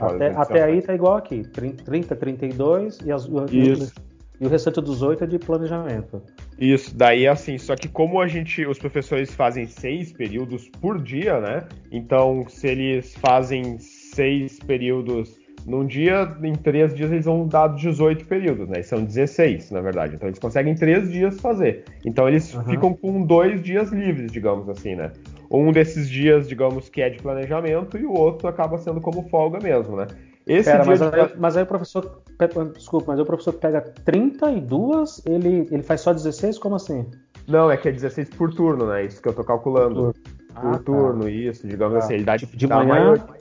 Até, 0.00 0.28
até, 0.28 0.62
aí 0.62 0.80
tá 0.80 0.94
igual 0.94 1.16
aqui, 1.16 1.42
30, 1.42 2.14
32 2.14 2.98
e, 3.04 3.10
as, 3.10 3.28
Isso. 3.50 3.92
e 4.40 4.46
o 4.46 4.48
restante 4.48 4.80
dos 4.80 5.02
oito 5.02 5.24
é 5.24 5.26
de 5.26 5.38
planejamento. 5.38 6.22
Isso, 6.58 6.96
daí 6.96 7.26
assim, 7.26 7.58
só 7.58 7.74
que 7.74 7.88
como 7.88 8.20
a 8.20 8.28
gente, 8.28 8.64
os 8.64 8.78
professores 8.78 9.34
fazem 9.34 9.66
seis 9.66 10.12
períodos 10.12 10.68
por 10.80 11.02
dia, 11.02 11.40
né? 11.40 11.66
Então, 11.90 12.44
se 12.48 12.68
eles 12.68 13.14
fazem 13.16 13.78
seis 13.78 14.58
períodos 14.60 15.39
num 15.66 15.86
dia, 15.86 16.36
em 16.42 16.54
três 16.54 16.94
dias, 16.94 17.10
eles 17.10 17.24
vão 17.24 17.46
dar 17.46 17.68
18 17.68 18.24
períodos, 18.24 18.68
né? 18.68 18.82
São 18.82 19.04
16, 19.04 19.70
na 19.70 19.80
verdade. 19.80 20.14
Então 20.14 20.28
eles 20.28 20.38
conseguem 20.38 20.74
três 20.74 21.10
dias 21.10 21.40
fazer. 21.40 21.84
Então 22.04 22.28
eles 22.28 22.54
uhum. 22.54 22.64
ficam 22.64 22.94
com 22.94 23.22
dois 23.22 23.62
dias 23.62 23.90
livres, 23.90 24.32
digamos 24.32 24.68
assim, 24.68 24.94
né? 24.94 25.12
Um 25.50 25.72
desses 25.72 26.08
dias, 26.08 26.48
digamos, 26.48 26.88
que 26.88 27.02
é 27.02 27.10
de 27.10 27.18
planejamento, 27.18 27.98
e 27.98 28.06
o 28.06 28.12
outro 28.12 28.48
acaba 28.48 28.78
sendo 28.78 29.00
como 29.00 29.28
folga 29.28 29.58
mesmo, 29.60 29.96
né? 29.96 30.06
Esse 30.46 30.70
Pera, 30.70 30.84
mas, 30.84 30.98
de... 30.98 31.04
aí, 31.04 31.30
mas, 31.36 31.56
aí, 31.56 31.62
o 31.62 31.66
professor. 31.66 32.22
Desculpa, 32.74 33.06
mas 33.08 33.18
aí 33.18 33.22
o 33.22 33.26
professor 33.26 33.52
pega 33.52 33.80
32, 34.04 35.22
ele, 35.26 35.68
ele 35.70 35.82
faz 35.82 36.00
só 36.00 36.12
16? 36.12 36.58
Como 36.58 36.74
assim? 36.74 37.06
Não, 37.46 37.70
é 37.70 37.76
que 37.76 37.88
é 37.88 37.92
16 37.92 38.30
por 38.30 38.52
turno, 38.52 38.86
né? 38.86 39.04
Isso 39.04 39.20
que 39.20 39.28
eu 39.28 39.32
tô 39.32 39.44
calculando. 39.44 40.14
Por, 40.14 40.14
ah, 40.54 40.60
por 40.60 40.72
tá. 40.72 40.78
turno, 40.78 41.28
isso, 41.28 41.66
digamos 41.66 41.96
ah, 41.96 41.98
assim. 41.98 42.14
Ele 42.14 42.24
dá 42.24 42.36
de, 42.36 42.46
de 42.46 42.66
manhã. 42.66 42.86
Maior... 42.86 43.39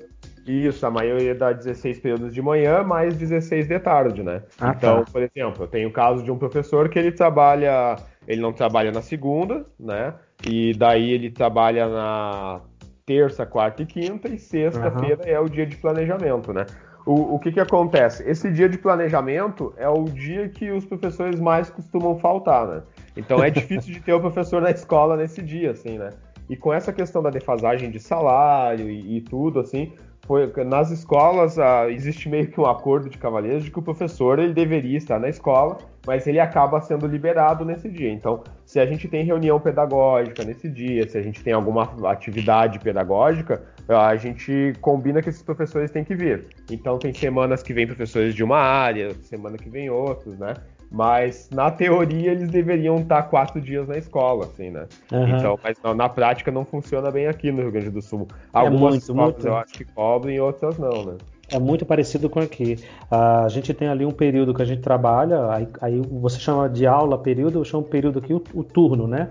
Isso, 0.49 0.83
a 0.83 0.89
maioria 0.89 1.35
dá 1.35 1.53
16 1.53 1.99
períodos 1.99 2.33
de 2.33 2.41
manhã, 2.41 2.81
mais 2.81 3.15
16 3.15 3.67
de 3.67 3.77
tarde, 3.77 4.23
né? 4.23 4.41
Ah, 4.59 4.73
então, 4.75 5.03
tá. 5.03 5.11
por 5.11 5.21
exemplo, 5.21 5.65
eu 5.65 5.67
tenho 5.67 5.89
o 5.89 5.91
caso 5.91 6.23
de 6.23 6.31
um 6.31 6.39
professor 6.39 6.89
que 6.89 6.97
ele 6.97 7.11
trabalha, 7.11 7.97
ele 8.27 8.41
não 8.41 8.51
trabalha 8.51 8.91
na 8.91 9.03
segunda, 9.03 9.63
né? 9.79 10.15
E 10.43 10.73
daí 10.73 11.11
ele 11.11 11.29
trabalha 11.29 11.87
na 11.87 12.61
terça, 13.05 13.45
quarta 13.45 13.83
e 13.83 13.85
quinta, 13.85 14.27
e 14.27 14.39
sexta-feira 14.39 15.21
uhum. 15.23 15.29
é 15.29 15.39
o 15.39 15.47
dia 15.47 15.67
de 15.67 15.75
planejamento, 15.75 16.51
né? 16.51 16.65
O, 17.05 17.35
o 17.35 17.39
que, 17.39 17.51
que 17.51 17.59
acontece? 17.59 18.27
Esse 18.27 18.51
dia 18.51 18.67
de 18.67 18.79
planejamento 18.79 19.71
é 19.77 19.87
o 19.87 20.05
dia 20.05 20.49
que 20.49 20.71
os 20.71 20.83
professores 20.83 21.39
mais 21.39 21.69
costumam 21.69 22.17
faltar, 22.17 22.67
né? 22.67 22.81
Então 23.15 23.43
é 23.43 23.51
difícil 23.51 23.93
de 23.93 23.99
ter 23.99 24.13
o 24.13 24.19
professor 24.19 24.63
na 24.63 24.71
escola 24.71 25.15
nesse 25.15 25.43
dia, 25.43 25.71
assim, 25.71 25.99
né? 25.99 26.09
E 26.49 26.57
com 26.57 26.73
essa 26.73 26.91
questão 26.91 27.21
da 27.21 27.29
defasagem 27.29 27.91
de 27.91 27.99
salário 27.99 28.89
e, 28.89 29.17
e 29.17 29.21
tudo, 29.21 29.59
assim, 29.59 29.93
foi, 30.29 30.53
nas 30.63 30.91
escolas 30.91 31.57
ah, 31.57 31.89
existe 31.89 32.29
meio 32.29 32.45
que 32.45 32.61
um 32.61 32.67
acordo 32.67 33.09
de 33.09 33.17
cavalheiros 33.17 33.63
de 33.63 33.71
que 33.71 33.79
o 33.79 33.81
professor 33.81 34.37
ele 34.37 34.53
deveria 34.53 34.95
estar 34.95 35.19
na 35.19 35.27
escola, 35.27 35.79
mas 36.05 36.27
ele 36.27 36.39
acaba 36.39 36.79
sendo 36.81 37.07
liberado 37.07 37.65
nesse 37.65 37.89
dia. 37.89 38.11
Então, 38.11 38.43
se 38.63 38.79
a 38.79 38.85
gente 38.85 39.07
tem 39.07 39.25
reunião 39.25 39.59
pedagógica 39.59 40.43
nesse 40.43 40.69
dia, 40.69 41.09
se 41.09 41.17
a 41.17 41.21
gente 41.23 41.43
tem 41.43 41.51
alguma 41.51 41.95
atividade 42.11 42.77
pedagógica, 42.77 43.63
a 43.87 44.15
gente 44.17 44.73
combina 44.79 45.19
que 45.19 45.29
esses 45.29 45.41
professores 45.41 45.89
têm 45.89 46.03
que 46.03 46.13
vir. 46.13 46.45
Então, 46.69 46.99
tem 46.99 47.11
semanas 47.11 47.63
que 47.63 47.73
vem 47.73 47.87
professores 47.87 48.35
de 48.35 48.43
uma 48.43 48.59
área, 48.59 49.15
semana 49.23 49.57
que 49.57 49.67
vem 49.67 49.89
outros, 49.89 50.37
né? 50.37 50.53
Mas 50.91 51.49
na 51.51 51.69
teoria 51.69 52.31
eles 52.31 52.49
deveriam 52.49 52.97
estar 52.97 53.23
quatro 53.23 53.61
dias 53.61 53.87
na 53.87 53.97
escola, 53.97 54.45
assim, 54.45 54.71
né? 54.71 54.87
Uhum. 55.11 55.37
Então, 55.37 55.59
mas 55.63 55.77
não, 55.83 55.93
na 55.93 56.09
prática 56.09 56.51
não 56.51 56.65
funciona 56.65 57.11
bem 57.11 57.27
aqui 57.27 57.51
no 57.51 57.61
Rio 57.61 57.71
Grande 57.71 57.91
do 57.91 58.01
Sul. 58.01 58.27
É 58.31 58.59
Algumas 58.59 58.81
é 58.81 58.89
muito, 58.89 59.01
escolas 59.01 59.33
muito. 59.33 59.47
eu 59.47 59.57
acho 59.57 59.73
que 59.73 59.85
cobrem, 59.85 60.39
outras 60.39 60.77
não, 60.77 61.05
né? 61.05 61.17
É 61.51 61.59
muito 61.59 61.85
parecido 61.85 62.29
com 62.29 62.39
aqui. 62.39 62.77
a 63.09 63.47
gente 63.49 63.73
tem 63.73 63.87
ali 63.87 64.05
um 64.05 64.11
período 64.11 64.53
que 64.53 64.61
a 64.61 64.65
gente 64.65 64.81
trabalha, 64.81 65.51
aí, 65.51 65.67
aí 65.81 66.01
você 66.21 66.39
chama 66.39 66.69
de 66.69 66.85
aula 66.85 67.17
período, 67.17 67.59
eu 67.59 67.65
chamo 67.65 67.83
período 67.83 68.19
aqui 68.19 68.33
o, 68.33 68.43
o 68.53 68.63
turno, 68.63 69.07
né? 69.07 69.29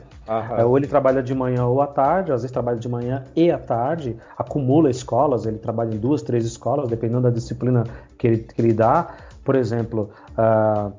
É, 0.59 0.65
ou 0.65 0.77
ele 0.77 0.89
trabalha 0.89 1.23
de 1.23 1.33
manhã 1.35 1.65
ou 1.67 1.81
à 1.81 1.87
tarde, 1.87 2.33
às 2.33 2.43
vezes 2.43 2.51
trabalha 2.51 2.79
de 2.79 2.89
manhã 2.89 3.25
e 3.37 3.51
à 3.51 3.59
tarde, 3.59 4.17
acumula 4.37 4.91
escolas, 4.91 5.47
ele 5.47 5.59
trabalha 5.59 5.95
em 5.95 5.99
duas, 5.99 6.23
três 6.23 6.45
escolas, 6.45 6.89
dependendo 6.89 7.23
da 7.23 7.31
disciplina 7.31 7.85
que 8.19 8.27
ele, 8.27 8.39
que 8.39 8.61
ele 8.61 8.73
dá. 8.73 9.09
Por 9.45 9.55
exemplo, 9.55 10.11
uh, 10.33 10.93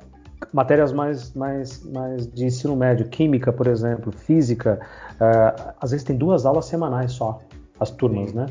matérias 0.54 0.92
mais, 0.92 1.34
mais, 1.34 1.84
mais 1.84 2.28
de 2.28 2.46
ensino 2.46 2.76
médio, 2.76 3.08
química, 3.08 3.52
por 3.52 3.68
exemplo, 3.68 4.12
física, 4.12 4.80
uh, 5.16 5.74
às 5.80 5.92
vezes 5.92 6.04
tem 6.04 6.18
duas 6.18 6.46
aulas 6.46 6.66
semanais 6.66 7.12
só, 7.12 7.40
as 7.80 7.92
turmas, 7.92 8.32
Sim. 8.32 8.38
né? 8.38 8.46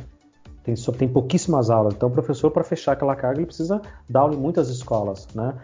tem, 0.69 0.77
só, 0.77 0.93
tem 0.93 1.09
pouquíssimas 1.09 1.71
aulas. 1.71 1.95
Então, 1.95 2.11
o 2.11 2.13
professor, 2.13 2.51
para 2.51 2.63
fechar 2.63 2.93
aquela 2.93 3.17
carga, 3.17 3.39
ele 3.39 3.47
precisa 3.47 3.81
dar 4.09 4.21
aula 4.21 4.35
em 4.35 4.39
muitas 4.39 4.69
escolas. 4.69 5.27
Né? 5.35 5.55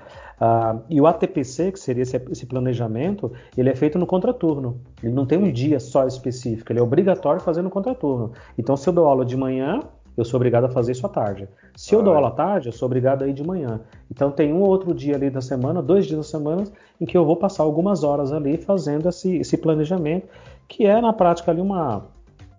Uh, 0.40 0.82
e 0.88 0.98
o 0.98 1.06
ATPC, 1.06 1.72
que 1.72 1.78
seria 1.78 2.02
esse, 2.02 2.16
esse, 2.30 2.46
planejamento, 2.46 3.30
ele 3.56 3.68
é 3.68 3.74
feito 3.74 3.98
no 3.98 4.06
contraturno. 4.06 4.80
Ele 5.02 5.12
não 5.12 5.26
tem 5.26 5.36
um 5.36 5.52
dia 5.52 5.78
só 5.78 6.06
específico, 6.06 6.72
ele 6.72 6.78
é 6.78 6.82
obrigatório 6.82 7.40
fazer 7.40 7.60
no 7.60 7.68
contraturno. 7.68 8.32
Então, 8.56 8.76
se 8.78 8.88
eu 8.88 8.94
dou 8.94 9.06
aula 9.06 9.26
de 9.26 9.36
manhã, 9.36 9.80
eu 10.16 10.24
sou 10.24 10.38
obrigado 10.38 10.64
a 10.64 10.68
fazer 10.68 10.92
isso 10.92 11.06
à 11.06 11.08
tarde. 11.08 11.48
Se 11.76 11.94
eu 11.94 12.02
dou 12.02 12.14
aula 12.14 12.28
à 12.28 12.30
tarde, 12.30 12.68
eu 12.68 12.72
sou 12.72 12.86
obrigado 12.86 13.22
a 13.22 13.26
ir 13.26 13.32
de 13.32 13.44
manhã. 13.44 13.80
Então 14.10 14.30
tem 14.30 14.52
um 14.52 14.60
ou 14.60 14.68
outro 14.68 14.94
dia 14.94 15.16
ali 15.16 15.30
da 15.30 15.40
semana, 15.40 15.82
dois 15.82 16.06
dias 16.06 16.18
da 16.18 16.24
semana, 16.24 16.64
em 17.00 17.06
que 17.06 17.16
eu 17.16 17.24
vou 17.24 17.36
passar 17.36 17.62
algumas 17.62 18.04
horas 18.04 18.32
ali 18.32 18.56
fazendo 18.56 19.08
esse, 19.08 19.36
esse 19.36 19.56
planejamento, 19.56 20.28
que 20.68 20.86
é 20.86 21.00
na 21.00 21.12
prática 21.12 21.50
ali 21.50 21.60
uma, 21.60 22.04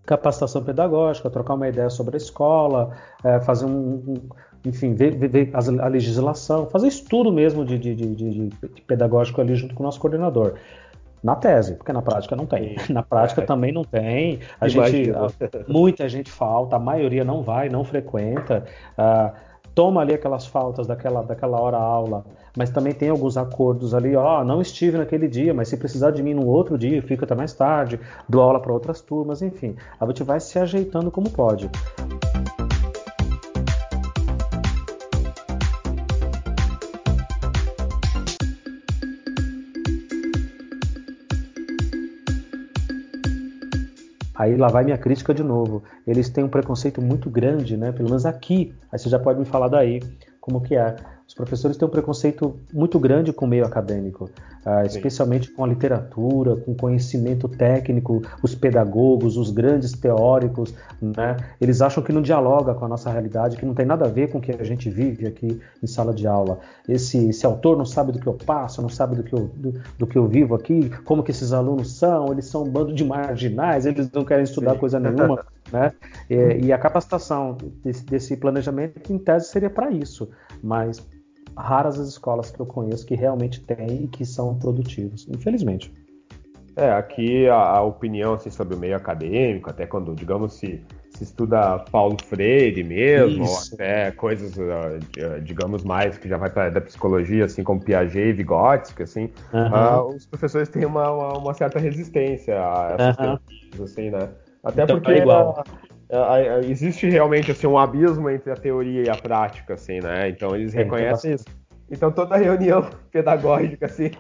capacitação 0.06 0.64
pedagógica, 0.64 1.30
trocar 1.30 1.56
uma 1.56 1.68
ideia 1.68 1.90
sobre 1.90 2.16
a 2.16 2.18
escola, 2.18 2.92
é, 3.24 3.40
fazer 3.42 3.66
um, 3.66 4.04
um, 4.08 4.14
enfim, 4.64 4.94
ver, 4.94 5.16
ver, 5.16 5.28
ver, 5.28 5.52
a 5.54 5.88
legislação, 5.88 6.68
fazer 6.68 6.88
estudo 6.88 7.32
mesmo 7.32 7.66
de, 7.66 7.78
de, 7.78 7.96
de, 7.96 8.16
de, 8.16 8.82
pedagógico 8.86 9.42
ali 9.42 9.56
junto 9.56 9.74
com 9.74 9.84
o 9.84 9.86
nosso 9.86 10.00
coordenador. 10.00 10.54
Na 11.26 11.36
tese, 11.36 11.74
porque 11.74 11.92
na 11.92 12.04
prática 12.04 12.36
não 12.36 12.46
tem. 12.46 12.76
Na 12.88 13.02
prática 13.02 13.42
é. 13.42 13.46
também 13.46 13.72
não 13.72 13.84
tem. 13.84 14.42
A 14.62 14.68
gente, 14.68 15.12
muita 15.68 16.08
gente 16.08 16.30
falta, 16.30 16.76
a 16.76 16.80
maioria 16.80 17.24
não 17.24 17.42
vai, 17.42 17.68
não 17.68 17.84
frequenta. 17.84 18.64
Uh, 18.96 19.36
toma 19.74 20.02
ali 20.02 20.14
aquelas 20.14 20.46
faltas 20.46 20.86
daquela, 20.86 21.24
daquela 21.24 21.60
hora 21.60 21.78
aula, 21.78 22.24
mas 22.56 22.70
também 22.70 22.94
tem 22.94 23.10
alguns 23.10 23.38
acordos 23.38 23.96
ali, 23.96 24.16
ó, 24.16 24.44
não 24.44 24.62
estive 24.62 25.00
naquele 25.00 25.28
dia, 25.28 25.52
mas 25.52 25.68
se 25.68 25.78
precisar 25.78 26.12
de 26.12 26.22
mim 26.22 26.36
no 26.36 26.46
outro 26.46 26.78
dia, 26.78 27.02
fica 27.02 27.26
até 27.26 27.34
mais 27.34 27.54
tarde, 27.54 28.00
dou 28.30 28.44
aula 28.44 28.60
para 28.60 28.72
outras 28.72 29.02
turmas, 29.02 29.42
enfim. 29.42 29.76
A 30.00 30.06
gente 30.06 30.22
vai 30.22 30.40
se 30.40 30.60
ajeitando 30.60 31.10
como 31.10 31.28
pode. 31.32 31.72
Aí 44.36 44.58
lá 44.58 44.68
vai 44.68 44.84
minha 44.84 44.98
crítica 44.98 45.34
de 45.34 45.44
novo. 45.44 45.84
Eles 46.06 46.30
têm 46.30 46.44
um 46.44 46.50
preconceito 46.50 47.02
muito 47.02 47.30
grande, 47.30 47.78
né? 47.78 47.92
Pelo 47.92 48.10
menos 48.10 48.26
aqui. 48.26 48.74
Aí 48.92 49.00
você 49.00 49.10
já 49.10 49.18
pode 49.18 49.40
me 49.40 49.46
falar 49.46 49.70
daí 49.70 50.02
como 50.42 50.62
que 50.62 50.76
é. 50.76 50.96
Os 51.28 51.34
professores 51.34 51.76
têm 51.76 51.88
um 51.88 51.92
preconceito 51.92 52.56
muito 52.72 53.00
grande 53.00 53.34
com 53.34 53.46
o 53.46 53.48
meio 53.48 53.66
acadêmico, 53.66 54.26
uh, 54.66 54.86
especialmente 54.86 55.52
com 55.52 55.64
a 55.64 55.68
literatura, 55.68 56.56
com 56.56 56.76
conhecimento 56.76 57.48
técnico, 57.50 58.22
os 58.44 58.54
pedagogos, 58.54 59.36
os 59.36 59.50
grandes 59.50 59.92
teóricos, 59.94 60.74
né? 61.02 61.38
Eles 61.60 61.82
acham 61.82 62.04
que 62.04 62.14
não 62.14 62.22
dialoga 62.22 62.76
com 62.76 62.86
a 62.86 62.88
nossa 62.88 63.10
realidade, 63.12 63.58
que 63.58 63.66
não 63.66 63.74
tem 63.74 63.88
nada 63.88 64.06
a 64.06 64.08
ver 64.08 64.30
com 64.30 64.38
o 64.38 64.42
que 64.42 64.52
a 64.52 64.64
gente 64.64 64.90
vive 64.90 65.26
aqui 65.26 65.60
em 65.82 65.88
sala 65.88 66.14
de 66.14 66.28
aula. 66.28 66.60
Esse, 66.88 67.30
esse 67.30 67.46
autor 67.46 67.76
não 67.76 67.86
sabe 67.86 68.12
do 68.12 68.20
que 68.20 68.28
eu 68.28 68.34
passo, 68.34 68.82
não 68.82 68.90
sabe 68.90 69.16
do 69.16 69.24
que 69.24 69.34
eu, 69.34 69.50
do, 69.56 69.74
do 69.98 70.08
que 70.08 70.18
eu 70.18 70.28
vivo 70.28 70.54
aqui, 70.54 70.92
como 71.06 71.24
que 71.24 71.32
esses 71.32 71.54
alunos 71.54 71.94
são, 71.94 72.32
eles 72.32 72.46
são 72.46 72.64
um 72.64 72.70
bando 72.70 72.94
de 72.94 73.04
marginais, 73.04 73.88
eles 73.88 74.12
não 74.12 74.24
querem 74.24 74.44
estudar 74.44 74.74
Sim. 74.74 74.80
coisa 74.80 75.00
nenhuma. 75.00 75.44
Né? 75.74 75.92
E, 76.30 76.68
e, 76.68 76.72
a 76.72 76.78
capacitação 76.78 77.58
desse, 77.84 78.06
desse 78.06 78.38
planejamento, 78.38 79.12
em 79.12 79.18
tese, 79.18 79.48
seria 79.48 79.68
para 79.68 79.90
isso, 79.90 80.30
mas 80.62 81.04
raras 81.58 82.00
as 82.00 82.08
escolas 82.08 82.52
que 82.52 82.60
eu 82.60 82.66
conheço 82.66 83.06
que 83.06 83.16
realmente 83.16 83.62
têm 83.62 84.04
e 84.04 84.08
que 84.08 84.26
são 84.26 84.58
produtivos, 84.58 85.28
infelizmente. 85.30 85.92
É, 86.78 86.92
aqui 86.92 87.48
a, 87.48 87.56
a 87.56 87.82
opinião 87.82 88.34
assim, 88.34 88.50
sobre 88.50 88.76
o 88.76 88.78
meio 88.78 88.98
acadêmico, 88.98 89.70
até 89.70 89.86
quando, 89.86 90.14
digamos, 90.14 90.56
se, 90.56 90.84
se 91.10 91.24
estuda 91.24 91.80
Paulo 91.90 92.18
Freire 92.22 92.84
mesmo, 92.84 93.46
Isso. 93.46 93.70
ou 93.70 93.74
até 93.76 94.12
coisas, 94.12 94.60
ah, 94.60 95.00
ah, 95.20 95.40
digamos, 95.40 95.86
mais 95.86 96.18
que 96.18 96.28
já 96.28 96.38
vai 96.38 96.50
para 96.50 96.70
da 96.70 96.82
psicologia, 96.82 97.46
assim 97.46 97.64
como 97.64 97.82
Piaget 97.82 98.28
e 98.28 98.34
Vygotsky, 98.34 99.04
assim, 99.04 99.30
uhum. 99.54 100.10
uh, 100.12 100.16
os 100.16 100.26
professores 100.26 100.68
têm 100.68 100.86
uma, 100.86 101.10
uma, 101.10 101.38
uma, 101.38 101.54
certa 101.54 101.80
resistência 101.80 102.60
a 102.60 102.96
essas 103.00 103.18
uhum. 103.18 103.38
teorias, 103.38 103.82
assim, 103.82 104.10
né? 104.10 104.30
Até 104.62 104.84
então, 104.84 104.98
porque 104.98 105.12
é 105.14 105.18
igual. 105.20 105.64
Existe 106.68 107.10
realmente 107.10 107.52
assim, 107.52 107.68
um 107.68 107.78
abismo 107.78 108.30
entre 108.30 108.52
a 108.52 108.56
teoria 108.56 109.04
e 109.04 109.10
a 109.10 109.16
prática, 109.16 109.74
assim, 109.74 110.00
né? 110.00 110.30
Então 110.30 110.56
eles 110.56 110.74
reconhecem 110.74 111.34
isso. 111.34 111.46
Então 111.90 112.12
toda 112.12 112.36
reunião 112.36 112.90
pedagógica, 113.12 113.86
assim, 113.86 114.12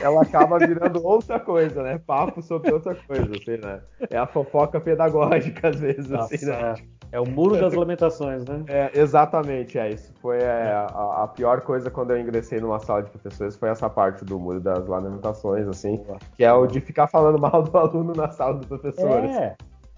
ela 0.00 0.22
acaba 0.22 0.58
virando 0.58 1.02
outra 1.04 1.40
coisa, 1.40 1.82
né? 1.82 1.98
Papo 2.06 2.42
sobre 2.42 2.72
outra 2.72 2.94
coisa, 2.94 3.30
assim, 3.30 3.56
né? 3.56 3.80
É 4.10 4.18
a 4.18 4.26
fofoca 4.26 4.80
pedagógica, 4.80 5.68
às 5.68 5.80
vezes, 5.80 6.08
Nossa, 6.08 6.34
assim, 6.34 6.46
né? 6.46 6.74
É, 7.12 7.16
é, 7.16 7.20
o 7.20 7.26
muro 7.26 7.58
das 7.58 7.72
lamentações, 7.72 8.44
né? 8.44 8.64
É, 8.68 8.90
exatamente, 8.98 9.78
é 9.78 9.90
isso. 9.90 10.12
Foi 10.20 10.38
é, 10.38 10.72
a, 10.72 11.22
a, 11.22 11.28
pior 11.28 11.62
coisa 11.62 11.90
quando 11.90 12.10
eu 12.10 12.20
ingressei 12.20 12.60
numa 12.60 12.78
sala 12.78 13.02
de 13.02 13.10
professores 13.10 13.56
foi 13.56 13.70
essa 13.70 13.88
parte 13.88 14.24
do 14.24 14.38
muro 14.38 14.60
das 14.60 14.86
lamentações, 14.86 15.66
assim, 15.66 16.04
que 16.36 16.44
é 16.44 16.52
o 16.52 16.66
de 16.66 16.80
ficar 16.80 17.06
falando 17.06 17.38
mal 17.38 17.62
do 17.62 17.78
aluno 17.78 18.12
na 18.14 18.28
sala 18.30 18.58
do 18.58 18.66
professor. 18.66 19.24
É. 19.24 19.56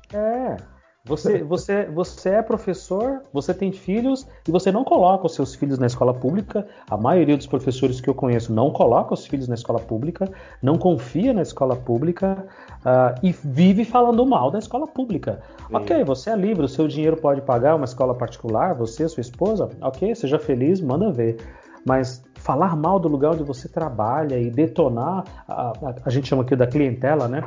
Assim. 0.08 0.16
É. 0.16 0.56
Você, 1.06 1.42
você, 1.44 1.84
você 1.86 2.30
é 2.30 2.42
professor, 2.42 3.22
você 3.32 3.54
tem 3.54 3.70
filhos 3.70 4.26
e 4.46 4.50
você 4.50 4.72
não 4.72 4.82
coloca 4.82 5.26
os 5.26 5.34
seus 5.34 5.54
filhos 5.54 5.78
na 5.78 5.86
escola 5.86 6.12
pública. 6.12 6.66
A 6.90 6.96
maioria 6.96 7.36
dos 7.36 7.46
professores 7.46 8.00
que 8.00 8.10
eu 8.10 8.14
conheço 8.14 8.52
não 8.52 8.70
coloca 8.70 9.14
os 9.14 9.24
filhos 9.24 9.46
na 9.46 9.54
escola 9.54 9.78
pública, 9.78 10.28
não 10.60 10.76
confia 10.76 11.32
na 11.32 11.42
escola 11.42 11.76
pública 11.76 12.44
uh, 12.80 13.18
e 13.22 13.32
vive 13.44 13.84
falando 13.84 14.26
mal 14.26 14.50
da 14.50 14.58
escola 14.58 14.86
pública. 14.86 15.40
Sim. 15.68 15.76
Ok, 15.76 16.04
você 16.04 16.30
é 16.30 16.36
livre, 16.36 16.64
o 16.64 16.68
seu 16.68 16.88
dinheiro 16.88 17.16
pode 17.16 17.40
pagar 17.40 17.76
uma 17.76 17.84
escola 17.84 18.12
particular, 18.12 18.74
você, 18.74 19.08
sua 19.08 19.20
esposa, 19.20 19.70
ok, 19.80 20.12
seja 20.12 20.40
feliz, 20.40 20.80
manda 20.80 21.12
ver. 21.12 21.36
Mas 21.84 22.24
falar 22.34 22.74
mal 22.74 22.98
do 22.98 23.06
lugar 23.06 23.32
onde 23.32 23.44
você 23.44 23.68
trabalha 23.68 24.36
e 24.36 24.50
detonar, 24.50 25.24
a, 25.46 25.68
a, 25.70 25.94
a 26.04 26.10
gente 26.10 26.26
chama 26.26 26.42
aqui 26.42 26.56
da 26.56 26.66
clientela, 26.66 27.28
né? 27.28 27.44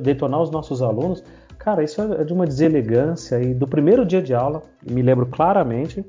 Detonar 0.00 0.40
os 0.40 0.50
nossos 0.50 0.80
alunos 0.80 1.24
Cara, 1.64 1.82
isso 1.82 2.02
é 2.02 2.22
de 2.22 2.30
uma 2.30 2.44
deselegância 2.46 3.40
e 3.40 3.54
do 3.54 3.66
primeiro 3.66 4.04
dia 4.04 4.20
de 4.20 4.34
aula, 4.34 4.62
me 4.86 5.00
lembro 5.00 5.24
claramente 5.24 6.04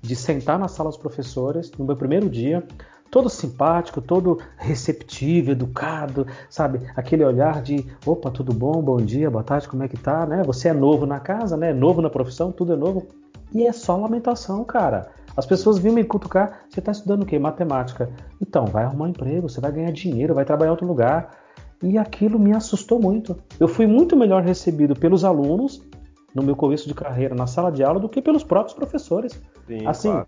de 0.00 0.14
sentar 0.14 0.56
na 0.56 0.68
sala 0.68 0.88
dos 0.88 0.96
professores 0.96 1.68
no 1.76 1.84
meu 1.84 1.96
primeiro 1.96 2.30
dia, 2.30 2.62
todo 3.10 3.28
simpático, 3.28 4.00
todo 4.00 4.38
receptivo, 4.56 5.50
educado, 5.50 6.28
sabe? 6.48 6.82
Aquele 6.94 7.24
olhar 7.24 7.60
de, 7.60 7.84
opa, 8.06 8.30
tudo 8.30 8.54
bom, 8.54 8.80
bom 8.80 8.98
dia, 8.98 9.28
boa 9.28 9.42
tarde, 9.42 9.66
como 9.66 9.82
é 9.82 9.88
que 9.88 9.96
tá, 9.96 10.24
né? 10.24 10.44
Você 10.46 10.68
é 10.68 10.72
novo 10.72 11.04
na 11.06 11.18
casa, 11.18 11.56
né? 11.56 11.72
Novo 11.72 12.00
na 12.00 12.08
profissão, 12.08 12.52
tudo 12.52 12.72
é 12.74 12.76
novo. 12.76 13.08
E 13.52 13.66
é 13.66 13.72
só 13.72 13.96
lamentação, 13.96 14.62
cara. 14.62 15.10
As 15.36 15.44
pessoas 15.44 15.76
vinham 15.76 15.96
me 15.96 16.04
cutucar, 16.04 16.60
você 16.68 16.78
está 16.78 16.92
estudando 16.92 17.24
o 17.24 17.26
quê? 17.26 17.36
Matemática. 17.36 18.08
Então, 18.40 18.64
vai 18.64 18.84
arrumar 18.84 19.06
um 19.06 19.08
emprego, 19.08 19.48
você 19.48 19.60
vai 19.60 19.72
ganhar 19.72 19.90
dinheiro, 19.90 20.36
vai 20.36 20.44
trabalhar 20.44 20.68
em 20.68 20.70
outro 20.70 20.86
lugar. 20.86 21.39
E 21.82 21.96
aquilo 21.96 22.38
me 22.38 22.54
assustou 22.54 23.00
muito. 23.00 23.36
Eu 23.58 23.66
fui 23.66 23.86
muito 23.86 24.16
melhor 24.16 24.42
recebido 24.42 24.94
pelos 24.94 25.24
alunos 25.24 25.82
no 26.34 26.42
meu 26.42 26.54
começo 26.54 26.86
de 26.86 26.94
carreira 26.94 27.34
na 27.34 27.46
sala 27.46 27.72
de 27.72 27.82
aula 27.82 27.98
do 27.98 28.08
que 28.08 28.20
pelos 28.20 28.44
próprios 28.44 28.74
professores. 28.74 29.40
Sim, 29.66 29.86
assim, 29.86 30.10
claro. 30.10 30.26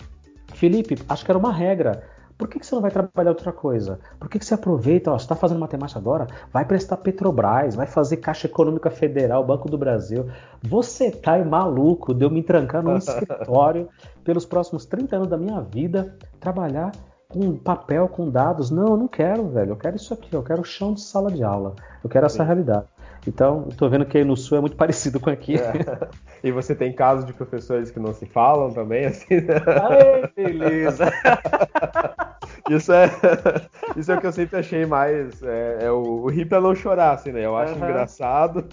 Felipe, 0.54 0.98
acho 1.08 1.24
que 1.24 1.30
era 1.30 1.38
uma 1.38 1.52
regra. 1.52 2.02
Por 2.38 2.48
que, 2.48 2.58
que 2.58 2.66
você 2.66 2.74
não 2.74 2.82
vai 2.82 2.90
trabalhar 2.90 3.30
outra 3.30 3.52
coisa? 3.52 4.00
Por 4.18 4.28
que, 4.28 4.38
que 4.38 4.44
você 4.44 4.54
aproveita, 4.54 5.12
ó, 5.12 5.18
você 5.18 5.24
está 5.24 5.36
fazendo 5.36 5.60
matemática 5.60 6.00
agora? 6.00 6.26
Vai 6.52 6.64
prestar 6.64 6.96
Petrobras, 6.96 7.76
vai 7.76 7.86
fazer 7.86 8.16
Caixa 8.16 8.46
Econômica 8.46 8.90
Federal, 8.90 9.44
Banco 9.44 9.70
do 9.70 9.78
Brasil. 9.78 10.26
Você 10.62 11.10
tá 11.10 11.38
maluco 11.44 12.12
de 12.12 12.24
eu 12.24 12.30
me 12.30 12.42
trancar 12.42 12.82
num 12.82 12.96
escritório 12.98 13.88
pelos 14.24 14.44
próximos 14.44 14.84
30 14.86 15.16
anos 15.16 15.28
da 15.28 15.36
minha 15.36 15.60
vida, 15.60 16.16
trabalhar 16.40 16.90
com 17.32 17.56
papel, 17.56 18.08
com 18.08 18.28
dados. 18.28 18.70
Não, 18.70 18.88
eu 18.88 18.96
não 18.96 19.08
quero, 19.08 19.48
velho. 19.48 19.70
Eu 19.70 19.76
quero 19.76 19.96
isso 19.96 20.12
aqui. 20.12 20.34
Eu 20.34 20.42
quero 20.42 20.60
o 20.60 20.64
chão 20.64 20.92
de 20.92 21.00
sala 21.00 21.30
de 21.30 21.42
aula. 21.42 21.74
Eu 22.04 22.10
quero 22.10 22.26
essa 22.26 22.42
Sim. 22.42 22.44
realidade. 22.44 22.86
Então, 23.26 23.66
estou 23.70 23.88
vendo 23.88 24.04
que 24.04 24.18
aí 24.18 24.24
no 24.24 24.36
Sul 24.36 24.58
é 24.58 24.60
muito 24.60 24.76
parecido 24.76 25.18
com 25.18 25.30
aqui. 25.30 25.56
É. 25.56 26.08
E 26.44 26.50
você 26.50 26.74
tem 26.74 26.92
casos 26.92 27.24
de 27.24 27.32
professores 27.32 27.90
que 27.90 28.00
não 28.00 28.12
se 28.12 28.26
falam 28.26 28.72
também, 28.72 29.06
assim? 29.06 29.40
Né? 29.40 29.54
Ai, 29.66 30.30
beleza. 30.36 31.10
isso 32.68 32.92
é 32.92 33.10
isso 33.96 34.12
é 34.12 34.16
o 34.16 34.20
que 34.20 34.26
eu 34.26 34.32
sempre 34.32 34.58
achei 34.58 34.86
mais 34.86 35.42
é, 35.42 35.78
é 35.82 35.90
o, 35.90 36.22
o 36.22 36.28
rir 36.28 36.46
pra 36.46 36.60
não 36.60 36.74
chorar, 36.74 37.12
assim, 37.12 37.32
né? 37.32 37.44
Eu 37.44 37.56
acho 37.56 37.74
uhum. 37.74 37.84
engraçado, 37.84 38.68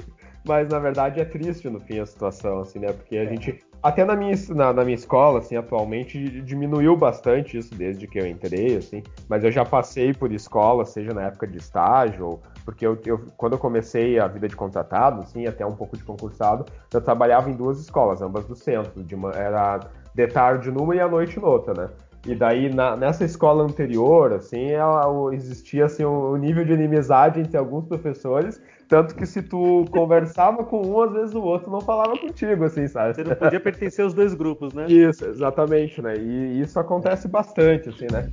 mas 0.45 0.67
na 0.69 0.79
verdade 0.79 1.19
é 1.19 1.25
triste 1.25 1.69
no 1.69 1.79
fim 1.79 1.99
a 1.99 2.05
situação, 2.05 2.59
assim, 2.59 2.79
né? 2.79 2.91
Porque 2.91 3.17
a 3.17 3.23
é. 3.23 3.27
gente 3.27 3.59
até 3.81 4.03
na 4.03 4.15
minha, 4.15 4.35
na, 4.49 4.73
na, 4.73 4.83
minha 4.83 4.95
escola, 4.95 5.39
assim, 5.39 5.55
atualmente 5.55 6.41
diminuiu 6.41 6.95
bastante 6.97 7.57
isso 7.57 7.73
desde 7.73 8.07
que 8.07 8.19
eu 8.19 8.27
entrei, 8.27 8.75
assim, 8.75 9.01
mas 9.27 9.43
eu 9.43 9.51
já 9.51 9.63
passei 9.63 10.13
por 10.13 10.31
escola, 10.31 10.85
seja 10.85 11.13
na 11.13 11.23
época 11.23 11.47
de 11.47 11.57
estágio, 11.57 12.25
ou, 12.25 12.41
porque 12.65 12.85
eu, 12.85 12.97
eu, 13.05 13.19
quando 13.37 13.53
eu 13.53 13.59
comecei 13.59 14.19
a 14.19 14.27
vida 14.27 14.47
de 14.47 14.55
contratado, 14.55 15.21
assim, 15.21 15.47
até 15.47 15.65
um 15.65 15.75
pouco 15.75 15.95
de 15.95 16.03
concursado, 16.03 16.65
eu 16.93 17.01
trabalhava 17.01 17.49
em 17.49 17.53
duas 17.53 17.79
escolas, 17.79 18.21
ambas 18.21 18.45
do 18.45 18.55
centro, 18.55 19.03
de 19.03 19.15
uma, 19.15 19.31
era 19.31 19.79
de 20.13 20.27
tarde 20.27 20.71
numa 20.71 20.95
e 20.95 20.99
à 20.99 21.07
noite 21.07 21.39
noutra, 21.39 21.73
né? 21.73 21.89
E 22.25 22.35
daí, 22.35 22.73
na, 22.73 22.97
nessa 22.97 23.23
escola 23.23 23.63
anterior, 23.63 24.33
assim, 24.33 24.71
ela, 24.71 25.33
existia 25.33 25.85
assim, 25.85 26.03
um, 26.03 26.33
um 26.33 26.37
nível 26.37 26.65
de 26.65 26.73
inimizade 26.73 27.39
entre 27.39 27.57
alguns 27.57 27.85
professores 27.85 28.61
tanto 28.89 29.13
que 29.13 29.23
se 29.23 29.43
tu 29.43 29.85
conversava 29.91 30.63
com 30.63 30.81
um, 30.81 30.99
às 31.03 31.13
vezes 31.13 31.35
o 31.35 31.43
outro 31.43 31.69
não 31.69 31.79
falava 31.79 32.17
contigo, 32.17 32.63
assim, 32.63 32.87
sabe? 32.87 33.13
Você 33.13 33.23
não 33.23 33.35
podia 33.35 33.59
pertencer 33.59 34.03
aos 34.03 34.15
dois 34.15 34.33
grupos, 34.33 34.73
né? 34.73 34.87
Isso, 34.87 35.25
exatamente, 35.25 36.01
né? 36.01 36.17
E 36.17 36.59
isso 36.59 36.79
acontece 36.79 37.27
bastante, 37.27 37.89
assim, 37.89 38.07
né? 38.11 38.27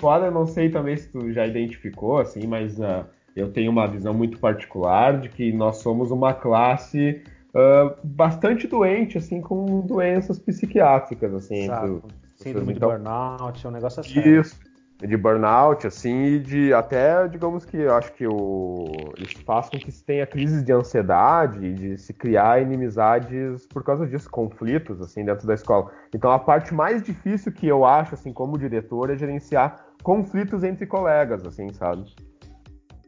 Fora, 0.00 0.26
eu 0.26 0.32
não 0.32 0.48
sei 0.48 0.68
também 0.68 0.96
se 0.96 1.08
tu 1.08 1.32
já 1.32 1.46
identificou, 1.46 2.18
assim, 2.18 2.44
mas 2.44 2.80
uh, 2.80 3.04
eu 3.34 3.52
tenho 3.52 3.70
uma 3.70 3.86
visão 3.86 4.12
muito 4.12 4.38
particular 4.38 5.20
de 5.20 5.28
que 5.28 5.52
nós 5.52 5.78
somos 5.78 6.10
uma 6.10 6.34
classe 6.34 7.22
uh, 7.54 7.94
bastante 8.04 8.66
doente, 8.66 9.18
assim, 9.18 9.40
com 9.40 9.80
doenças 9.80 10.38
psiquiátricas, 10.38 11.32
assim. 11.34 11.64
Exato. 11.64 12.02
Síndrome 12.36 12.72
então, 12.74 12.90
de 12.90 12.96
burnout, 12.96 13.64
é 13.66 13.68
um 13.68 13.72
negócio 13.72 14.00
assim. 14.00 14.20
Isso, 14.20 14.58
de 15.00 15.16
burnout, 15.16 15.86
assim, 15.86 16.24
e 16.24 16.38
de 16.40 16.74
até, 16.74 17.26
digamos 17.28 17.64
que 17.64 17.76
eu 17.76 17.94
acho 17.94 18.12
que 18.14 18.26
o, 18.26 18.86
isso 19.18 19.42
faz 19.44 19.68
com 19.68 19.78
que 19.78 19.90
se 19.92 20.04
tenha 20.04 20.26
crises 20.26 20.62
de 20.64 20.72
ansiedade, 20.72 21.72
de 21.72 21.98
se 21.98 22.12
criar 22.12 22.60
inimizades 22.60 23.66
por 23.66 23.84
causa 23.84 24.06
disso, 24.06 24.28
conflitos, 24.28 25.00
assim, 25.00 25.24
dentro 25.24 25.46
da 25.46 25.54
escola. 25.54 25.90
Então 26.14 26.30
a 26.30 26.38
parte 26.38 26.74
mais 26.74 27.02
difícil 27.02 27.52
que 27.52 27.66
eu 27.66 27.84
acho, 27.84 28.14
assim, 28.14 28.32
como 28.32 28.58
diretor, 28.58 29.10
é 29.10 29.16
gerenciar 29.16 29.86
conflitos 30.02 30.64
entre 30.64 30.86
colegas, 30.86 31.44
assim, 31.46 31.72
sabe? 31.72 32.04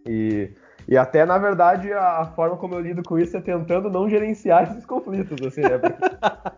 E 0.06 0.50
e 0.86 0.96
até, 0.98 1.24
na 1.24 1.38
verdade, 1.38 1.92
a 1.92 2.26
forma 2.36 2.56
como 2.56 2.74
eu 2.74 2.80
lido 2.80 3.02
com 3.02 3.18
isso 3.18 3.36
é 3.36 3.40
tentando 3.40 3.90
não 3.90 4.08
gerenciar 4.08 4.64
esses 4.64 4.84
conflitos, 4.84 5.40
assim, 5.46 5.62
né? 5.62 5.80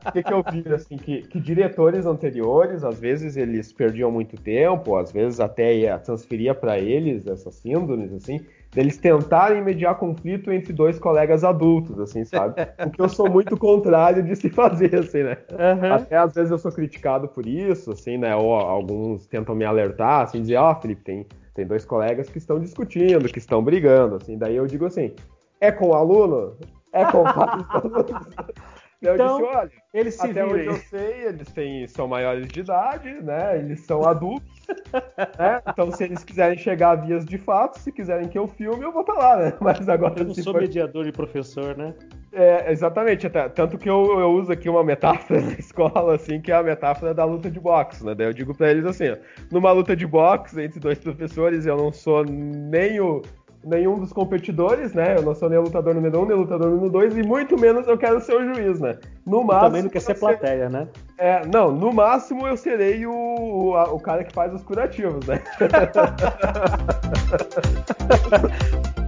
O 0.09 0.13
que, 0.13 0.23
que 0.23 0.33
eu 0.33 0.43
vi, 0.51 0.75
assim, 0.75 0.97
que, 0.97 1.23
que, 1.23 1.39
diretores 1.39 2.07
anteriores, 2.07 2.83
às 2.83 2.99
vezes 2.99 3.37
eles 3.37 3.73
perdiam 3.73 4.11
muito 4.11 4.37
tempo, 4.37 4.97
às 4.97 5.13
vezes 5.13 5.39
até 5.39 5.75
ia 5.75 5.99
transferia 5.99 6.55
para 6.55 6.79
eles 6.79 7.27
essas 7.27 7.55
síndromes, 7.55 8.13
assim, 8.13 8.41
deles 8.73 8.99
tentarem 8.99 9.63
mediar 9.63 9.97
conflito 9.97 10.51
entre 10.51 10.73
dois 10.73 10.99
colegas 10.99 11.45
adultos, 11.45 11.99
assim, 12.01 12.25
sabe? 12.25 12.63
O 12.85 12.91
que 12.91 13.01
eu 13.01 13.09
sou 13.09 13.31
muito 13.31 13.57
contrário 13.57 14.25
de 14.25 14.35
se 14.35 14.51
fazer, 14.51 14.95
assim, 14.97 15.23
né? 15.23 15.37
Uhum. 15.53 15.93
Até 15.93 16.17
às 16.17 16.35
vezes 16.35 16.51
eu 16.51 16.59
sou 16.59 16.73
criticado 16.73 17.29
por 17.29 17.47
isso, 17.47 17.93
assim, 17.93 18.19
né? 18.19 18.35
Ou 18.35 18.55
alguns 18.55 19.25
tentam 19.27 19.55
me 19.55 19.65
alertar, 19.65 20.23
assim, 20.23 20.41
dizer, 20.41 20.57
ó, 20.57 20.73
oh, 20.73 20.75
Felipe, 20.75 21.03
tem 21.05 21.27
tem 21.57 21.67
dois 21.67 21.87
colegas 21.87 22.29
que 22.29 22.37
estão 22.37 22.61
discutindo, 22.61 23.33
que 23.33 23.39
estão 23.39 23.65
brigando, 23.65 24.17
assim. 24.17 24.37
Daí 24.37 24.55
eu 24.55 24.67
digo 24.67 24.85
assim: 24.85 25.15
é 25.59 25.73
com 25.73 25.89
o 25.89 25.95
aluno? 25.95 26.55
É 26.93 27.05
com 27.07 27.25
alunos? 29.09 29.21
Eu 29.21 29.37
então, 29.37 29.39
disse, 29.39 29.57
olha, 29.57 29.71
eles 29.95 30.21
até 30.21 30.33
virem. 30.33 30.51
onde 30.51 30.67
eu 30.67 30.77
sei, 30.77 31.25
eles 31.27 31.53
têm, 31.53 31.87
são 31.89 32.09
maiores 32.09 32.49
de 32.49 32.61
idade, 32.61 33.13
né? 33.23 33.59
Eles 33.59 33.81
são 33.81 34.05
adultos. 34.05 34.47
né? 35.39 35.63
Então, 35.69 35.91
se 35.91 36.05
eles 36.05 36.25
quiserem 36.25 36.59
chegar 36.59 36.91
a 36.91 36.95
vias 36.97 37.25
de 37.25 37.39
fato, 37.39 37.79
se 37.79 37.93
quiserem 37.93 38.29
que 38.29 38.39
eu 38.39 38.47
filme, 38.47 38.85
eu 38.85 38.93
vou 38.93 39.03
estar 39.03 39.15
tá 39.15 39.19
lá, 39.19 39.37
né? 39.37 39.53
Mas 39.61 39.89
agora. 39.89 40.15
Eu 40.19 40.27
não 40.27 40.35
sou 40.35 40.53
for... 40.53 40.61
mediador 40.61 41.05
de 41.05 41.13
professor, 41.13 41.77
né? 41.77 41.95
É, 42.33 42.71
exatamente, 42.71 43.27
até, 43.27 43.49
tanto 43.49 43.79
que 43.79 43.89
eu, 43.89 44.21
eu 44.21 44.31
uso 44.33 44.53
aqui 44.53 44.69
uma 44.69 44.85
metáfora 44.85 45.41
na 45.43 45.53
escola, 45.53 46.17
assim, 46.17 46.41
que 46.41 46.53
é 46.53 46.55
a 46.55 46.63
metáfora 46.63 47.15
da 47.15 47.25
luta 47.25 47.51
de 47.51 47.59
boxe, 47.59 48.05
né? 48.05 48.15
Daí 48.15 48.27
eu 48.27 48.33
digo 48.35 48.55
para 48.55 48.71
eles 48.71 48.85
assim, 48.85 49.09
ó, 49.09 49.17
numa 49.51 49.73
luta 49.73 49.97
de 49.97 50.07
boxe 50.07 50.61
entre 50.61 50.79
dois 50.79 50.99
professores, 50.99 51.65
eu 51.65 51.77
não 51.77 51.91
sou 51.91 52.25
nem 52.25 53.01
o 53.01 53.23
nenhum 53.67 53.99
dos 53.99 54.13
competidores, 54.13 54.95
né? 54.95 55.17
Eu 55.19 55.23
não 55.23 55.35
sou 55.35 55.51
nem 55.51 55.59
lutador 55.59 55.93
número 55.95 56.23
um, 56.23 56.27
nem 56.27 56.37
lutador 56.37 56.71
número 56.71 56.89
dois, 56.89 57.17
e 57.17 57.23
muito 57.23 57.59
menos 57.59 57.89
eu 57.89 57.99
quero 57.99 58.21
ser 58.21 58.37
o 58.37 58.55
juiz, 58.55 58.79
né? 58.79 58.97
No 59.27 59.43
máximo. 59.43 59.67
E 59.67 59.69
também 59.69 59.83
não 59.83 59.91
quer 59.91 60.01
ser 60.01 60.15
plateia, 60.15 60.69
né? 60.69 60.87
É, 61.19 61.45
não, 61.47 61.73
no 61.73 61.93
máximo 61.93 62.47
eu 62.47 62.57
serei 62.57 63.05
o, 63.07 63.13
o, 63.13 63.73
o 63.95 64.01
cara 64.01 64.23
que 64.23 64.33
faz 64.33 64.55
os 64.55 64.63
curativos, 64.63 65.27
né? 65.27 65.43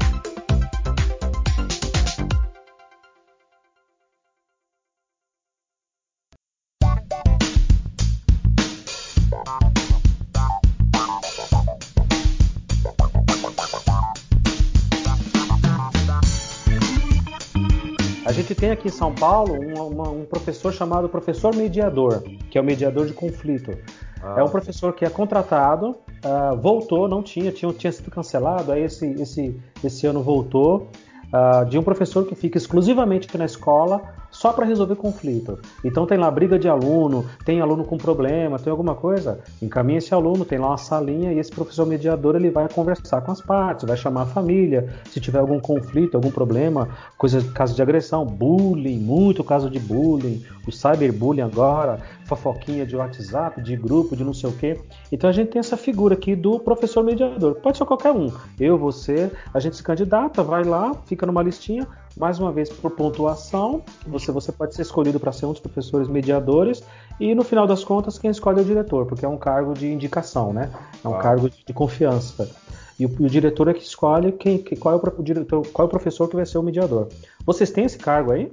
tem 18.58 18.72
aqui 18.72 18.88
em 18.88 18.90
São 18.90 19.14
Paulo 19.14 19.54
um, 19.54 19.86
uma, 19.86 20.10
um 20.10 20.24
professor 20.24 20.72
chamado 20.72 21.08
professor 21.08 21.54
mediador, 21.54 22.22
que 22.50 22.58
é 22.58 22.60
o 22.60 22.64
mediador 22.64 23.06
de 23.06 23.12
conflito. 23.12 23.78
Ah. 24.20 24.36
É 24.38 24.42
um 24.42 24.48
professor 24.48 24.92
que 24.92 25.04
é 25.04 25.10
contratado, 25.10 25.90
uh, 25.90 26.56
voltou, 26.60 27.08
não 27.08 27.22
tinha, 27.22 27.52
tinha, 27.52 27.72
tinha 27.72 27.92
sido 27.92 28.10
cancelado, 28.10 28.72
aí 28.72 28.82
esse, 28.82 29.06
esse, 29.12 29.56
esse 29.82 30.06
ano 30.06 30.22
voltou, 30.22 30.88
uh, 31.32 31.64
de 31.66 31.78
um 31.78 31.82
professor 31.84 32.26
que 32.26 32.34
fica 32.34 32.58
exclusivamente 32.58 33.36
na 33.38 33.44
escola 33.44 34.17
só 34.30 34.52
para 34.52 34.66
resolver 34.66 34.96
conflito. 34.96 35.58
Então 35.84 36.06
tem 36.06 36.18
lá 36.18 36.30
briga 36.30 36.58
de 36.58 36.68
aluno, 36.68 37.24
tem 37.44 37.60
aluno 37.60 37.84
com 37.84 37.96
problema, 37.96 38.58
tem 38.58 38.70
alguma 38.70 38.94
coisa, 38.94 39.40
encaminha 39.60 39.98
esse 39.98 40.14
aluno, 40.14 40.44
tem 40.44 40.58
lá 40.58 40.68
uma 40.68 40.76
salinha 40.76 41.32
e 41.32 41.38
esse 41.38 41.50
professor 41.50 41.86
mediador 41.86 42.36
ele 42.36 42.50
vai 42.50 42.68
conversar 42.68 43.20
com 43.20 43.32
as 43.32 43.40
partes, 43.40 43.86
vai 43.86 43.96
chamar 43.96 44.22
a 44.22 44.26
família, 44.26 44.88
se 45.10 45.20
tiver 45.20 45.38
algum 45.38 45.60
conflito, 45.60 46.14
algum 46.14 46.30
problema, 46.30 46.88
coisa 47.16 47.42
caso 47.52 47.74
de 47.74 47.82
agressão, 47.82 48.24
bullying, 48.24 48.98
muito 48.98 49.42
caso 49.42 49.70
de 49.70 49.78
bullying, 49.78 50.44
o 50.66 50.72
cyberbullying 50.72 51.42
agora, 51.42 51.98
fofoquinha 52.24 52.84
de 52.84 52.94
WhatsApp, 52.94 53.60
de 53.62 53.74
grupo, 53.76 54.14
de 54.14 54.22
não 54.22 54.34
sei 54.34 54.50
o 54.50 54.52
quê. 54.52 54.78
Então 55.10 55.28
a 55.28 55.32
gente 55.32 55.48
tem 55.48 55.60
essa 55.60 55.76
figura 55.76 56.14
aqui 56.14 56.36
do 56.36 56.60
professor 56.60 57.02
mediador. 57.02 57.56
Pode 57.56 57.78
ser 57.78 57.86
qualquer 57.86 58.12
um. 58.12 58.30
Eu, 58.60 58.76
você, 58.76 59.30
a 59.52 59.58
gente 59.58 59.76
se 59.76 59.82
candidata, 59.82 60.42
vai 60.42 60.64
lá, 60.64 60.94
fica 61.06 61.24
numa 61.24 61.42
listinha, 61.42 61.86
mais 62.18 62.38
uma 62.38 62.50
vez 62.50 62.68
por 62.68 62.90
pontuação. 62.90 63.82
Você, 64.06 64.32
você 64.32 64.50
pode 64.50 64.74
ser 64.74 64.82
escolhido 64.82 65.20
para 65.20 65.32
ser 65.32 65.46
um 65.46 65.52
dos 65.52 65.60
professores 65.60 66.08
mediadores 66.08 66.82
e 67.20 67.34
no 67.34 67.44
final 67.44 67.66
das 67.66 67.84
contas 67.84 68.18
quem 68.18 68.30
escolhe 68.30 68.58
é 68.58 68.62
o 68.62 68.64
diretor, 68.64 69.06
porque 69.06 69.24
é 69.24 69.28
um 69.28 69.38
cargo 69.38 69.72
de 69.74 69.86
indicação, 69.86 70.52
né? 70.52 70.70
É 71.04 71.08
um 71.08 71.14
ah. 71.14 71.18
cargo 71.18 71.48
de, 71.48 71.64
de, 71.64 71.72
confiança. 71.72 72.50
E 72.98 73.06
o, 73.06 73.08
o, 73.08 73.28
diretor 73.28 73.68
é 73.68 73.74
que 73.74 73.82
escolhe 73.82 74.32
quem, 74.32 74.58
qual, 74.78 74.94
é 74.94 74.98
o, 74.98 75.20
o 75.20 75.22
diretor, 75.22 75.66
qual 75.68 75.86
é 75.86 75.88
o 75.88 75.90
professor 75.90 76.28
que 76.28 76.36
vai 76.36 76.44
ser 76.44 76.58
o 76.58 76.62
mediador. 76.62 77.08
Vocês 77.46 77.70
têm 77.70 77.84
esse 77.84 77.98
cargo 77.98 78.32
aí? 78.32 78.52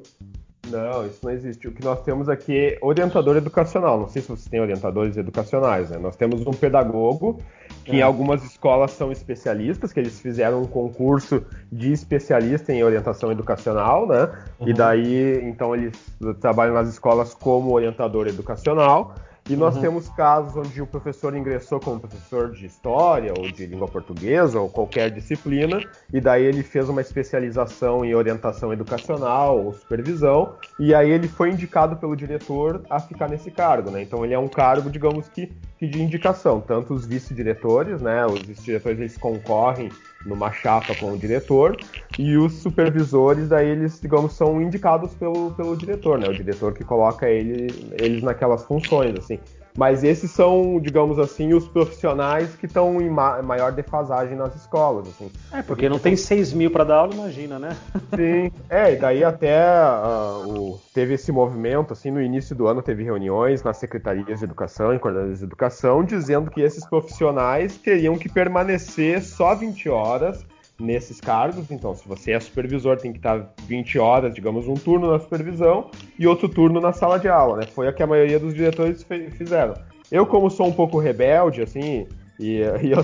Não, 0.70 1.06
isso 1.06 1.20
não 1.24 1.32
existe. 1.32 1.68
O 1.68 1.72
que 1.72 1.84
nós 1.84 2.02
temos 2.02 2.28
aqui 2.28 2.58
é 2.58 2.80
orientador 2.82 3.36
educacional. 3.36 4.00
Não 4.00 4.08
sei 4.08 4.22
se 4.22 4.28
vocês 4.28 4.48
têm 4.48 4.62
orientadores 4.62 5.18
educacionais, 5.18 5.90
né? 5.90 5.98
Nós 5.98 6.16
temos 6.16 6.46
um 6.46 6.52
pedagogo 6.52 7.40
que 7.86 7.92
é. 7.92 7.96
em 7.98 8.02
algumas 8.02 8.44
escolas 8.44 8.92
são 8.92 9.12
especialistas, 9.12 9.94
que 9.94 10.00
eles 10.00 10.20
fizeram 10.20 10.64
um 10.64 10.66
concurso 10.66 11.46
de 11.72 11.92
especialista 11.94 12.74
em 12.74 12.84
orientação 12.84 13.32
educacional, 13.32 14.08
né? 14.08 14.32
Uhum. 14.60 14.68
E 14.68 14.74
daí, 14.74 15.40
então 15.44 15.74
eles 15.76 15.94
trabalham 16.42 16.74
nas 16.74 16.90
escolas 16.90 17.34
como 17.36 17.72
orientador 17.72 18.28
educacional. 18.28 19.14
E 19.48 19.56
nós 19.56 19.76
uhum. 19.76 19.82
temos 19.82 20.10
casos 20.10 20.58
onde 20.58 20.82
o 20.82 20.88
professor 20.88 21.36
ingressou 21.36 21.80
como 21.80 22.00
professor 22.00 22.52
de 22.52 22.66
história 22.66 23.32
ou 23.38 23.52
de 23.52 23.68
língua 23.68 23.88
portuguesa 23.88 24.60
ou 24.60 24.68
qualquer 24.68 25.12
disciplina, 25.12 25.80
e 26.12 26.20
daí 26.20 26.44
ele 26.44 26.64
fez 26.64 26.90
uma 26.90 27.00
especialização 27.00 28.04
em 28.04 28.16
orientação 28.16 28.74
educacional 28.74 29.64
ou 29.64 29.74
supervisão, 29.74 30.56
e 30.80 30.96
aí 30.96 31.12
ele 31.12 31.28
foi 31.28 31.52
indicado 31.52 31.96
pelo 31.98 32.16
diretor 32.16 32.82
a 32.90 33.00
ficar 33.00 33.30
nesse 33.30 33.52
cargo, 33.52 33.92
né? 33.92 34.02
Então 34.02 34.26
ele 34.26 34.34
é 34.34 34.40
um 34.40 34.48
cargo, 34.48 34.90
digamos 34.90 35.30
que, 35.30 35.54
que 35.78 35.88
de 35.88 36.02
indicação. 36.02 36.60
Tanto 36.60 36.96
os 36.96 37.06
vice-diretores, 37.06 38.02
né? 38.02 38.26
Os 38.26 38.42
vice-diretores 38.42 38.98
eles 38.98 39.16
concorrem 39.16 39.92
numa 40.26 40.52
chapa 40.52 40.96
com 40.96 41.14
o 41.14 41.18
diretor, 41.20 41.80
e 42.18 42.38
os 42.38 42.62
supervisores, 42.62 43.50
daí 43.50 43.68
eles, 43.70 44.00
digamos, 44.02 44.34
são 44.36 44.62
indicados 44.62 45.14
pelo, 45.16 45.54
pelo 45.56 45.76
diretor, 45.78 46.18
né? 46.18 46.28
O 46.28 46.34
diretor 46.34 46.74
que 46.74 46.84
coloca 46.84 47.30
ele, 47.30 47.68
eles 47.94 48.22
naquelas 48.24 48.66
funções, 48.66 49.16
assim. 49.16 49.40
Mas 49.78 50.04
esses 50.04 50.32
são, 50.32 50.80
digamos 50.80 51.20
assim, 51.20 51.54
os 51.54 51.68
profissionais 51.68 52.56
que 52.56 52.66
estão 52.66 53.02
em 53.02 53.10
ma 53.10 53.42
maior 53.42 53.72
defasagem 53.72 54.38
nas 54.38 54.56
escolas. 54.56 55.08
Assim. 55.08 55.30
É, 55.52 55.62
porque 55.62 55.90
não 55.90 56.00
tem 56.00 56.16
6 56.16 56.54
mil 56.54 56.72
para 56.72 56.86
dar 56.86 56.96
aula, 56.98 57.14
imagina, 57.14 57.60
né? 57.60 57.76
Sim, 58.16 58.52
é, 58.70 58.94
e 58.94 58.96
daí 58.96 59.24
até 59.24 59.62
uh, 59.66 60.48
o, 60.48 60.82
teve 60.94 61.16
esse 61.16 61.32
movimento, 61.32 61.92
assim, 61.92 62.10
no 62.10 62.22
início 62.22 62.56
do 62.56 62.68
ano 62.68 62.82
teve 62.82 63.04
reuniões 63.04 63.64
nas 63.64 63.78
secretarias 63.78 64.40
de 64.40 64.46
educação 64.46 64.94
e 64.94 65.00
coordenadores 65.00 65.40
de 65.40 65.46
educação, 65.46 66.04
dizendo 66.04 66.50
que 66.50 66.62
esses 66.62 66.86
profissionais 66.86 67.78
teriam 67.78 68.18
que 68.18 68.30
permanecer 68.30 69.22
só 69.22 69.54
20 69.54 69.90
horas 69.90 70.46
nesses 70.80 71.22
cargos. 71.22 71.72
Então, 71.72 71.96
se 71.96 72.08
você 72.08 72.32
é 72.32 72.40
supervisor, 72.40 72.98
tem 72.98 73.12
que 73.12 73.20
estar 73.20 73.54
20 73.68 73.98
horas, 74.00 74.34
digamos, 74.34 74.68
um 74.68 74.74
turno 74.74 75.12
na 75.12 75.20
supervisão 75.20 75.90
e 76.18 76.28
outro 76.28 76.50
turno 76.50 76.80
na 76.80 76.94
sala 76.94 77.18
de 77.18 77.28
aula, 77.28 77.58
né? 77.58 77.66
Foi 77.66 77.88
a 77.88 77.94
que 77.94 78.04
a 78.04 78.08
maioria 78.08 78.40
dos 78.40 78.54
diretores 78.54 79.06
fizeram. 79.38 79.74
Eu, 80.12 80.26
como 80.26 80.50
sou 80.50 80.68
um 80.68 80.74
pouco 80.74 81.00
rebelde, 81.00 81.62
assim, 81.62 82.08
e, 82.40 82.60
e, 82.84 82.92
eu, 82.92 83.04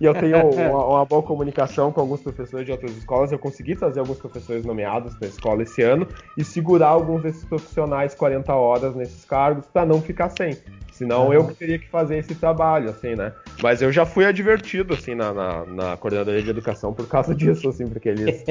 e 0.00 0.06
eu, 0.06 0.14
tenho 0.14 0.48
uma, 0.48 0.86
uma, 0.86 1.04
boa 1.04 1.22
comunicação 1.22 1.92
com 1.92 2.00
alguns 2.00 2.20
professores 2.20 2.64
de 2.64 2.72
outras 2.72 2.96
escolas. 2.96 3.32
Eu 3.32 3.38
consegui 3.38 3.76
trazer 3.76 4.00
alguns 4.00 4.18
professores 4.18 4.64
nomeados 4.64 5.14
para 5.14 5.26
a 5.26 5.30
escola 5.30 5.62
esse 5.62 5.82
ano 5.82 6.08
e 6.38 6.42
segurar 6.42 6.88
alguns 6.88 7.22
desses 7.22 7.44
profissionais 7.44 8.14
40 8.14 8.54
horas 8.54 8.94
nesses 8.94 9.24
cargos 9.26 9.66
para 9.66 9.84
não 9.84 10.00
ficar 10.00 10.30
sem. 10.30 10.56
Senão 11.00 11.28
uhum. 11.28 11.32
eu 11.32 11.46
que 11.46 11.54
teria 11.54 11.78
que 11.78 11.88
fazer 11.88 12.18
esse 12.18 12.34
trabalho, 12.34 12.90
assim, 12.90 13.14
né? 13.14 13.32
Mas 13.62 13.80
eu 13.80 13.90
já 13.90 14.04
fui 14.04 14.26
advertido, 14.26 14.92
assim, 14.92 15.14
na, 15.14 15.32
na, 15.32 15.64
na 15.64 15.96
coordenadoria 15.96 16.42
de 16.42 16.50
educação 16.50 16.92
por 16.92 17.08
causa 17.08 17.32
disso, 17.36 17.70
assim, 17.70 17.86
porque 17.86 18.10
eles 18.10 18.44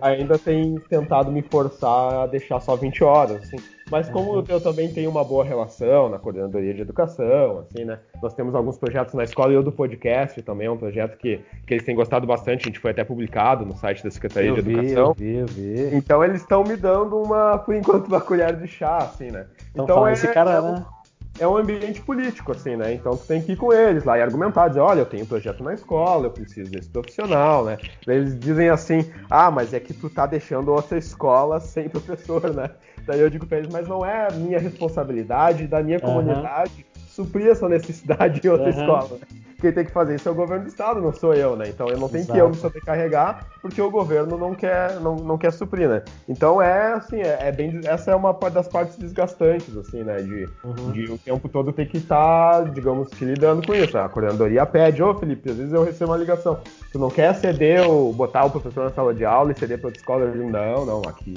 ainda 0.00 0.38
têm 0.38 0.76
tentado 0.88 1.30
me 1.30 1.42
forçar 1.42 2.22
a 2.22 2.26
deixar 2.26 2.58
só 2.60 2.74
20 2.74 3.04
horas, 3.04 3.42
assim. 3.42 3.58
Mas 3.90 4.08
como 4.08 4.32
uhum. 4.32 4.44
eu 4.48 4.60
também 4.62 4.90
tenho 4.90 5.10
uma 5.10 5.22
boa 5.22 5.44
relação 5.44 6.08
na 6.08 6.18
coordenadoria 6.18 6.72
de 6.72 6.80
educação, 6.80 7.66
assim, 7.66 7.84
né? 7.84 7.98
Nós 8.22 8.32
temos 8.32 8.54
alguns 8.54 8.78
projetos 8.78 9.12
na 9.12 9.24
escola 9.24 9.52
e 9.52 9.56
eu 9.56 9.62
do 9.62 9.72
podcast 9.72 10.40
também 10.40 10.68
é 10.68 10.70
um 10.70 10.78
projeto 10.78 10.89
que, 10.90 11.40
que 11.66 11.74
eles 11.74 11.84
têm 11.84 11.94
gostado 11.94 12.26
bastante. 12.26 12.62
A 12.62 12.68
gente 12.68 12.78
foi 12.78 12.90
até 12.90 13.04
publicado 13.04 13.64
no 13.64 13.76
site 13.76 14.02
da 14.02 14.10
Secretaria 14.10 14.50
eu 14.50 14.54
de 14.56 14.62
vi, 14.62 14.72
Educação. 14.72 15.06
Eu 15.08 15.14
vi, 15.14 15.36
eu 15.36 15.46
vi. 15.46 15.96
Então 15.96 16.24
eles 16.24 16.40
estão 16.40 16.64
me 16.64 16.76
dando 16.76 17.20
uma, 17.20 17.58
por 17.58 17.74
enquanto, 17.74 18.08
uma 18.08 18.20
colher 18.20 18.56
de 18.56 18.66
chá, 18.66 18.98
assim, 18.98 19.30
né? 19.30 19.46
Então, 19.72 19.84
então 19.84 20.06
é, 20.06 20.12
esse 20.12 20.28
cara, 20.28 20.52
é, 20.52 20.60
né? 20.60 20.84
é 21.38 21.46
um 21.46 21.56
ambiente 21.56 22.02
político, 22.02 22.52
assim, 22.52 22.76
né? 22.76 22.92
Então 22.92 23.16
tu 23.16 23.26
tem 23.26 23.40
que 23.40 23.52
ir 23.52 23.56
com 23.56 23.72
eles 23.72 24.04
lá 24.04 24.18
e 24.18 24.22
argumentar, 24.22 24.68
dizer, 24.68 24.80
olha, 24.80 25.00
eu 25.00 25.06
tenho 25.06 25.24
um 25.24 25.26
projeto 25.26 25.62
na 25.62 25.72
escola, 25.72 26.26
eu 26.26 26.30
preciso 26.30 26.70
desse 26.70 26.88
profissional, 26.88 27.64
né? 27.64 27.78
Daí 28.06 28.18
eles 28.18 28.38
dizem 28.38 28.68
assim, 28.68 29.10
ah, 29.30 29.50
mas 29.50 29.72
é 29.72 29.80
que 29.80 29.94
tu 29.94 30.10
tá 30.10 30.26
deixando 30.26 30.70
outra 30.70 30.98
escola 30.98 31.60
sem 31.60 31.88
professor, 31.88 32.52
né? 32.52 32.70
Daí 33.06 33.20
eu 33.20 33.30
digo 33.30 33.46
pra 33.46 33.58
eles, 33.58 33.72
mas 33.72 33.88
não 33.88 34.04
é 34.04 34.30
minha 34.32 34.58
responsabilidade 34.58 35.66
da 35.66 35.82
minha 35.82 35.98
comunidade 35.98 36.84
suprir 37.20 37.48
essa 37.48 37.68
necessidade 37.68 38.40
em 38.42 38.48
outra 38.48 38.70
uhum. 38.70 38.80
escola. 38.80 39.18
Né? 39.20 39.40
quem 39.60 39.72
tem 39.72 39.84
que 39.84 39.90
fazer 39.90 40.16
isso 40.16 40.28
é 40.28 40.32
o 40.32 40.34
governo 40.34 40.64
do 40.64 40.68
estado, 40.68 41.00
não 41.00 41.12
sou 41.12 41.34
eu, 41.34 41.54
né? 41.54 41.68
Então 41.68 41.86
eu 41.88 41.98
não 41.98 42.08
tenho 42.08 42.22
Exato. 42.22 42.32
que 42.32 42.38
eu 42.42 42.48
me 42.48 42.56
sobrecarregar 42.56 43.46
porque 43.60 43.80
o 43.80 43.90
governo 43.90 44.38
não 44.38 44.54
quer, 44.54 44.98
não, 45.00 45.16
não 45.16 45.36
quer 45.36 45.52
suprir, 45.52 45.88
né? 45.88 46.02
Então 46.28 46.60
é 46.60 46.94
assim, 46.94 47.20
é, 47.20 47.38
é 47.40 47.52
bem, 47.52 47.80
essa 47.84 48.10
é 48.10 48.16
uma 48.16 48.32
das 48.32 48.66
partes 48.66 48.96
desgastantes, 48.96 49.76
assim, 49.76 50.02
né? 50.02 50.16
De, 50.16 50.48
uhum. 50.64 50.92
de 50.92 51.12
o 51.12 51.18
tempo 51.18 51.48
todo 51.48 51.72
ter 51.72 51.86
que 51.86 51.98
estar, 51.98 52.64
tá, 52.64 52.70
digamos 52.70 53.08
que 53.10 53.24
lidando 53.24 53.64
com 53.64 53.74
isso. 53.74 53.96
A 53.98 54.08
coordenadoria 54.08 54.64
pede, 54.64 55.02
ô 55.02 55.14
Felipe, 55.14 55.50
às 55.50 55.56
vezes 55.56 55.72
eu 55.72 55.84
recebo 55.84 56.12
uma 56.12 56.18
ligação, 56.18 56.58
tu 56.90 56.98
não 56.98 57.10
quer 57.10 57.34
ceder 57.34 57.86
ou 57.88 58.12
botar 58.12 58.44
o 58.44 58.50
professor 58.50 58.84
na 58.84 58.90
sala 58.90 59.14
de 59.14 59.24
aula 59.24 59.52
e 59.52 59.58
ceder 59.58 59.78
para 59.78 59.88
outra 59.88 60.00
escola? 60.00 60.24
Eu 60.24 60.32
digo, 60.32 60.50
não, 60.50 60.86
não, 60.86 61.02
aqui 61.02 61.34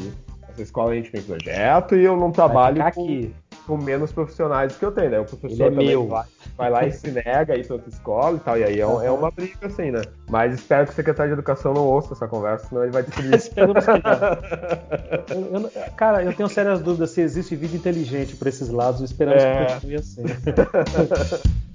essa 0.53 0.61
escola 0.61 0.91
a 0.91 0.95
gente 0.95 1.11
tem 1.11 1.21
projeto 1.21 1.95
e 1.95 2.03
eu 2.03 2.15
não 2.15 2.31
trabalho 2.31 2.81
com, 2.93 3.31
com, 3.65 3.77
menos 3.77 4.11
profissionais 4.11 4.75
que 4.75 4.85
eu 4.85 4.91
tenho, 4.91 5.09
né? 5.09 5.19
O 5.19 5.25
professor 5.25 5.67
é 5.67 5.69
também 5.69 6.07
vai, 6.07 6.25
vai, 6.55 6.69
lá 6.69 6.85
e 6.85 6.91
se 6.91 7.11
nega 7.11 7.53
a 7.53 7.57
ir 7.57 7.65
para 7.65 7.75
outra 7.75 7.89
escola 7.89 8.37
e 8.37 8.39
tal, 8.39 8.57
e 8.57 8.63
aí 8.63 8.79
é, 8.79 8.83
é, 8.83 9.11
uma 9.11 9.31
briga 9.31 9.67
assim, 9.67 9.91
né? 9.91 10.01
Mas 10.29 10.53
espero 10.53 10.85
que 10.85 10.93
o 10.93 10.95
secretário 10.95 11.31
de 11.31 11.33
Educação 11.33 11.73
não 11.73 11.85
ouça 11.85 12.13
essa 12.13 12.27
conversa, 12.27 12.67
senão 12.67 12.83
ele 12.83 12.91
vai 12.91 13.03
descobrir. 13.03 13.33
eu, 15.29 15.61
eu, 15.61 15.71
Cara, 15.95 16.23
eu 16.23 16.33
tenho 16.33 16.49
sérias 16.49 16.81
dúvidas 16.81 17.09
se 17.11 17.21
existe 17.21 17.55
vida 17.55 17.75
inteligente 17.75 18.35
por 18.35 18.47
esses 18.47 18.69
lados, 18.69 19.01
esperamos 19.01 19.43
é... 19.43 19.65
que 19.65 19.73
continue 19.73 19.95
assim. 19.95 20.23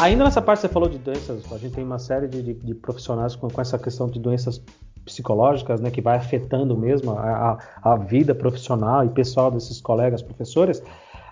Ainda 0.00 0.24
nessa 0.24 0.40
parte 0.40 0.62
você 0.62 0.68
falou 0.68 0.88
de 0.88 0.96
doenças, 0.96 1.44
a 1.52 1.58
gente 1.58 1.74
tem 1.74 1.84
uma 1.84 1.98
série 1.98 2.26
de, 2.26 2.42
de, 2.42 2.54
de 2.54 2.74
profissionais 2.74 3.36
com, 3.36 3.50
com, 3.50 3.60
essa 3.60 3.78
questão 3.78 4.08
de 4.08 4.18
doenças 4.18 4.58
psicológicas, 5.04 5.78
né, 5.78 5.90
que 5.90 6.00
vai 6.00 6.16
afetando 6.16 6.74
mesmo 6.74 7.10
a, 7.12 7.58
a, 7.82 7.92
a, 7.92 7.96
vida 7.96 8.34
profissional 8.34 9.04
e 9.04 9.10
pessoal 9.10 9.50
desses 9.50 9.78
colegas 9.78 10.22
professores. 10.22 10.82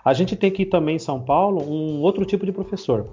A 0.05 0.13
gente 0.13 0.35
tem 0.35 0.51
aqui 0.51 0.67
também 0.67 0.97
em 0.97 0.99
São 0.99 1.19
Paulo 1.19 1.63
um 1.63 1.99
outro 2.01 2.23
tipo 2.25 2.45
de 2.45 2.51
professor, 2.51 3.07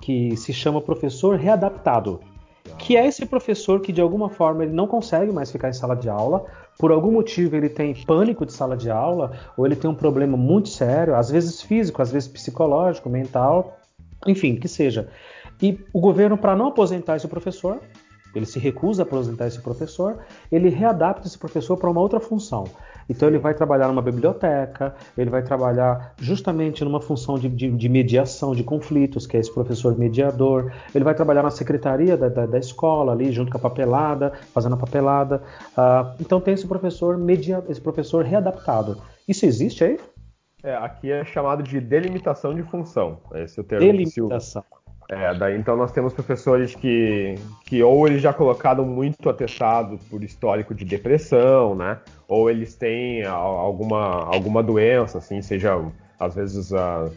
que 0.00 0.34
se 0.38 0.54
chama 0.54 0.80
professor 0.80 1.36
readaptado, 1.36 2.20
que 2.78 2.96
é 2.96 3.06
esse 3.06 3.26
professor 3.26 3.80
que 3.80 3.92
de 3.92 4.00
alguma 4.00 4.30
forma 4.30 4.64
ele 4.64 4.72
não 4.72 4.86
consegue 4.86 5.30
mais 5.30 5.52
ficar 5.52 5.68
em 5.68 5.74
sala 5.74 5.94
de 5.94 6.08
aula, 6.08 6.46
por 6.78 6.90
algum 6.90 7.12
motivo 7.12 7.54
ele 7.56 7.68
tem 7.68 7.94
pânico 8.06 8.46
de 8.46 8.54
sala 8.54 8.74
de 8.74 8.90
aula, 8.90 9.32
ou 9.54 9.66
ele 9.66 9.76
tem 9.76 9.90
um 9.90 9.94
problema 9.94 10.34
muito 10.34 10.70
sério, 10.70 11.14
às 11.14 11.30
vezes 11.30 11.60
físico, 11.60 12.00
às 12.00 12.10
vezes 12.10 12.26
psicológico, 12.26 13.10
mental, 13.10 13.76
enfim, 14.26 14.56
que 14.56 14.68
seja. 14.68 15.08
E 15.62 15.78
o 15.92 16.00
governo, 16.00 16.36
para 16.36 16.56
não 16.56 16.68
aposentar 16.68 17.16
esse 17.16 17.28
professor, 17.28 17.80
ele 18.34 18.46
se 18.46 18.58
recusa 18.58 19.02
a 19.02 19.04
aposentar 19.04 19.46
esse 19.46 19.60
professor, 19.60 20.18
ele 20.50 20.68
readapta 20.68 21.26
esse 21.26 21.38
professor 21.38 21.76
para 21.76 21.88
uma 21.88 22.00
outra 22.00 22.18
função. 22.18 22.64
Então 23.08 23.28
ele 23.28 23.38
vai 23.38 23.54
trabalhar 23.54 23.88
numa 23.88 24.02
biblioteca, 24.02 24.94
ele 25.16 25.30
vai 25.30 25.42
trabalhar 25.42 26.14
justamente 26.18 26.82
numa 26.84 27.00
função 27.00 27.38
de, 27.38 27.48
de, 27.48 27.70
de 27.70 27.88
mediação 27.88 28.54
de 28.54 28.64
conflitos, 28.64 29.26
que 29.26 29.36
é 29.36 29.40
esse 29.40 29.52
professor 29.52 29.96
mediador, 29.96 30.72
ele 30.94 31.04
vai 31.04 31.14
trabalhar 31.14 31.42
na 31.42 31.50
secretaria 31.50 32.16
da, 32.16 32.28
da, 32.28 32.46
da 32.46 32.58
escola 32.58 33.12
ali, 33.12 33.30
junto 33.30 33.50
com 33.50 33.58
a 33.58 33.60
papelada, 33.60 34.32
fazendo 34.52 34.74
a 34.74 34.78
papelada. 34.78 35.42
Uh, 35.76 36.14
então 36.20 36.40
tem 36.40 36.54
esse 36.54 36.66
professor 36.66 37.16
media, 37.18 37.62
esse 37.68 37.80
professor 37.80 38.24
readaptado. 38.24 38.98
Isso 39.28 39.46
existe 39.46 39.84
aí? 39.84 39.98
É, 40.64 40.74
aqui 40.76 41.12
é 41.12 41.22
chamado 41.26 41.62
de 41.62 41.78
delimitação 41.78 42.54
de 42.54 42.62
função. 42.62 43.18
Esse 43.34 43.60
é 43.60 43.62
o 43.62 43.64
termo 43.64 43.86
delimitação. 43.86 44.64
É, 45.10 45.34
daí 45.34 45.58
então 45.58 45.76
nós 45.76 45.92
temos 45.92 46.14
professores 46.14 46.74
que, 46.74 47.34
que 47.66 47.82
ou 47.82 48.08
eles 48.08 48.22
já 48.22 48.32
colocaram 48.32 48.86
muito 48.86 49.28
atestado 49.28 49.98
por 50.08 50.24
histórico 50.24 50.74
de 50.74 50.82
depressão, 50.86 51.74
né? 51.74 51.98
Ou 52.26 52.48
eles 52.48 52.74
têm 52.74 53.22
alguma, 53.26 54.24
alguma 54.24 54.62
doença, 54.62 55.18
assim, 55.18 55.42
seja 55.42 55.78
às 56.18 56.34
vezes 56.34 56.72
a. 56.72 57.10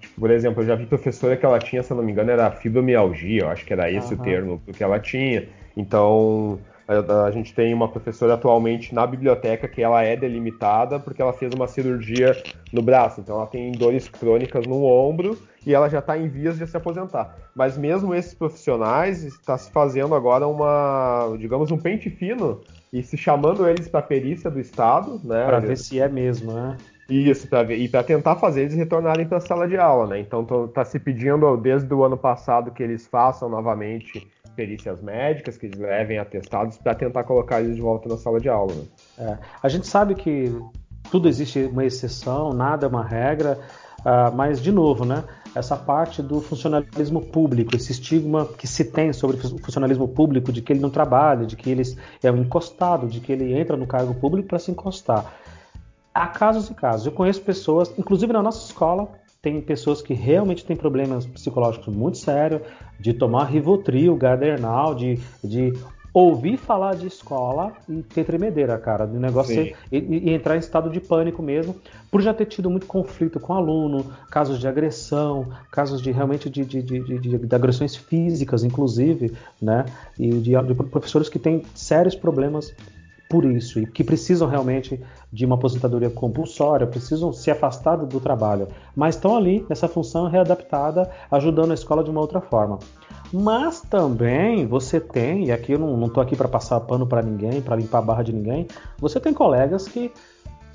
tipo, 0.00 0.20
por 0.20 0.30
exemplo, 0.30 0.62
eu 0.62 0.66
já 0.66 0.74
vi 0.74 0.86
professora 0.86 1.36
que 1.36 1.44
ela 1.44 1.58
tinha, 1.58 1.82
se 1.82 1.92
não 1.92 2.02
me 2.02 2.10
engano, 2.10 2.30
era 2.30 2.50
fibromialgia, 2.50 3.42
eu 3.42 3.48
acho 3.48 3.66
que 3.66 3.72
era 3.74 3.90
esse 3.90 4.14
uhum. 4.14 4.20
o 4.20 4.24
termo 4.24 4.62
que 4.74 4.82
ela 4.82 4.98
tinha. 4.98 5.46
Então, 5.76 6.58
a, 6.86 7.24
a, 7.24 7.30
gente 7.30 7.54
tem 7.54 7.72
uma 7.72 7.88
professora 7.88 8.34
atualmente 8.34 8.94
na 8.94 9.06
biblioteca 9.06 9.68
que 9.68 9.82
ela 9.82 10.02
é 10.02 10.16
delimitada 10.16 10.98
porque 10.98 11.22
ela 11.22 11.32
fez 11.32 11.52
uma 11.54 11.66
cirurgia 11.66 12.36
no 12.72 12.82
braço, 12.82 13.20
então 13.20 13.36
ela 13.36 13.46
tem 13.46 13.72
dores 13.72 14.08
crônicas 14.08 14.66
no 14.66 14.84
ombro 14.84 15.38
e 15.66 15.74
ela 15.74 15.88
já 15.88 16.00
está 16.00 16.18
em 16.18 16.28
vias 16.28 16.58
de 16.58 16.66
se 16.66 16.76
aposentar. 16.76 17.36
Mas 17.54 17.78
mesmo 17.78 18.14
esses 18.14 18.34
profissionais 18.34 19.22
está 19.22 19.56
se 19.56 19.70
fazendo 19.70 20.14
agora 20.14 20.46
uma, 20.46 21.34
digamos, 21.38 21.70
um 21.70 21.78
pente 21.78 22.10
fino 22.10 22.60
e 22.92 23.02
se 23.02 23.16
chamando 23.16 23.66
eles 23.68 23.88
para 23.88 24.00
a 24.00 24.02
perícia 24.02 24.50
do 24.50 24.60
Estado, 24.60 25.20
né? 25.24 25.46
Para 25.46 25.60
ver 25.60 25.76
se 25.76 26.00
é 26.00 26.08
mesmo, 26.08 26.52
né? 26.52 26.76
Isso, 27.08 27.46
pra 27.46 27.62
ver, 27.62 27.76
e 27.76 27.88
para 27.88 28.02
tentar 28.02 28.36
fazer 28.36 28.62
eles 28.62 28.74
retornarem 28.74 29.26
para 29.26 29.38
a 29.38 29.40
sala 29.40 29.68
de 29.68 29.76
aula, 29.76 30.06
né? 30.06 30.20
Então 30.20 30.46
está 30.64 30.84
se 30.84 30.98
pedindo 30.98 31.56
desde 31.56 31.92
o 31.92 32.04
ano 32.04 32.16
passado 32.16 32.70
que 32.70 32.82
eles 32.82 33.06
façam 33.06 33.48
novamente 33.48 34.26
perícias 34.54 35.00
médicas, 35.02 35.56
que 35.56 35.66
eles 35.66 35.78
levem 35.78 36.18
atestados 36.18 36.76
para 36.78 36.94
tentar 36.94 37.24
colocar 37.24 37.60
eles 37.60 37.76
de 37.76 37.82
volta 37.82 38.08
na 38.08 38.16
sala 38.16 38.40
de 38.40 38.48
aula. 38.48 38.74
Né? 38.74 38.84
É, 39.18 39.38
a 39.62 39.68
gente 39.68 39.86
sabe 39.86 40.14
que 40.14 40.54
tudo 41.10 41.28
existe 41.28 41.60
uma 41.64 41.84
exceção, 41.84 42.52
nada 42.52 42.86
é 42.86 42.88
uma 42.88 43.04
regra, 43.04 43.58
uh, 44.00 44.34
mas 44.34 44.60
de 44.62 44.72
novo, 44.72 45.04
né? 45.04 45.24
Essa 45.54 45.76
parte 45.76 46.22
do 46.22 46.40
funcionalismo 46.40 47.20
público, 47.20 47.76
esse 47.76 47.92
estigma 47.92 48.46
que 48.46 48.66
se 48.66 48.86
tem 48.86 49.12
sobre 49.12 49.36
o 49.36 49.58
funcionalismo 49.58 50.08
público 50.08 50.50
de 50.50 50.62
que 50.62 50.72
ele 50.72 50.80
não 50.80 50.88
trabalha, 50.88 51.44
de 51.44 51.56
que 51.56 51.68
ele 51.70 51.82
é 52.22 52.32
um 52.32 52.38
encostado, 52.38 53.06
de 53.06 53.20
que 53.20 53.30
ele 53.30 53.52
entra 53.52 53.76
no 53.76 53.86
cargo 53.86 54.14
público 54.14 54.48
para 54.48 54.58
se 54.58 54.70
encostar. 54.70 55.34
Há 56.14 56.26
casos 56.28 56.70
e 56.70 56.74
casos. 56.74 57.04
Eu 57.04 57.12
conheço 57.12 57.42
pessoas, 57.42 57.92
inclusive 57.98 58.32
na 58.32 58.42
nossa 58.42 58.64
escola, 58.64 59.10
tem 59.42 59.60
pessoas 59.60 60.00
que 60.00 60.14
realmente 60.14 60.64
têm 60.64 60.76
problemas 60.76 61.26
psicológicos 61.26 61.92
muito 61.92 62.16
sérios, 62.16 62.62
de 63.00 63.12
tomar 63.12 63.46
Rivotril, 63.46 64.14
Gardernal, 64.14 64.94
de, 64.94 65.18
de 65.42 65.72
ouvir 66.14 66.56
falar 66.56 66.94
de 66.94 67.08
escola 67.08 67.72
e 67.88 68.02
ter 68.02 68.24
tremedeira, 68.24 68.78
cara, 68.78 69.04
do 69.04 69.18
negócio 69.18 69.74
e, 69.90 69.98
e, 69.98 70.30
entrar 70.30 70.54
em 70.54 70.60
estado 70.60 70.88
de 70.88 71.00
pânico 71.00 71.42
mesmo, 71.42 71.74
por 72.08 72.22
já 72.22 72.32
ter 72.32 72.46
tido 72.46 72.70
muito 72.70 72.86
conflito 72.86 73.40
com 73.40 73.52
aluno, 73.52 74.12
casos 74.30 74.60
de 74.60 74.68
agressão, 74.68 75.48
casos 75.72 76.00
de 76.00 76.12
realmente 76.12 76.48
de, 76.48 76.64
de, 76.64 76.80
de, 76.80 77.38
de 77.38 77.54
agressões 77.54 77.96
físicas, 77.96 78.62
inclusive, 78.62 79.32
né, 79.60 79.86
e 80.16 80.30
de, 80.30 80.52
professores 80.90 81.28
que 81.28 81.40
têm 81.40 81.62
sérios 81.74 82.14
problemas 82.14 82.72
por 83.28 83.44
isso 83.46 83.80
e 83.80 83.86
que 83.86 84.04
precisam 84.04 84.46
realmente 84.46 85.00
de 85.32 85.46
uma 85.46 85.54
aposentadoria 85.54 86.10
compulsória, 86.10 86.86
precisam 86.86 87.32
se 87.32 87.50
afastar 87.50 87.96
do 87.96 88.20
trabalho, 88.20 88.68
mas 88.94 89.14
estão 89.14 89.34
ali 89.36 89.64
nessa 89.68 89.88
função 89.88 90.28
readaptada, 90.28 91.10
ajudando 91.30 91.70
a 91.70 91.74
escola 91.74 92.04
de 92.04 92.10
uma 92.10 92.20
outra 92.20 92.40
forma. 92.40 92.78
Mas 93.32 93.80
também 93.80 94.66
você 94.66 95.00
tem, 95.00 95.46
e 95.46 95.52
aqui 95.52 95.72
eu 95.72 95.78
não 95.78 96.06
estou 96.06 96.22
aqui 96.22 96.36
para 96.36 96.48
passar 96.48 96.78
pano 96.80 97.06
para 97.06 97.22
ninguém, 97.22 97.62
para 97.62 97.76
limpar 97.76 97.98
a 97.98 98.02
barra 98.02 98.22
de 98.22 98.32
ninguém, 98.32 98.66
você 98.98 99.18
tem 99.18 99.32
colegas 99.32 99.88
que 99.88 100.12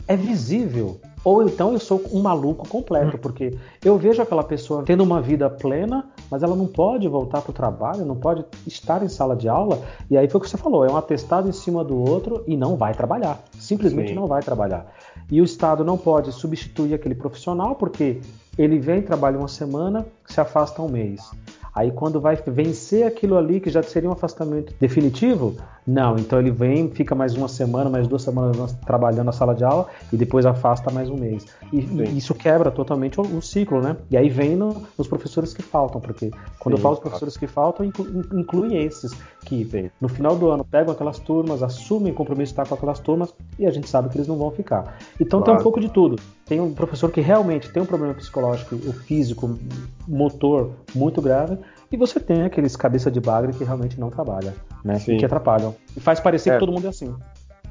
é 0.08 0.16
visível. 0.16 1.00
Ou 1.24 1.44
então 1.44 1.74
eu 1.74 1.80
sou 1.80 2.02
um 2.14 2.22
maluco 2.22 2.66
completo, 2.70 3.18
porque 3.18 3.54
eu 3.84 3.98
vejo 3.98 4.22
aquela 4.22 4.44
pessoa 4.44 4.84
tendo 4.84 5.04
uma 5.04 5.22
vida 5.22 5.50
plena, 5.50 6.06
mas 6.32 6.42
ela 6.42 6.56
não 6.56 6.68
pode 6.68 7.06
voltar 7.10 7.42
para 7.42 7.52
o 7.52 7.54
trabalho, 7.54 8.06
não 8.06 8.16
pode 8.16 8.46
estar 8.66 9.04
em 9.04 9.10
sala 9.10 9.36
de 9.36 9.50
aula. 9.50 9.82
E 10.10 10.18
aí 10.18 10.30
foi 10.30 10.40
o 10.40 10.42
que 10.42 10.50
você 10.50 10.56
falou: 10.56 10.86
é 10.86 10.90
um 10.90 10.96
atestado 10.96 11.50
em 11.50 11.52
cima 11.52 11.84
do 11.84 11.98
outro 11.98 12.44
e 12.48 12.56
não 12.56 12.78
vai 12.78 12.94
trabalhar. 12.94 13.44
Simplesmente 13.60 14.10
Sim. 14.10 14.16
não 14.16 14.26
vai 14.26 14.42
trabalhar. 14.42 14.86
E 15.30 15.42
o 15.42 15.44
Estado 15.44 15.84
não 15.84 15.98
pode 15.98 16.32
substituir 16.32 16.94
aquele 16.94 17.16
profissional, 17.16 17.76
porque 17.76 18.22
ele 18.58 18.80
vem, 18.80 19.02
trabalha 19.02 19.38
uma 19.38 19.50
semana, 19.50 20.06
se 20.26 20.40
afasta 20.40 20.82
um 20.82 20.88
mês. 20.88 21.30
Aí 21.76 21.92
quando 21.92 22.22
vai 22.22 22.36
vencer 22.38 23.06
aquilo 23.06 23.38
ali 23.38 23.60
que 23.60 23.70
já 23.70 23.84
seria 23.84 24.10
um 24.10 24.14
afastamento 24.14 24.74
definitivo, 24.80 25.58
não. 25.88 26.18
Então 26.18 26.38
ele 26.38 26.52
vem, 26.52 26.90
fica 26.90 27.16
mais 27.16 27.34
uma 27.34 27.48
semana, 27.48 27.90
mais 27.90 28.08
duas 28.08 28.22
semanas 28.22 28.74
trabalhando 28.86 29.28
na 29.28 29.32
sala 29.32 29.56
de 29.56 29.64
aula 29.64 29.88
e 30.12 30.18
depois 30.18 30.46
afasta 30.46 30.92
mais 30.92 31.10
um 31.10 31.16
mês. 31.16 31.46
E, 31.72 31.80
e 31.80 32.18
isso 32.18 32.36
quebra 32.36 32.70
totalmente 32.70 33.20
o, 33.22 33.24
o, 33.24 33.42
ciclo, 33.42 33.82
né? 33.82 33.96
E 34.12 34.18
aí 34.18 34.28
vem 34.28 34.58
no, 34.58 34.84
nos 34.98 35.08
professores 35.08 35.54
que 35.54 35.62
faltam, 35.62 36.02
porque 36.02 36.30
quando 36.60 36.76
Sim, 36.76 36.80
eu 36.80 36.84
falo 36.84 36.96
os 36.96 37.00
professores 37.00 37.38
que 37.38 37.48
faltam, 37.48 37.86
inclui, 37.86 38.10
inclui 38.34 38.76
esses 38.76 39.14
que 39.46 39.64
Sim. 39.64 39.90
no 40.02 40.10
final 40.10 40.36
do 40.36 40.50
ano 40.50 40.66
pegam 40.66 40.94
aquelas 40.94 41.20
turmas, 41.20 41.64
assumem 41.64 42.14
compromisso 42.14 42.54
de 42.54 42.60
estar 42.60 42.68
com 42.68 42.76
aquelas 42.76 43.00
turmas 43.00 43.34
e 43.58 43.66
a 43.66 43.72
gente 43.72 43.88
sabe 43.88 44.10
que 44.10 44.18
eles 44.18 44.28
não 44.28 44.36
vão 44.36 44.52
ficar. 44.52 44.98
Então 45.20 45.40
claro. 45.40 45.46
tem 45.46 45.62
um 45.62 45.64
pouco 45.64 45.80
de 45.80 45.88
tudo. 45.88 46.18
Tem 46.46 46.60
um 46.60 46.74
professor 46.74 47.10
que 47.10 47.22
realmente 47.22 47.70
tem 47.70 47.82
um 47.82 47.86
problema 47.86 48.14
psicológico, 48.14 48.76
o 48.76 48.92
físico, 48.92 49.58
motor 50.08 50.72
muito 50.94 51.22
grave 51.22 51.58
e 51.92 51.98
você 51.98 52.20
tem 52.20 52.44
aqueles 52.44 52.76
cabeça 52.76 53.10
de 53.10 53.20
bagre 53.20 53.54
que 53.54 53.64
realmente 53.64 54.00
não 54.00 54.10
trabalha, 54.10 54.54
né? 54.84 55.00
Sim. 55.00 55.16
E 55.16 55.18
que 55.18 55.26
atrapalham. 55.26 55.76
E 55.96 56.00
faz 56.00 56.20
parecer 56.20 56.52
é. 56.52 56.54
que 56.54 56.60
todo 56.60 56.72
mundo 56.72 56.86
é 56.86 56.90
assim. 56.90 57.16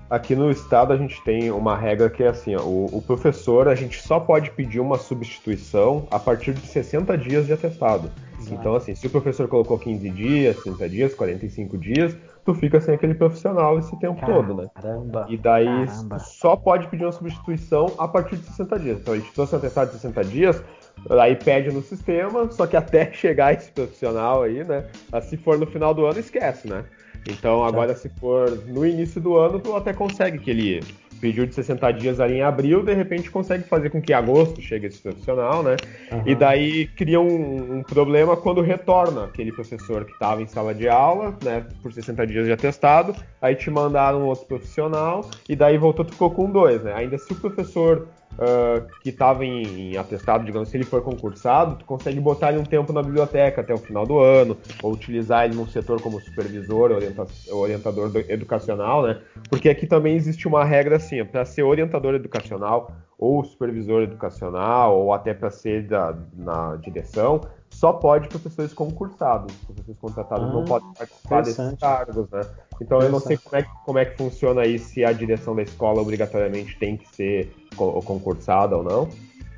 Aqui 0.09 0.37
no 0.37 0.51
estado 0.51 0.93
a 0.93 0.97
gente 0.97 1.23
tem 1.25 1.51
uma 1.51 1.77
regra 1.77 2.09
que 2.09 2.23
é 2.23 2.29
assim, 2.29 2.55
ó, 2.55 2.63
o, 2.63 2.99
o, 2.99 3.03
professor 3.03 3.67
a 3.67 3.75
gente 3.75 4.01
só 4.01 4.21
pode 4.21 4.53
pedir 4.53 4.79
uma 4.79 4.97
substituição 4.99 6.07
a 6.13 6.19
partir 6.19 6.55
de 6.55 6.61
60 6.61 7.19
dias 7.19 7.47
de 7.47 7.53
atestado. 7.53 8.09
Exato. 8.39 8.55
Então 8.55 8.77
assim, 8.77 8.95
se 8.95 9.09
o 9.09 9.11
professor 9.11 9.49
colocou 9.49 9.77
15 9.77 10.09
dias, 10.11 10.63
30 10.63 10.89
dias, 10.89 11.15
45 11.15 11.77
dias, 11.77 12.17
tu 12.45 12.55
fica 12.55 12.81
sem 12.81 12.95
aquele 12.95 13.15
profissional 13.15 13.77
esse 13.81 13.99
tempo 13.99 14.21
Caramba, 14.21 14.47
todo, 14.47 14.63
né? 14.63 15.27
E 15.29 15.37
daí 15.37 15.87
caramba. 15.87 16.19
só 16.21 16.55
pode 16.55 16.87
pedir 16.87 17.05
uma 17.05 17.13
substituição 17.13 17.93
a 17.99 18.07
partir 18.07 18.37
de 18.37 18.45
60 18.45 18.79
dias. 18.79 19.01
Então 19.01 19.15
a 19.15 19.19
gente 19.19 19.33
trouxe 19.33 19.57
um 19.57 19.59
atestado 19.59 19.91
de 19.91 19.97
60 19.97 20.25
dias, 20.25 20.63
Aí 21.11 21.37
pede 21.37 21.71
no 21.71 21.83
sistema, 21.83 22.51
só 22.51 22.67
que 22.67 22.77
até 22.77 23.11
chegar 23.15 23.55
esse 23.55 23.71
profissional 23.71 24.43
aí, 24.43 24.65
né? 24.65 24.85
Se 25.23 25.37
for 25.37 25.59
no 25.59 25.67
final 25.67 25.95
do 25.95 26.05
ano, 26.07 26.19
esquece, 26.19 26.69
né? 26.69 26.85
Então 27.29 27.65
agora 27.65 27.95
se 27.95 28.09
for 28.09 28.51
no 28.67 28.87
início 28.87 29.21
do 29.21 29.37
ano, 29.37 29.59
tu 29.59 29.75
até 29.75 29.93
consegue 29.93 30.39
que 30.39 30.51
ele 30.51 30.81
pediu 31.21 31.47
de 31.47 31.55
60 31.55 31.91
dias 31.93 32.21
ali 32.21 32.35
em 32.35 32.43
abril, 32.43 32.83
de 32.83 32.93
repente 32.93 33.31
consegue 33.31 33.65
fazer 33.65 33.91
com 33.91 34.01
que 34.01 34.13
em 34.13 34.15
agosto 34.15 34.61
chegue 34.61 34.87
esse 34.87 35.01
profissional, 35.01 35.63
né? 35.63 35.77
Uhum. 36.13 36.23
E 36.27 36.35
daí 36.35 36.87
cria 36.89 37.21
um, 37.21 37.79
um, 37.79 37.83
problema 37.83 38.37
quando 38.37 38.61
retorna 38.61 39.25
aquele 39.25 39.53
professor 39.53 40.05
que 40.05 40.13
estava 40.13 40.43
em 40.43 40.47
sala 40.47 40.75
de 40.75 40.89
aula, 40.89 41.37
né? 41.43 41.65
Por 41.83 41.93
60 41.93 42.27
dias 42.27 42.47
de 42.47 42.53
atestado, 42.53 43.15
aí 43.41 43.55
te 43.55 43.71
mandaram 43.71 44.25
outro 44.25 44.47
profissional, 44.47 45.29
e 45.49 45.57
daí 45.57 45.79
voltou, 45.79 46.05
tu 46.05 46.13
ficou 46.13 46.31
com 46.31 46.51
dois, 46.51 46.83
né? 46.83 46.93
Ainda 46.95 47.19
se 47.19 47.33
o 47.33 47.37
professor 47.37 48.09
uh, 48.37 48.87
que 49.03 49.11
estava 49.11 49.45
em, 49.45 49.93
em, 49.93 49.97
atestado, 49.97 50.45
digamos, 50.45 50.69
se 50.69 50.77
ele 50.77 50.85
for 50.85 51.03
concursado, 51.03 51.77
tu 51.77 51.85
consegue 51.85 52.21
botar 52.21 52.51
ele 52.51 52.59
um 52.59 52.65
tempo 52.65 52.93
na 52.93 53.03
biblioteca 53.03 53.61
até 53.61 53.75
o 53.75 53.79
final 53.79 54.07
do 54.07 54.19
ano, 54.19 54.57
ou 54.83 54.93
utilizar 54.93 55.45
ele 55.45 55.55
num 55.55 55.67
setor 55.67 56.01
como 56.01 56.21
supervisor, 56.21 56.93
orienta 56.93 57.27
orientador 57.51 58.11
educacional, 58.29 59.03
né? 59.03 59.21
Porque 59.49 59.69
aqui 59.69 59.87
também 59.87 60.15
existe 60.15 60.47
uma 60.47 60.65
regra 60.65 60.97
assim, 60.97 61.25
para 61.25 61.45
ser 61.45 61.63
orientador 61.63 62.15
educacional 62.15 62.93
ou 63.19 63.43
supervisor 63.45 64.03
educacional, 64.03 64.99
ou 64.99 65.13
até 65.13 65.33
para 65.33 65.51
ser 65.51 65.87
da, 65.87 66.15
na 66.35 66.77
direção, 66.77 67.41
só 67.71 67.93
pode 67.93 68.29
professores 68.29 68.73
concursados. 68.73 69.55
Professores 69.65 69.99
contratados 69.99 70.49
ah, 70.49 70.53
não 70.53 70.65
podem 70.65 70.93
participar 70.95 71.43
desses 71.43 71.79
cargos, 71.79 72.31
né? 72.31 72.41
Então 72.81 73.01
eu 73.01 73.11
não 73.11 73.21
sei 73.21 73.37
como 73.37 73.57
é, 73.57 73.63
que, 73.63 73.71
como 73.85 73.99
é 73.99 74.05
que 74.05 74.17
funciona 74.17 74.63
aí, 74.63 74.79
se 74.79 75.05
a 75.05 75.13
direção 75.13 75.55
da 75.55 75.63
escola 75.63 76.01
obrigatoriamente 76.01 76.79
tem 76.79 76.97
que 76.97 77.09
ser 77.15 77.55
concursada 77.75 78.77
ou 78.77 78.83
não. 78.83 79.09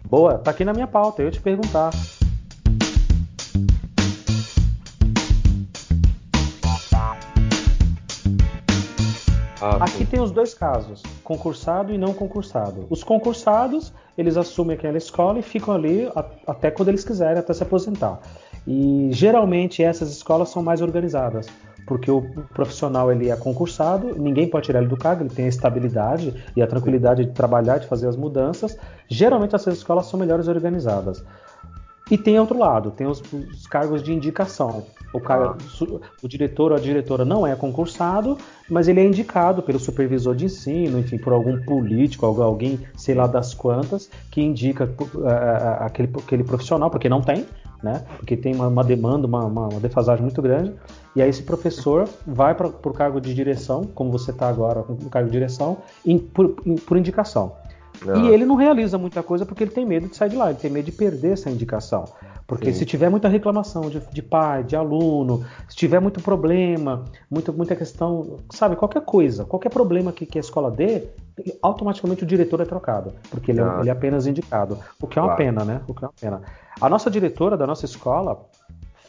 Boa, 0.04 0.38
tá 0.38 0.52
aqui 0.52 0.64
na 0.64 0.72
minha 0.72 0.86
pauta, 0.86 1.22
eu 1.22 1.26
ia 1.26 1.32
te 1.32 1.40
perguntar. 1.40 1.90
Ah, 9.60 9.84
Aqui 9.84 10.04
tem 10.04 10.20
os 10.20 10.30
dois 10.30 10.54
casos, 10.54 11.02
concursado 11.24 11.92
e 11.92 11.98
não 11.98 12.14
concursado. 12.14 12.86
Os 12.88 13.02
concursados, 13.02 13.92
eles 14.16 14.36
assumem 14.36 14.76
aquela 14.76 14.96
escola 14.96 15.40
e 15.40 15.42
ficam 15.42 15.74
ali 15.74 16.08
até 16.46 16.70
quando 16.70 16.88
eles 16.88 17.04
quiserem, 17.04 17.38
até 17.38 17.52
se 17.52 17.62
aposentar. 17.62 18.20
E 18.66 19.08
geralmente 19.10 19.82
essas 19.82 20.10
escolas 20.10 20.50
são 20.50 20.62
mais 20.62 20.80
organizadas, 20.80 21.46
porque 21.86 22.08
o 22.08 22.22
profissional 22.54 23.10
ele 23.10 23.30
é 23.30 23.36
concursado, 23.36 24.14
ninguém 24.16 24.48
pode 24.48 24.66
tirar 24.66 24.80
ele 24.80 24.88
do 24.88 24.96
cargo, 24.96 25.22
ele 25.22 25.30
tem 25.30 25.46
a 25.46 25.48
estabilidade 25.48 26.34
e 26.54 26.62
a 26.62 26.66
tranquilidade 26.66 27.24
de 27.24 27.32
trabalhar, 27.32 27.78
de 27.78 27.88
fazer 27.88 28.06
as 28.06 28.16
mudanças. 28.16 28.78
Geralmente 29.08 29.56
essas 29.56 29.78
escolas 29.78 30.06
são 30.06 30.20
melhores 30.20 30.46
organizadas. 30.46 31.24
E 32.10 32.16
tem 32.16 32.38
outro 32.38 32.58
lado, 32.58 32.90
tem 32.90 33.06
os, 33.06 33.20
os 33.32 33.66
cargos 33.66 34.02
de 34.02 34.12
indicação. 34.12 34.84
O, 35.12 35.20
cara, 35.20 35.56
ah. 35.56 36.00
o, 36.22 36.28
diretor 36.28 36.72
ou 36.72 36.76
a 36.76 36.80
diretora 36.80 37.24
não 37.24 37.46
é 37.46 37.56
concursado, 37.56 38.36
mas 38.68 38.88
ele 38.88 39.00
é 39.00 39.04
indicado 39.04 39.62
pelo 39.62 39.78
supervisor 39.78 40.34
de 40.34 40.44
ensino, 40.44 40.98
enfim, 40.98 41.16
por 41.16 41.32
algum 41.32 41.60
político, 41.62 42.26
alguém, 42.26 42.78
sei 42.96 43.14
lá 43.14 43.26
das 43.26 43.54
quantas, 43.54 44.10
que 44.30 44.42
indica 44.42 44.84
uh, 44.84 45.26
aquele, 45.80 46.10
aquele 46.14 46.44
profissional, 46.44 46.90
porque 46.90 47.08
não 47.08 47.22
tem, 47.22 47.46
né? 47.82 48.04
Porque 48.18 48.36
tem 48.36 48.54
uma, 48.54 48.68
uma 48.68 48.84
demanda, 48.84 49.26
uma, 49.26 49.44
uma, 49.44 49.80
defasagem 49.80 50.22
muito 50.22 50.42
grande. 50.42 50.74
E 51.16 51.22
aí 51.22 51.30
esse 51.30 51.42
professor 51.42 52.08
vai 52.26 52.54
para 52.54 52.66
o 52.66 52.92
cargo 52.92 53.20
de 53.20 53.32
direção, 53.32 53.84
como 53.84 54.10
você 54.10 54.30
está 54.30 54.48
agora 54.48 54.84
no 54.88 55.08
cargo 55.08 55.28
de 55.28 55.32
direção, 55.32 55.78
por, 56.34 56.54
por 56.86 56.96
indicação. 56.96 57.52
E 58.04 58.28
ele 58.28 58.44
não 58.44 58.54
realiza 58.54 58.96
muita 58.96 59.22
coisa 59.22 59.44
porque 59.44 59.64
ele 59.64 59.70
tem 59.70 59.84
medo 59.84 60.08
de 60.08 60.16
sair 60.16 60.30
de 60.30 60.36
lá, 60.36 60.50
ele 60.50 60.58
tem 60.58 60.70
medo 60.70 60.84
de 60.84 60.92
perder 60.92 61.32
essa 61.32 61.50
indicação. 61.50 62.04
Porque 62.48 62.72
Sim. 62.72 62.78
se 62.78 62.86
tiver 62.86 63.10
muita 63.10 63.28
reclamação 63.28 63.90
de, 63.90 64.00
de, 64.10 64.22
pai, 64.22 64.64
de 64.64 64.74
aluno, 64.74 65.44
se 65.68 65.76
tiver 65.76 66.00
muito 66.00 66.18
problema, 66.22 67.04
muita, 67.30 67.52
muita 67.52 67.76
questão, 67.76 68.38
sabe, 68.50 68.74
qualquer 68.74 69.02
coisa, 69.02 69.44
qualquer 69.44 69.68
problema 69.68 70.12
que, 70.12 70.24
que 70.24 70.38
a 70.38 70.40
escola 70.40 70.70
dê, 70.70 71.08
automaticamente 71.60 72.24
o 72.24 72.26
diretor 72.26 72.62
é 72.62 72.64
trocado, 72.64 73.12
porque 73.28 73.52
ele, 73.52 73.60
é, 73.60 73.80
ele 73.80 73.90
é 73.90 73.92
apenas 73.92 74.26
indicado. 74.26 74.78
O 74.98 75.06
que 75.06 75.18
é 75.18 75.22
uma 75.22 75.36
claro. 75.36 75.44
pena, 75.44 75.62
né? 75.62 75.82
O 75.86 75.92
que 75.92 76.02
é 76.02 76.08
uma 76.08 76.14
pena. 76.18 76.40
A 76.80 76.88
nossa 76.88 77.10
diretora 77.10 77.54
da 77.54 77.66
nossa 77.66 77.84
escola, 77.84 78.46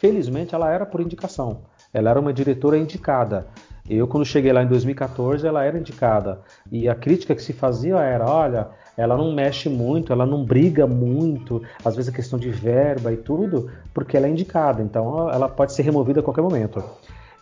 felizmente, 0.01 0.53
ela 0.53 0.69
era 0.69 0.85
por 0.85 0.99
indicação. 0.99 1.61
Ela 1.93 2.09
era 2.09 2.19
uma 2.19 2.33
diretora 2.33 2.77
indicada. 2.77 3.47
Eu, 3.89 4.05
quando 4.05 4.25
cheguei 4.25 4.51
lá 4.51 4.61
em 4.61 4.67
2014, 4.67 5.47
ela 5.47 5.63
era 5.63 5.79
indicada. 5.79 6.41
E 6.69 6.89
a 6.89 6.93
crítica 6.93 7.33
que 7.33 7.41
se 7.41 7.53
fazia 7.53 7.95
era: 7.99 8.29
olha, 8.29 8.67
ela 8.99 9.15
não 9.15 9.31
mexe 9.31 9.69
muito, 9.69 10.11
ela 10.11 10.25
não 10.25 10.43
briga 10.43 10.85
muito, 10.85 11.61
às 11.85 11.95
vezes 11.95 12.11
a 12.11 12.15
questão 12.15 12.37
de 12.37 12.49
verba 12.49 13.13
e 13.13 13.17
tudo, 13.17 13.71
porque 13.93 14.17
ela 14.17 14.27
é 14.27 14.29
indicada. 14.29 14.81
Então 14.83 15.29
ela 15.31 15.47
pode 15.47 15.71
ser 15.73 15.83
removida 15.83 16.19
a 16.19 16.23
qualquer 16.23 16.41
momento. 16.41 16.83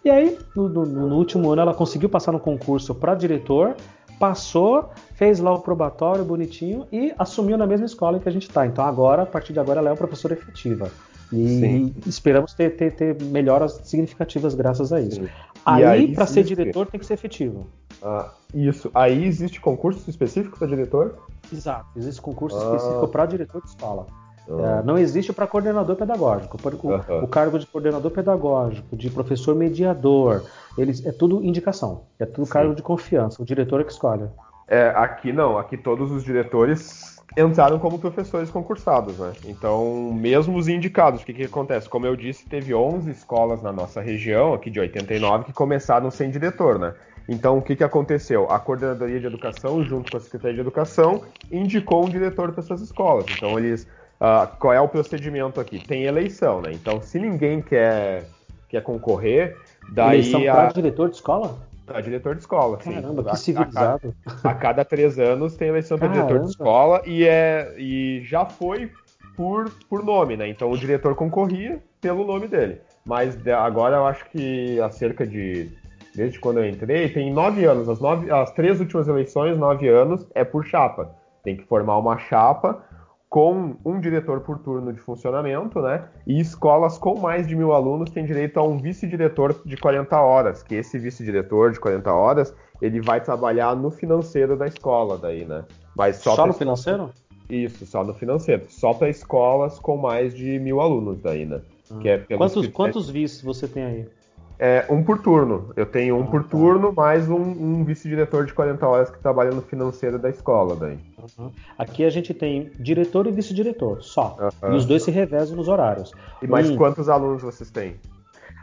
E 0.05 0.09
aí, 0.09 0.37
no, 0.55 0.69
no, 0.69 0.85
no 0.85 1.15
último 1.15 1.51
ano, 1.51 1.63
ela 1.63 1.73
conseguiu 1.73 2.09
passar 2.09 2.31
no 2.31 2.39
concurso 2.39 2.93
para 2.93 3.15
diretor, 3.15 3.75
passou, 4.19 4.91
fez 5.15 5.39
lá 5.39 5.51
o 5.51 5.59
probatório 5.59 6.23
bonitinho 6.23 6.85
e 6.91 7.11
assumiu 7.17 7.57
na 7.57 7.65
mesma 7.65 7.87
escola 7.87 8.17
em 8.17 8.19
que 8.19 8.29
a 8.29 8.31
gente 8.31 8.47
está. 8.47 8.67
Então 8.67 8.85
agora, 8.85 9.23
a 9.23 9.25
partir 9.25 9.51
de 9.51 9.59
agora, 9.59 9.79
ela 9.79 9.89
é 9.89 9.91
uma 9.91 9.97
professora 9.97 10.35
efetiva. 10.35 10.91
E 11.33 11.47
Sim. 11.59 11.95
esperamos 12.05 12.53
ter, 12.53 12.75
ter, 12.77 12.93
ter, 12.93 13.21
melhoras 13.21 13.81
significativas 13.83 14.53
graças 14.55 14.93
a 14.93 15.01
isso. 15.01 15.23
Sim. 15.23 15.29
Aí, 15.65 15.83
aí 15.83 16.13
para 16.13 16.25
ser 16.25 16.43
diretor, 16.43 16.85
tem 16.87 16.99
que 16.99 17.05
ser 17.05 17.15
efetivo. 17.15 17.67
Ah, 18.01 18.31
isso. 18.53 18.89
Aí 18.93 19.25
existe 19.25 19.59
concurso 19.59 20.09
específico 20.09 20.57
para 20.57 20.67
diretor? 20.67 21.17
Exato. 21.51 21.87
Existe 21.95 22.21
concurso 22.21 22.57
ah. 22.57 22.75
específico 22.75 23.07
para 23.07 23.25
diretor 23.25 23.61
de 23.61 23.69
escola. 23.69 24.07
Ah. 24.49 24.79
É, 24.79 24.83
não 24.83 24.97
existe 24.97 25.33
para 25.33 25.45
coordenador 25.45 25.95
pedagógico. 25.95 26.57
O, 26.57 26.67
uh 26.67 26.99
-huh. 26.99 27.23
o, 27.23 27.27
cargo 27.27 27.59
de 27.59 27.65
coordenador 27.65 28.11
pedagógico, 28.11 28.95
de 28.95 29.09
professor 29.09 29.55
mediador, 29.55 30.43
eles, 30.77 31.05
é 31.05 31.11
tudo 31.11 31.43
indicação. 31.43 32.03
É 32.19 32.25
tudo 32.25 32.45
Sim. 32.45 32.53
cargo 32.53 32.75
de 32.75 32.81
confiança. 32.81 33.41
O 33.41 33.45
diretor 33.45 33.81
é 33.81 33.83
que 33.83 33.91
escolhe. 33.91 34.27
É, 34.67 34.89
aqui 34.95 35.31
não. 35.31 35.57
Aqui 35.57 35.77
todos 35.77 36.11
os 36.11 36.23
diretores 36.23 37.17
entraram 37.37 37.77
como 37.77 37.99
professores 37.99 38.49
concursados, 38.49 39.17
né? 39.19 39.33
Então, 39.45 40.11
mesmo 40.13 40.57
os 40.57 40.67
indicados, 40.67 41.21
o 41.21 41.25
que, 41.25 41.33
que 41.33 41.43
acontece? 41.43 41.87
Como 41.87 42.05
eu 42.05 42.15
disse, 42.15 42.45
teve 42.45 42.73
11 42.73 43.11
escolas 43.11 43.61
na 43.61 43.71
nossa 43.71 44.01
região, 44.01 44.53
aqui 44.53 44.71
de 44.71 44.79
89, 44.79 45.45
que 45.45 45.53
começaram 45.53 46.09
sem 46.09 46.31
diretor, 46.31 46.79
né? 46.79 46.93
Então, 47.27 47.57
o 47.57 47.61
que, 47.61 47.75
que 47.75 47.83
aconteceu? 47.83 48.49
A 48.49 48.59
Coordenadoria 48.59 49.19
de 49.19 49.25
Educação, 49.25 49.83
junto 49.83 50.11
com 50.11 50.17
a 50.17 50.19
Secretaria 50.19 50.55
de 50.55 50.61
Educação, 50.61 51.23
indicou 51.51 52.05
um 52.05 52.09
diretor 52.09 52.51
para 52.51 52.63
essas 52.63 52.81
escolas. 52.81 53.25
Então, 53.35 53.57
eles. 53.57 53.87
Uh, 54.19 54.47
qual 54.57 54.73
é 54.73 54.81
o 54.81 54.87
procedimento 54.87 55.59
aqui? 55.59 55.85
Tem 55.85 56.05
eleição, 56.05 56.61
né? 56.61 56.71
Então, 56.73 57.01
se 57.01 57.19
ninguém 57.19 57.61
quer, 57.61 58.25
quer 58.69 58.81
concorrer, 58.81 59.57
daí. 59.91 60.19
Eleição 60.19 60.41
para 60.41 60.67
diretor 60.69 61.09
de 61.09 61.15
escola? 61.15 61.67
Para 61.85 62.01
diretor 62.01 62.35
de 62.35 62.41
escola, 62.41 62.79
sim. 62.81 62.93
Caramba, 62.93 63.23
que 63.23 63.37
civilizado. 63.37 64.13
A, 64.25 64.29
a, 64.29 64.33
cada, 64.35 64.49
a 64.49 64.53
cada 64.55 64.85
três 64.85 65.17
anos 65.19 65.55
tem 65.55 65.69
eleição 65.69 65.97
para 65.97 66.09
diretor 66.09 66.39
de 66.39 66.49
escola 66.49 67.01
e, 67.05 67.25
é, 67.25 67.73
e 67.77 68.21
já 68.25 68.45
foi 68.45 68.91
por, 69.37 69.71
por 69.87 70.03
nome, 70.03 70.35
né? 70.35 70.49
Então 70.49 70.69
o 70.69 70.77
diretor 70.77 71.15
concorria 71.15 71.81
pelo 72.01 72.25
nome 72.25 72.47
dele. 72.47 72.81
Mas 73.05 73.37
agora 73.47 73.97
eu 73.97 74.05
acho 74.05 74.29
que 74.31 74.81
há 74.81 74.89
cerca 74.89 75.25
de. 75.25 75.71
Desde 76.17 76.39
quando 76.39 76.57
eu 76.57 76.67
entrei, 76.67 77.07
tem 77.09 77.31
nove 77.31 77.63
anos. 77.63 77.87
As, 77.87 77.99
nove, 77.99 78.31
as 78.31 78.51
três 78.51 78.79
últimas 78.79 79.07
eleições, 79.07 79.55
nove 79.55 79.87
anos, 79.87 80.25
é 80.33 80.43
por 80.43 80.65
chapa. 80.65 81.15
Tem 81.43 81.55
que 81.55 81.63
formar 81.65 81.99
uma 81.99 82.17
chapa 82.17 82.83
com 83.29 83.75
um 83.85 83.99
diretor 83.99 84.39
por 84.39 84.57
turno 84.57 84.91
de 84.91 84.99
funcionamento, 84.99 85.79
né? 85.79 86.05
E 86.25 86.39
escolas 86.39 86.97
com 86.97 87.19
mais 87.19 87.47
de 87.47 87.55
mil 87.55 87.71
alunos 87.71 88.09
têm 88.09 88.25
direito 88.25 88.57
a 88.57 88.63
um 88.63 88.79
vice-diretor 88.79 89.61
de 89.63 89.77
40 89.77 90.19
horas, 90.19 90.63
que 90.63 90.73
esse 90.73 90.97
vice-diretor 90.97 91.71
de 91.71 91.79
40 91.79 92.11
horas, 92.11 92.55
ele 92.81 92.99
vai 92.99 93.21
trabalhar 93.21 93.75
no 93.75 93.91
financeiro 93.91 94.57
da 94.57 94.65
escola 94.65 95.19
daí, 95.19 95.45
né? 95.45 95.65
Mas 95.95 96.15
só, 96.15 96.35
só 96.35 96.47
no 96.47 96.53
financeiro? 96.53 97.11
Isso, 97.47 97.85
só 97.85 98.03
no 98.03 98.15
financeiro. 98.15 98.65
Só 98.69 98.91
para 98.91 99.07
escolas 99.07 99.77
com 99.77 99.97
mais 99.97 100.33
de 100.33 100.57
mil 100.57 100.81
alunos 100.81 101.21
daí, 101.21 101.45
né? 101.45 101.61
Ah. 101.91 101.99
É 102.05 102.37
quantos, 102.37 102.67
quantos 102.69 103.07
vices 103.07 103.43
você 103.43 103.67
tem 103.67 103.83
aí? 103.83 104.16
É, 104.59 104.85
um 104.89 105.03
por 105.03 105.19
turno. 105.19 105.71
Eu 105.75 105.85
tenho 105.85 106.17
um 106.17 106.23
ah, 106.23 106.27
por 106.27 106.43
tá. 106.43 106.49
turno, 106.49 106.91
mais 106.91 107.29
um, 107.29 107.35
um 107.35 107.83
vice-diretor 107.83 108.45
de 108.45 108.53
40 108.53 108.87
horas 108.87 109.09
que 109.09 109.19
trabalha 109.19 109.51
no 109.51 109.61
financeiro 109.61 110.17
da 110.17 110.29
escola 110.29 110.75
daí. 110.75 110.97
Uhum. 111.37 111.51
Aqui 111.77 112.03
a 112.03 112.09
gente 112.09 112.33
tem 112.33 112.71
diretor 112.79 113.27
e 113.27 113.31
vice-diretor, 113.31 114.01
só. 114.01 114.35
Uhum. 114.63 114.73
E 114.73 114.75
os 114.77 114.85
dois 114.85 115.03
se 115.03 115.11
revezam 115.11 115.55
nos 115.55 115.67
horários. 115.67 116.11
E 116.41 116.47
mais 116.47 116.69
um... 116.69 116.75
quantos 116.75 117.07
alunos 117.07 117.43
vocês 117.43 117.69
têm? 117.69 117.95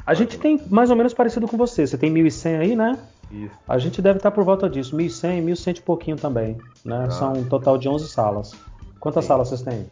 A 0.07 0.15
gente 0.15 0.39
tem 0.39 0.61
mais 0.69 0.91
ou 0.91 0.97
menos 0.97 1.15
parecido 1.15 1.47
com 1.47 1.57
você. 1.57 1.87
Você 1.87 1.97
tem 1.97 2.13
1.100 2.13 2.59
aí, 2.59 2.77
né? 2.77 2.99
Isso. 3.31 3.55
A 3.67 3.79
gente 3.79 4.03
deve 4.03 4.19
estar 4.19 4.31
por 4.31 4.45
volta 4.45 4.69
disso, 4.69 4.97
1.100, 4.97 5.45
1.100 5.45 5.79
e 5.79 5.83
pouquinho 5.83 6.17
também. 6.17 6.59
Né? 6.85 7.05
Ah. 7.07 7.11
São 7.11 7.33
um 7.33 7.45
total 7.45 7.79
de 7.79 7.89
11 7.89 8.09
salas. 8.09 8.53
Quantas 9.01 9.25
Sim. 9.25 9.29
salas 9.29 9.49
vocês 9.49 9.63
têm? 9.63 9.87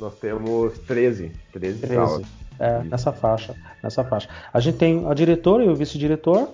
Nós 0.00 0.14
temos 0.14 0.78
13. 0.80 1.30
13, 1.52 1.78
13. 1.78 1.94
salas. 1.94 2.41
É, 2.58 2.82
nessa 2.84 3.12
faixa, 3.12 3.54
nessa 3.82 4.04
faixa. 4.04 4.28
A 4.52 4.60
gente 4.60 4.78
tem 4.78 5.06
a 5.08 5.14
diretora 5.14 5.64
e 5.64 5.68
o 5.68 5.74
vice-diretor. 5.74 6.48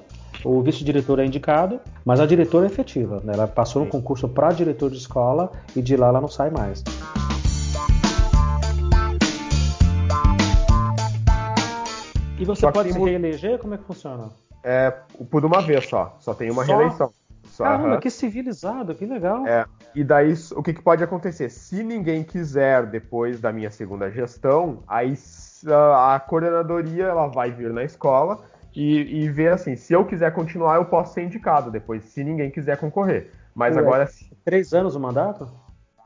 O 0.45 0.63
vice-diretor 0.63 1.19
é 1.19 1.27
indicado, 1.27 1.81
mas 2.05 2.21
a 2.21 2.27
diretora 2.27 2.67
é 2.67 2.71
efetiva. 2.71 3.21
Né? 3.25 3.33
Ela 3.35 3.47
passou 3.49 3.85
no 3.85 3.91
concurso 3.91 4.29
para 4.29 4.51
diretor 4.51 4.91
de 4.91 4.99
escola 4.99 5.51
e 5.75 5.83
de 5.83 5.97
lá 5.97 6.09
ela 6.09 6.21
não 6.21 6.29
sai 6.29 6.51
mais. 6.51 6.85
E 12.39 12.45
você 12.45 12.61
só 12.61 12.71
pode 12.71 12.93
se 12.93 12.99
reeleger? 12.99 13.59
Como 13.59 13.75
é 13.75 13.79
que 13.79 13.85
funciona? 13.85 14.31
É, 14.63 14.91
por 15.31 15.45
uma 15.45 15.61
vez 15.61 15.89
só. 15.89 16.17
Só 16.21 16.33
tem 16.35 16.51
uma 16.51 16.65
só? 16.65 16.77
reeleição. 16.77 17.11
Só, 17.49 17.65
Caramba, 17.65 17.95
uhum. 17.95 18.01
que 18.01 18.11
civilizado, 18.11 18.95
que 18.95 19.05
legal. 19.05 19.45
É, 19.45 19.67
e 19.93 20.05
daí 20.05 20.33
o 20.55 20.63
que, 20.63 20.75
que, 20.75 20.83
pode 20.83 21.03
acontecer? 21.03 21.49
Se 21.51 21.83
ninguém 21.83 22.23
quiser 22.23 22.87
depois 22.87 23.41
da 23.41 23.53
minha 23.53 23.71
segunda 23.71 24.09
gestão, 24.11 24.85
aí 24.87 25.17
a 25.67 26.21
coordenadoria 26.21 27.05
ela 27.05 27.27
vai 27.27 27.51
vir 27.51 27.73
na 27.73 27.85
escola 27.85 28.41
e, 28.75 29.25
e 29.25 29.29
ver 29.29 29.53
assim, 29.53 29.77
se 29.77 29.93
eu 29.93 30.05
quiser 30.05 30.33
continuar, 30.33 30.77
eu 30.77 30.85
posso 30.85 31.15
ser 31.15 31.23
indicado 31.23 31.71
depois, 31.71 32.05
se 32.05 32.23
ninguém 32.23 32.51
quiser 32.51 32.77
concorrer. 32.77 33.33
Mas 33.55 33.75
Ué, 33.75 33.83
agora. 33.83 34.09
Três 34.45 34.73
anos 34.73 34.95
o 34.95 35.01
mandato? 35.01 35.49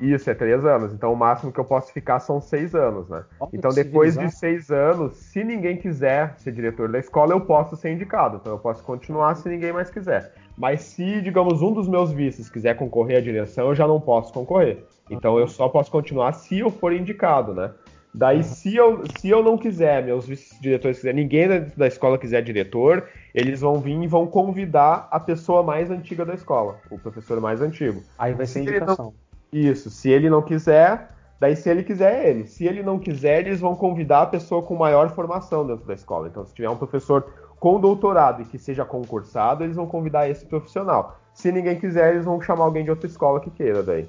Isso, 0.01 0.29
é 0.29 0.35
três 0.35 0.65
anos. 0.65 0.93
Então 0.93 1.13
o 1.13 1.17
máximo 1.17 1.53
que 1.53 1.61
eu 1.61 1.65
posso 1.65 1.93
ficar 1.93 2.19
são 2.19 2.41
seis 2.41 2.75
anos, 2.75 3.09
né? 3.09 3.25
Olha 3.39 3.51
então 3.53 3.71
depois 3.71 4.17
de 4.17 4.29
seis 4.31 4.71
anos, 4.71 5.17
se 5.17 5.45
ninguém 5.45 5.77
quiser 5.77 6.35
ser 6.39 6.51
diretor 6.51 6.91
da 6.91 6.99
escola, 6.99 7.33
eu 7.33 7.41
posso 7.41 7.77
ser 7.77 7.93
indicado. 7.93 8.39
Então 8.41 8.53
eu 8.53 8.59
posso 8.59 8.83
continuar 8.83 9.37
se 9.37 9.49
ninguém 9.49 9.73
mais 9.73 9.91
quiser. 9.91 10.33
Mas 10.57 10.81
se, 10.81 11.21
digamos, 11.21 11.63
um 11.63 11.73
dos 11.73 11.89
meus 11.89 12.11
vices 12.11 12.51
quiser 12.51 12.75
concorrer 12.77 13.19
à 13.19 13.21
direção, 13.21 13.69
eu 13.69 13.75
já 13.75 13.87
não 13.87 14.01
posso 14.01 14.33
concorrer. 14.33 14.85
Então 15.09 15.39
eu 15.39 15.47
só 15.47 15.69
posso 15.69 15.91
continuar 15.91 16.33
se 16.33 16.59
eu 16.59 16.71
for 16.71 16.93
indicado, 16.93 17.55
né? 17.55 17.71
Daí, 18.15 18.43
se 18.43 18.77
eu, 18.77 19.05
se 19.19 19.31
eu 19.31 19.43
não 19.43 19.57
quiser, 19.57 20.05
meus 20.05 20.27
vice-diretores 20.27 20.99
quiser, 20.99 21.15
ninguém 21.15 21.49
da, 21.49 21.59
da, 21.75 21.87
escola 21.87 22.19
quiser 22.19 22.43
diretor, 22.43 23.09
eles 23.35 23.63
vão 23.63 23.81
vir 23.81 24.03
e 24.03 24.07
vão 24.07 24.27
convidar 24.27 25.09
a 25.11 25.19
pessoa 25.19 25.63
mais 25.63 25.91
antiga 25.91 26.25
da 26.25 26.35
escola, 26.35 26.79
o 26.91 26.99
professor 26.99 27.41
mais 27.41 27.63
antigo. 27.63 28.03
Aí 28.19 28.35
vai 28.35 28.45
ser 28.45 28.61
indicação. 28.61 29.07
Não, 29.07 29.15
isso, 29.51 29.89
se 29.89 30.11
ele 30.11 30.29
não 30.29 30.43
quiser, 30.43 31.09
daí 31.41 31.57
se 31.57 31.71
ele 31.71 31.83
quiser 31.83 32.23
é 32.23 32.29
ele. 32.29 32.47
Se 32.47 32.67
ele 32.67 32.83
não 32.83 32.99
quiser, 32.99 33.47
eles 33.47 33.61
vão 33.61 33.75
convidar 33.75 34.23
a 34.23 34.27
pessoa 34.27 34.63
com 34.63 34.77
maior 34.77 35.09
formação 35.15 35.67
dentro 35.67 35.87
da 35.87 35.95
escola. 35.95 36.29
Então, 36.29 36.45
se 36.45 36.55
tiver 36.55 36.69
um 36.69 36.77
professor 36.77 37.25
com 37.59 37.81
doutorado 37.81 38.43
e 38.43 38.45
que 38.45 38.59
seja 38.59 38.85
concursado, 38.85 39.65
eles 39.65 39.77
vão 39.77 39.87
convidar 39.87 40.29
esse 40.29 40.45
profissional. 40.45 41.19
Se 41.33 41.51
ninguém 41.51 41.81
quiser, 41.81 42.13
eles 42.13 42.27
vão 42.27 42.43
chamar 42.43 42.65
alguém 42.65 42.85
de 42.85 42.91
outra 42.91 43.07
escola 43.07 43.41
que 43.41 43.51
queira 43.51 43.83
daí. 43.83 44.07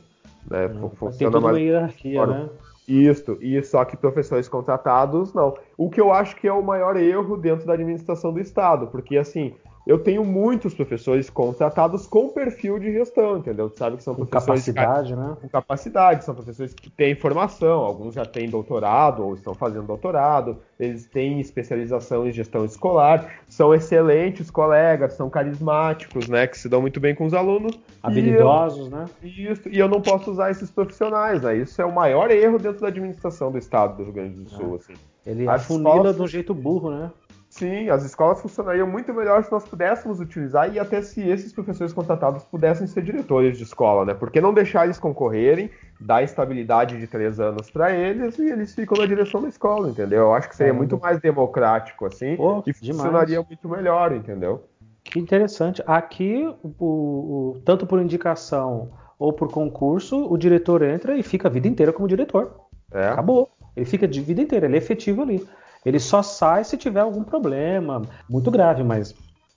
Né? 0.49 0.67
Hum, 0.67 0.89
Funciona 0.89 1.17
tem 1.17 1.31
toda 1.31 1.39
mais... 1.39 1.55
uma 1.55 1.61
hierarquia, 1.61 2.27
né? 2.27 2.49
Isso, 2.87 3.37
e 3.39 3.61
só 3.63 3.85
que 3.85 3.95
professores 3.95 4.49
contratados 4.49 5.33
não. 5.33 5.53
O 5.77 5.89
que 5.89 6.01
eu 6.01 6.11
acho 6.11 6.35
que 6.35 6.47
é 6.47 6.51
o 6.53 6.61
maior 6.61 6.97
erro 6.97 7.37
dentro 7.37 7.65
da 7.65 7.73
administração 7.73 8.33
do 8.33 8.39
Estado, 8.39 8.87
porque 8.87 9.17
assim, 9.17 9.55
eu 9.85 9.99
tenho 9.99 10.23
muitos 10.23 10.73
professores 10.73 11.29
contratados 11.29 12.07
com 12.07 12.29
perfil 12.29 12.79
de 12.79 12.91
gestão, 12.93 13.37
entendeu? 13.37 13.69
Tu 13.69 13.77
sabe 13.77 13.97
que 13.97 14.03
são 14.03 14.15
professores. 14.15 14.65
Com 14.65 14.73
capacidade, 14.73 15.15
né? 15.15 15.37
Com 15.41 15.49
capacidade, 15.49 16.23
são 16.23 16.33
professores 16.33 16.73
que 16.73 16.89
têm 16.89 17.15
formação, 17.15 17.81
alguns 17.81 18.13
já 18.15 18.25
têm 18.25 18.49
doutorado 18.49 19.23
ou 19.23 19.33
estão 19.33 19.53
fazendo 19.53 19.85
doutorado, 19.85 20.57
eles 20.79 21.05
têm 21.05 21.39
especialização 21.39 22.25
em 22.25 22.31
gestão 22.31 22.63
escolar, 22.63 23.41
são 23.47 23.73
excelentes 23.73 24.49
colegas, 24.49 25.13
são 25.13 25.29
carismáticos, 25.29 26.29
né? 26.29 26.47
Que 26.47 26.57
se 26.57 26.69
dão 26.69 26.81
muito 26.81 26.99
bem 26.99 27.13
com 27.13 27.25
os 27.25 27.33
alunos. 27.33 27.77
Habilidosos, 28.01 28.91
eu, 28.91 28.97
né? 28.97 29.05
Isso, 29.21 29.69
e 29.69 29.77
eu 29.77 29.89
não 29.89 30.01
posso 30.01 30.31
usar 30.31 30.49
esses 30.51 30.71
profissionais, 30.71 31.41
né? 31.41 31.57
Isso 31.57 31.81
é 31.81 31.85
o 31.85 31.93
maior 31.93 32.31
erro 32.31 32.57
dentro 32.57 32.81
da 32.81 32.87
administração 32.87 33.51
do 33.51 33.57
Estado 33.57 33.97
do 33.97 34.03
Rio 34.03 34.13
Grande 34.13 34.35
do 34.43 34.49
Sul, 34.49 34.73
é. 34.73 34.75
assim. 34.75 34.93
Ele 35.25 35.47
As 35.47 35.61
afunila 35.61 35.89
escolas... 35.89 36.15
de 36.15 36.21
um 36.21 36.27
jeito 36.27 36.53
burro, 36.53 36.91
né? 36.91 37.11
Sim, 37.53 37.87
as 37.87 38.03
escolas 38.03 38.41
funcionariam 38.41 38.87
muito 38.87 39.13
melhor 39.13 39.43
se 39.43 39.51
nós 39.51 39.63
pudéssemos 39.63 40.19
utilizar 40.19 40.73
e 40.73 40.79
até 40.79 41.03
se 41.03 41.21
esses 41.21 41.53
professores 41.53 41.93
contratados 41.93 42.43
pudessem 42.45 42.87
ser 42.87 43.03
diretores 43.03 43.59
de 43.59 43.63
escola, 43.63 44.03
né? 44.03 44.15
Porque 44.15 44.41
não 44.41 44.51
deixar 44.51 44.85
eles 44.85 44.97
concorrerem, 44.97 45.69
dar 46.01 46.23
estabilidade 46.23 46.99
de 46.99 47.05
três 47.05 47.39
anos 47.39 47.69
para 47.69 47.91
eles 47.91 48.39
e 48.39 48.49
eles 48.49 48.73
ficam 48.73 48.97
na 48.97 49.05
direção 49.05 49.39
da 49.39 49.49
escola, 49.49 49.87
entendeu? 49.87 50.21
Eu 50.21 50.33
acho 50.33 50.49
que 50.49 50.55
seria 50.55 50.73
muito 50.73 50.97
mais 50.99 51.19
democrático 51.19 52.07
assim 52.07 52.35
Pô, 52.35 52.63
e 52.65 52.73
funcionaria 52.73 53.35
demais. 53.35 53.47
muito 53.47 53.69
melhor, 53.69 54.11
entendeu? 54.13 54.63
Que 55.03 55.19
interessante. 55.19 55.83
Aqui, 55.85 56.51
o, 56.63 56.73
o, 56.79 57.61
tanto 57.63 57.85
por 57.85 58.01
indicação 58.01 58.93
ou 59.19 59.31
por 59.31 59.51
concurso, 59.51 60.25
o 60.25 60.39
diretor 60.39 60.81
entra 60.81 61.15
e 61.15 61.21
fica 61.21 61.49
a 61.49 61.51
vida 61.51 61.67
inteira 61.67 61.93
como 61.93 62.07
diretor. 62.07 62.51
É. 62.91 63.09
Acabou. 63.09 63.51
Ele 63.77 63.85
fica 63.85 64.07
de 64.07 64.21
vida 64.21 64.41
inteira, 64.41 64.65
ele 64.65 64.73
é 64.73 64.79
efetivo 64.79 65.21
ali. 65.21 65.47
Ele 65.85 65.99
só 65.99 66.21
sai 66.23 66.63
se 66.63 66.77
tiver 66.77 67.01
algum 67.01 67.23
problema 67.23 68.01
muito 68.29 68.49
grave, 68.49 68.83
mas 68.83 69.15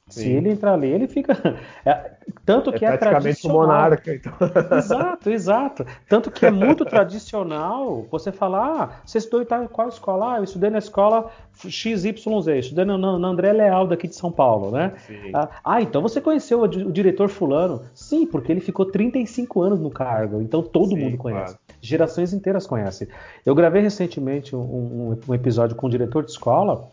Sim. 0.09 0.21
Se 0.21 0.29
ele 0.31 0.51
entrar 0.51 0.75
ali, 0.75 0.87
ele 0.87 1.09
fica. 1.09 1.33
É, 1.85 2.13
tanto 2.45 2.73
que 2.73 2.85
é, 2.85 2.91
é 2.91 2.97
tradicional. 2.97 3.59
Monarca, 3.59 4.15
então. 4.15 4.33
Exato, 4.79 5.31
exato. 5.31 5.87
Tanto 6.09 6.31
que 6.31 6.47
é 6.47 6.51
muito 6.51 6.85
tradicional 6.85 8.07
você 8.09 8.31
falar: 8.31 8.83
ah, 8.83 9.01
você 9.05 9.19
estudou 9.19 9.43
em 9.43 9.67
qual 9.67 9.89
escola? 9.89 10.35
Ah, 10.35 10.37
eu 10.39 10.45
estudei 10.45 10.71
na 10.71 10.79
escola 10.79 11.29
XYZ, 11.57 12.05
estudei 12.05 12.85
na, 12.85 12.97
na 12.97 13.29
André 13.29 13.53
Leal 13.53 13.89
daqui 13.89 14.07
de 14.07 14.15
São 14.15 14.31
Paulo, 14.31 14.71
né? 14.71 14.93
Ah, 15.35 15.49
ah, 15.65 15.83
então 15.83 16.01
você 16.01 16.21
conheceu 16.21 16.61
o, 16.61 16.65
o, 16.65 16.93
diretor 16.93 17.29
Fulano? 17.29 17.83
Sim, 17.93 18.27
porque 18.27 18.53
ele 18.53 18.61
ficou 18.61 18.87
35 18.87 19.61
anos 19.61 19.81
no 19.81 19.91
cargo, 19.91 20.41
então 20.41 20.63
todo 20.63 20.91
Sim, 20.91 20.99
mundo 21.01 21.17
conhece. 21.17 21.55
Claro. 21.55 21.66
Gerações 21.87 22.33
inteiras 22.33 22.67
conhecem. 22.67 23.09
Eu 23.45 23.55
gravei 23.55 23.83
recentemente 23.83 24.55
um, 24.55 24.61
um, 24.61 25.19
um 25.29 25.35
episódio 25.35 25.77
com 25.77 25.87
um 25.87 25.91
diretor 25.91 26.25
de 26.25 26.31
escola 26.31 26.91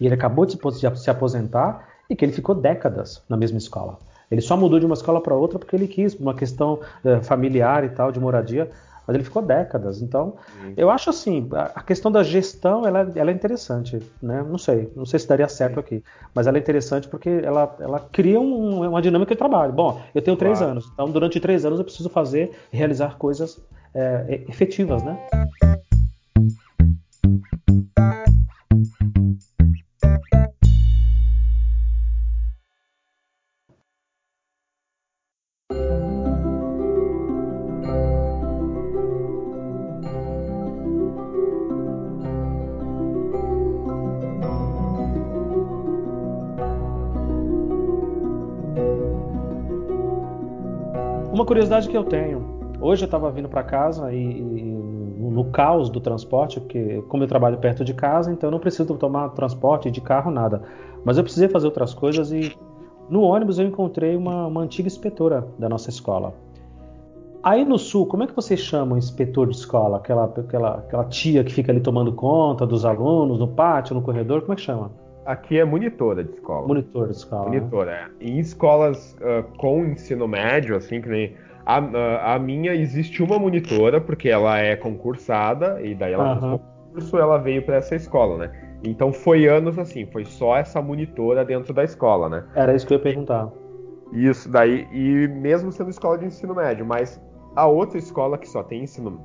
e 0.00 0.06
ele 0.06 0.14
acabou 0.14 0.44
de 0.44 0.58
se 0.96 1.10
aposentar 1.10 1.88
e 2.08 2.16
que 2.16 2.24
ele 2.24 2.32
ficou 2.32 2.54
décadas 2.54 3.22
na 3.28 3.36
mesma 3.36 3.58
escola. 3.58 3.98
Ele 4.30 4.40
só 4.40 4.56
mudou 4.56 4.78
de 4.78 4.86
uma 4.86 4.94
escola 4.94 5.20
para 5.20 5.34
outra 5.34 5.58
porque 5.58 5.74
ele 5.74 5.88
quis, 5.88 6.14
por 6.14 6.22
uma 6.22 6.34
questão 6.34 6.80
é, 7.04 7.20
familiar 7.20 7.84
e 7.84 7.88
tal, 7.88 8.12
de 8.12 8.20
moradia, 8.20 8.70
mas 9.08 9.14
ele 9.14 9.24
ficou 9.24 9.40
décadas. 9.40 10.02
Então, 10.02 10.36
Sim. 10.60 10.74
eu 10.76 10.90
acho 10.90 11.08
assim, 11.08 11.48
a 11.74 11.82
questão 11.82 12.12
da 12.12 12.22
gestão, 12.22 12.86
ela, 12.86 13.10
ela, 13.16 13.30
é 13.30 13.34
interessante, 13.34 13.98
né? 14.20 14.44
Não 14.46 14.58
sei, 14.58 14.92
não 14.94 15.06
sei 15.06 15.18
se 15.18 15.26
daria 15.26 15.48
certo 15.48 15.74
Sim. 15.74 15.80
aqui, 15.80 16.04
mas 16.34 16.46
ela 16.46 16.58
é 16.58 16.60
interessante 16.60 17.08
porque 17.08 17.30
ela, 17.42 17.74
ela 17.80 18.00
cria 18.00 18.38
um, 18.38 18.86
uma 18.86 19.00
dinâmica 19.00 19.34
de 19.34 19.38
trabalho. 19.38 19.72
Bom, 19.72 19.98
eu 20.14 20.20
tenho 20.20 20.36
três 20.36 20.58
claro. 20.58 20.72
anos, 20.72 20.90
então 20.92 21.10
durante 21.10 21.40
três 21.40 21.64
anos 21.64 21.78
eu 21.78 21.86
preciso 21.86 22.10
fazer, 22.10 22.50
realizar 22.70 23.16
coisas 23.16 23.58
é, 23.94 24.42
efetivas, 24.46 25.02
né? 25.02 25.18
Curiosidade 51.48 51.88
que 51.88 51.96
eu 51.96 52.04
tenho. 52.04 52.58
Hoje 52.78 53.04
eu 53.04 53.06
estava 53.06 53.30
vindo 53.30 53.48
para 53.48 53.62
casa 53.62 54.12
e, 54.12 54.22
e 54.22 54.62
no, 55.18 55.46
caos 55.46 55.88
do 55.88 55.98
transporte, 55.98 56.60
porque 56.60 57.02
como 57.08 57.22
eu 57.24 57.26
trabalho 57.26 57.56
perto 57.56 57.82
de 57.82 57.94
casa, 57.94 58.30
então 58.30 58.48
eu 58.48 58.52
não 58.52 58.58
preciso 58.58 58.94
tomar 58.96 59.30
transporte 59.30 59.90
de 59.90 60.00
carro, 60.02 60.30
nada. 60.30 60.62
Mas 61.02 61.16
eu 61.16 61.24
precisei 61.24 61.48
fazer 61.48 61.66
outras 61.66 61.94
coisas 61.94 62.30
e 62.30 62.54
no 63.08 63.22
ônibus 63.22 63.58
eu 63.58 63.66
encontrei 63.66 64.14
uma, 64.14 64.46
uma 64.46 64.60
antiga 64.60 64.86
inspetora 64.86 65.48
da 65.58 65.70
nossa 65.70 65.88
escola. 65.88 66.34
Aí 67.42 67.64
no 67.64 67.78
sul, 67.78 68.04
como 68.04 68.24
é 68.24 68.26
que 68.26 68.36
vocês 68.36 68.60
chamam 68.60 68.98
inspetor 68.98 69.48
de 69.48 69.56
escola? 69.56 69.96
Aquela, 69.96 70.24
aquela, 70.24 70.74
aquela 70.74 71.04
tia 71.04 71.42
que 71.42 71.52
fica 71.52 71.72
ali 71.72 71.80
tomando 71.80 72.12
conta 72.12 72.66
dos 72.66 72.84
alunos 72.84 73.38
no 73.38 73.48
pátio, 73.48 73.94
no 73.94 74.02
corredor, 74.02 74.42
como 74.42 74.52
é 74.52 74.56
que 74.56 74.62
chama? 74.62 74.90
Aqui 75.28 75.58
é 75.58 75.64
monitora 75.64 76.24
de 76.24 76.30
escola. 76.30 76.66
Monitora 76.66 77.08
de 77.08 77.16
escola. 77.16 77.50
Né? 77.50 77.58
Monitora, 77.58 77.92
é. 77.92 78.08
Em 78.18 78.38
escolas 78.38 79.14
uh, 79.20 79.42
com 79.58 79.84
ensino 79.84 80.26
médio, 80.26 80.74
assim, 80.74 81.02
que 81.02 81.08
nem. 81.10 81.36
A, 81.66 81.76
a, 81.76 82.34
a, 82.34 82.38
minha 82.38 82.74
existe 82.74 83.22
uma 83.22 83.38
monitora, 83.38 84.00
porque 84.00 84.30
ela 84.30 84.58
é 84.58 84.74
concursada, 84.74 85.82
e 85.82 85.94
daí 85.94 86.14
ela 86.14 86.32
uhum. 86.32 86.58
concurso, 86.58 87.18
ela 87.18 87.36
veio 87.36 87.62
para 87.62 87.76
essa 87.76 87.94
escola, 87.94 88.38
né? 88.38 88.70
Então 88.82 89.12
foi 89.12 89.46
anos 89.46 89.78
assim, 89.78 90.06
foi 90.06 90.24
só 90.24 90.56
essa 90.56 90.80
monitora 90.80 91.44
dentro 91.44 91.74
da 91.74 91.84
escola, 91.84 92.30
né? 92.30 92.44
Era 92.54 92.74
isso 92.74 92.86
que 92.86 92.94
eu 92.94 92.96
ia 92.96 93.02
perguntar. 93.02 93.50
Isso, 94.10 94.50
daí, 94.50 94.88
e 94.90 95.28
mesmo 95.28 95.70
sendo 95.70 95.90
escola 95.90 96.16
de 96.16 96.24
ensino 96.24 96.54
médio, 96.54 96.86
mas 96.86 97.22
a 97.54 97.66
outra 97.66 97.98
escola 97.98 98.38
que 98.38 98.48
só 98.48 98.62
tem 98.62 98.84
ensino, 98.84 99.20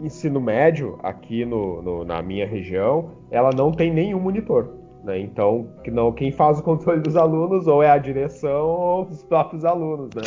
ensino 0.00 0.40
médio 0.40 0.98
aqui 1.00 1.44
no, 1.44 1.80
no 1.80 2.04
na 2.04 2.20
minha 2.22 2.44
região, 2.44 3.12
ela 3.30 3.50
não 3.54 3.70
tem 3.70 3.92
nenhum 3.92 4.18
monitor. 4.18 4.82
Né? 5.04 5.20
Então, 5.20 5.68
que 5.84 5.90
não, 5.90 6.10
quem 6.10 6.32
faz 6.32 6.58
o 6.58 6.62
controle 6.62 7.00
dos 7.00 7.14
alunos 7.14 7.66
ou 7.66 7.82
é 7.82 7.90
a 7.90 7.98
direção 7.98 8.66
ou 8.66 9.02
os 9.02 9.22
próprios 9.22 9.64
alunos. 9.64 10.08
Né? 10.14 10.22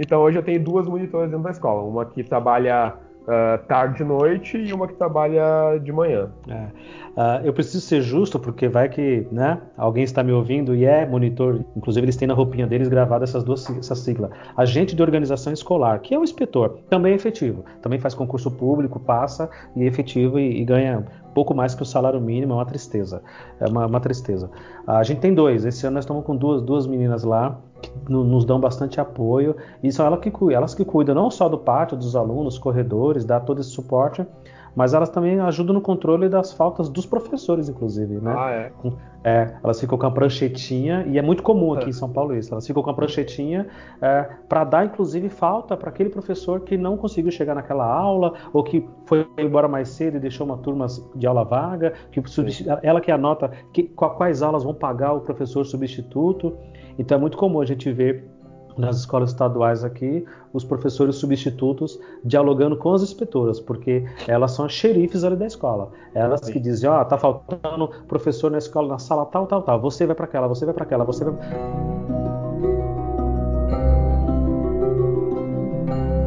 Então, 0.00 0.22
hoje 0.22 0.38
eu 0.38 0.42
tenho 0.42 0.62
duas 0.64 0.88
monitoras 0.88 1.30
dentro 1.30 1.44
da 1.44 1.50
escola. 1.50 1.82
Uma 1.82 2.06
que 2.06 2.24
trabalha 2.24 2.94
uh, 3.22 3.64
tarde 3.66 4.02
e 4.02 4.04
noite 4.04 4.56
e 4.56 4.72
uma 4.72 4.86
que 4.86 4.94
trabalha 4.94 5.78
de 5.78 5.92
manhã. 5.92 6.30
É. 6.48 6.66
Uh, 7.12 7.44
eu 7.44 7.52
preciso 7.52 7.80
ser 7.80 8.00
justo 8.00 8.38
porque 8.38 8.68
vai 8.68 8.88
que 8.88 9.26
né, 9.30 9.60
alguém 9.76 10.02
está 10.02 10.22
me 10.22 10.32
ouvindo 10.32 10.74
e 10.74 10.84
é 10.84 11.04
monitor, 11.06 11.62
inclusive 11.76 12.06
eles 12.06 12.16
têm 12.16 12.26
na 12.26 12.34
roupinha 12.34 12.66
deles 12.66 12.88
gravada 12.88 13.24
essas 13.24 13.44
duas 13.44 13.68
essa 13.78 13.94
sigla. 13.94 14.30
Agente 14.56 14.96
de 14.96 15.02
organização 15.02 15.52
escolar, 15.52 16.00
que 16.00 16.14
é 16.14 16.18
o 16.18 16.24
inspetor, 16.24 16.78
também 16.88 17.12
é 17.12 17.16
efetivo, 17.16 17.64
também 17.82 17.98
faz 17.98 18.14
concurso 18.14 18.50
público, 18.50 18.98
passa 18.98 19.50
e 19.76 19.82
é 19.82 19.86
efetivo 19.86 20.38
e, 20.38 20.60
e 20.60 20.64
ganha 20.64 21.04
pouco 21.34 21.54
mais 21.54 21.74
que 21.74 21.82
o 21.82 21.86
salário 21.86 22.20
mínimo, 22.20 22.52
é 22.52 22.56
uma 22.56 22.66
tristeza. 22.66 23.22
É 23.60 23.66
uma, 23.66 23.86
uma 23.86 24.00
tristeza. 24.00 24.50
A 24.86 25.02
gente 25.02 25.20
tem 25.20 25.34
dois, 25.34 25.64
esse 25.64 25.86
ano 25.86 25.94
nós 25.94 26.04
estamos 26.04 26.24
com 26.24 26.36
duas, 26.36 26.62
duas 26.62 26.86
meninas 26.86 27.24
lá 27.24 27.58
nos 28.08 28.44
dão 28.44 28.60
bastante 28.60 29.00
apoio 29.00 29.56
e 29.82 29.90
são 29.92 30.06
elas 30.06 30.20
que, 30.20 30.32
elas 30.52 30.74
que 30.74 30.84
cuidam 30.84 31.14
não 31.14 31.30
só 31.30 31.48
do 31.48 31.58
pátio, 31.58 31.96
dos 31.96 32.16
alunos, 32.16 32.58
corredores, 32.58 33.24
dá 33.24 33.40
todo 33.40 33.60
esse 33.60 33.70
suporte, 33.70 34.26
mas 34.74 34.94
elas 34.94 35.10
também 35.10 35.38
ajudam 35.40 35.74
no 35.74 35.80
controle 35.80 36.28
das 36.28 36.52
faltas 36.52 36.88
dos 36.88 37.04
professores, 37.04 37.68
inclusive, 37.68 38.14
né? 38.16 38.34
Ah, 38.36 38.50
é? 38.50 38.72
é 39.24 39.54
elas 39.62 39.78
ficam 39.78 39.98
com 39.98 40.06
a 40.06 40.10
pranchetinha, 40.10 41.04
e 41.06 41.18
é 41.18 41.22
muito 41.22 41.42
comum 41.42 41.74
aqui 41.74 41.86
é. 41.86 41.88
em 41.90 41.92
São 41.92 42.08
Paulo 42.08 42.34
isso, 42.34 42.52
elas 42.52 42.66
ficam 42.66 42.82
com 42.82 42.90
a 42.90 42.94
pranchetinha 42.94 43.66
é, 44.00 44.28
para 44.48 44.64
dar, 44.64 44.86
inclusive, 44.86 45.28
falta 45.28 45.76
para 45.76 45.90
aquele 45.90 46.08
professor 46.08 46.60
que 46.60 46.76
não 46.76 46.96
conseguiu 46.96 47.30
chegar 47.30 47.54
naquela 47.54 47.86
aula, 47.86 48.32
ou 48.52 48.64
que 48.64 48.86
foi 49.04 49.26
embora 49.38 49.68
mais 49.68 49.88
cedo 49.90 50.16
e 50.16 50.20
deixou 50.20 50.46
uma 50.46 50.56
turma 50.56 50.86
de 51.14 51.26
aula 51.26 51.44
vaga, 51.44 51.92
que 52.10 52.22
ela 52.82 53.00
que 53.00 53.10
anota 53.10 53.50
que, 53.72 53.84
quais 53.84 54.42
aulas 54.42 54.64
vão 54.64 54.74
pagar 54.74 55.12
o 55.12 55.20
professor 55.20 55.64
substituto. 55.64 56.56
Então 56.98 57.18
é 57.18 57.20
muito 57.20 57.36
comum 57.36 57.60
a 57.60 57.64
gente 57.64 57.90
ver 57.92 58.24
nas 58.76 58.96
escolas 58.96 59.30
estaduais 59.30 59.84
aqui, 59.84 60.24
os 60.52 60.64
professores 60.64 61.16
substitutos 61.16 61.98
dialogando 62.24 62.76
com 62.76 62.92
as 62.92 63.02
inspetoras, 63.02 63.60
porque 63.60 64.04
elas 64.26 64.52
são 64.52 64.64
as 64.64 64.72
xerifes 64.72 65.24
ali 65.24 65.36
da 65.36 65.46
escola. 65.46 65.90
Elas 66.14 66.40
Sim. 66.42 66.52
que 66.52 66.60
dizem, 66.60 66.88
ó, 66.88 67.00
oh, 67.00 67.04
tá 67.04 67.18
faltando 67.18 67.88
professor 68.08 68.50
na 68.50 68.58
escola, 68.58 68.88
na 68.88 68.98
sala 68.98 69.26
tal, 69.26 69.46
tal, 69.46 69.62
tal. 69.62 69.80
Você 69.80 70.06
vai 70.06 70.14
para 70.14 70.24
aquela, 70.24 70.48
você 70.48 70.64
vai 70.64 70.74
para 70.74 70.84
aquela, 70.84 71.04
você 71.04 71.24
vai. 71.24 71.34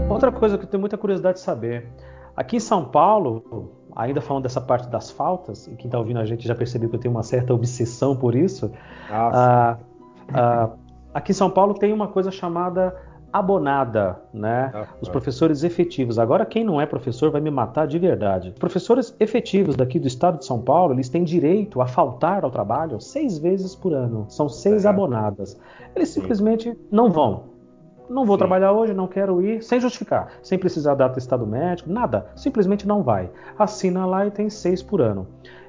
Outra 0.10 0.32
coisa 0.32 0.58
que 0.58 0.64
eu 0.64 0.70
tenho 0.70 0.82
muita 0.82 0.98
curiosidade 0.98 1.38
de 1.38 1.44
saber. 1.44 1.88
Aqui 2.36 2.58
em 2.58 2.60
São 2.60 2.86
Paulo, 2.86 3.72
ainda 3.96 4.22
falando 4.22 4.44
dessa 4.44 4.60
parte 4.60 4.90
das 4.90 5.10
faltas, 5.10 5.68
e 5.68 5.76
quem 5.76 5.88
está 5.88 5.98
ouvindo 5.98 6.20
a 6.20 6.26
gente 6.26 6.48
já 6.48 6.54
percebeu 6.54 6.90
que 6.90 6.96
eu 6.96 7.00
tenho 7.00 7.14
uma 7.14 7.24
certa 7.24 7.54
obsessão 7.54 8.16
por 8.16 8.36
isso. 8.36 8.72
Ah, 9.10 9.78
ah, 10.34 10.70
Aqui 11.16 11.32
em 11.32 11.36
São 11.36 11.50
Paulo 11.50 11.74
tem 11.74 11.94
uma 11.94 12.10
coisa 12.10 12.30
chamada 12.30 12.94
abonada, 13.32 14.20
né? 14.34 14.70
Ah, 14.74 14.86
Os 15.00 15.08
professores 15.08 15.64
efetivos. 15.64 16.20
Agora, 16.20 16.46
quem 16.46 16.62
não 16.62 16.82
é 16.82 16.86
professor 16.86 17.32
vai 17.32 17.40
me 17.40 17.50
matar 17.50 17.88
de 17.88 17.98
verdade. 17.98 18.54
Professores 18.60 19.16
efetivos 19.18 19.78
daqui 19.78 19.98
do 19.98 20.08
estado 20.08 20.40
de 20.40 20.46
São 20.46 20.62
Paulo, 20.62 20.94
eles 20.94 21.08
têm 21.08 21.24
direito 21.24 21.82
a 21.82 21.88
faltar 21.88 22.44
ao 22.44 22.52
trabalho 22.52 23.00
seis 23.00 23.38
vezes 23.38 23.74
por 23.74 23.94
ano. 23.94 24.26
São 24.28 24.50
seis 24.50 24.84
é. 24.84 24.90
abonadas. 24.90 25.58
Eles 25.96 26.10
Sim. 26.10 26.20
simplesmente 26.20 26.78
não 26.92 27.10
vão. 27.10 27.44
Não 28.10 28.26
vou 28.26 28.36
Sim. 28.36 28.40
trabalhar 28.40 28.74
hoje, 28.74 28.94
não 28.94 29.08
quero 29.08 29.42
ir, 29.42 29.64
sem 29.64 29.80
justificar, 29.80 30.34
sem 30.44 30.60
precisar 30.60 30.96
dar 30.96 31.06
atestado 31.06 31.48
médico, 31.48 31.90
nada. 31.90 32.28
Simplesmente 32.36 32.86
não 32.86 33.02
vai. 33.02 33.30
Assina 33.58 34.06
lá 34.06 34.26
e 34.26 34.32
tem 34.32 34.50
seis 34.50 34.84
por 34.84 35.00
ano. 35.00 35.26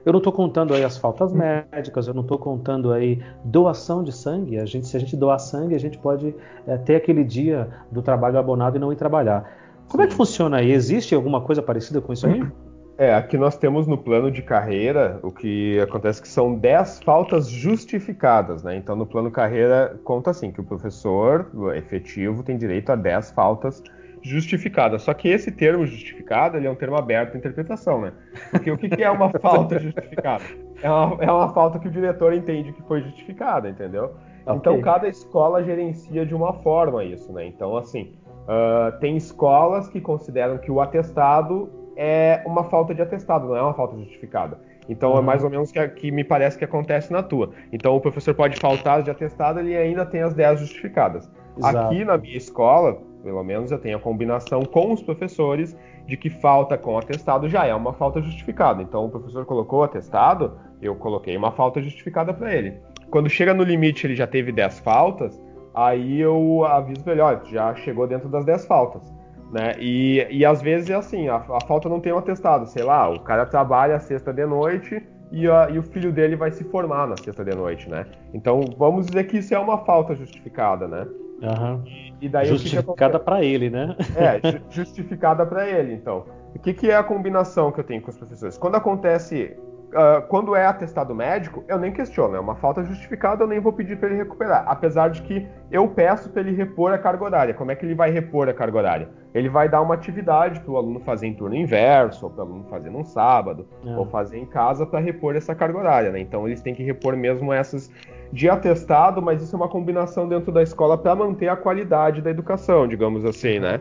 Eu 0.06 0.12
não 0.12 0.18
estou 0.18 0.32
contando 0.32 0.72
aí 0.72 0.84
as 0.84 0.96
faltas 0.96 1.32
médicas, 1.32 2.06
eu 2.06 2.14
não 2.14 2.22
estou 2.22 2.38
contando 2.38 2.92
aí 2.92 3.20
doação 3.42 4.04
de 4.04 4.12
sangue. 4.12 4.56
A 4.56 4.64
gente, 4.64 4.86
se 4.86 4.96
a 4.96 5.00
gente 5.00 5.16
doar 5.16 5.40
sangue, 5.40 5.74
a 5.74 5.80
gente 5.80 5.98
pode 5.98 6.32
é, 6.64 6.76
ter 6.76 6.94
aquele 6.94 7.24
dia 7.24 7.68
do 7.90 8.00
trabalho 8.00 8.38
abonado 8.38 8.76
e 8.76 8.78
não 8.78 8.92
ir 8.92 8.96
trabalhar. 8.96 9.50
Como 9.88 10.04
é 10.04 10.06
que 10.06 10.14
funciona 10.14 10.58
aí? 10.58 10.70
Existe 10.70 11.12
alguma 11.12 11.40
coisa 11.40 11.60
parecida 11.60 12.00
com 12.00 12.12
isso 12.12 12.24
aí? 12.24 12.40
É, 12.98 13.14
aqui 13.14 13.36
nós 13.36 13.58
temos 13.58 13.86
no 13.86 13.98
plano 13.98 14.30
de 14.30 14.40
carreira 14.40 15.20
o 15.22 15.30
que 15.30 15.78
acontece 15.80 16.22
que 16.22 16.28
são 16.28 16.54
10 16.54 17.00
faltas 17.00 17.46
justificadas, 17.46 18.62
né? 18.62 18.74
Então 18.74 18.96
no 18.96 19.04
plano 19.04 19.30
carreira 19.30 20.00
conta 20.02 20.30
assim 20.30 20.50
que 20.50 20.62
o 20.62 20.64
professor 20.64 21.50
efetivo 21.74 22.42
tem 22.42 22.56
direito 22.56 22.90
a 22.90 22.96
10 22.96 23.32
faltas 23.32 23.82
justificada. 24.27 24.98
Só 24.98 25.15
que 25.15 25.28
esse 25.28 25.51
termo 25.53 25.86
justificado 25.86 26.57
ele 26.57 26.66
é 26.66 26.70
um 26.70 26.74
termo 26.74 26.97
aberto 26.97 27.35
à 27.35 27.39
interpretação, 27.39 28.01
né? 28.01 28.12
Porque 28.51 28.70
o 28.70 28.77
que, 28.77 28.89
que 28.89 29.03
é 29.03 29.11
uma 29.11 29.31
falta 29.31 29.78
justificada? 29.81 30.44
É 30.82 30.90
uma, 30.90 31.24
é 31.24 31.31
uma 31.31 31.53
falta 31.55 31.78
que 31.78 31.89
o 31.89 31.90
diretor 31.90 32.32
entende 32.32 32.73
que 32.73 32.82
foi 32.82 33.03
justificada, 33.03 33.69
entendeu? 33.69 34.16
Okay. 34.44 34.57
Então 34.57 34.81
cada 34.81 35.09
escola 35.09 35.62
gerencia 35.62 36.27
de 36.27 36.35
uma 36.35 36.53
forma 36.55 37.05
isso, 37.05 37.32
né? 37.32 37.47
Então 37.47 37.77
assim, 37.77 38.15
uh, 38.43 38.98
tem 38.98 39.16
escolas 39.16 39.89
que 39.89 40.01
consideram 40.01 40.59
que 40.59 40.70
o 40.70 40.81
atestado 40.81 41.70
é 41.97 42.43
uma 42.44 42.65
falta 42.65 42.94
de 42.94 43.03
atestado, 43.03 43.47
não 43.47 43.57
é 43.57 43.62
uma 43.62 43.74
falta 43.74 43.97
justificada. 43.97 44.59
Então 44.89 45.12
uhum. 45.12 45.19
é 45.19 45.23
mais 45.23 45.43
ou 45.43 45.51
menos 45.51 45.73
que, 45.73 45.89
que 45.89 46.11
me 46.11 46.24
parece 46.24 46.59
que 46.59 46.65
acontece 46.65 47.12
na 47.12 47.23
tua. 47.23 47.51
Então 47.73 47.94
o 47.97 48.01
professor 48.01 48.35
pode 48.35 48.59
faltar 48.59 49.03
de 49.03 49.11
atestado, 49.11 49.61
ele 49.61 49.77
ainda 49.77 50.05
tem 50.05 50.23
as 50.23 50.35
10 50.35 50.61
justificadas. 50.61 51.31
Exato. 51.57 51.78
Aqui 51.78 52.05
na 52.05 52.19
minha 52.19 52.36
escola, 52.36 52.98
pelo 53.27 53.43
menos 53.43 53.73
eu 53.73 53.78
tenho 53.78 53.97
a 53.97 54.01
combinação 54.01 54.62
com 54.65 54.93
os 54.93 55.03
professores 55.03 55.77
de 56.07 56.16
que 56.16 56.31
falta 56.31 56.78
com 56.78 56.97
atestado 56.97 57.48
já 57.48 57.66
é 57.66 57.74
uma 57.74 57.93
falta 57.93 58.23
justificada. 58.23 58.81
Então 58.81 59.07
o 59.07 59.11
professor 59.11 59.44
colocou 59.44 59.82
atestado, 59.82 60.57
eu 60.81 60.94
coloquei 60.94 61.36
uma 61.36 61.51
falta 61.51 61.82
justificada 61.82 62.32
para 62.32 62.55
ele. 62.55 62.78
Quando 63.11 63.28
chega 63.28 63.53
no 63.53 63.65
limite 63.65 64.07
ele 64.07 64.15
já 64.15 64.28
teve 64.28 64.53
10 64.53 64.78
faltas, 64.78 65.43
aí 65.74 66.20
eu 66.20 66.65
aviso 66.65 67.03
para 67.03 67.15
ele, 67.15 67.23
olha, 67.23 67.40
já 67.47 67.74
chegou 67.74 68.07
dentro 68.07 68.28
das 68.28 68.44
10 68.44 68.65
faltas. 68.65 69.12
Né? 69.53 69.74
E, 69.81 70.24
e 70.31 70.44
às 70.44 70.62
vezes 70.62 70.89
é 70.89 70.94
assim, 70.94 71.27
a, 71.27 71.35
a 71.36 71.61
falta 71.66 71.89
não 71.89 71.98
tem 71.98 72.12
um 72.12 72.19
atestado, 72.19 72.65
sei 72.69 72.85
lá, 72.85 73.11
o 73.11 73.19
cara 73.19 73.44
trabalha 73.44 73.98
sexta 73.98 74.32
de 74.32 74.47
noite 74.47 75.03
e, 75.32 75.51
a, 75.51 75.69
e, 75.69 75.78
o 75.81 75.82
filho 75.82 76.12
dele 76.12 76.36
vai 76.36 76.53
se 76.53 76.62
formar 76.62 77.09
na 77.09 77.16
sexta 77.16 77.44
de 77.44 77.57
noite, 77.57 77.90
né? 77.90 78.07
Então 78.32 78.61
vamos 78.78 79.07
dizer 79.07 79.24
que 79.24 79.39
isso 79.39 79.53
é 79.53 79.59
uma 79.59 79.78
falta 79.78 80.15
justificada, 80.15 80.86
né? 80.86 81.07
Uhum. 81.43 82.05
E, 82.20 82.28
daí 82.28 82.47
justificada 82.47 83.18
para 83.18 83.44
ele, 83.44 83.70
né? 83.70 83.97
É, 84.16 84.60
justificada 84.70 85.44
para 85.44 85.68
ele. 85.68 85.93
Então, 85.93 86.24
o 86.55 86.59
que, 86.59 86.72
que 86.72 86.90
é 86.90 86.97
a 86.97 87.02
combinação 87.02 87.70
que 87.70 87.80
eu 87.80 87.84
tenho 87.84 88.01
com 88.01 88.10
os 88.10 88.16
professores? 88.16 88.56
Quando 88.56 88.76
acontece 88.76 89.56
Uh, 89.86 90.20
quando 90.28 90.55
é 90.55 90.66
atestado 90.66 91.14
médico, 91.14 91.64
eu 91.68 91.78
nem 91.78 91.93
questiono, 91.93 92.34
é 92.34 92.40
uma 92.40 92.56
falta 92.56 92.84
justificada, 92.84 93.44
eu 93.44 93.47
nem 93.47 93.60
vou 93.60 93.72
pedir 93.72 93.97
para 93.97 94.09
ele 94.09 94.18
recuperar. 94.18 94.64
Apesar 94.66 95.09
de 95.09 95.22
que 95.22 95.47
eu 95.70 95.88
peço 95.88 96.28
para 96.28 96.43
ele 96.43 96.52
repor 96.55 96.93
a 96.93 96.98
carga 96.98 97.24
horária. 97.24 97.55
Como 97.55 97.70
é 97.70 97.76
que 97.76 97.86
ele 97.86 97.94
vai 97.94 98.10
repor 98.10 98.48
a 98.48 98.52
carga 98.52 98.76
horária? 98.76 99.09
Ele 99.32 99.48
vai 99.48 99.68
dar 99.68 99.80
uma 99.80 99.94
atividade 99.94 100.60
para 100.60 100.72
o 100.72 100.76
aluno 100.76 101.01
fazer 101.01 101.28
em 101.28 101.34
turno 101.34 101.55
inverso, 101.55 102.26
ou 102.26 102.30
para 102.32 102.44
o 102.44 102.47
aluno 102.47 102.64
fazer 102.68 102.90
num 102.90 103.05
sábado, 103.05 103.66
é. 103.86 103.97
ou 103.97 104.05
fazer 104.06 104.38
em 104.38 104.44
casa 104.44 104.84
para 104.84 104.98
repor 104.98 105.36
essa 105.36 105.55
carga 105.55 105.78
horária. 105.78 106.10
Né? 106.10 106.20
Então 106.20 106.47
eles 106.47 106.60
têm 106.60 106.74
que 106.74 106.82
repor 106.82 107.16
mesmo 107.16 107.52
essas 107.52 107.90
de 108.32 108.48
atestado, 108.48 109.23
mas 109.23 109.43
isso 109.43 109.55
é 109.55 109.59
uma 109.59 109.69
combinação 109.69 110.28
dentro 110.28 110.53
da 110.53 110.62
escola 110.62 110.98
para 110.98 111.15
manter 111.15 111.48
a 111.48 111.57
qualidade 111.57 112.20
da 112.20 112.31
educação, 112.31 112.86
digamos 112.86 113.24
assim, 113.24 113.59
né? 113.59 113.81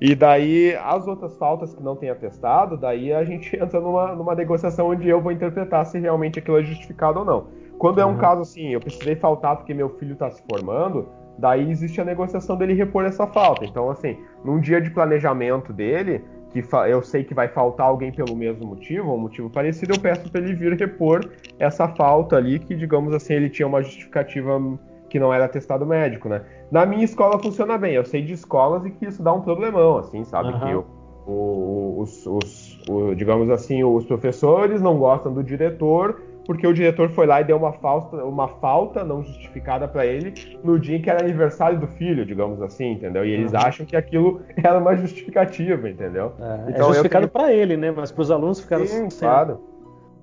E 0.00 0.14
daí, 0.14 0.74
as 0.76 1.06
outras 1.06 1.36
faltas 1.36 1.74
que 1.74 1.82
não 1.82 1.94
tem 1.94 2.08
atestado, 2.08 2.76
daí 2.76 3.12
a 3.12 3.22
gente 3.22 3.54
entra 3.60 3.80
numa, 3.80 4.14
numa 4.14 4.34
negociação 4.34 4.88
onde 4.88 5.08
eu 5.08 5.20
vou 5.20 5.30
interpretar 5.30 5.84
se 5.84 5.98
realmente 5.98 6.38
aquilo 6.38 6.58
é 6.58 6.62
justificado 6.62 7.18
ou 7.18 7.24
não. 7.24 7.46
Quando 7.78 8.00
é 8.00 8.04
um 8.04 8.10
uhum. 8.10 8.18
caso 8.18 8.42
assim, 8.42 8.68
eu 8.68 8.80
precisei 8.80 9.16
faltar 9.16 9.56
porque 9.56 9.74
meu 9.74 9.90
filho 9.90 10.14
está 10.14 10.30
se 10.30 10.42
formando, 10.50 11.08
daí 11.38 11.70
existe 11.70 12.00
a 12.00 12.04
negociação 12.04 12.56
dele 12.56 12.74
repor 12.74 13.04
essa 13.04 13.26
falta. 13.26 13.64
Então, 13.64 13.90
assim, 13.90 14.18
num 14.44 14.58
dia 14.58 14.80
de 14.80 14.90
planejamento 14.90 15.72
dele, 15.72 16.24
que 16.52 16.64
eu 16.88 17.02
sei 17.02 17.22
que 17.24 17.32
vai 17.32 17.48
faltar 17.48 17.86
alguém 17.86 18.10
pelo 18.10 18.36
mesmo 18.36 18.66
motivo, 18.66 19.08
ou 19.08 19.16
um 19.16 19.20
motivo 19.20 19.48
parecido, 19.48 19.94
eu 19.94 20.00
peço 20.00 20.30
para 20.30 20.40
ele 20.40 20.54
vir 20.54 20.72
repor 20.74 21.30
essa 21.58 21.86
falta 21.88 22.36
ali, 22.36 22.58
que, 22.58 22.74
digamos 22.74 23.14
assim, 23.14 23.34
ele 23.34 23.48
tinha 23.48 23.66
uma 23.66 23.82
justificativa 23.82 24.60
que 25.08 25.18
não 25.18 25.32
era 25.32 25.48
testado 25.48 25.86
médico, 25.86 26.28
né? 26.28 26.42
Na 26.70 26.86
minha 26.86 27.04
escola 27.04 27.38
funciona 27.38 27.76
bem, 27.78 27.94
eu 27.94 28.04
sei 28.04 28.22
de 28.22 28.32
escolas 28.32 28.84
e 28.84 28.90
que 28.90 29.06
isso 29.06 29.22
dá 29.22 29.32
um 29.32 29.40
problemão, 29.40 29.98
assim, 29.98 30.24
sabe? 30.24 30.52
Uhum. 30.52 30.60
Que 30.60 30.70
eu, 30.70 30.86
o, 31.26 32.00
os, 32.00 32.26
os 32.26 32.80
o, 32.88 33.14
digamos 33.14 33.50
assim, 33.50 33.84
os 33.84 34.04
professores 34.04 34.80
não 34.80 34.98
gostam 34.98 35.32
do 35.32 35.42
diretor 35.42 36.20
porque 36.50 36.66
o 36.66 36.74
diretor 36.74 37.08
foi 37.10 37.26
lá 37.26 37.40
e 37.40 37.44
deu 37.44 37.56
uma 37.56 37.72
falta, 37.74 38.16
uma 38.24 38.48
falta 38.48 39.04
não 39.04 39.22
justificada 39.22 39.86
para 39.86 40.04
ele 40.04 40.34
no 40.64 40.80
dia 40.80 40.96
em 40.96 41.00
que 41.00 41.08
era 41.08 41.22
aniversário 41.22 41.78
do 41.78 41.86
filho, 41.86 42.26
digamos 42.26 42.60
assim, 42.60 42.94
entendeu? 42.94 43.24
E 43.24 43.30
eles 43.30 43.52
uhum. 43.52 43.60
acham 43.60 43.86
que 43.86 43.94
aquilo 43.94 44.40
era 44.60 44.76
uma 44.76 44.96
justificativa, 44.96 45.88
entendeu? 45.88 46.32
É, 46.40 46.70
então, 46.70 46.86
é 46.86 46.94
justificado 46.94 47.28
tenho... 47.28 47.30
para 47.30 47.52
ele, 47.52 47.76
né? 47.76 47.92
Mas 47.92 48.10
para 48.10 48.22
os 48.22 48.32
alunos 48.32 48.58
ficaram 48.58 48.84
Sim, 48.84 49.08
sem... 49.10 49.28
claro. 49.28 49.60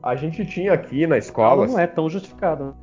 A 0.03 0.17
gente 0.17 0.45
tinha 0.45 0.73
aqui 0.73 1.07
na 1.07 1.17
escola. 1.17 1.65
Não 1.65 1.79
é 1.79 1.87
tão 1.87 2.09
justificado. 2.09 2.75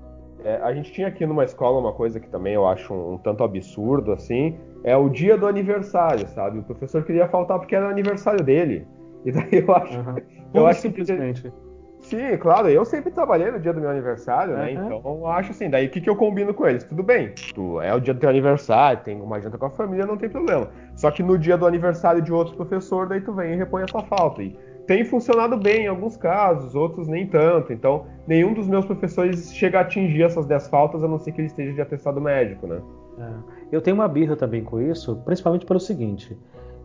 É, 0.42 0.56
a 0.62 0.72
gente 0.72 0.90
tinha 0.90 1.08
aqui 1.08 1.26
numa 1.26 1.44
escola 1.44 1.78
uma 1.78 1.92
coisa 1.92 2.18
que 2.18 2.30
também 2.30 2.54
eu 2.54 2.66
acho 2.66 2.94
um, 2.94 3.12
um, 3.12 3.18
tanto 3.18 3.44
absurdo 3.44 4.10
assim, 4.12 4.56
é 4.82 4.96
o 4.96 5.10
dia 5.10 5.36
do 5.36 5.46
aniversário, 5.46 6.26
sabe? 6.28 6.60
O 6.60 6.62
professor 6.62 7.04
queria 7.04 7.28
faltar 7.28 7.58
porque 7.58 7.76
era 7.76 7.88
o 7.88 7.90
aniversário 7.90 8.42
dele. 8.42 8.86
E 9.22 9.32
daí 9.32 9.62
eu 9.66 9.74
acho, 9.74 9.98
uhum. 9.98 10.16
eu 10.54 10.66
acho 10.66 10.80
simplesmente. 10.80 11.42
Que, 11.42 11.63
sim, 12.04 12.36
claro, 12.38 12.68
eu 12.68 12.84
sempre 12.84 13.10
trabalhei 13.10 13.50
no 13.50 13.58
dia 13.58 13.72
do 13.72 13.80
meu 13.80 13.90
aniversário, 13.90 14.54
uhum. 14.54 14.58
né? 14.58 14.72
Então 14.72 15.02
eu 15.04 15.26
acho 15.26 15.50
assim, 15.50 15.68
daí 15.68 15.86
o 15.86 15.90
que, 15.90 16.00
que 16.00 16.08
eu 16.08 16.16
combino 16.16 16.54
com 16.54 16.66
eles? 16.66 16.84
Tudo 16.84 17.02
bem, 17.02 17.32
tu 17.54 17.80
é 17.80 17.94
o 17.94 18.00
dia 18.00 18.14
do 18.14 18.20
teu 18.20 18.28
aniversário, 18.28 19.02
tem 19.02 19.20
uma 19.20 19.40
janta 19.40 19.58
com 19.58 19.66
a 19.66 19.70
família, 19.70 20.06
não 20.06 20.16
tem 20.16 20.28
problema. 20.28 20.68
Só 20.94 21.10
que 21.10 21.22
no 21.22 21.38
dia 21.38 21.56
do 21.56 21.66
aniversário 21.66 22.22
de 22.22 22.32
outro 22.32 22.54
professor, 22.56 23.08
daí 23.08 23.20
tu 23.20 23.32
vem 23.32 23.54
e 23.54 23.56
repõe 23.56 23.82
a 23.82 23.86
tua 23.86 24.02
falta. 24.02 24.42
E 24.42 24.56
tem 24.86 25.04
funcionado 25.04 25.56
bem 25.56 25.84
em 25.84 25.88
alguns 25.88 26.16
casos, 26.16 26.74
outros 26.74 27.08
nem 27.08 27.26
tanto. 27.26 27.72
Então, 27.72 28.06
nenhum 28.26 28.52
dos 28.52 28.68
meus 28.68 28.84
professores 28.84 29.54
chega 29.54 29.78
a 29.78 29.82
atingir 29.82 30.22
essas 30.22 30.46
10 30.46 30.68
faltas, 30.68 31.02
a 31.02 31.08
não 31.08 31.18
ser 31.18 31.32
que 31.32 31.40
ele 31.40 31.46
esteja 31.46 31.72
de 31.72 31.80
atestado 31.80 32.20
médico, 32.20 32.66
né? 32.66 32.80
É. 33.18 33.76
Eu 33.76 33.80
tenho 33.80 33.96
uma 33.96 34.08
birra 34.08 34.36
também 34.36 34.62
com 34.62 34.80
isso, 34.80 35.16
principalmente 35.24 35.64
pelo 35.64 35.80
seguinte. 35.80 36.36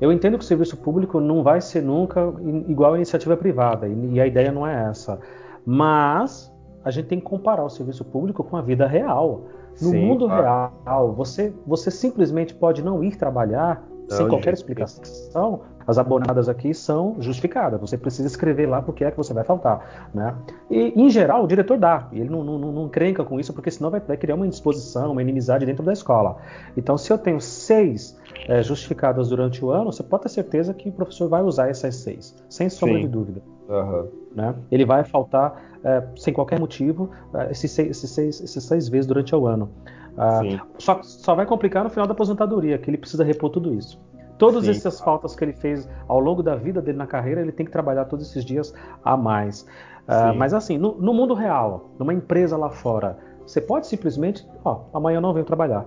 Eu 0.01 0.11
entendo 0.11 0.37
que 0.37 0.43
o 0.43 0.47
serviço 0.47 0.77
público 0.77 1.19
não 1.19 1.43
vai 1.43 1.59
ser 1.59 1.81
nunca 1.81 2.33
igual 2.67 2.93
à 2.93 2.95
iniciativa 2.95 3.35
privada, 3.35 3.87
e 3.87 4.19
a 4.19 4.25
ideia 4.25 4.51
não 4.51 4.65
é 4.65 4.89
essa. 4.89 5.19
Mas 5.65 6.53
a 6.83 6.91
gente 6.91 7.07
tem 7.07 7.19
que 7.19 7.25
comparar 7.25 7.63
o 7.63 7.69
serviço 7.69 8.05
público 8.05 8.43
com 8.43 8.55
a 8.55 8.61
vida 8.61 8.87
real. 8.87 9.43
No 9.81 9.91
Sim, 9.91 10.05
mundo 10.05 10.25
claro. 10.25 10.73
real, 10.85 11.13
você, 11.13 11.53
você 11.65 11.91
simplesmente 11.91 12.53
pode 12.53 12.83
não 12.83 13.03
ir 13.03 13.15
trabalhar 13.15 13.83
sem 14.09 14.27
qualquer 14.27 14.53
explicação, 14.53 15.61
as 15.89 15.97
abonadas 15.97 16.47
aqui 16.47 16.71
são 16.71 17.15
justificadas. 17.19 17.81
Você 17.81 17.97
precisa 17.97 18.27
escrever 18.27 18.67
lá 18.67 18.79
porque 18.79 19.03
é 19.03 19.09
que 19.09 19.17
você 19.17 19.33
vai 19.33 19.43
faltar. 19.43 20.09
Né? 20.13 20.35
E, 20.69 20.93
em 20.95 21.09
geral, 21.09 21.43
o 21.43 21.47
diretor 21.47 21.79
dá. 21.79 22.07
E 22.11 22.19
ele 22.19 22.29
não, 22.29 22.43
não, 22.43 22.59
não, 22.59 22.71
não 22.71 22.89
crenca 22.89 23.23
com 23.23 23.39
isso, 23.39 23.51
porque 23.51 23.71
senão 23.71 23.89
vai, 23.89 23.99
vai, 23.99 24.15
criar 24.15 24.35
uma 24.35 24.45
indisposição, 24.45 25.11
uma 25.11 25.21
inimizade 25.21 25.65
dentro 25.65 25.83
da 25.83 25.91
escola. 25.91 26.37
Então, 26.77 26.95
se 26.95 27.11
eu 27.11 27.17
tenho 27.17 27.41
seis 27.41 28.15
é, 28.47 28.61
justificadas 28.61 29.29
durante 29.29 29.65
o 29.65 29.71
ano, 29.71 29.91
você 29.91 30.03
pode 30.03 30.23
ter 30.23 30.29
certeza 30.29 30.75
que 30.75 30.89
o 30.89 30.91
professor 30.91 31.27
vai 31.27 31.41
usar 31.41 31.69
essas 31.69 31.95
seis, 31.95 32.35
sem 32.47 32.69
sombra 32.69 32.97
Sim. 32.97 33.01
de 33.01 33.07
dúvida. 33.07 33.41
Uhum. 33.67 34.07
Né? 34.35 34.53
Ele 34.71 34.85
vai 34.85 35.03
faltar 35.03 35.59
é, 35.83 36.03
sem 36.15 36.31
qualquer 36.31 36.59
motivo 36.59 37.09
é, 37.33 37.49
esses, 37.49 37.71
seis, 37.71 37.89
esses, 37.89 38.11
seis, 38.11 38.41
esses 38.41 38.63
seis 38.63 38.87
vezes 38.87 39.07
durante 39.07 39.35
o 39.35 39.47
ano. 39.47 39.71
Ah, 40.15 40.41
só, 40.77 41.01
só 41.01 41.33
vai 41.33 41.47
complicar 41.47 41.83
no 41.83 41.89
final 41.89 42.05
da 42.05 42.11
aposentadoria, 42.11 42.77
que 42.77 42.89
ele 42.89 42.97
precisa 42.97 43.23
repor 43.23 43.49
tudo 43.49 43.73
isso. 43.73 43.99
Todas 44.39 44.63
Sim. 44.63 44.71
essas 44.71 45.01
faltas 45.01 45.35
que 45.35 45.43
ele 45.43 45.51
fez 45.51 45.87
ao 46.07 46.19
longo 46.19 46.41
da 46.41 46.55
vida 46.55 46.81
dele 46.81 46.97
na 46.97 47.05
carreira, 47.05 47.41
ele 47.41 47.51
tem 47.51 47.65
que 47.65 47.71
trabalhar 47.71 48.05
todos 48.05 48.25
esses 48.25 48.43
dias 48.43 48.73
a 49.03 49.17
mais. 49.17 49.63
Uh, 50.07 50.33
mas 50.35 50.53
assim, 50.53 50.77
no, 50.77 50.95
no, 50.95 51.13
mundo 51.13 51.33
real, 51.33 51.91
numa 51.99 52.13
empresa 52.13 52.55
lá 52.55 52.69
fora, 52.69 53.17
você 53.45 53.59
pode 53.59 53.85
simplesmente, 53.85 54.47
ó, 54.63 54.85
amanhã 54.93 55.17
eu 55.17 55.21
não 55.21 55.33
venho 55.33 55.45
trabalhar. 55.45 55.85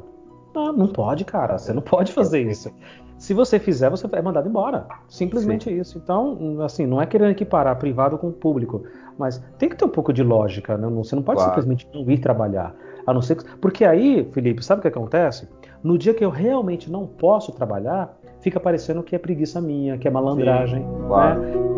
Não, 0.54 0.70
não 0.70 0.86
pode, 0.86 1.24
cara. 1.24 1.56
Você 1.56 1.72
não 1.72 1.80
pode 1.80 2.12
fazer 2.12 2.42
isso. 2.46 2.70
Se 3.16 3.32
você 3.32 3.58
fizer, 3.58 3.88
você 3.88 4.06
é 4.12 4.20
mandado 4.20 4.48
embora. 4.48 4.86
Simplesmente 5.08 5.70
Sim. 5.70 5.80
isso. 5.80 5.96
Então, 5.96 6.60
assim, 6.62 6.86
não 6.86 7.00
é 7.00 7.06
querendo 7.06 7.30
equiparar 7.30 7.78
privado 7.78 8.18
com 8.18 8.30
público, 8.30 8.82
mas 9.16 9.42
tem 9.56 9.68
que 9.68 9.76
ter 9.76 9.86
um 9.86 9.88
pouco 9.88 10.12
de 10.12 10.22
lógica. 10.22 10.76
Né? 10.76 10.86
Você 10.88 11.16
não 11.16 11.22
pode 11.22 11.38
claro. 11.38 11.52
simplesmente 11.52 11.88
não 11.94 12.08
ir 12.10 12.18
trabalhar. 12.18 12.74
A 13.06 13.14
não 13.14 13.22
ser 13.22 13.36
que... 13.36 13.44
Porque 13.56 13.84
aí, 13.84 14.28
Felipe, 14.32 14.62
sabe 14.62 14.80
o 14.80 14.82
que 14.82 14.88
acontece? 14.88 15.48
No 15.82 15.96
dia 15.96 16.12
que 16.12 16.24
eu 16.24 16.30
realmente 16.30 16.90
não 16.90 17.06
posso 17.06 17.50
trabalhar, 17.50 18.16
fica 18.42 18.60
parecendo 18.60 19.02
que 19.02 19.16
é 19.16 19.18
preguiça 19.18 19.60
minha, 19.60 19.96
que 19.96 20.06
é 20.06 20.10
malandragem. 20.10 20.82
Sim, 20.82 21.06
claro. 21.06 21.40
né? 21.40 21.72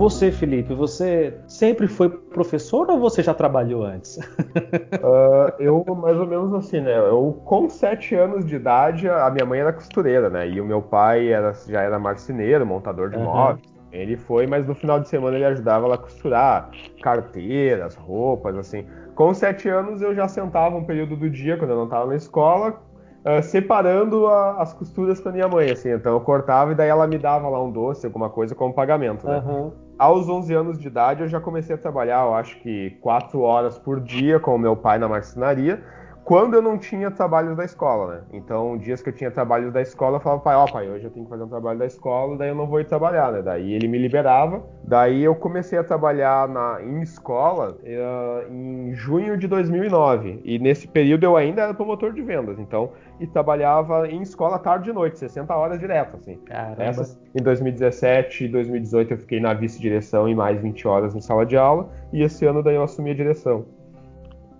Você, 0.00 0.32
Felipe, 0.32 0.72
você 0.72 1.34
sempre 1.46 1.86
foi 1.86 2.08
professor 2.08 2.88
ou 2.88 2.98
você 2.98 3.22
já 3.22 3.34
trabalhou 3.34 3.84
antes? 3.84 4.16
uh, 4.16 5.52
eu, 5.60 5.84
mais 5.94 6.16
ou 6.16 6.26
menos 6.26 6.54
assim, 6.54 6.80
né? 6.80 6.98
Eu, 6.98 7.38
com 7.44 7.68
sete 7.68 8.14
anos 8.14 8.46
de 8.46 8.56
idade, 8.56 9.06
a 9.10 9.28
minha 9.28 9.44
mãe 9.44 9.60
era 9.60 9.74
costureira, 9.74 10.30
né? 10.30 10.48
E 10.48 10.58
o 10.58 10.64
meu 10.64 10.80
pai 10.80 11.28
era, 11.28 11.52
já 11.68 11.82
era 11.82 11.98
marceneiro, 11.98 12.64
montador 12.64 13.10
de 13.10 13.18
uhum. 13.18 13.24
móveis. 13.24 13.60
Ele 13.92 14.16
foi, 14.16 14.46
mas 14.46 14.66
no 14.66 14.74
final 14.74 15.00
de 15.00 15.08
semana 15.08 15.36
ele 15.36 15.44
ajudava 15.44 15.84
ela 15.84 15.96
a 15.96 15.98
costurar 15.98 16.70
carteiras, 17.02 17.94
roupas, 17.94 18.56
assim. 18.56 18.86
Com 19.14 19.34
sete 19.34 19.68
anos 19.68 20.00
eu 20.00 20.14
já 20.14 20.26
sentava 20.28 20.76
um 20.76 20.84
período 20.84 21.14
do 21.14 21.28
dia, 21.28 21.58
quando 21.58 21.72
eu 21.72 21.76
não 21.76 21.84
estava 21.84 22.06
na 22.06 22.16
escola, 22.16 22.80
uh, 23.24 23.42
separando 23.42 24.26
a, 24.26 24.62
as 24.62 24.72
costuras 24.72 25.20
para 25.20 25.32
minha 25.32 25.48
mãe, 25.48 25.70
assim. 25.70 25.90
Então 25.90 26.12
eu 26.12 26.20
cortava 26.20 26.72
e 26.72 26.74
daí 26.74 26.88
ela 26.88 27.06
me 27.06 27.18
dava 27.18 27.48
lá 27.48 27.62
um 27.62 27.70
doce, 27.70 28.06
alguma 28.06 28.28
coisa 28.28 28.54
como 28.54 28.72
pagamento, 28.72 29.26
né? 29.26 29.42
Uhum. 29.46 29.72
Aos 29.98 30.28
11 30.28 30.54
anos 30.54 30.78
de 30.78 30.86
idade 30.86 31.22
eu 31.22 31.28
já 31.28 31.40
comecei 31.40 31.74
a 31.74 31.78
trabalhar, 31.78 32.24
eu 32.24 32.34
acho 32.34 32.58
que 32.60 32.90
quatro 33.00 33.40
horas 33.40 33.78
por 33.78 34.00
dia 34.00 34.40
com 34.40 34.54
o 34.54 34.58
meu 34.58 34.74
pai 34.74 34.98
na 34.98 35.08
marcenaria 35.08 35.82
quando 36.30 36.54
eu 36.54 36.62
não 36.62 36.78
tinha 36.78 37.10
trabalhos 37.10 37.56
da 37.56 37.64
escola, 37.64 38.14
né? 38.14 38.20
Então, 38.32 38.78
dias 38.78 39.02
que 39.02 39.08
eu 39.08 39.12
tinha 39.12 39.32
trabalhos 39.32 39.72
da 39.72 39.82
escola, 39.82 40.18
eu 40.18 40.20
falava, 40.20 40.40
pai, 40.40 40.54
ó, 40.54 40.64
pai, 40.64 40.88
hoje 40.88 41.02
eu 41.02 41.10
tenho 41.10 41.24
que 41.24 41.28
fazer 41.28 41.42
um 41.42 41.48
trabalho 41.48 41.80
da 41.80 41.86
escola, 41.86 42.36
daí 42.36 42.50
eu 42.50 42.54
não 42.54 42.68
vou 42.68 42.78
ir 42.78 42.84
trabalhar, 42.84 43.32
né? 43.32 43.42
Daí 43.42 43.72
ele 43.72 43.88
me 43.88 43.98
liberava. 43.98 44.62
Daí 44.84 45.24
eu 45.24 45.34
comecei 45.34 45.76
a 45.76 45.82
trabalhar 45.82 46.48
na, 46.48 46.80
em 46.84 47.02
escola 47.02 47.76
uh, 47.82 48.48
em 48.48 48.94
junho 48.94 49.36
de 49.36 49.48
2009. 49.48 50.40
E 50.44 50.56
nesse 50.60 50.86
período 50.86 51.24
eu 51.24 51.36
ainda 51.36 51.62
era 51.62 51.74
promotor 51.74 52.12
de 52.12 52.22
vendas, 52.22 52.60
então, 52.60 52.92
e 53.18 53.26
trabalhava 53.26 54.06
em 54.06 54.22
escola 54.22 54.56
tarde 54.56 54.90
e 54.90 54.92
noite, 54.92 55.18
60 55.18 55.52
horas 55.52 55.80
direto, 55.80 56.14
assim. 56.14 56.36
Caramba. 56.46 56.80
Essas, 56.84 57.20
em 57.34 57.42
2017 57.42 58.44
e 58.44 58.48
2018 58.48 59.14
eu 59.14 59.18
fiquei 59.18 59.40
na 59.40 59.52
vice-direção 59.52 60.28
e 60.28 60.34
mais 60.36 60.62
20 60.62 60.86
horas 60.86 61.16
em 61.16 61.20
sala 61.20 61.44
de 61.44 61.56
aula, 61.56 61.88
e 62.12 62.22
esse 62.22 62.46
ano 62.46 62.62
daí 62.62 62.76
eu 62.76 62.84
assumi 62.84 63.10
a 63.10 63.14
direção. 63.14 63.64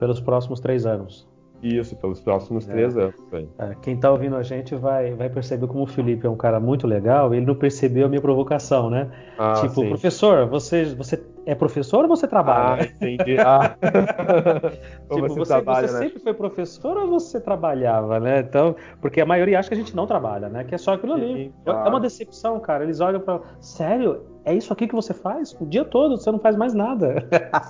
Pelos 0.01 0.21
próximos 0.21 0.59
três 0.59 0.85
anos. 0.85 1.30
Isso, 1.62 1.95
pelos 1.97 2.20
próximos 2.20 2.69
é. 2.69 2.73
três 2.73 2.97
anos. 2.97 3.15
É, 3.59 3.74
quem 3.82 3.95
está 3.95 4.11
ouvindo 4.11 4.37
a 4.37 4.43
gente 4.43 4.74
vai, 4.74 5.12
vai 5.15 5.28
perceber 5.28 5.66
como 5.66 5.82
o 5.82 5.87
Felipe 5.87 6.27
é 6.27 6.31
um 6.31 6.37
cara 6.37 6.59
muito 6.59 6.87
legal. 6.87 7.35
Ele 7.35 7.45
não 7.45 7.55
percebeu 7.55 8.07
a 8.07 8.09
minha 8.09 8.20
provocação, 8.20 8.89
né? 8.89 9.11
Ah, 9.39 9.55
tipo, 9.61 9.82
sim. 9.82 9.89
professor, 9.89 10.47
você, 10.47 10.95
você 10.95 11.23
é 11.45 11.55
professor 11.55 12.05
ou 12.05 12.09
você 12.09 12.27
trabalha? 12.27 12.82
Ah, 12.82 12.85
entendi. 12.85 13.37
Ah. 13.39 13.77
tipo, 15.12 15.28
você, 15.28 15.39
você, 15.39 15.53
trabalha, 15.53 15.89
você 15.89 15.95
né? 15.95 16.01
sempre 16.01 16.19
foi 16.20 16.35
professor 16.35 16.97
ou 16.97 17.09
você 17.09 17.41
trabalhava, 17.41 18.19
né? 18.19 18.41
Então, 18.41 18.74
porque 19.01 19.20
a 19.20 19.27
maioria 19.27 19.59
acha 19.59 19.69
que 19.69 19.74
a 19.74 19.78
gente 19.78 19.95
não 19.95 20.07
trabalha, 20.07 20.49
né? 20.49 20.65
Que 20.65 20.74
é 20.74 20.78
só 20.78 20.95
aquilo 20.95 21.12
ali. 21.12 21.45
Sim, 21.45 21.53
claro. 21.65 21.87
É 21.87 21.91
uma 21.91 22.01
decepção, 22.01 22.59
cara. 22.61 22.85
Eles 22.85 23.01
olham 23.01 23.20
para, 23.20 23.41
sério? 23.61 24.23
É 24.45 24.55
isso 24.55 24.73
aqui 24.73 24.89
que 24.89 24.95
você 24.95 25.12
faz 25.12 25.55
o 25.61 25.66
dia 25.66 25.85
todo? 25.85 26.16
Você 26.16 26.31
não 26.31 26.39
faz 26.39 26.57
mais 26.57 26.73
nada. 26.73 27.27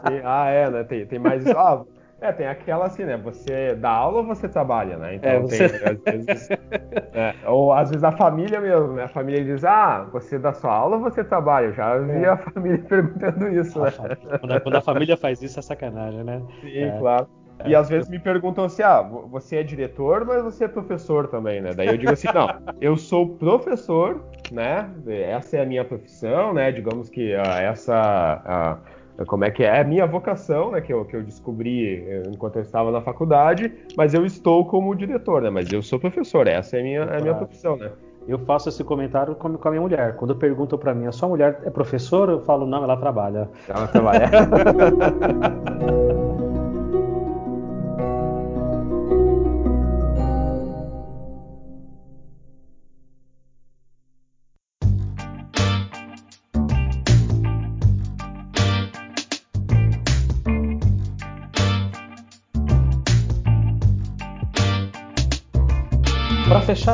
Sim. 0.07 0.21
Ah, 0.25 0.49
é, 0.49 0.71
né? 0.71 0.85
Tem, 0.85 1.07
tem 1.07 1.19
mais. 1.19 1.45
Ah, 1.61 1.83
é, 2.21 2.33
tem 2.33 2.47
aquela 2.47 2.87
assim, 2.87 3.05
né? 3.05 3.17
Você 3.17 3.75
dá 3.75 3.91
aula 3.91 4.19
ou 4.19 4.27
você 4.27 4.49
trabalha, 4.49 4.97
né? 4.99 5.15
Então 5.15 5.31
é, 5.31 5.41
você... 5.41 5.69
tem, 5.69 5.89
às 5.89 6.03
vezes. 6.03 6.49
é, 7.15 7.35
ou 7.47 7.73
às 7.73 7.89
vezes 7.91 8.05
a 8.05 8.13
família 8.13 8.61
mesmo, 8.61 8.93
né? 8.93 9.05
A 9.05 9.09
família 9.09 9.43
diz, 9.43 9.65
ah, 9.65 10.07
você 10.13 10.39
dá 10.39 10.53
sua 10.53 10.73
aula 10.73 10.97
ou 10.97 11.03
você 11.03 11.25
trabalha? 11.25 11.67
Eu 11.67 11.73
já 11.73 11.97
vi 11.99 12.25
é. 12.25 12.29
a 12.29 12.37
família 12.37 12.79
perguntando 12.87 13.49
isso, 13.49 13.81
né? 13.81 13.91
Quando 14.39 14.53
a, 14.53 14.61
quando 14.61 14.77
a, 14.77 14.81
família 14.83 15.17
faz 15.17 15.41
isso 15.43 15.59
é 15.59 15.63
sacanagem, 15.63 16.23
né? 16.23 16.43
Sim, 16.61 16.79
é. 16.79 16.99
claro. 16.99 17.27
E 17.65 17.75
às 17.75 17.89
vezes 17.89 18.09
me 18.09 18.19
perguntam 18.19 18.65
assim: 18.65 18.83
ah, 18.83 19.03
você 19.03 19.57
é 19.57 19.63
diretor, 19.63 20.25
mas 20.25 20.43
você 20.43 20.65
é 20.65 20.69
professor 20.69 21.29
também, 21.29 21.61
né? 21.61 21.73
Daí 21.75 21.89
eu 21.89 21.97
digo 21.97 22.13
assim: 22.13 22.29
não, 22.35 22.49
eu 22.81 22.97
sou 22.97 23.29
professor, 23.29 24.25
né? 24.51 24.91
Essa 25.07 25.59
é 25.59 25.63
a 25.63 25.67
minha 25.67 25.85
profissão, 25.85 26.53
né? 26.53 26.71
Digamos 26.73 27.09
que 27.09 27.35
uh, 27.35 27.41
essa. 27.41 28.79
Uh, 28.87 29.00
como 29.27 29.45
é 29.45 29.51
que 29.51 29.63
é, 29.63 29.67
é 29.67 29.81
a 29.81 29.85
minha 29.85 30.07
vocação, 30.07 30.73
né, 30.73 30.81
que 30.81 30.93
eu, 30.93 31.05
que 31.05 31.17
eu 31.17 31.23
descobri 31.23 32.05
eh, 32.07 32.23
enquanto 32.33 32.57
eu 32.57 32.63
estava 32.63 32.91
na 32.91 33.01
faculdade, 33.01 33.73
mas 33.97 34.15
eu 34.15 34.25
estou 34.25 34.65
como 34.65 34.95
diretor, 34.95 35.43
né, 35.43 35.51
mas 35.51 35.71
eu 35.73 35.83
sou 35.83 35.99
professor, 35.99 36.47
essa 36.47 36.77
é 36.77 36.81
a 36.81 36.83
minha, 36.83 37.01
é 37.01 37.19
a 37.19 37.21
minha 37.21 37.35
profissão, 37.35 37.77
né. 37.77 37.91
Eu 38.29 38.39
faço 38.39 38.69
esse 38.69 38.85
comentário 38.85 39.35
com, 39.35 39.49
a 39.49 39.71
minha 39.71 39.81
mulher. 39.81 40.15
Quando 40.17 40.37
perguntam 40.37 40.79
para 40.79 40.95
mim, 40.95 41.07
a 41.07 41.13
sua 41.13 41.29
mulher 41.29 41.59
é 41.65 41.71
professora? 41.71 42.33
Eu 42.33 42.41
falo, 42.41 42.67
não, 42.67 42.85
ela 42.85 42.97
trabalha. 42.97 43.49
Ela 43.67 43.89
trabalha. 43.89 44.31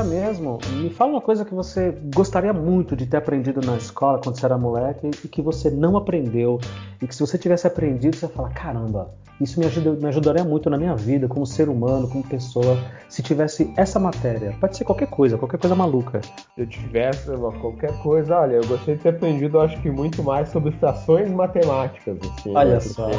mesmo, 0.06 0.58
me 0.72 0.90
fala 0.90 1.12
uma 1.12 1.20
coisa 1.20 1.44
que 1.44 1.54
você 1.54 1.96
gostaria 2.14 2.52
muito 2.52 2.96
de 2.96 3.06
ter 3.06 3.16
aprendido 3.16 3.60
na 3.60 3.76
escola 3.76 4.20
quando 4.22 4.38
você 4.38 4.46
era 4.46 4.56
moleque 4.56 5.10
e 5.24 5.28
que 5.28 5.42
você 5.42 5.70
não 5.70 5.96
aprendeu. 5.96 6.58
E 7.02 7.06
que 7.06 7.14
se 7.14 7.20
você 7.20 7.36
tivesse 7.36 7.66
aprendido, 7.66 8.16
você 8.16 8.28
fala: 8.28 8.48
caramba, 8.50 9.12
isso 9.40 9.60
me, 9.60 9.66
ajuda, 9.66 9.90
me 9.92 10.08
ajudaria 10.08 10.42
muito 10.42 10.70
na 10.70 10.78
minha 10.78 10.96
vida, 10.96 11.28
como 11.28 11.46
ser 11.46 11.68
humano, 11.68 12.08
como 12.08 12.24
pessoa, 12.24 12.78
se 13.08 13.22
tivesse 13.22 13.70
essa 13.76 13.98
matéria. 13.98 14.56
Pode 14.58 14.76
ser 14.76 14.84
qualquer 14.84 15.08
coisa, 15.08 15.36
qualquer 15.36 15.58
coisa 15.58 15.76
maluca. 15.76 16.22
Se 16.22 16.62
eu 16.62 16.66
tivesse 16.66 17.30
qualquer 17.60 17.92
coisa, 17.98 18.38
olha, 18.38 18.54
eu 18.54 18.66
gostaria 18.66 18.96
de 18.96 19.02
ter 19.02 19.10
aprendido, 19.10 19.60
acho 19.60 19.80
que 19.82 19.90
muito 19.90 20.22
mais 20.22 20.48
sobre 20.48 20.72
frações 20.72 21.30
matemáticas. 21.30 22.16
Assim, 22.38 22.56
olha 22.56 22.74
né? 22.74 22.80
só. 22.80 23.10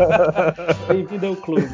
Bem-vindo 0.88 1.26
ao 1.26 1.36
clube. 1.36 1.68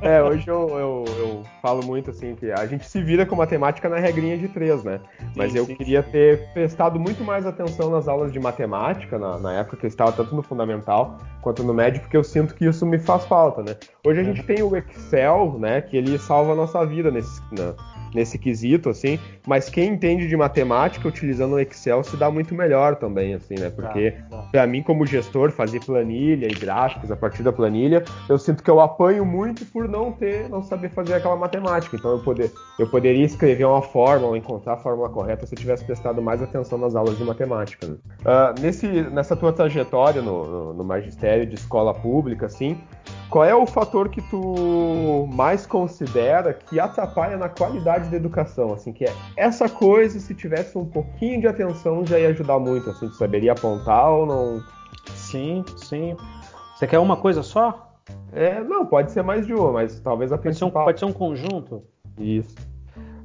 é, 0.00 0.22
hoje 0.22 0.48
eu, 0.48 0.68
eu, 0.70 1.04
eu, 1.18 1.42
falo 1.60 1.84
muito 1.84 2.10
assim 2.10 2.34
que 2.34 2.50
a 2.50 2.66
gente 2.66 2.88
se 2.88 3.02
vira 3.02 3.26
com 3.26 3.34
matemática 3.40 3.88
na 3.88 3.98
regrinha 3.98 4.36
de 4.36 4.48
três, 4.48 4.84
né? 4.84 5.00
Mas 5.34 5.52
sim, 5.52 5.58
eu 5.58 5.64
sim, 5.64 5.74
queria 5.74 6.02
sim. 6.02 6.10
ter 6.10 6.52
prestado 6.52 7.00
muito 7.00 7.24
mais 7.24 7.46
atenção 7.46 7.90
nas 7.90 8.06
aulas 8.06 8.32
de 8.32 8.38
matemática, 8.38 9.18
na, 9.18 9.38
na 9.38 9.52
época 9.54 9.78
que 9.78 9.86
eu 9.86 9.88
estava 9.88 10.12
tanto 10.12 10.34
no 10.34 10.42
fundamental 10.42 11.18
quanto 11.40 11.62
no 11.62 11.72
médio, 11.72 12.00
porque 12.02 12.16
eu 12.16 12.24
sinto 12.24 12.54
que 12.54 12.66
isso 12.66 12.84
me 12.84 12.98
faz 12.98 13.24
falta, 13.24 13.62
né? 13.62 13.76
Hoje 14.04 14.20
a 14.20 14.24
gente 14.24 14.42
tem 14.42 14.62
o 14.62 14.76
Excel, 14.76 15.56
né, 15.58 15.80
que 15.80 15.96
ele 15.96 16.18
salva 16.18 16.52
a 16.52 16.54
nossa 16.54 16.84
vida 16.84 17.10
nesse, 17.10 17.40
né, 17.52 17.74
nesse 18.14 18.38
quesito, 18.38 18.88
assim, 18.88 19.18
mas 19.46 19.68
quem 19.68 19.92
entende 19.92 20.28
de 20.28 20.36
matemática 20.36 21.06
utilizando 21.06 21.54
o 21.54 21.60
Excel 21.60 22.02
se 22.02 22.16
dá 22.16 22.30
muito 22.30 22.54
melhor 22.54 22.96
também, 22.96 23.34
assim, 23.34 23.54
né? 23.58 23.70
Porque 23.70 24.14
tá. 24.28 24.48
para 24.50 24.66
mim 24.66 24.82
como 24.82 25.06
gestor 25.06 25.50
fazer 25.50 25.80
planilha 25.84 26.46
e 26.46 26.54
gráficos 26.54 27.10
a 27.10 27.16
partir 27.16 27.42
da 27.42 27.52
planilha, 27.52 28.04
eu 28.28 28.38
sinto 28.38 28.62
que 28.62 28.70
eu 28.70 28.80
apanho 28.80 29.24
muito 29.24 29.64
por 29.66 29.88
não 29.88 30.12
ter, 30.12 30.48
não 30.48 30.62
saber 30.62 30.90
fazer 30.90 31.14
aquela 31.14 31.36
matemática. 31.36 31.96
Então 31.96 32.12
eu 32.12 32.18
poder, 32.20 32.50
eu 32.78 32.88
poderia 32.88 33.24
escrever 33.24 33.64
uma 33.64 33.82
fórmula, 33.82 34.36
encontrar 34.36 34.74
a 34.74 34.76
fórmula 34.76 35.08
correta 35.08 35.46
se 35.46 35.54
eu 35.54 35.58
tivesse 35.58 35.84
prestado 35.84 36.20
mais 36.20 36.42
atenção 36.42 36.78
nas 36.78 36.94
aulas 36.94 37.16
de 37.16 37.24
matemática. 37.24 37.86
Né? 37.86 37.96
Uh, 38.20 38.60
nesse, 38.60 38.86
nessa 38.86 39.36
tua 39.36 39.52
trajetória 39.52 40.22
no, 40.22 40.44
no, 40.44 40.74
no 40.74 40.84
magistério 40.84 41.46
de 41.46 41.54
escola 41.54 41.94
pública, 41.94 42.46
assim, 42.46 42.78
qual 43.30 43.44
é 43.44 43.54
o 43.54 43.64
fator 43.64 44.08
que 44.08 44.20
tu 44.22 45.28
mais 45.32 45.64
considera 45.64 46.52
que 46.52 46.80
atrapalha 46.80 47.36
na 47.36 47.48
qualidade 47.48 48.10
da 48.10 48.16
educação? 48.16 48.72
Assim, 48.72 48.92
que 48.92 49.04
é 49.04 49.12
essa 49.36 49.68
coisa, 49.68 50.18
se 50.18 50.34
tivesse 50.34 50.76
um 50.76 50.84
pouquinho 50.84 51.40
de 51.40 51.46
atenção, 51.46 52.04
já 52.04 52.18
ia 52.18 52.28
ajudar 52.30 52.58
muito. 52.58 52.90
Assim, 52.90 53.08
tu 53.08 53.14
saberia 53.14 53.52
apontar 53.52 54.10
ou 54.10 54.26
não? 54.26 54.62
Sim, 55.14 55.64
sim. 55.76 56.16
Você 56.74 56.86
quer 56.86 56.98
uma 56.98 57.16
coisa 57.16 57.42
só? 57.42 57.94
É, 58.32 58.60
não, 58.64 58.84
pode 58.84 59.12
ser 59.12 59.22
mais 59.22 59.46
de 59.46 59.54
uma, 59.54 59.72
mas 59.72 60.00
talvez 60.00 60.32
a 60.32 60.36
pode 60.36 60.48
principal. 60.48 60.70
Ser 60.70 60.80
um, 60.80 60.84
pode 60.84 60.98
ser 60.98 61.04
um 61.04 61.12
conjunto? 61.12 61.84
Isso. 62.18 62.56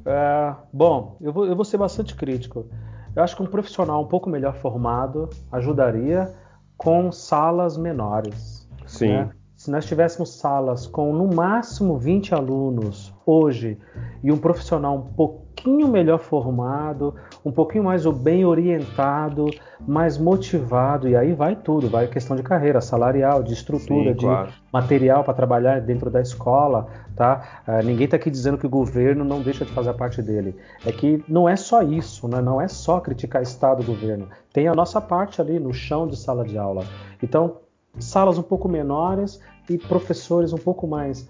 É, 0.06 0.54
bom, 0.72 1.18
eu 1.20 1.34
vou, 1.34 1.48
eu 1.48 1.56
vou 1.56 1.66
ser 1.66 1.78
bastante 1.78 2.16
crítico. 2.16 2.68
Eu 3.16 3.24
acho 3.24 3.36
que 3.36 3.42
um 3.42 3.48
profissional 3.48 4.04
um 4.04 4.08
pouco 4.08 4.30
melhor 4.30 4.54
formado 4.56 5.30
ajudaria 5.52 6.32
com 6.78 7.12
salas 7.12 7.78
menores. 7.78 8.70
Sim. 8.86 9.10
Né? 9.10 9.30
Se 9.66 9.72
nós 9.72 9.84
tivéssemos 9.84 10.30
salas 10.30 10.86
com 10.86 11.12
no 11.12 11.26
máximo 11.26 11.98
20 11.98 12.36
alunos 12.36 13.12
hoje 13.26 13.80
e 14.24 14.32
um 14.32 14.38
profissional 14.38 14.96
um 14.96 15.02
pouquinho 15.02 15.88
melhor 15.88 16.20
formado, 16.20 17.16
um 17.44 17.52
pouquinho 17.52 17.84
mais 17.84 18.06
bem 18.06 18.46
orientado, 18.46 19.48
mais 19.80 20.20
motivado, 20.20 21.10
e 21.10 21.16
aí 21.16 21.34
vai 21.34 21.56
tudo, 21.56 21.90
vai 21.90 22.06
questão 22.06 22.36
de 22.36 22.44
carreira 22.44 22.80
salarial, 22.80 23.42
de 23.42 23.54
estrutura, 23.54 24.12
Sim, 24.12 24.18
de 24.18 24.26
claro. 24.26 24.52
material 24.72 25.24
para 25.24 25.34
trabalhar 25.34 25.82
dentro 25.82 26.12
da 26.12 26.22
escola, 26.22 26.86
tá? 27.16 27.64
Uh, 27.68 27.84
ninguém 27.84 28.06
está 28.06 28.18
aqui 28.18 28.30
dizendo 28.30 28.60
que 28.60 28.68
o 28.68 28.70
governo 28.70 29.26
não 29.26 29.42
deixa 29.42 29.66
de 29.66 29.72
fazer 29.72 29.90
a 29.90 29.96
parte 29.96 30.22
dele. 30.22 30.56
É 30.86 30.92
que 30.92 31.24
não 31.28 31.50
é 31.50 31.56
só 31.56 31.82
isso, 31.82 32.28
né? 32.28 32.40
não 32.40 32.62
é 32.62 32.68
só 32.68 33.00
criticar 33.00 33.42
Estado 33.42 33.82
e 33.82 33.86
governo. 33.86 34.28
Tem 34.54 34.68
a 34.68 34.76
nossa 34.76 35.02
parte 35.02 35.42
ali 35.42 35.60
no 35.60 35.74
chão 35.74 36.08
de 36.08 36.16
sala 36.16 36.46
de 36.46 36.56
aula. 36.56 36.86
Então, 37.24 37.65
salas 38.00 38.38
um 38.38 38.44
pouco 38.44 38.68
menores 38.68 39.40
e 39.70 39.78
professores 39.78 40.54
um 40.54 40.58
pouco 40.58 40.88
mais 40.88 41.28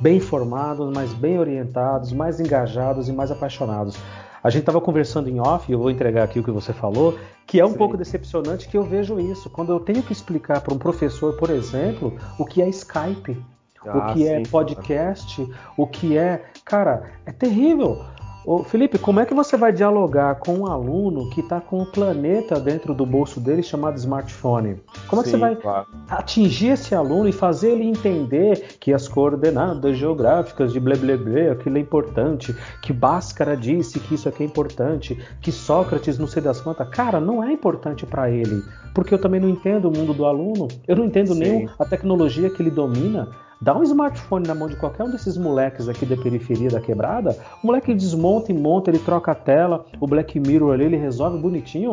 bem 0.00 0.20
formados, 0.20 0.92
mais 0.92 1.12
bem 1.12 1.38
orientados, 1.38 2.12
mais 2.12 2.40
engajados 2.40 3.08
e 3.08 3.12
mais 3.12 3.30
apaixonados. 3.30 3.96
A 4.42 4.50
gente 4.50 4.60
estava 4.60 4.80
conversando 4.80 5.28
em 5.28 5.40
off, 5.40 5.68
e 5.68 5.74
eu 5.74 5.78
vou 5.78 5.90
entregar 5.90 6.22
aqui 6.24 6.38
o 6.38 6.44
que 6.44 6.50
você 6.50 6.72
falou, 6.72 7.18
que 7.46 7.58
é 7.58 7.64
um 7.64 7.72
Sim. 7.72 7.78
pouco 7.78 7.96
decepcionante 7.96 8.68
que 8.68 8.78
eu 8.78 8.84
vejo 8.84 9.18
isso. 9.18 9.50
Quando 9.50 9.72
eu 9.72 9.80
tenho 9.80 10.02
que 10.02 10.12
explicar 10.12 10.60
para 10.60 10.72
um 10.72 10.78
professor, 10.78 11.36
por 11.36 11.50
exemplo, 11.50 12.16
o 12.38 12.44
que 12.44 12.62
é 12.62 12.68
Skype, 12.68 13.36
ah, 13.84 13.98
o 13.98 14.14
que 14.14 14.26
é 14.26 14.36
sim, 14.36 14.42
é 14.42 14.48
podcast, 14.48 15.52
o 15.76 15.86
que 15.86 16.16
é. 16.16 16.44
Cara, 16.64 17.10
é 17.26 17.32
terrível. 17.32 18.04
Ô, 18.44 18.62
Felipe, 18.62 18.98
como 18.98 19.20
é 19.20 19.26
que 19.26 19.34
você 19.34 19.56
vai 19.56 19.72
dialogar 19.72 20.36
com 20.36 20.60
um 20.60 20.66
aluno 20.66 21.28
que 21.28 21.40
está 21.40 21.60
com 21.60 21.80
um 21.80 21.84
planeta 21.84 22.58
dentro 22.58 22.94
do 22.94 23.04
bolso 23.04 23.40
dele 23.40 23.62
chamado 23.62 23.98
smartphone? 23.98 24.80
Como 25.06 25.20
é 25.20 25.24
que 25.24 25.30
Sim, 25.30 25.36
você 25.36 25.40
vai 25.40 25.56
claro. 25.56 25.86
atingir 26.08 26.68
esse 26.68 26.94
aluno 26.94 27.28
e 27.28 27.32
fazer 27.32 27.72
ele 27.72 27.84
entender 27.84 28.76
que 28.80 28.92
as 28.92 29.06
coordenadas 29.06 29.98
geográficas 29.98 30.72
de 30.72 30.80
blé 30.80 30.96
blé 30.96 31.16
blé, 31.16 31.50
aquilo 31.50 31.76
é 31.76 31.80
importante, 31.80 32.56
que 32.80 32.92
Bhaskara 32.92 33.56
disse 33.56 34.00
que 34.00 34.14
isso 34.14 34.28
aqui 34.28 34.42
é 34.42 34.46
importante, 34.46 35.18
que 35.42 35.52
Sócrates 35.52 36.18
não 36.18 36.26
sei 36.26 36.42
das 36.42 36.60
quantas. 36.60 36.88
Cara, 36.88 37.20
não 37.20 37.44
é 37.44 37.52
importante 37.52 38.06
para 38.06 38.30
ele, 38.30 38.62
porque 38.94 39.12
eu 39.12 39.20
também 39.20 39.40
não 39.40 39.48
entendo 39.48 39.88
o 39.88 39.96
mundo 39.96 40.14
do 40.14 40.24
aluno, 40.24 40.68
eu 40.86 40.96
não 40.96 41.04
entendo 41.04 41.34
Sim. 41.34 41.40
nem 41.40 41.68
a 41.78 41.84
tecnologia 41.84 42.48
que 42.48 42.62
ele 42.62 42.70
domina. 42.70 43.28
Dá 43.60 43.76
um 43.76 43.82
smartphone 43.82 44.46
na 44.46 44.54
mão 44.54 44.68
de 44.68 44.76
qualquer 44.76 45.02
um 45.02 45.10
desses 45.10 45.36
moleques 45.36 45.88
aqui 45.88 46.06
da 46.06 46.16
periferia 46.16 46.70
da 46.70 46.80
quebrada, 46.80 47.36
o 47.62 47.66
moleque 47.66 47.92
desmonta 47.92 48.52
e 48.52 48.54
monta, 48.54 48.90
ele 48.90 49.00
troca 49.00 49.32
a 49.32 49.34
tela, 49.34 49.84
o 50.00 50.06
Black 50.06 50.38
Mirror 50.38 50.74
ali, 50.74 50.84
ele 50.84 50.96
resolve 50.96 51.38
bonitinho. 51.38 51.92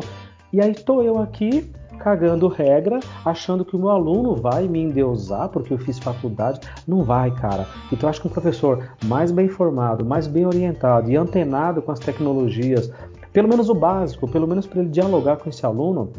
E 0.54 0.62
aí 0.62 0.76
tô 0.76 1.02
eu 1.02 1.18
aqui 1.18 1.72
cagando 1.98 2.48
regra, 2.48 3.00
achando 3.24 3.66
que 3.66 3.76
o 3.76 3.80
meu 3.80 3.90
aluno 3.90 4.36
vai 4.36 4.68
me 4.68 4.80
endeusar 4.80 5.50
porque 5.50 5.74
eu 5.74 5.78
fiz 5.78 5.98
faculdade. 5.98 6.60
Não 6.88 7.04
vai, 7.04 7.32
cara. 7.32 7.66
Então 7.92 8.08
acho 8.08 8.22
que 8.22 8.28
um 8.28 8.32
professor 8.32 8.90
mais 9.06 9.32
bem 9.32 9.48
formado, 9.48 10.06
mais 10.06 10.28
bem 10.28 10.46
orientado 10.46 11.10
e 11.10 11.18
antenado 11.18 11.82
com 11.82 11.92
as 11.92 12.00
tecnologias, 12.00 12.92
pelo 13.34 13.48
menos 13.48 13.70
o 13.70 13.74
básico, 13.74 14.28
pelo 14.28 14.48
menos 14.48 14.68
para 14.68 14.82
ele 14.82 14.90
dialogar 14.90 15.38
com 15.38 15.50
esse 15.50 15.66
aluno, 15.66 16.12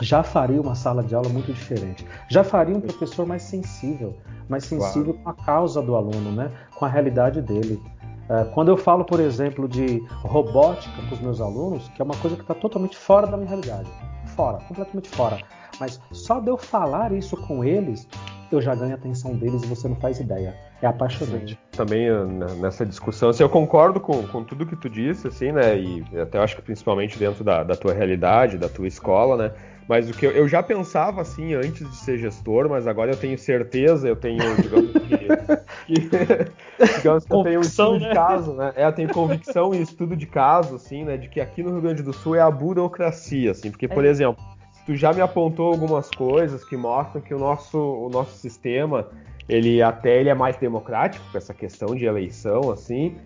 já 0.00 0.22
faria 0.22 0.60
uma 0.60 0.74
sala 0.74 1.02
de 1.02 1.14
aula 1.14 1.28
muito 1.28 1.52
diferente. 1.52 2.06
Já 2.28 2.42
faria 2.42 2.76
um 2.76 2.80
professor 2.80 3.26
mais 3.26 3.42
sensível, 3.42 4.16
mais 4.48 4.64
sensível 4.64 5.14
claro. 5.14 5.36
com 5.36 5.42
a 5.42 5.44
causa 5.44 5.82
do 5.82 5.94
aluno, 5.94 6.32
né? 6.32 6.50
com 6.76 6.84
a 6.84 6.88
realidade 6.88 7.42
dele. 7.42 7.80
É, 8.28 8.44
quando 8.54 8.68
eu 8.68 8.76
falo, 8.76 9.04
por 9.04 9.20
exemplo, 9.20 9.68
de 9.68 10.02
robótica 10.22 10.94
com 11.08 11.14
os 11.14 11.20
meus 11.20 11.40
alunos, 11.40 11.88
que 11.88 12.00
é 12.00 12.04
uma 12.04 12.16
coisa 12.16 12.36
que 12.36 12.42
está 12.42 12.54
totalmente 12.54 12.96
fora 12.96 13.26
da 13.26 13.36
minha 13.36 13.48
realidade, 13.48 13.90
fora, 14.34 14.58
completamente 14.68 15.08
fora. 15.08 15.38
Mas 15.80 16.00
só 16.12 16.38
de 16.40 16.48
eu 16.48 16.56
falar 16.56 17.12
isso 17.12 17.36
com 17.36 17.64
eles, 17.64 18.06
eu 18.50 18.60
já 18.60 18.74
ganho 18.74 18.92
a 18.92 18.94
atenção 18.94 19.34
deles 19.34 19.62
e 19.62 19.66
você 19.66 19.88
não 19.88 19.96
faz 19.96 20.20
ideia. 20.20 20.54
É 20.80 20.86
apaixonante. 20.86 21.58
Também 21.72 22.06
eh, 22.06 22.24
nessa 22.60 22.84
discussão, 22.84 23.30
assim, 23.30 23.42
eu 23.42 23.48
concordo 23.48 23.98
com, 24.00 24.22
com 24.28 24.44
tudo 24.44 24.66
que 24.66 24.76
tu 24.76 24.88
disse, 24.88 25.28
assim, 25.28 25.52
né? 25.52 25.78
E 25.78 26.04
até 26.20 26.38
acho 26.38 26.56
que 26.56 26.62
principalmente 26.62 27.18
dentro 27.18 27.42
da, 27.42 27.62
da 27.62 27.74
tua 27.74 27.92
realidade, 27.92 28.58
da 28.58 28.68
tua 28.68 28.86
escola, 28.86 29.36
né? 29.36 29.52
Mas 29.88 30.08
o 30.08 30.12
que 30.12 30.26
eu, 30.26 30.30
eu, 30.30 30.48
já 30.48 30.62
pensava 30.62 31.20
assim 31.20 31.54
antes 31.54 31.88
de 31.88 31.96
ser 31.96 32.18
gestor, 32.18 32.68
mas 32.68 32.86
agora 32.86 33.10
eu 33.10 33.16
tenho 33.16 33.36
certeza, 33.36 34.08
eu 34.08 34.16
tenho, 34.16 34.38
digamos 34.56 34.92
que, 34.92 35.18
que 35.86 36.96
digamos 36.96 37.24
que 37.24 37.34
eu 37.34 37.42
tenho 37.42 37.58
um 37.58 37.62
estudo 37.62 37.98
né? 37.98 38.08
de 38.08 38.14
caso, 38.14 38.54
né? 38.54 38.72
É, 38.76 38.86
eu 38.86 38.92
tenho 38.92 39.08
convicção 39.12 39.74
e 39.74 39.82
estudo 39.82 40.16
de 40.16 40.26
caso, 40.26 40.76
assim, 40.76 41.04
né? 41.04 41.16
De 41.16 41.28
que 41.28 41.40
aqui 41.40 41.62
no 41.62 41.70
Rio 41.70 41.80
Grande 41.80 42.02
do 42.02 42.12
Sul 42.12 42.36
é 42.36 42.40
a 42.40 42.50
burocracia, 42.50 43.50
assim, 43.50 43.70
porque, 43.70 43.88
por 43.88 44.04
é. 44.04 44.08
exemplo, 44.08 44.42
tu 44.86 44.94
já 44.94 45.12
me 45.12 45.20
apontou 45.20 45.72
algumas 45.72 46.08
coisas 46.10 46.64
que 46.64 46.76
mostram 46.76 47.20
que 47.20 47.34
o 47.34 47.38
nosso, 47.38 47.78
o 47.78 48.08
nosso 48.08 48.36
sistema, 48.38 49.08
ele 49.48 49.82
até 49.82 50.20
ele 50.20 50.28
é 50.28 50.34
mais 50.34 50.56
democrático, 50.56 51.24
com 51.30 51.38
essa 51.38 51.52
questão 51.52 51.94
de 51.94 52.04
eleição, 52.04 52.70
assim, 52.70 53.16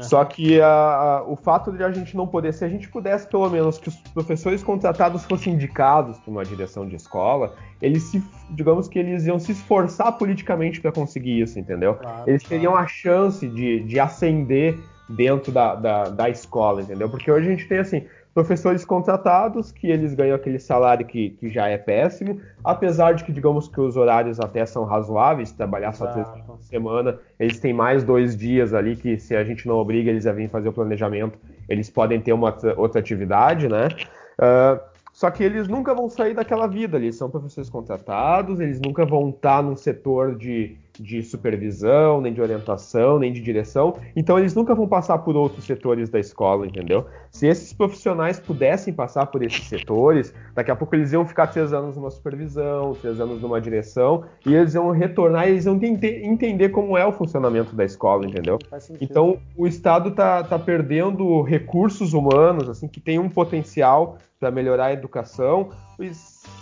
só 0.00 0.24
que 0.24 0.60
a, 0.60 0.66
a, 0.66 1.22
o 1.22 1.36
fato 1.36 1.70
de 1.72 1.82
a 1.84 1.90
gente 1.90 2.16
não 2.16 2.26
poder, 2.26 2.52
se 2.52 2.64
a 2.64 2.68
gente 2.68 2.88
pudesse 2.88 3.28
pelo 3.28 3.48
menos 3.48 3.78
que 3.78 3.88
os 3.88 3.96
professores 4.12 4.62
contratados 4.62 5.24
fossem 5.24 5.54
indicados 5.54 6.18
por 6.18 6.30
uma 6.32 6.44
direção 6.44 6.86
de 6.88 6.96
escola, 6.96 7.54
eles 7.80 8.02
se, 8.04 8.22
digamos 8.50 8.88
que 8.88 8.98
eles 8.98 9.24
iam 9.26 9.38
se 9.38 9.52
esforçar 9.52 10.12
politicamente 10.18 10.80
para 10.80 10.90
conseguir 10.90 11.40
isso, 11.40 11.58
entendeu? 11.58 11.94
Claro, 11.94 12.28
eles 12.28 12.42
teriam 12.42 12.72
claro. 12.72 12.86
a 12.86 12.88
chance 12.88 13.46
de, 13.46 13.80
de 13.80 14.00
ascender 14.00 14.78
dentro 15.08 15.52
da, 15.52 15.74
da, 15.74 16.04
da 16.04 16.28
escola, 16.28 16.82
entendeu? 16.82 17.08
Porque 17.08 17.30
hoje 17.30 17.46
a 17.46 17.50
gente 17.50 17.68
tem 17.68 17.78
assim, 17.78 18.04
professores 18.34 18.84
contratados, 18.84 19.70
que 19.70 19.86
eles 19.86 20.12
ganham 20.12 20.34
aquele 20.34 20.58
salário 20.58 21.06
que, 21.06 21.30
que 21.30 21.48
já 21.48 21.68
é 21.68 21.78
péssimo, 21.78 22.40
apesar 22.64 23.14
de 23.14 23.22
que, 23.22 23.32
digamos 23.32 23.68
que 23.68 23.80
os 23.80 23.96
horários 23.96 24.40
até 24.40 24.66
são 24.66 24.84
razoáveis, 24.84 25.52
trabalhar 25.52 25.92
só 25.92 26.08
três 26.08 26.30
dias 26.32 26.44
por 26.44 26.60
semana, 26.60 27.18
eles 27.38 27.60
têm 27.60 27.72
mais 27.72 28.02
dois 28.02 28.36
dias 28.36 28.74
ali 28.74 28.96
que, 28.96 29.18
se 29.20 29.36
a 29.36 29.44
gente 29.44 29.68
não 29.68 29.76
obriga 29.76 30.10
eles 30.10 30.26
a 30.26 30.32
virem 30.32 30.48
fazer 30.48 30.68
o 30.68 30.72
planejamento, 30.72 31.38
eles 31.68 31.88
podem 31.88 32.20
ter 32.20 32.32
uma 32.32 32.54
outra 32.76 32.98
atividade, 32.98 33.68
né? 33.68 33.88
Uh, 34.36 34.80
só 35.12 35.30
que 35.30 35.44
eles 35.44 35.68
nunca 35.68 35.94
vão 35.94 36.08
sair 36.08 36.34
daquela 36.34 36.66
vida, 36.66 36.96
eles 36.96 37.14
são 37.14 37.30
professores 37.30 37.70
contratados, 37.70 38.58
eles 38.58 38.80
nunca 38.80 39.06
vão 39.06 39.30
estar 39.30 39.62
num 39.62 39.76
setor 39.76 40.34
de, 40.34 40.76
de 41.00 41.22
supervisão, 41.22 42.20
nem 42.20 42.32
de 42.32 42.40
orientação, 42.40 43.18
nem 43.18 43.32
de 43.32 43.40
direção. 43.40 43.96
Então 44.14 44.38
eles 44.38 44.54
nunca 44.54 44.74
vão 44.74 44.86
passar 44.86 45.18
por 45.18 45.36
outros 45.36 45.64
setores 45.64 46.08
da 46.08 46.20
escola, 46.20 46.66
entendeu? 46.66 47.06
Se 47.30 47.46
esses 47.46 47.72
profissionais 47.72 48.38
pudessem 48.38 48.92
passar 48.92 49.26
por 49.26 49.42
esses 49.42 49.64
setores, 49.64 50.32
daqui 50.54 50.70
a 50.70 50.76
pouco 50.76 50.94
eles 50.94 51.12
iam 51.12 51.26
ficar 51.26 51.48
três 51.48 51.72
anos 51.72 51.96
numa 51.96 52.10
supervisão, 52.10 52.94
três 53.00 53.20
anos 53.20 53.40
numa 53.40 53.60
direção, 53.60 54.24
e 54.46 54.54
eles 54.54 54.74
iam 54.74 54.90
retornar 54.90 55.48
e 55.48 55.52
eles 55.52 55.66
iam 55.66 55.78
entender 55.82 56.68
como 56.68 56.96
é 56.96 57.04
o 57.04 57.12
funcionamento 57.12 57.74
da 57.74 57.84
escola, 57.84 58.26
entendeu? 58.26 58.58
Então 59.00 59.38
o 59.56 59.66
Estado 59.66 60.10
está 60.10 60.42
tá 60.44 60.58
perdendo 60.58 61.42
recursos 61.42 62.12
humanos, 62.12 62.68
assim, 62.68 62.86
que 62.86 63.00
tem 63.00 63.18
um 63.18 63.28
potencial 63.28 64.18
para 64.38 64.50
melhorar 64.50 64.86
a 64.86 64.92
educação, 64.92 65.70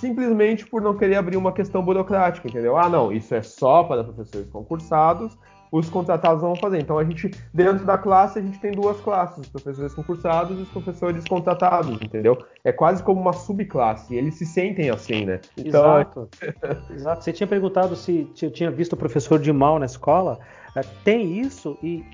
simplesmente 0.01 0.67
por 0.67 0.83
não 0.83 0.97
querer 0.97 1.17
abrir 1.17 1.37
uma 1.37 1.53
questão 1.53 1.83
burocrática, 1.83 2.49
entendeu? 2.49 2.77
Ah, 2.77 2.89
não, 2.89 3.13
isso 3.13 3.35
é 3.35 3.43
só 3.43 3.85
para 3.85 4.05
professores 4.05 4.49
concursados, 4.51 5.37
os 5.73 5.89
contratados 5.89 6.43
vão 6.43 6.55
fazer. 6.55 6.81
Então 6.81 6.99
a 6.99 7.05
gente, 7.05 7.31
dentro 7.53 7.87
da 7.87 7.97
classe, 7.97 8.39
a 8.39 8.43
gente 8.43 8.61
tem 8.61 8.73
duas 8.73 9.01
classes, 9.01 9.39
os 9.39 9.49
professores 9.49 9.95
concursados 9.95 10.59
e 10.59 10.63
os 10.63 10.69
professores 10.69 11.25
contratados, 11.25 12.01
entendeu? 12.03 12.37
É 12.63 12.71
quase 12.71 13.03
como 13.03 13.21
uma 13.21 13.33
subclasse, 13.33 14.15
eles 14.15 14.35
se 14.35 14.45
sentem 14.45 14.91
assim, 14.91 15.25
né? 15.25 15.41
Então... 15.57 15.99
Exato. 15.99 16.29
Exato. 16.93 17.25
Você 17.25 17.33
tinha 17.33 17.47
perguntado 17.47 17.97
se 17.97 18.29
eu 18.43 18.51
tinha 18.51 18.71
visto 18.71 18.93
o 18.93 18.97
professor 18.97 19.39
de 19.39 19.53
mal 19.53 19.79
na 19.79 19.87
escola. 19.87 20.39
É, 20.75 20.81
tem 21.05 21.39
isso 21.39 21.79
e 21.83 22.05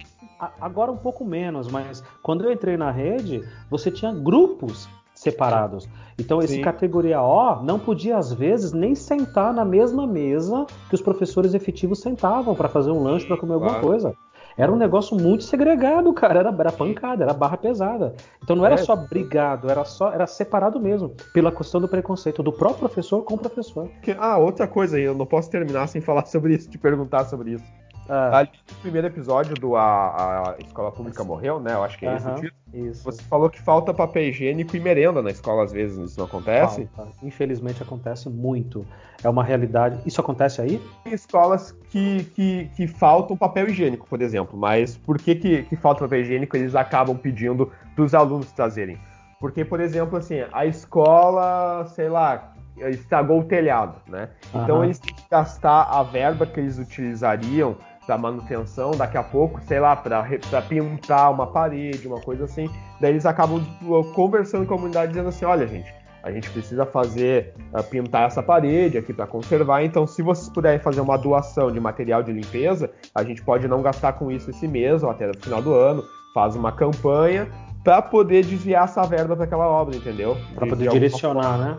agora 0.60 0.90
um 0.90 0.96
pouco 0.96 1.24
menos, 1.24 1.68
mas 1.68 2.02
quando 2.22 2.44
eu 2.44 2.52
entrei 2.52 2.76
na 2.76 2.90
rede, 2.90 3.42
você 3.70 3.90
tinha 3.90 4.12
grupos 4.12 4.88
separados. 5.18 5.88
Então, 6.18 6.40
esse 6.40 6.54
Sim. 6.54 6.62
categoria 6.62 7.20
O 7.20 7.62
não 7.62 7.78
podia, 7.78 8.16
às 8.16 8.32
vezes, 8.32 8.72
nem 8.72 8.94
sentar 8.94 9.52
na 9.52 9.64
mesma 9.64 10.06
mesa 10.06 10.66
que 10.88 10.94
os 10.94 11.02
professores 11.02 11.54
efetivos 11.54 12.00
sentavam 12.00 12.54
para 12.54 12.68
fazer 12.68 12.90
um 12.90 13.02
lanche, 13.02 13.26
para 13.26 13.36
comer 13.36 13.54
alguma 13.54 13.72
claro. 13.72 13.86
coisa. 13.86 14.14
Era 14.56 14.72
um 14.72 14.76
negócio 14.76 15.16
muito 15.16 15.44
segregado, 15.44 16.12
cara. 16.12 16.40
Era, 16.40 16.56
era 16.58 16.72
pancada, 16.72 17.22
era 17.22 17.32
barra 17.32 17.56
pesada. 17.56 18.14
Então 18.42 18.56
não 18.56 18.66
era 18.66 18.74
é. 18.74 18.78
só 18.78 18.96
brigado, 18.96 19.70
era 19.70 19.84
só 19.84 20.12
era 20.12 20.26
separado 20.26 20.80
mesmo, 20.80 21.14
pela 21.32 21.52
questão 21.52 21.80
do 21.80 21.86
preconceito 21.86 22.42
do 22.42 22.52
próprio 22.52 22.80
professor 22.80 23.22
com 23.22 23.34
o 23.34 23.38
professor. 23.38 23.88
Ah, 24.18 24.36
outra 24.36 24.66
coisa 24.66 24.96
aí, 24.96 25.04
eu 25.04 25.14
não 25.14 25.26
posso 25.26 25.48
terminar 25.48 25.86
sem 25.86 26.00
falar 26.00 26.26
sobre 26.26 26.54
isso, 26.54 26.68
te 26.68 26.76
perguntar 26.76 27.24
sobre 27.26 27.52
isso. 27.52 27.64
Ah. 28.08 28.38
Ali 28.38 28.50
no 28.70 28.76
primeiro 28.78 29.06
episódio 29.06 29.54
do 29.54 29.76
a, 29.76 30.50
a 30.50 30.56
Escola 30.58 30.90
Pública 30.90 31.22
Morreu, 31.22 31.60
né? 31.60 31.74
Eu 31.74 31.84
acho 31.84 31.98
que 31.98 32.06
é 32.06 32.16
esse 32.16 32.26
o 32.26 32.34
título. 32.34 32.52
Isso. 32.72 33.04
Você 33.04 33.22
falou 33.22 33.50
que 33.50 33.60
falta 33.60 33.92
papel 33.92 34.24
higiênico 34.24 34.76
e 34.76 34.80
merenda 34.80 35.22
na 35.22 35.30
escola, 35.30 35.64
às 35.64 35.72
vezes, 35.72 35.98
isso 35.98 36.18
não 36.18 36.26
acontece? 36.26 36.88
Falta. 36.94 37.12
Infelizmente 37.22 37.82
acontece 37.82 38.28
muito. 38.28 38.86
É 39.22 39.28
uma 39.28 39.44
realidade. 39.44 40.00
Isso 40.06 40.20
acontece 40.20 40.60
aí? 40.60 40.80
Tem 41.04 41.12
escolas 41.12 41.72
que, 41.90 42.24
que, 42.34 42.70
que 42.76 42.86
faltam 42.86 43.36
papel 43.36 43.68
higiênico, 43.68 44.06
por 44.08 44.22
exemplo. 44.22 44.58
Mas 44.58 44.96
por 44.96 45.18
que, 45.18 45.34
que, 45.34 45.62
que 45.64 45.76
falta 45.76 46.00
papel 46.00 46.20
higiênico? 46.20 46.56
Eles 46.56 46.74
acabam 46.74 47.16
pedindo 47.16 47.70
para 47.94 48.04
os 48.04 48.14
alunos 48.14 48.50
trazerem. 48.52 48.98
Porque, 49.40 49.64
por 49.64 49.80
exemplo, 49.80 50.18
assim, 50.18 50.44
a 50.52 50.66
escola, 50.66 51.86
sei 51.94 52.08
lá, 52.08 52.54
estragou 52.76 53.40
o 53.40 53.44
telhado, 53.44 54.00
né? 54.08 54.30
Então 54.54 54.84
eles 54.84 54.98
têm 54.98 55.14
que 55.14 55.24
gastar 55.30 55.82
a 55.82 56.02
verba 56.02 56.46
que 56.46 56.60
eles 56.60 56.78
utilizariam 56.78 57.76
para 58.08 58.16
manutenção, 58.16 58.92
daqui 58.92 59.18
a 59.18 59.22
pouco, 59.22 59.60
sei 59.66 59.78
lá, 59.78 59.94
para 59.94 60.62
pintar 60.66 61.30
uma 61.30 61.46
parede, 61.46 62.08
uma 62.08 62.18
coisa 62.18 62.44
assim. 62.44 62.70
Daí 62.98 63.12
eles 63.12 63.26
acabam 63.26 63.62
tipo, 63.62 64.02
conversando 64.14 64.66
com 64.66 64.72
a 64.72 64.76
comunidade 64.78 65.08
dizendo 65.08 65.28
assim: 65.28 65.44
olha, 65.44 65.66
gente, 65.66 65.92
a 66.22 66.32
gente 66.32 66.48
precisa 66.48 66.86
fazer, 66.86 67.52
uh, 67.74 67.82
pintar 67.82 68.26
essa 68.26 68.42
parede 68.42 68.96
aqui 68.96 69.12
para 69.12 69.26
conservar. 69.26 69.82
Então, 69.82 70.06
se 70.06 70.22
vocês 70.22 70.48
puderem 70.48 70.80
fazer 70.80 71.02
uma 71.02 71.18
doação 71.18 71.70
de 71.70 71.78
material 71.78 72.22
de 72.22 72.32
limpeza, 72.32 72.90
a 73.14 73.22
gente 73.22 73.42
pode 73.42 73.68
não 73.68 73.82
gastar 73.82 74.14
com 74.14 74.32
isso 74.32 74.48
esse 74.48 74.66
mês 74.66 75.02
ou 75.02 75.10
até 75.10 75.26
no 75.26 75.38
final 75.38 75.60
do 75.60 75.74
ano. 75.74 76.02
Faz 76.32 76.56
uma 76.56 76.72
campanha 76.72 77.46
para 77.84 78.00
poder 78.00 78.42
desviar 78.42 78.84
essa 78.84 79.02
verba 79.02 79.36
para 79.36 79.44
aquela 79.44 79.68
obra, 79.68 79.94
entendeu? 79.94 80.34
Para 80.54 80.66
poder 80.66 80.88
direcionar, 80.88 81.58
né? 81.58 81.78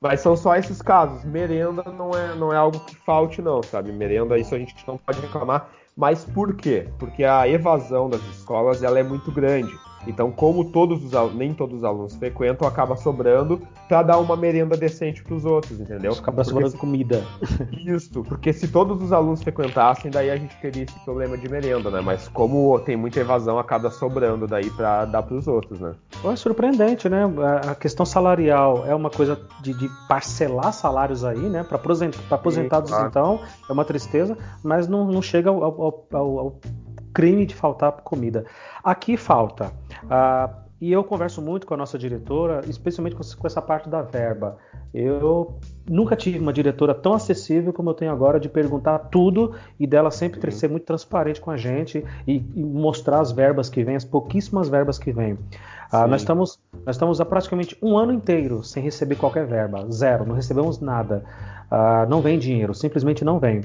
Mas 0.00 0.20
são 0.20 0.36
só 0.36 0.54
esses 0.56 0.80
casos. 0.80 1.24
Merenda 1.24 1.82
não 1.84 2.10
é, 2.12 2.34
não 2.34 2.52
é 2.52 2.56
algo 2.56 2.78
que 2.80 2.94
falte, 2.94 3.42
não, 3.42 3.62
sabe? 3.62 3.90
Merenda, 3.90 4.38
isso 4.38 4.54
a 4.54 4.58
gente 4.58 4.74
não 4.86 4.96
pode 4.96 5.20
reclamar. 5.20 5.68
Mas 5.96 6.24
por 6.24 6.54
quê? 6.54 6.88
Porque 6.98 7.24
a 7.24 7.48
evasão 7.48 8.08
das 8.08 8.22
escolas 8.28 8.82
ela 8.82 9.00
é 9.00 9.02
muito 9.02 9.32
grande. 9.32 9.72
Então, 10.06 10.30
como 10.30 10.64
todos 10.64 11.02
os 11.02 11.34
nem 11.34 11.52
todos 11.52 11.78
os 11.78 11.84
alunos 11.84 12.14
frequentam, 12.16 12.66
acaba 12.66 12.96
sobrando 12.96 13.60
para 13.88 14.02
dar 14.02 14.18
uma 14.18 14.36
merenda 14.36 14.76
decente 14.76 15.22
para 15.22 15.34
os 15.34 15.44
outros, 15.44 15.80
entendeu? 15.80 16.12
Acaba 16.12 16.44
sobrando 16.44 16.70
se... 16.70 16.76
comida. 16.76 17.24
Isso, 17.72 18.22
porque 18.22 18.52
se 18.52 18.68
todos 18.68 19.02
os 19.02 19.12
alunos 19.12 19.42
frequentassem, 19.42 20.10
daí 20.10 20.30
a 20.30 20.36
gente 20.36 20.56
teria 20.60 20.84
esse 20.84 20.98
problema 21.04 21.36
de 21.36 21.48
merenda, 21.48 21.90
né? 21.90 22.00
Mas 22.00 22.28
como 22.28 22.78
tem 22.80 22.96
muita 22.96 23.20
evasão, 23.20 23.58
acaba 23.58 23.90
sobrando 23.90 24.46
daí 24.46 24.70
para 24.70 25.04
dar 25.04 25.22
para 25.22 25.36
os 25.36 25.48
outros, 25.48 25.80
né? 25.80 25.94
É 26.24 26.36
surpreendente, 26.36 27.08
né? 27.08 27.24
A 27.68 27.74
questão 27.74 28.04
salarial 28.06 28.84
é 28.86 28.94
uma 28.94 29.10
coisa 29.10 29.40
de, 29.62 29.72
de 29.74 29.88
parcelar 30.08 30.72
salários 30.72 31.24
aí, 31.24 31.38
né? 31.38 31.64
Para 31.64 31.76
aposentados, 31.76 32.90
Sim, 32.90 32.96
claro. 32.96 33.08
então, 33.08 33.40
é 33.68 33.72
uma 33.72 33.84
tristeza, 33.84 34.36
mas 34.62 34.88
não, 34.88 35.06
não 35.06 35.22
chega 35.22 35.50
ao, 35.50 35.62
ao, 35.62 36.06
ao, 36.12 36.38
ao 36.38 36.60
crime 37.12 37.46
de 37.46 37.54
faltar 37.54 37.92
comida. 38.02 38.44
Aqui 38.82 39.16
falta. 39.16 39.72
Uh, 40.04 40.68
e 40.80 40.92
eu 40.92 41.02
converso 41.02 41.42
muito 41.42 41.66
com 41.66 41.74
a 41.74 41.76
nossa 41.76 41.98
diretora, 41.98 42.60
especialmente 42.68 43.16
com 43.16 43.46
essa 43.46 43.60
parte 43.60 43.88
da 43.88 44.00
verba. 44.00 44.56
Eu 44.94 45.58
nunca 45.88 46.14
tive 46.14 46.38
uma 46.38 46.52
diretora 46.52 46.94
tão 46.94 47.14
acessível 47.14 47.72
como 47.72 47.90
eu 47.90 47.94
tenho 47.94 48.12
agora 48.12 48.38
de 48.38 48.48
perguntar 48.48 48.98
tudo 49.10 49.54
e 49.78 49.86
dela 49.86 50.10
sempre 50.10 50.40
uhum. 50.40 50.50
ser 50.52 50.68
muito 50.68 50.84
transparente 50.84 51.40
com 51.40 51.50
a 51.50 51.56
gente 51.56 52.04
e, 52.26 52.36
e, 52.54 52.62
mostrar 52.62 53.20
as 53.20 53.32
verbas 53.32 53.68
que 53.68 53.82
vêm, 53.82 53.96
as 53.96 54.04
pouquíssimas 54.04 54.68
verbas 54.68 54.98
que 54.98 55.12
vêm. 55.12 55.32
Uh, 55.34 56.06
nós, 56.08 56.20
estamos, 56.20 56.60
nós 56.86 56.94
estamos 56.94 57.20
há 57.20 57.24
praticamente 57.24 57.76
um 57.82 57.98
ano 57.98 58.12
inteiro 58.12 58.62
sem 58.62 58.82
receber 58.82 59.16
qualquer 59.16 59.46
verba, 59.46 59.84
zero, 59.90 60.24
não 60.24 60.36
recebemos 60.36 60.78
nada. 60.80 61.24
Uh, 61.70 62.08
não 62.08 62.22
vem 62.22 62.38
dinheiro, 62.38 62.72
simplesmente 62.74 63.24
não 63.24 63.38
vem. 63.38 63.60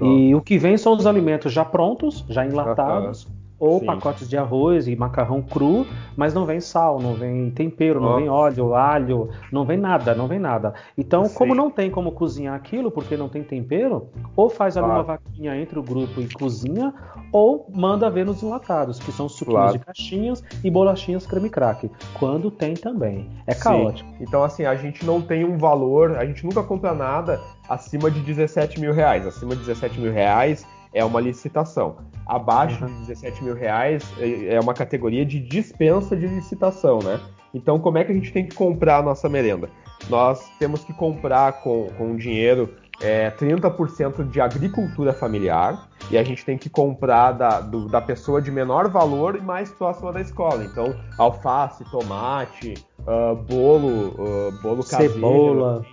E 0.00 0.34
o 0.34 0.42
que 0.42 0.58
vem 0.58 0.76
são 0.76 0.92
os 0.94 1.06
alimentos 1.06 1.52
já 1.52 1.64
prontos, 1.64 2.24
já 2.28 2.44
enlatados, 2.44 3.26
ou 3.58 3.80
Sim. 3.80 3.86
pacotes 3.86 4.28
de 4.28 4.36
arroz 4.36 4.86
e 4.86 4.94
macarrão 4.94 5.40
cru, 5.42 5.86
mas 6.16 6.34
não 6.34 6.44
vem 6.44 6.60
sal, 6.60 7.00
não 7.00 7.14
vem 7.14 7.50
tempero, 7.50 8.00
não 8.00 8.16
vem 8.16 8.28
óleo, 8.28 8.74
alho, 8.74 9.30
não 9.50 9.64
vem 9.64 9.78
nada, 9.78 10.14
não 10.14 10.26
vem 10.26 10.38
nada. 10.38 10.74
Então, 10.96 11.24
Sim. 11.24 11.34
como 11.34 11.54
não 11.54 11.70
tem 11.70 11.90
como 11.90 12.12
cozinhar 12.12 12.54
aquilo, 12.54 12.90
porque 12.90 13.16
não 13.16 13.28
tem 13.28 13.42
tempero, 13.42 14.08
ou 14.34 14.50
faz 14.50 14.76
ali 14.76 14.86
uma 14.86 15.02
vaquinha 15.02 15.56
entre 15.56 15.78
o 15.78 15.82
grupo 15.82 16.20
e 16.20 16.28
cozinha, 16.28 16.92
ou 17.32 17.70
manda 17.74 18.10
ver 18.10 18.26
nos 18.26 18.42
enlatados, 18.42 18.98
que 18.98 19.10
são 19.10 19.28
suquinhos 19.28 19.60
claro. 19.60 19.78
de 19.78 19.84
caixinhas 19.84 20.44
e 20.62 20.70
bolachinhas 20.70 21.26
creme 21.26 21.48
crack, 21.48 21.90
quando 22.18 22.50
tem 22.50 22.74
também. 22.74 23.28
É 23.46 23.54
caótico. 23.54 24.08
Sim. 24.10 24.16
Então, 24.20 24.42
assim, 24.42 24.64
a 24.64 24.74
gente 24.74 25.04
não 25.04 25.22
tem 25.22 25.44
um 25.44 25.56
valor, 25.56 26.16
a 26.16 26.26
gente 26.26 26.44
nunca 26.44 26.62
compra 26.62 26.94
nada 26.94 27.40
acima 27.68 28.10
de 28.10 28.20
17 28.20 28.80
mil 28.80 28.92
reais. 28.92 29.26
Acima 29.26 29.54
de 29.54 29.62
17 29.62 29.98
mil 30.00 30.12
reais 30.12 30.66
é 30.96 31.04
uma 31.04 31.20
licitação. 31.20 31.98
Abaixo 32.26 32.82
uhum. 32.82 32.90
de 32.90 33.06
17 33.06 33.44
mil 33.44 33.54
reais 33.54 34.02
é, 34.18 34.54
é 34.54 34.60
uma 34.60 34.72
categoria 34.72 35.26
de 35.26 35.38
dispensa 35.38 36.16
de 36.16 36.26
licitação, 36.26 37.00
né? 37.00 37.20
Então, 37.52 37.78
como 37.78 37.98
é 37.98 38.04
que 38.04 38.12
a 38.12 38.14
gente 38.14 38.32
tem 38.32 38.46
que 38.46 38.56
comprar 38.56 38.98
a 38.98 39.02
nossa 39.02 39.28
merenda? 39.28 39.68
Nós 40.08 40.48
temos 40.58 40.82
que 40.84 40.94
comprar 40.94 41.60
com, 41.62 41.88
com 41.98 42.16
dinheiro 42.16 42.74
é, 43.00 43.30
30% 43.30 44.28
de 44.30 44.40
agricultura 44.40 45.12
familiar 45.12 45.86
e 46.10 46.16
a 46.16 46.22
gente 46.22 46.44
tem 46.44 46.56
que 46.56 46.70
comprar 46.70 47.32
da, 47.32 47.60
do, 47.60 47.88
da 47.88 48.00
pessoa 48.00 48.40
de 48.40 48.50
menor 48.50 48.88
valor 48.88 49.36
e 49.36 49.40
mais 49.40 49.70
próxima 49.70 50.12
da 50.12 50.20
escola. 50.20 50.64
Então, 50.64 50.94
alface, 51.18 51.84
tomate, 51.90 52.74
uh, 53.00 53.36
bolo, 53.36 54.14
uh, 54.18 54.62
bolo 54.62 54.82
caseiro. 54.82 55.14
Cebola. 55.14 55.84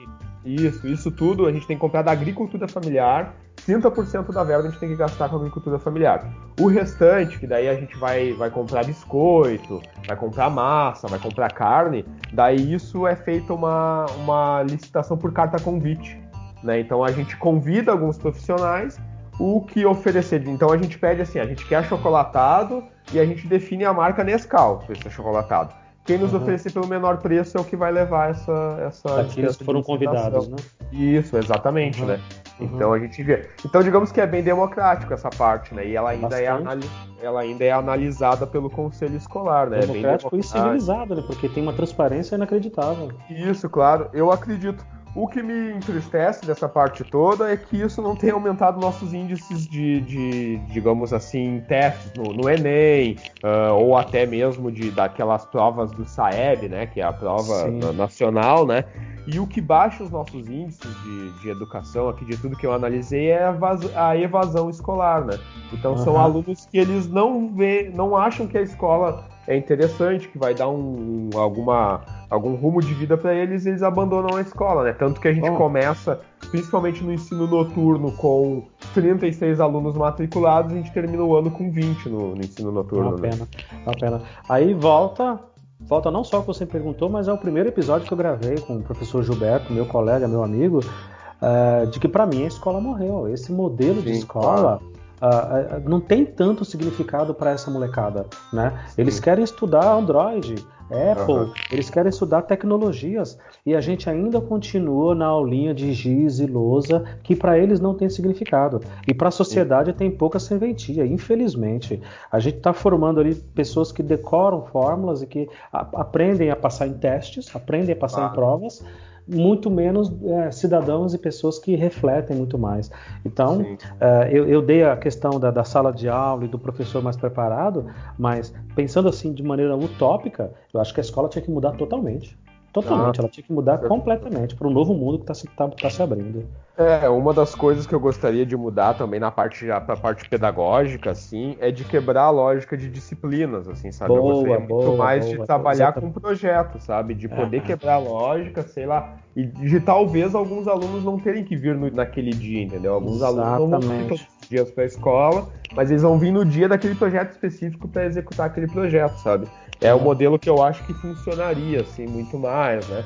Isso, 0.46 0.88
isso 0.88 1.12
tudo 1.12 1.46
a 1.46 1.52
gente 1.52 1.68
tem 1.68 1.76
que 1.76 1.82
comprar 1.82 2.02
da 2.02 2.12
agricultura 2.12 2.68
familiar 2.68 3.34
30% 3.68 4.32
da 4.34 4.44
verba 4.44 4.64
a 4.64 4.70
gente 4.70 4.80
tem 4.80 4.90
que 4.90 4.96
gastar 4.96 5.30
com 5.30 5.38
agricultura 5.38 5.80
familiar. 5.80 6.26
O 6.60 6.68
restante, 6.68 7.40
que 7.40 7.48
daí 7.48 7.70
a 7.70 7.76
gente 7.76 7.98
vai, 7.98 8.34
vai 8.34 8.50
comprar 8.50 8.86
biscoito, 8.86 9.82
vai 10.08 10.16
comprar 10.18 10.50
massa, 10.50 11.08
vai 11.08 11.20
comprar 11.20 11.52
carne, 11.52 12.06
daí 12.32 12.74
isso 12.74 13.08
é 13.08 13.16
feita 13.16 13.54
uma, 13.54 14.06
uma 14.18 14.64
licitação 14.64 15.18
por 15.18 15.32
carta 15.32 15.60
convite. 15.60 16.22
Né? 16.64 16.80
Então 16.80 17.04
a 17.04 17.12
gente 17.12 17.36
convida 17.38 17.92
alguns 17.92 18.18
profissionais 18.18 19.00
o 19.40 19.62
que 19.62 19.86
oferecer. 19.86 20.48
Então 20.48 20.72
a 20.72 20.78
gente 20.78 20.98
pede 20.98 21.22
assim, 21.22 21.40
a 21.40 21.46
gente 21.46 21.66
quer 21.66 21.84
chocolatado 21.86 22.84
e 23.12 23.20
a 23.20 23.26
gente 23.26 23.48
define 23.48 23.86
a 23.86 23.94
marca 23.94 24.24
Nescau 24.24 24.80
para 24.80 24.94
esse 24.94 25.10
chocolatado. 25.10 25.74
Quem 26.06 26.18
nos 26.18 26.34
uhum. 26.34 26.42
oferecer 26.42 26.72
pelo 26.72 26.86
menor 26.86 27.18
preço 27.18 27.58
é 27.58 27.62
o 27.62 27.64
que 27.64 27.78
vai 27.78 27.92
levar 27.92 28.32
essa 28.32 28.78
essa 28.86 29.22
Aqueles 29.22 29.56
que 29.56 29.64
foram 29.64 29.82
convidados, 29.82 30.50
né? 30.50 30.58
Isso, 30.92 31.38
exatamente, 31.38 32.02
uhum. 32.02 32.08
né? 32.08 32.20
Uhum. 32.60 32.70
Então 32.74 32.94
a 32.94 33.00
gente 33.00 33.22
vê. 33.24 33.48
Então 33.66 33.82
digamos 33.82 34.12
que 34.12 34.22
é 34.22 34.28
bem 34.28 34.44
democrático 34.44 35.14
essa 35.14 35.30
parte, 35.30 35.74
né? 35.74 35.88
E 35.88 35.96
ela 35.96 36.12
ainda, 36.12 36.40
é, 36.40 36.48
anali... 36.48 36.90
ela 37.22 37.42
ainda 37.42 37.64
é 37.64 37.72
analisada 37.72 38.46
pelo 38.46 38.70
conselho 38.70 39.16
escolar, 39.16 39.70
né? 39.70 39.80
Democrático, 39.80 39.90
é 39.90 39.94
bem 39.94 40.02
democrático 40.02 40.38
e 40.38 40.44
civilizado, 40.44 41.16
né? 41.16 41.24
Porque 41.26 41.50
tem 41.50 41.64
uma 41.64 41.74
transparência 41.74 42.36
inacreditável. 42.36 43.12
Isso, 43.30 43.70
claro. 43.70 44.10
Eu 44.14 44.32
acredito. 44.32 44.86
O 45.16 45.28
que 45.28 45.44
me 45.44 45.74
entristece 45.74 46.44
dessa 46.44 46.68
parte 46.68 47.04
toda 47.04 47.52
é 47.52 47.56
que 47.56 47.78
isso 47.80 48.02
não 48.02 48.16
tem 48.16 48.32
aumentado 48.32 48.82
nossos 48.82 49.14
índices 49.14 49.68
de, 49.68 50.02
de 50.02 50.58
digamos 50.72 51.14
assim, 51.14 51.64
testes 51.68 52.12
no, 52.18 52.34
no 52.34 52.50
Enem, 52.50 53.18
uh, 53.44 53.74
ou 53.74 53.96
até 53.96 54.26
mesmo 54.26 54.72
de 54.72 54.90
daquelas 54.90 55.46
provas 55.46 55.92
do 55.92 56.04
SAEB, 56.04 56.68
né, 56.68 56.88
que 56.88 57.00
é 57.00 57.04
a 57.04 57.14
prova 57.14 57.66
Sim. 57.66 57.80
nacional, 57.94 58.66
né? 58.66 58.86
E 59.26 59.40
o 59.40 59.48
que 59.48 59.62
baixa 59.62 60.04
os 60.04 60.10
nossos 60.10 60.48
índices 60.50 60.92
de, 61.04 61.30
de 61.42 61.50
educação, 61.50 62.10
aqui 62.10 62.26
de 62.26 62.38
tudo 62.38 62.58
que 62.58 62.66
eu 62.66 62.74
analisei, 62.74 63.28
é 63.28 63.46
a, 63.46 64.10
a 64.10 64.18
evasão 64.18 64.70
escolar, 64.70 65.24
né? 65.26 65.40
Então 65.72 65.94
uhum. 65.94 65.98
são 65.98 66.18
alunos 66.20 66.66
que 66.66 66.78
eles 66.78 67.08
não 67.08 67.54
vê, 67.56 67.92
não 67.94 68.18
acham 68.18 68.48
que 68.48 68.58
a 68.58 68.62
escola 68.62 69.26
é 69.48 69.58
interessante, 69.58 70.28
que 70.30 70.38
vai 70.38 70.54
dar 70.54 70.70
um, 70.70 71.30
alguma, 71.36 72.02
algum 72.30 72.56
rumo 72.56 72.82
de 72.82 72.94
vida 72.94 73.18
para 73.18 73.34
eles, 73.34 73.66
eles 73.66 73.84
abandonam 73.84 74.38
a 74.38 74.42
escola, 74.42 74.84
né? 74.84 74.94
Tanto 74.94 75.20
que 75.20 75.28
a 75.28 75.34
gente 75.34 75.50
Bom. 75.50 75.58
começa, 75.58 76.22
principalmente 76.50 77.04
no 77.04 77.14
ensino 77.14 77.46
noturno, 77.46 78.12
com 78.14 78.68
36 78.94 79.60
alunos 79.60 79.96
matriculados, 79.96 80.72
a 80.72 80.76
gente 80.76 80.92
termina 80.94 81.24
o 81.24 81.36
ano 81.36 81.52
com 81.52 81.70
20 81.70 82.10
no, 82.10 82.36
no 82.36 82.42
ensino 82.42 82.72
noturno. 82.72 83.10
Uma 83.10 83.20
né? 83.20 83.30
pena, 83.30 83.48
uma 83.86 83.94
pena. 83.94 84.22
Aí 84.48 84.74
volta, 84.74 85.40
volta 85.80 86.10
não 86.12 86.24
só 86.24 86.38
o 86.38 86.42
que 86.42 86.48
você 86.48 86.66
perguntou, 86.66 87.10
mas 87.10 87.28
é 87.28 87.34
o 87.34 87.38
primeiro 87.38 87.70
episódio 87.70 88.08
que 88.08 88.14
eu 88.14 88.18
gravei 88.18 88.60
com 88.60 88.78
o 88.78 88.84
professor 88.84 89.24
Gilberto, 89.24 89.72
meu 89.72 89.86
colega, 89.86 90.28
meu 90.28 90.44
amigo, 90.44 90.80
uh, 90.80 91.88
de 91.88 92.00
que 92.00 92.08
para 92.08 92.26
mim 92.26 92.44
a 92.44 92.48
escola 92.48 92.80
morreu. 92.80 93.28
Esse 93.28 93.52
modelo 93.52 94.02
Sim, 94.02 94.06
de 94.06 94.12
escola. 94.12 94.80
Claro 94.80 94.94
uh, 95.24 95.90
não 95.90 96.02
tem 96.02 96.26
tanto 96.26 96.66
significado 96.66 97.34
para 97.34 97.52
essa 97.52 97.72
molecada, 97.72 98.26
né? 98.52 98.86
Eles 98.98 99.20
querem 99.20 99.44
estudar 99.44 99.94
Android, 99.94 100.56
Apple, 100.90 101.34
uhum. 101.34 101.54
eles 101.72 101.90
querem 101.90 102.10
estudar 102.10 102.44
tecnologias 102.44 103.38
e 103.66 103.76
a 103.76 103.82
gente 103.82 104.10
ainda 104.10 104.40
continua 104.42 105.16
na 105.16 105.26
aulinha 105.26 105.74
de 105.74 105.94
giz 105.94 106.40
e 106.40 106.46
lousa 106.46 107.04
que 107.24 107.36
para 107.36 107.58
eles 107.58 107.80
não 107.80 107.96
tem 107.96 108.10
significado 108.10 108.82
e 109.08 109.14
para 109.14 109.30
a 109.30 109.32
sociedade 109.32 109.94
tem 109.94 110.12
pouca 110.12 110.40
serventia, 110.40 111.06
infelizmente. 111.06 112.02
A 112.32 112.40
gente 112.40 112.58
está 112.58 112.74
formando 112.74 113.20
ali 113.20 113.36
pessoas 113.36 113.92
que 113.92 114.04
decoram 114.04 114.66
fórmulas 114.66 115.22
e 115.22 115.28
que 115.28 115.50
aprendem 115.72 116.50
a 116.50 116.56
passar 116.56 116.88
em 116.88 116.94
testes, 116.94 117.56
aprendem 117.56 117.94
a 117.94 117.98
passar 117.98 118.30
em 118.30 118.34
provas 118.34 118.84
muito 119.28 119.70
menos 119.70 120.12
é, 120.24 120.52
cidadãos 120.52 121.14
e 121.14 121.18
pessoas 121.18 121.58
que 121.60 121.76
refletem 121.76 122.36
muito 122.36 122.58
mais. 122.58 122.92
Então, 123.26 123.62
é, 124.00 124.30
eu, 124.32 124.48
eu, 124.48 124.62
dei 124.62 124.84
a 124.84 124.96
questão 124.98 125.40
da, 125.40 125.52
da, 125.52 125.64
sala 125.64 125.92
de 125.92 126.10
aula 126.10 126.46
e 126.46 126.48
do 126.48 126.60
professor 126.60 127.02
mais 127.02 127.16
preparado, 127.16 127.86
mas 128.18 128.54
pensando 128.76 129.08
assim 129.08 129.34
de 129.34 129.44
maneira 129.44 129.76
utópica, 129.76 130.54
eu 130.74 130.80
acho 130.80 130.94
que 130.94 131.00
a 131.00 131.04
escola 131.04 131.30
tinha 131.30 131.42
que 131.42 131.52
mudar 131.52 131.72
totalmente. 131.74 132.38
Totalmente, 132.74 133.20
ah, 133.20 133.22
ela 133.22 133.30
tinha 133.30 133.44
que 133.44 133.54
mudar 133.54 133.78
completamente 133.78 134.56
para 134.56 134.68
um 134.68 134.72
novo 134.72 134.96
mundo 134.96 135.20
que 135.20 135.24
está 135.32 135.36
se, 135.36 135.48
tá, 135.48 135.70
tá 135.70 135.90
se 135.92 136.02
abrindo. 136.02 136.44
É, 136.76 137.08
uma 137.08 137.32
das 137.36 137.54
coisas 137.54 137.86
que 137.86 137.94
eu 137.94 138.00
gostaria 138.00 138.44
de 138.48 138.58
mudar 138.58 138.96
também 138.96 139.20
na 139.20 139.30
parte 139.30 139.68
pra 139.86 139.96
parte 139.96 140.28
pedagógica, 140.28 141.12
assim, 141.12 141.56
é 141.60 141.70
de 141.70 141.86
quebrar 141.86 142.24
a 142.24 142.30
lógica 142.32 142.76
de 142.76 142.90
disciplinas, 142.90 143.68
assim, 143.68 143.92
sabe? 143.92 144.16
Boa, 144.16 144.22
eu 144.22 144.24
gostaria 144.24 144.68
boa, 144.68 144.84
muito 144.86 144.98
mais 144.98 145.24
boa, 145.24 145.38
de 145.38 145.46
trabalhar 145.46 145.94
com 145.94 146.12
projeto, 146.12 146.80
sabe? 146.80 147.14
De 147.14 147.30
poder 147.30 147.58
é. 147.58 147.60
quebrar 147.60 147.94
a 147.94 148.00
lógica, 148.00 148.64
sei 148.64 148.88
lá, 148.88 149.18
e 149.36 149.46
de 149.46 149.80
talvez 149.80 150.34
alguns 150.34 150.68
alunos 150.68 151.04
não 151.04 151.20
terem 151.20 151.44
que 151.44 151.56
vir 151.56 151.76
no, 151.76 151.92
naquele 151.92 152.32
dia, 152.32 152.64
entendeu? 152.64 152.96
Alguns 152.96 153.18
Exatamente. 153.18 153.54
alunos 153.54 153.86
não 153.86 153.98
vão 153.98 154.08
todos 154.08 154.28
os 154.42 154.50
dias 154.50 154.72
para 154.72 154.84
a 154.84 154.88
escola, 154.88 155.50
mas 155.76 155.92
eles 155.92 156.02
vão 156.02 156.18
vir 156.18 156.32
no 156.32 156.44
dia 156.44 156.68
daquele 156.68 156.96
projeto 156.96 157.34
específico 157.34 157.88
para 157.88 158.06
executar 158.06 158.48
aquele 158.48 158.68
projeto, 158.68 159.18
sabe? 159.18 159.48
É 159.84 159.94
o 159.94 160.00
modelo 160.00 160.40
que 160.40 160.50
eu 160.50 160.64
acho 160.64 160.82
que 160.86 160.94
funcionaria, 160.94 161.82
assim, 161.82 162.08
muito 162.08 162.40
mais, 162.40 162.88
né? 162.88 163.04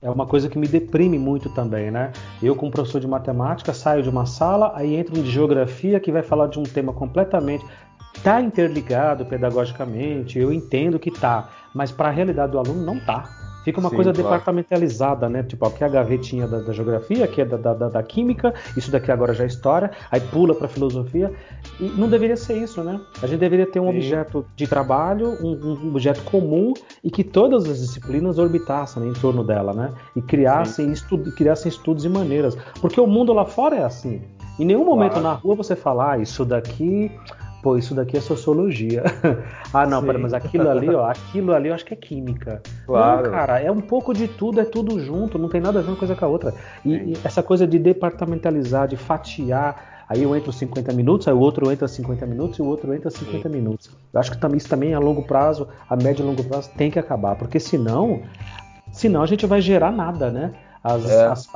É 0.00 0.08
uma 0.08 0.26
coisa 0.26 0.48
que 0.48 0.58
me 0.58 0.66
deprime 0.66 1.18
muito 1.18 1.50
também, 1.50 1.90
né? 1.90 2.10
Eu, 2.42 2.56
como 2.56 2.70
professor 2.70 3.00
de 3.00 3.06
matemática, 3.06 3.74
saio 3.74 4.02
de 4.02 4.08
uma 4.08 4.24
sala, 4.24 4.72
aí 4.74 4.96
entro 4.96 5.22
de 5.22 5.30
geografia 5.30 6.00
que 6.00 6.10
vai 6.10 6.22
falar 6.22 6.46
de 6.46 6.58
um 6.58 6.62
tema 6.62 6.90
completamente. 6.92 7.66
Tá 8.22 8.40
interligado 8.40 9.26
pedagogicamente, 9.26 10.38
eu 10.38 10.50
entendo 10.50 10.98
que 10.98 11.10
tá, 11.10 11.50
mas 11.74 11.92
para 11.92 12.08
a 12.08 12.12
realidade 12.12 12.52
do 12.52 12.58
aluno 12.58 12.82
não 12.82 12.98
tá. 12.98 13.45
Fica 13.66 13.80
uma 13.80 13.90
Sim, 13.90 13.96
coisa 13.96 14.12
claro. 14.12 14.28
departamentalizada, 14.28 15.28
né? 15.28 15.42
Tipo, 15.42 15.66
aqui 15.66 15.82
é 15.82 15.88
a 15.88 15.90
gavetinha 15.90 16.46
da, 16.46 16.60
da 16.60 16.72
geografia, 16.72 17.24
aqui 17.24 17.40
é 17.40 17.44
da, 17.44 17.56
da, 17.56 17.88
da, 17.88 18.00
química, 18.00 18.54
isso 18.76 18.92
daqui 18.92 19.10
agora 19.10 19.34
já 19.34 19.42
é 19.42 19.48
história, 19.48 19.90
aí 20.08 20.20
pula 20.20 20.54
para 20.54 20.68
filosofia. 20.68 21.32
E 21.80 21.88
não 21.98 22.08
deveria 22.08 22.36
ser 22.36 22.56
isso, 22.58 22.84
né? 22.84 23.00
A 23.20 23.26
gente 23.26 23.40
deveria 23.40 23.66
ter 23.66 23.80
um 23.80 23.90
Sim. 23.90 23.96
objeto 23.96 24.46
de 24.54 24.68
trabalho, 24.68 25.30
um, 25.42 25.82
um, 25.84 25.88
objeto 25.88 26.22
comum 26.22 26.74
e 27.02 27.10
que 27.10 27.24
todas 27.24 27.68
as 27.68 27.80
disciplinas 27.80 28.38
orbitassem 28.38 29.02
né, 29.02 29.08
em 29.08 29.14
torno 29.14 29.42
dela, 29.42 29.72
né? 29.74 29.92
E 30.14 30.22
criassem, 30.22 30.92
estu 30.92 31.18
criassem 31.32 31.68
estudos 31.68 32.04
e 32.04 32.08
maneiras. 32.08 32.56
Porque 32.80 33.00
o 33.00 33.06
mundo 33.08 33.32
lá 33.32 33.44
fora 33.44 33.74
é 33.74 33.82
assim. 33.82 34.22
Em 34.60 34.64
nenhum 34.64 34.84
momento 34.84 35.14
claro. 35.14 35.26
na 35.26 35.32
rua 35.32 35.56
você 35.56 35.74
fala, 35.74 36.12
ah, 36.12 36.18
isso 36.18 36.44
daqui 36.44 37.10
pô, 37.66 37.76
isso 37.76 37.96
daqui 37.96 38.16
é 38.16 38.20
sociologia. 38.20 39.02
ah, 39.74 39.84
não, 39.84 40.00
pera, 40.00 40.20
mas 40.20 40.32
aquilo 40.32 40.70
ali, 40.70 40.88
ó, 40.88 41.10
aquilo 41.10 41.52
ali 41.52 41.66
eu 41.66 41.74
acho 41.74 41.84
que 41.84 41.94
é 41.94 41.96
química. 41.96 42.62
Claro. 42.86 43.24
Não, 43.24 43.30
cara, 43.32 43.60
é 43.60 43.68
um 43.72 43.80
pouco 43.80 44.14
de 44.14 44.28
tudo, 44.28 44.60
é 44.60 44.64
tudo 44.64 45.00
junto, 45.00 45.36
não 45.36 45.48
tem 45.48 45.60
nada 45.60 45.80
a 45.80 45.82
ver 45.82 45.88
uma 45.88 45.96
coisa 45.96 46.14
com 46.14 46.24
a 46.24 46.28
outra. 46.28 46.54
E, 46.84 46.92
e 46.92 47.12
essa 47.24 47.42
coisa 47.42 47.66
de 47.66 47.76
departamentalizar, 47.76 48.86
de 48.86 48.96
fatiar, 48.96 50.04
aí 50.08 50.22
eu 50.22 50.36
entro 50.36 50.52
50 50.52 50.92
minutos, 50.92 51.26
aí 51.26 51.34
o 51.34 51.40
outro 51.40 51.68
entra 51.72 51.88
50 51.88 52.24
minutos 52.24 52.56
e 52.56 52.62
o 52.62 52.66
outro 52.66 52.94
entra 52.94 53.10
50 53.10 53.48
Sim. 53.48 53.52
minutos. 53.52 53.90
Eu 54.14 54.20
acho 54.20 54.30
que 54.30 54.56
isso 54.56 54.68
também 54.68 54.94
a 54.94 55.00
longo 55.00 55.24
prazo, 55.24 55.66
a 55.90 55.96
médio 55.96 56.22
e 56.22 56.26
longo 56.26 56.44
prazo 56.44 56.70
tem 56.76 56.88
que 56.88 57.00
acabar, 57.00 57.34
porque 57.34 57.58
senão, 57.58 58.22
senão 58.92 59.24
a 59.24 59.26
gente 59.26 59.44
vai 59.44 59.60
gerar 59.60 59.90
nada, 59.90 60.30
né? 60.30 60.54
As, 60.84 61.04
é. 61.10 61.26
as, 61.26 61.48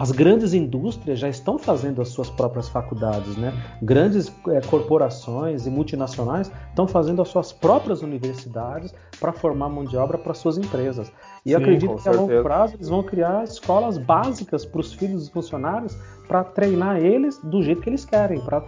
as 0.00 0.10
grandes 0.10 0.54
indústrias 0.54 1.18
já 1.18 1.28
estão 1.28 1.58
fazendo 1.58 2.00
as 2.00 2.08
suas 2.08 2.30
próprias 2.30 2.70
faculdades, 2.70 3.36
né? 3.36 3.52
Grandes 3.82 4.32
é, 4.48 4.58
corporações 4.62 5.66
e 5.66 5.70
multinacionais 5.70 6.50
estão 6.70 6.88
fazendo 6.88 7.20
as 7.20 7.28
suas 7.28 7.52
próprias 7.52 8.00
universidades 8.00 8.94
para 9.20 9.30
formar 9.30 9.68
mão 9.68 9.84
de 9.84 9.98
obra 9.98 10.16
para 10.16 10.32
suas 10.32 10.56
empresas. 10.56 11.12
E 11.44 11.50
Sim, 11.50 11.56
acredito 11.56 11.96
que 11.96 12.08
a 12.08 12.12
longo 12.12 12.42
prazo 12.42 12.76
eles 12.76 12.88
vão 12.88 13.02
criar 13.02 13.44
escolas 13.44 13.98
básicas 13.98 14.64
para 14.64 14.80
os 14.80 14.94
filhos 14.94 15.24
dos 15.24 15.28
funcionários 15.28 15.94
para 16.26 16.44
treinar 16.44 16.96
eles 16.96 17.38
do 17.42 17.62
jeito 17.62 17.82
que 17.82 17.90
eles 17.90 18.06
querem, 18.06 18.40
para 18.40 18.62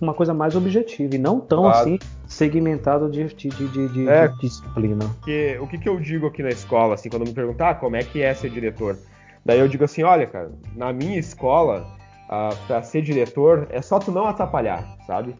uma 0.00 0.14
coisa 0.14 0.32
mais 0.32 0.56
objetiva 0.56 1.16
e 1.16 1.18
não 1.18 1.38
tão 1.38 1.64
claro. 1.64 1.76
assim 1.76 1.98
segmentado 2.26 3.10
de, 3.10 3.24
de, 3.24 3.48
de, 3.50 3.88
de, 3.88 4.08
é, 4.08 4.28
de 4.28 4.38
disciplina. 4.38 5.04
Que, 5.22 5.58
o 5.60 5.66
que, 5.66 5.76
que 5.76 5.88
eu 5.88 6.00
digo 6.00 6.28
aqui 6.28 6.42
na 6.42 6.48
escola, 6.48 6.94
assim, 6.94 7.10
quando 7.10 7.26
me 7.26 7.34
perguntar 7.34 7.70
ah, 7.70 7.74
como 7.74 7.96
é 7.96 8.02
que 8.02 8.22
é 8.22 8.32
ser 8.32 8.48
diretor? 8.48 8.96
Daí 9.48 9.60
eu 9.60 9.66
digo 9.66 9.82
assim, 9.82 10.02
olha, 10.02 10.26
cara, 10.26 10.50
na 10.76 10.92
minha 10.92 11.18
escola, 11.18 11.86
uh, 12.26 12.54
para 12.66 12.82
ser 12.82 13.00
diretor, 13.00 13.66
é 13.70 13.80
só 13.80 13.98
tu 13.98 14.12
não 14.12 14.26
atrapalhar, 14.26 14.84
sabe? 15.06 15.34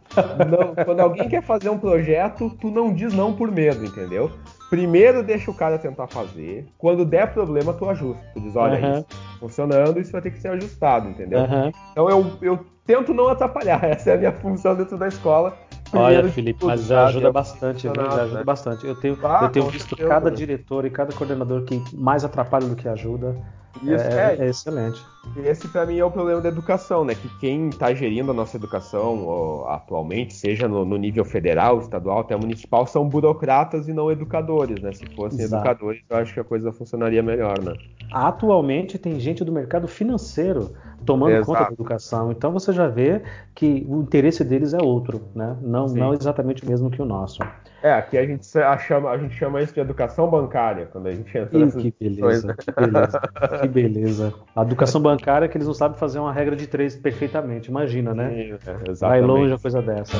Não, 0.48 0.74
quando 0.82 1.00
alguém 1.00 1.28
quer 1.28 1.42
fazer 1.42 1.68
um 1.68 1.78
projeto, 1.78 2.48
tu 2.58 2.70
não 2.70 2.90
diz 2.90 3.12
não 3.12 3.34
por 3.34 3.50
medo, 3.50 3.84
entendeu? 3.84 4.30
Primeiro 4.70 5.22
deixa 5.22 5.50
o 5.50 5.54
cara 5.54 5.78
tentar 5.78 6.06
fazer. 6.06 6.64
Quando 6.78 7.04
der 7.04 7.34
problema, 7.34 7.74
tu 7.74 7.86
ajusta. 7.86 8.22
Tu 8.32 8.40
diz, 8.40 8.56
olha, 8.56 8.80
uhum. 8.80 8.94
isso 8.94 9.04
tá 9.04 9.16
funcionando, 9.40 10.00
isso 10.00 10.12
vai 10.12 10.22
ter 10.22 10.30
que 10.30 10.40
ser 10.40 10.48
ajustado, 10.48 11.10
entendeu? 11.10 11.40
Uhum. 11.40 11.70
Então 11.92 12.08
eu, 12.08 12.32
eu 12.40 12.66
tento 12.86 13.12
não 13.12 13.28
atrapalhar. 13.28 13.84
Essa 13.84 14.12
é 14.12 14.14
a 14.14 14.16
minha 14.16 14.32
função 14.32 14.74
dentro 14.74 14.96
da 14.96 15.08
escola. 15.08 15.54
Olha, 15.92 16.26
Felipe, 16.30 16.64
mas 16.64 16.84
já 16.84 17.06
ajuda 17.06 17.30
bastante, 17.30 17.88
viu? 17.88 17.94
Já 17.94 18.22
ajuda 18.22 18.38
né? 18.38 18.44
bastante. 18.44 18.86
Eu 18.86 18.94
tenho, 18.96 19.18
ah, 19.22 19.40
eu 19.42 19.48
tenho 19.50 19.66
visto 19.68 19.90
certeza, 19.90 20.08
cada 20.08 20.30
né? 20.30 20.36
diretor 20.36 20.86
e 20.86 20.90
cada 20.90 21.12
coordenador 21.12 21.64
que 21.64 21.82
mais 21.94 22.24
atrapalha 22.24 22.66
do 22.66 22.74
que 22.74 22.88
ajuda. 22.88 23.36
Isso, 23.82 24.04
é, 24.04 24.34
é, 24.34 24.44
é 24.44 24.48
excelente. 24.48 25.04
Esse 25.36 25.68
para 25.68 25.86
mim 25.86 25.98
é 25.98 26.04
o 26.04 26.10
problema 26.10 26.40
da 26.40 26.48
educação, 26.48 27.04
né? 27.04 27.14
Que 27.14 27.28
quem 27.38 27.68
está 27.68 27.92
gerindo 27.94 28.30
a 28.30 28.34
nossa 28.34 28.56
educação 28.56 29.26
ó, 29.26 29.68
atualmente, 29.68 30.34
seja 30.34 30.66
no, 30.66 30.84
no, 30.84 30.96
nível 30.96 31.24
federal, 31.24 31.78
estadual, 31.78 32.20
até 32.20 32.36
municipal, 32.36 32.86
são 32.86 33.08
burocratas 33.08 33.86
e 33.86 33.92
não 33.92 34.10
educadores, 34.10 34.80
né? 34.80 34.92
Se 34.92 35.06
fossem 35.14 35.40
Exato. 35.40 35.62
educadores, 35.62 36.02
eu 36.08 36.16
acho 36.16 36.34
que 36.34 36.40
a 36.40 36.44
coisa 36.44 36.72
funcionaria 36.72 37.22
melhor, 37.22 37.62
né? 37.62 37.74
Atualmente 38.10 38.98
tem 38.98 39.20
gente 39.20 39.44
do 39.44 39.52
mercado 39.52 39.86
financeiro 39.86 40.72
tomando 41.04 41.32
Exato. 41.32 41.46
conta 41.46 41.64
da 41.64 41.72
educação. 41.72 42.32
Então 42.32 42.52
você 42.52 42.72
já 42.72 42.88
vê 42.88 43.22
que 43.54 43.86
o 43.88 44.00
interesse 44.00 44.42
deles 44.42 44.74
é 44.74 44.82
outro, 44.82 45.22
né? 45.34 45.56
Não, 45.60 45.86
não 45.86 46.12
exatamente 46.14 46.64
o 46.64 46.66
mesmo 46.66 46.90
que 46.90 47.00
o 47.00 47.04
nosso. 47.04 47.40
É, 47.80 47.92
aqui 47.92 48.18
a 48.18 48.26
gente 48.26 48.44
chama, 48.80 49.10
a 49.10 49.18
gente 49.18 49.34
chama 49.36 49.62
isso 49.62 49.72
de 49.72 49.78
educação 49.78 50.28
bancária, 50.28 50.86
quando 50.86 51.06
a 51.06 51.14
gente 51.14 51.38
entra 51.38 51.58
Ih, 51.58 51.70
que 51.70 51.94
beleza, 52.00 52.54
que 52.54 52.72
beleza, 52.72 53.20
que 53.60 53.68
beleza. 53.68 54.34
A 54.56 54.62
educação 54.62 55.00
bancária 55.00 55.46
é 55.46 55.48
que 55.48 55.56
eles 55.56 55.66
não 55.66 55.74
sabem 55.74 55.96
fazer 55.96 56.18
uma 56.18 56.32
regra 56.32 56.56
de 56.56 56.66
três 56.66 56.96
perfeitamente, 56.96 57.70
imagina, 57.70 58.12
né? 58.12 58.58
É, 58.66 58.92
Vai 59.00 59.20
longe 59.20 59.52
a 59.54 59.58
coisa 59.58 59.80
dessa. 59.80 60.16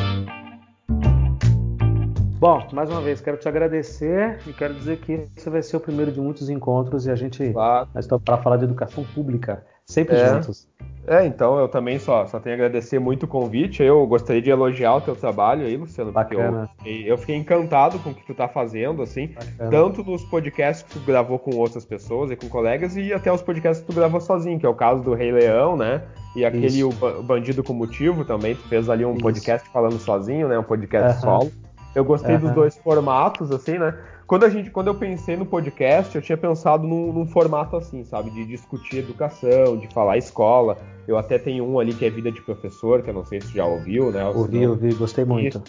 Bom, 2.38 2.64
mais 2.72 2.88
uma 2.88 3.00
vez, 3.00 3.20
quero 3.20 3.36
te 3.36 3.48
agradecer 3.48 4.38
e 4.46 4.52
quero 4.52 4.72
dizer 4.74 4.98
que 4.98 5.26
esse 5.36 5.50
vai 5.50 5.60
ser 5.60 5.76
o 5.76 5.80
primeiro 5.80 6.12
de 6.12 6.20
muitos 6.20 6.48
encontros 6.48 7.06
e 7.06 7.10
a 7.10 7.16
gente 7.16 7.52
claro. 7.52 7.88
está 7.96 8.16
para 8.16 8.36
falar 8.36 8.58
de 8.58 8.64
educação 8.64 9.02
pública, 9.02 9.64
sempre 9.88 10.16
é. 10.16 10.28
juntos. 10.28 10.68
É, 11.06 11.24
então 11.24 11.58
eu 11.58 11.68
também 11.68 11.98
só, 11.98 12.26
só 12.26 12.38
tenho 12.38 12.54
a 12.54 12.58
agradecer 12.58 12.98
muito 12.98 13.22
o 13.22 13.26
convite. 13.26 13.82
Eu 13.82 14.06
gostaria 14.06 14.42
de 14.42 14.50
elogiar 14.50 14.96
o 14.96 15.00
teu 15.00 15.16
trabalho 15.16 15.64
aí, 15.64 15.74
Luciano, 15.74 16.12
Bacana. 16.12 16.68
porque 16.76 16.90
eu, 16.90 17.06
eu 17.06 17.18
fiquei 17.18 17.34
encantado 17.34 17.98
com 18.00 18.10
o 18.10 18.14
que 18.14 18.26
tu 18.26 18.34
tá 18.34 18.46
fazendo, 18.46 19.00
assim, 19.00 19.28
Bacana. 19.28 19.70
tanto 19.70 20.04
nos 20.04 20.22
podcasts 20.24 20.82
que 20.82 20.98
tu 20.98 21.06
gravou 21.06 21.38
com 21.38 21.56
outras 21.56 21.86
pessoas 21.86 22.30
e 22.30 22.36
com 22.36 22.46
colegas, 22.50 22.94
e 22.94 23.10
até 23.14 23.32
os 23.32 23.40
podcasts 23.40 23.82
que 23.82 23.90
tu 23.90 23.96
gravou 23.96 24.20
sozinho, 24.20 24.58
que 24.58 24.66
é 24.66 24.68
o 24.68 24.74
caso 24.74 25.02
do 25.02 25.14
Rei 25.14 25.32
Leão, 25.32 25.78
né? 25.78 26.02
E 26.36 26.44
aquele 26.44 26.84
o, 26.84 26.90
o 26.90 27.22
Bandido 27.22 27.64
com 27.64 27.72
Motivo 27.72 28.22
também, 28.22 28.54
tu 28.54 28.68
fez 28.68 28.90
ali 28.90 29.06
um 29.06 29.12
Isso. 29.12 29.22
podcast 29.22 29.66
falando 29.70 29.98
sozinho, 29.98 30.46
né? 30.46 30.58
Um 30.58 30.62
podcast 30.62 31.22
solo. 31.22 31.50
Eu 31.94 32.04
gostei 32.04 32.36
dos 32.36 32.50
dois 32.50 32.76
formatos, 32.76 33.50
assim, 33.50 33.78
né? 33.78 33.94
Quando, 34.28 34.44
a 34.44 34.50
gente, 34.50 34.68
quando 34.70 34.88
eu 34.88 34.94
pensei 34.94 35.38
no 35.38 35.46
podcast, 35.46 36.14
eu 36.14 36.20
tinha 36.20 36.36
pensado 36.36 36.86
num, 36.86 37.14
num, 37.14 37.26
formato 37.26 37.76
assim, 37.76 38.04
sabe? 38.04 38.30
De 38.30 38.44
discutir 38.44 38.98
educação, 38.98 39.78
de 39.78 39.88
falar 39.88 40.18
escola. 40.18 40.76
Eu 41.06 41.16
até 41.16 41.38
tenho 41.38 41.64
um 41.64 41.80
ali 41.80 41.94
que 41.94 42.04
é 42.04 42.10
Vida 42.10 42.30
de 42.30 42.42
Professor, 42.42 43.02
que 43.02 43.08
eu 43.08 43.14
não 43.14 43.24
sei 43.24 43.40
se 43.40 43.54
já 43.54 43.64
ouviu, 43.64 44.12
né? 44.12 44.22
Ouvi, 44.26 44.60
não... 44.60 44.72
ouvi, 44.72 44.92
gostei 44.92 45.24
muito. 45.24 45.62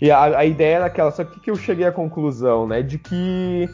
E, 0.00 0.06
e 0.06 0.10
a, 0.10 0.38
a, 0.38 0.44
ideia 0.46 0.76
era 0.76 0.86
aquela, 0.86 1.10
só 1.10 1.22
que, 1.22 1.38
que 1.38 1.50
eu 1.50 1.54
cheguei 1.54 1.84
à 1.84 1.92
conclusão, 1.92 2.66
né? 2.66 2.80
De 2.80 2.98
que 2.98 3.68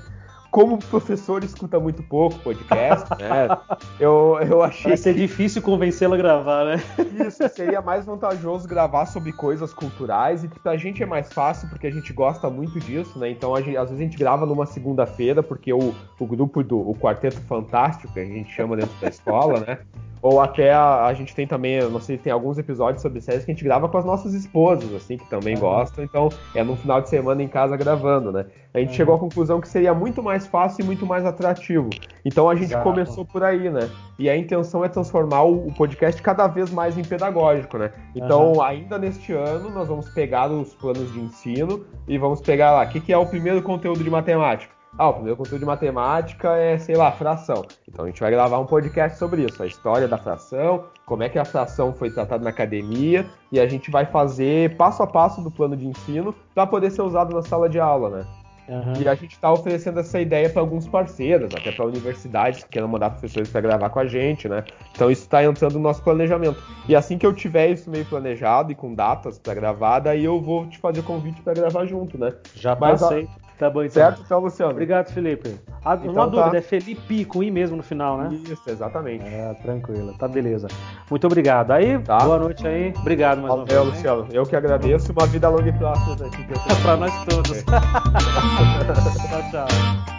como 0.59 0.75
o 0.75 0.79
professor 0.79 1.45
escuta 1.45 1.79
muito 1.79 2.03
pouco 2.03 2.37
podcast, 2.41 3.09
né? 3.11 3.47
Eu, 4.01 4.39
eu 4.41 4.63
achei. 4.63 4.91
Vai 4.91 4.97
ser 4.97 5.15
que... 5.15 5.21
difícil 5.21 5.63
convencê-lo 5.63 6.15
a 6.15 6.17
gravar, 6.17 6.65
né? 6.65 6.83
Isso, 7.27 7.49
seria 7.49 7.81
mais 7.81 8.05
vantajoso 8.05 8.67
gravar 8.67 9.07
sobre 9.07 9.33
coisas 9.33 9.73
culturais 9.73 10.43
e 10.43 10.49
que 10.49 10.59
pra 10.59 10.77
gente 10.77 11.03
é 11.03 11.07
mais 11.07 11.33
fácil 11.33 11.69
porque 11.69 11.87
a 11.87 11.91
gente 11.91 12.13
gosta 12.13 12.51
muito 12.51 12.81
disso, 12.81 13.19
né? 13.19 13.31
Então, 13.31 13.57
gente, 13.57 13.77
às 13.77 13.89
vezes 13.89 14.01
a 14.01 14.05
gente 14.05 14.19
grava 14.19 14.47
numa 14.47 14.67
segunda-feira, 14.67 15.43
porque 15.43 15.73
o, 15.73 15.95
o 16.19 16.27
grupo 16.27 16.63
do 16.65 16.79
o 16.79 16.95
Quarteto 16.95 17.41
Fantástico, 17.43 18.13
que 18.13 18.21
a 18.21 18.25
gente 18.25 18.51
chama 18.53 18.77
dentro 18.77 18.95
da 19.01 19.09
escola, 19.09 19.61
né? 19.61 19.79
Ou 20.21 20.41
até 20.41 20.73
a, 20.73 21.07
a, 21.07 21.15
gente 21.15 21.35
tem 21.35 21.47
também, 21.47 21.81
não 21.91 22.01
sei, 22.01 22.19
tem 22.19 22.33
alguns 22.33 22.59
episódios 22.59 23.03
sobre 23.03 23.21
séries 23.21 23.45
que 23.45 23.51
a 23.51 23.55
gente 23.55 23.65
grava 23.65 23.89
com 23.89 23.99
as 23.99 24.05
nossas 24.05 24.35
esposas, 24.35 24.93
assim, 24.95 25.17
que 25.17 25.29
também 25.29 25.55
uhum. 25.55 25.61
gostam. 25.61 26.05
Então, 26.05 26.29
é 26.55 26.63
no 26.63 26.77
final 26.77 27.01
de 27.01 27.09
semana 27.09 27.43
em 27.43 27.49
casa 27.49 27.77
gravando, 27.77 28.33
né? 28.33 28.47
A 28.75 28.79
gente 28.81 28.91
uhum. 28.91 28.95
chegou 28.95 29.15
à 29.15 29.19
conclusão 29.19 29.61
que 29.61 29.69
seria 29.69 29.95
muito 29.95 30.23
mais 30.23 30.47
fácil 30.47 30.83
e 30.83 30.87
muito 30.87 31.07
mais 31.07 31.25
atrativo. 31.25 31.89
Então 32.25 32.49
a 32.49 32.55
gente 32.55 32.71
Exato. 32.71 32.85
começou 32.85 33.25
por 33.25 33.43
aí, 33.43 33.71
né? 33.71 33.89
E 34.19 34.29
a 34.29 34.37
intenção 34.37 34.85
é 34.85 34.89
transformar 34.89 35.43
o, 35.43 35.69
o 35.69 35.75
podcast 35.75 36.21
cada 36.21 36.47
vez 36.47 36.71
mais 36.71 36.99
em 36.99 37.03
pedagógico, 37.03 37.79
né? 37.79 37.93
Então, 38.15 38.53
uhum. 38.53 38.63
ainda 38.63 38.99
neste 38.99 39.33
ano, 39.33 39.71
nós 39.71 39.89
vamos 39.89 40.09
pegar 40.11 40.51
os 40.51 40.75
planos 40.75 41.13
de 41.13 41.21
ensino 41.21 41.85
e 42.07 42.19
vamos 42.19 42.41
pegar 42.41 42.73
lá, 42.73 42.85
o 42.85 42.89
que, 42.89 43.01
que 43.01 43.13
é 43.13 43.19
o 43.19 43.27
primeiro 43.27 43.63
conteúdo 43.63 44.05
de 44.05 44.11
matemática? 44.11 44.78
Ah, 44.99 45.11
o 45.11 45.13
primeiro 45.15 45.37
conteúdo 45.37 45.61
de 45.61 45.65
matemática 45.65 46.57
é, 46.57 46.77
sei 46.77 46.97
lá, 46.97 47.13
fração. 47.13 47.65
Então 47.89 48.05
a 48.05 48.09
gente 48.09 48.21
vai 48.21 48.33
gravar 48.33 48.59
um 48.59 48.67
podcast 48.67 49.17
sobre 49.17 49.43
isso, 49.45 49.63
a 49.63 49.67
história 49.67 50.09
da 50.09 50.19
fração, 50.19 50.87
como 51.07 51.23
é 51.23 51.29
que 51.29 51.39
a 51.39 51.45
fração 51.45 51.95
foi 51.95 52.11
tratada 52.11 52.43
na 52.43 52.51
academia, 52.51 53.25
e 53.53 53.61
a 53.61 53.67
gente 53.69 53.93
vai 53.93 54.05
fazer 54.05 54.77
passo 54.77 55.01
a 55.05 55.07
passo 55.07 55.41
do 55.41 55.53
plano 55.53 55.77
de 55.77 55.87
ensino 55.87 56.35
para 56.53 56.67
poder 56.67 56.91
ser 56.91 57.03
usado 57.03 57.33
na 57.33 57.43
sala 57.43 57.69
de 57.69 57.79
aula, 57.79 58.11
né? 58.11 58.27
Uhum. 58.69 59.01
E 59.01 59.09
a 59.09 59.15
gente 59.15 59.33
está 59.33 59.51
oferecendo 59.51 60.01
essa 60.01 60.21
ideia 60.21 60.51
para 60.51 60.61
alguns 60.61 60.87
parceiros, 60.87 61.55
até 61.55 61.73
para 61.73 61.87
universidades 61.87 62.65
que 62.65 62.71
queiram 62.71 62.89
mandar 62.89 63.11
professores 63.11 63.49
para 63.49 63.63
gravar 63.63 63.89
com 63.89 64.01
a 64.01 64.07
gente, 64.07 64.49
né? 64.49 64.65
Então 64.93 65.11
isso 65.11 65.23
está 65.23 65.43
entrando 65.43 65.75
no 65.75 65.81
nosso 65.81 66.03
planejamento. 66.03 66.63
E 66.87 66.95
assim 66.95 67.17
que 67.17 67.25
eu 67.25 67.33
tiver 67.33 67.71
isso 67.71 67.89
meio 67.89 68.05
planejado 68.05 68.71
e 68.71 68.75
com 68.75 68.95
datas 68.95 69.39
para 69.39 69.55
gravar, 69.55 70.01
daí 70.01 70.25
eu 70.25 70.41
vou 70.41 70.67
te 70.67 70.77
fazer 70.79 71.01
o 71.01 71.05
convite 71.05 71.41
para 71.41 71.55
gravar 71.55 71.87
junto, 71.87 72.19
né? 72.19 72.35
Já 72.55 72.77
passei. 72.77 73.27
Mas, 73.27 73.48
Tá 73.59 73.69
bom, 73.69 73.83
então. 73.83 73.95
Certo, 73.95 74.23
então, 74.25 74.39
Luciano. 74.39 74.71
Obrigado, 74.71 75.13
Felipe. 75.13 75.59
Ah, 75.85 75.99
então, 76.01 76.13
uma 76.13 76.27
dúvida, 76.29 76.51
tá. 76.53 76.59
é 76.59 76.61
Felipe 76.61 77.25
com 77.25 77.43
I 77.43 77.51
mesmo 77.51 77.77
no 77.77 77.83
final, 77.83 78.17
né? 78.19 78.29
Isso, 78.33 78.63
exatamente. 78.69 79.25
É, 79.25 79.53
tranquilo. 79.63 80.15
Tá 80.17 80.29
beleza. 80.29 80.69
Muito 81.11 81.27
obrado. 81.27 81.73
Aí, 81.73 81.99
tá. 81.99 82.19
boa 82.19 82.39
noite 82.39 82.67
aí. 82.67 82.95
Obrigado 82.99 83.39
mais 83.39 83.49
Valeu, 83.49 83.65
uma 83.65 83.85
vez. 83.85 83.95
Luciano. 83.97 84.29
Eu 84.31 84.47
que 84.47 84.55
agradeço. 84.55 85.13
Uma 85.13 85.27
vida 85.27 85.49
longa 85.49 85.69
e 85.69 85.73
próxima 85.73 86.27
aqui. 86.27 86.45
pra 86.83 86.97
nós 86.97 87.25
todos. 87.25 87.65
tchau, 87.67 89.51
tchau. 89.51 90.18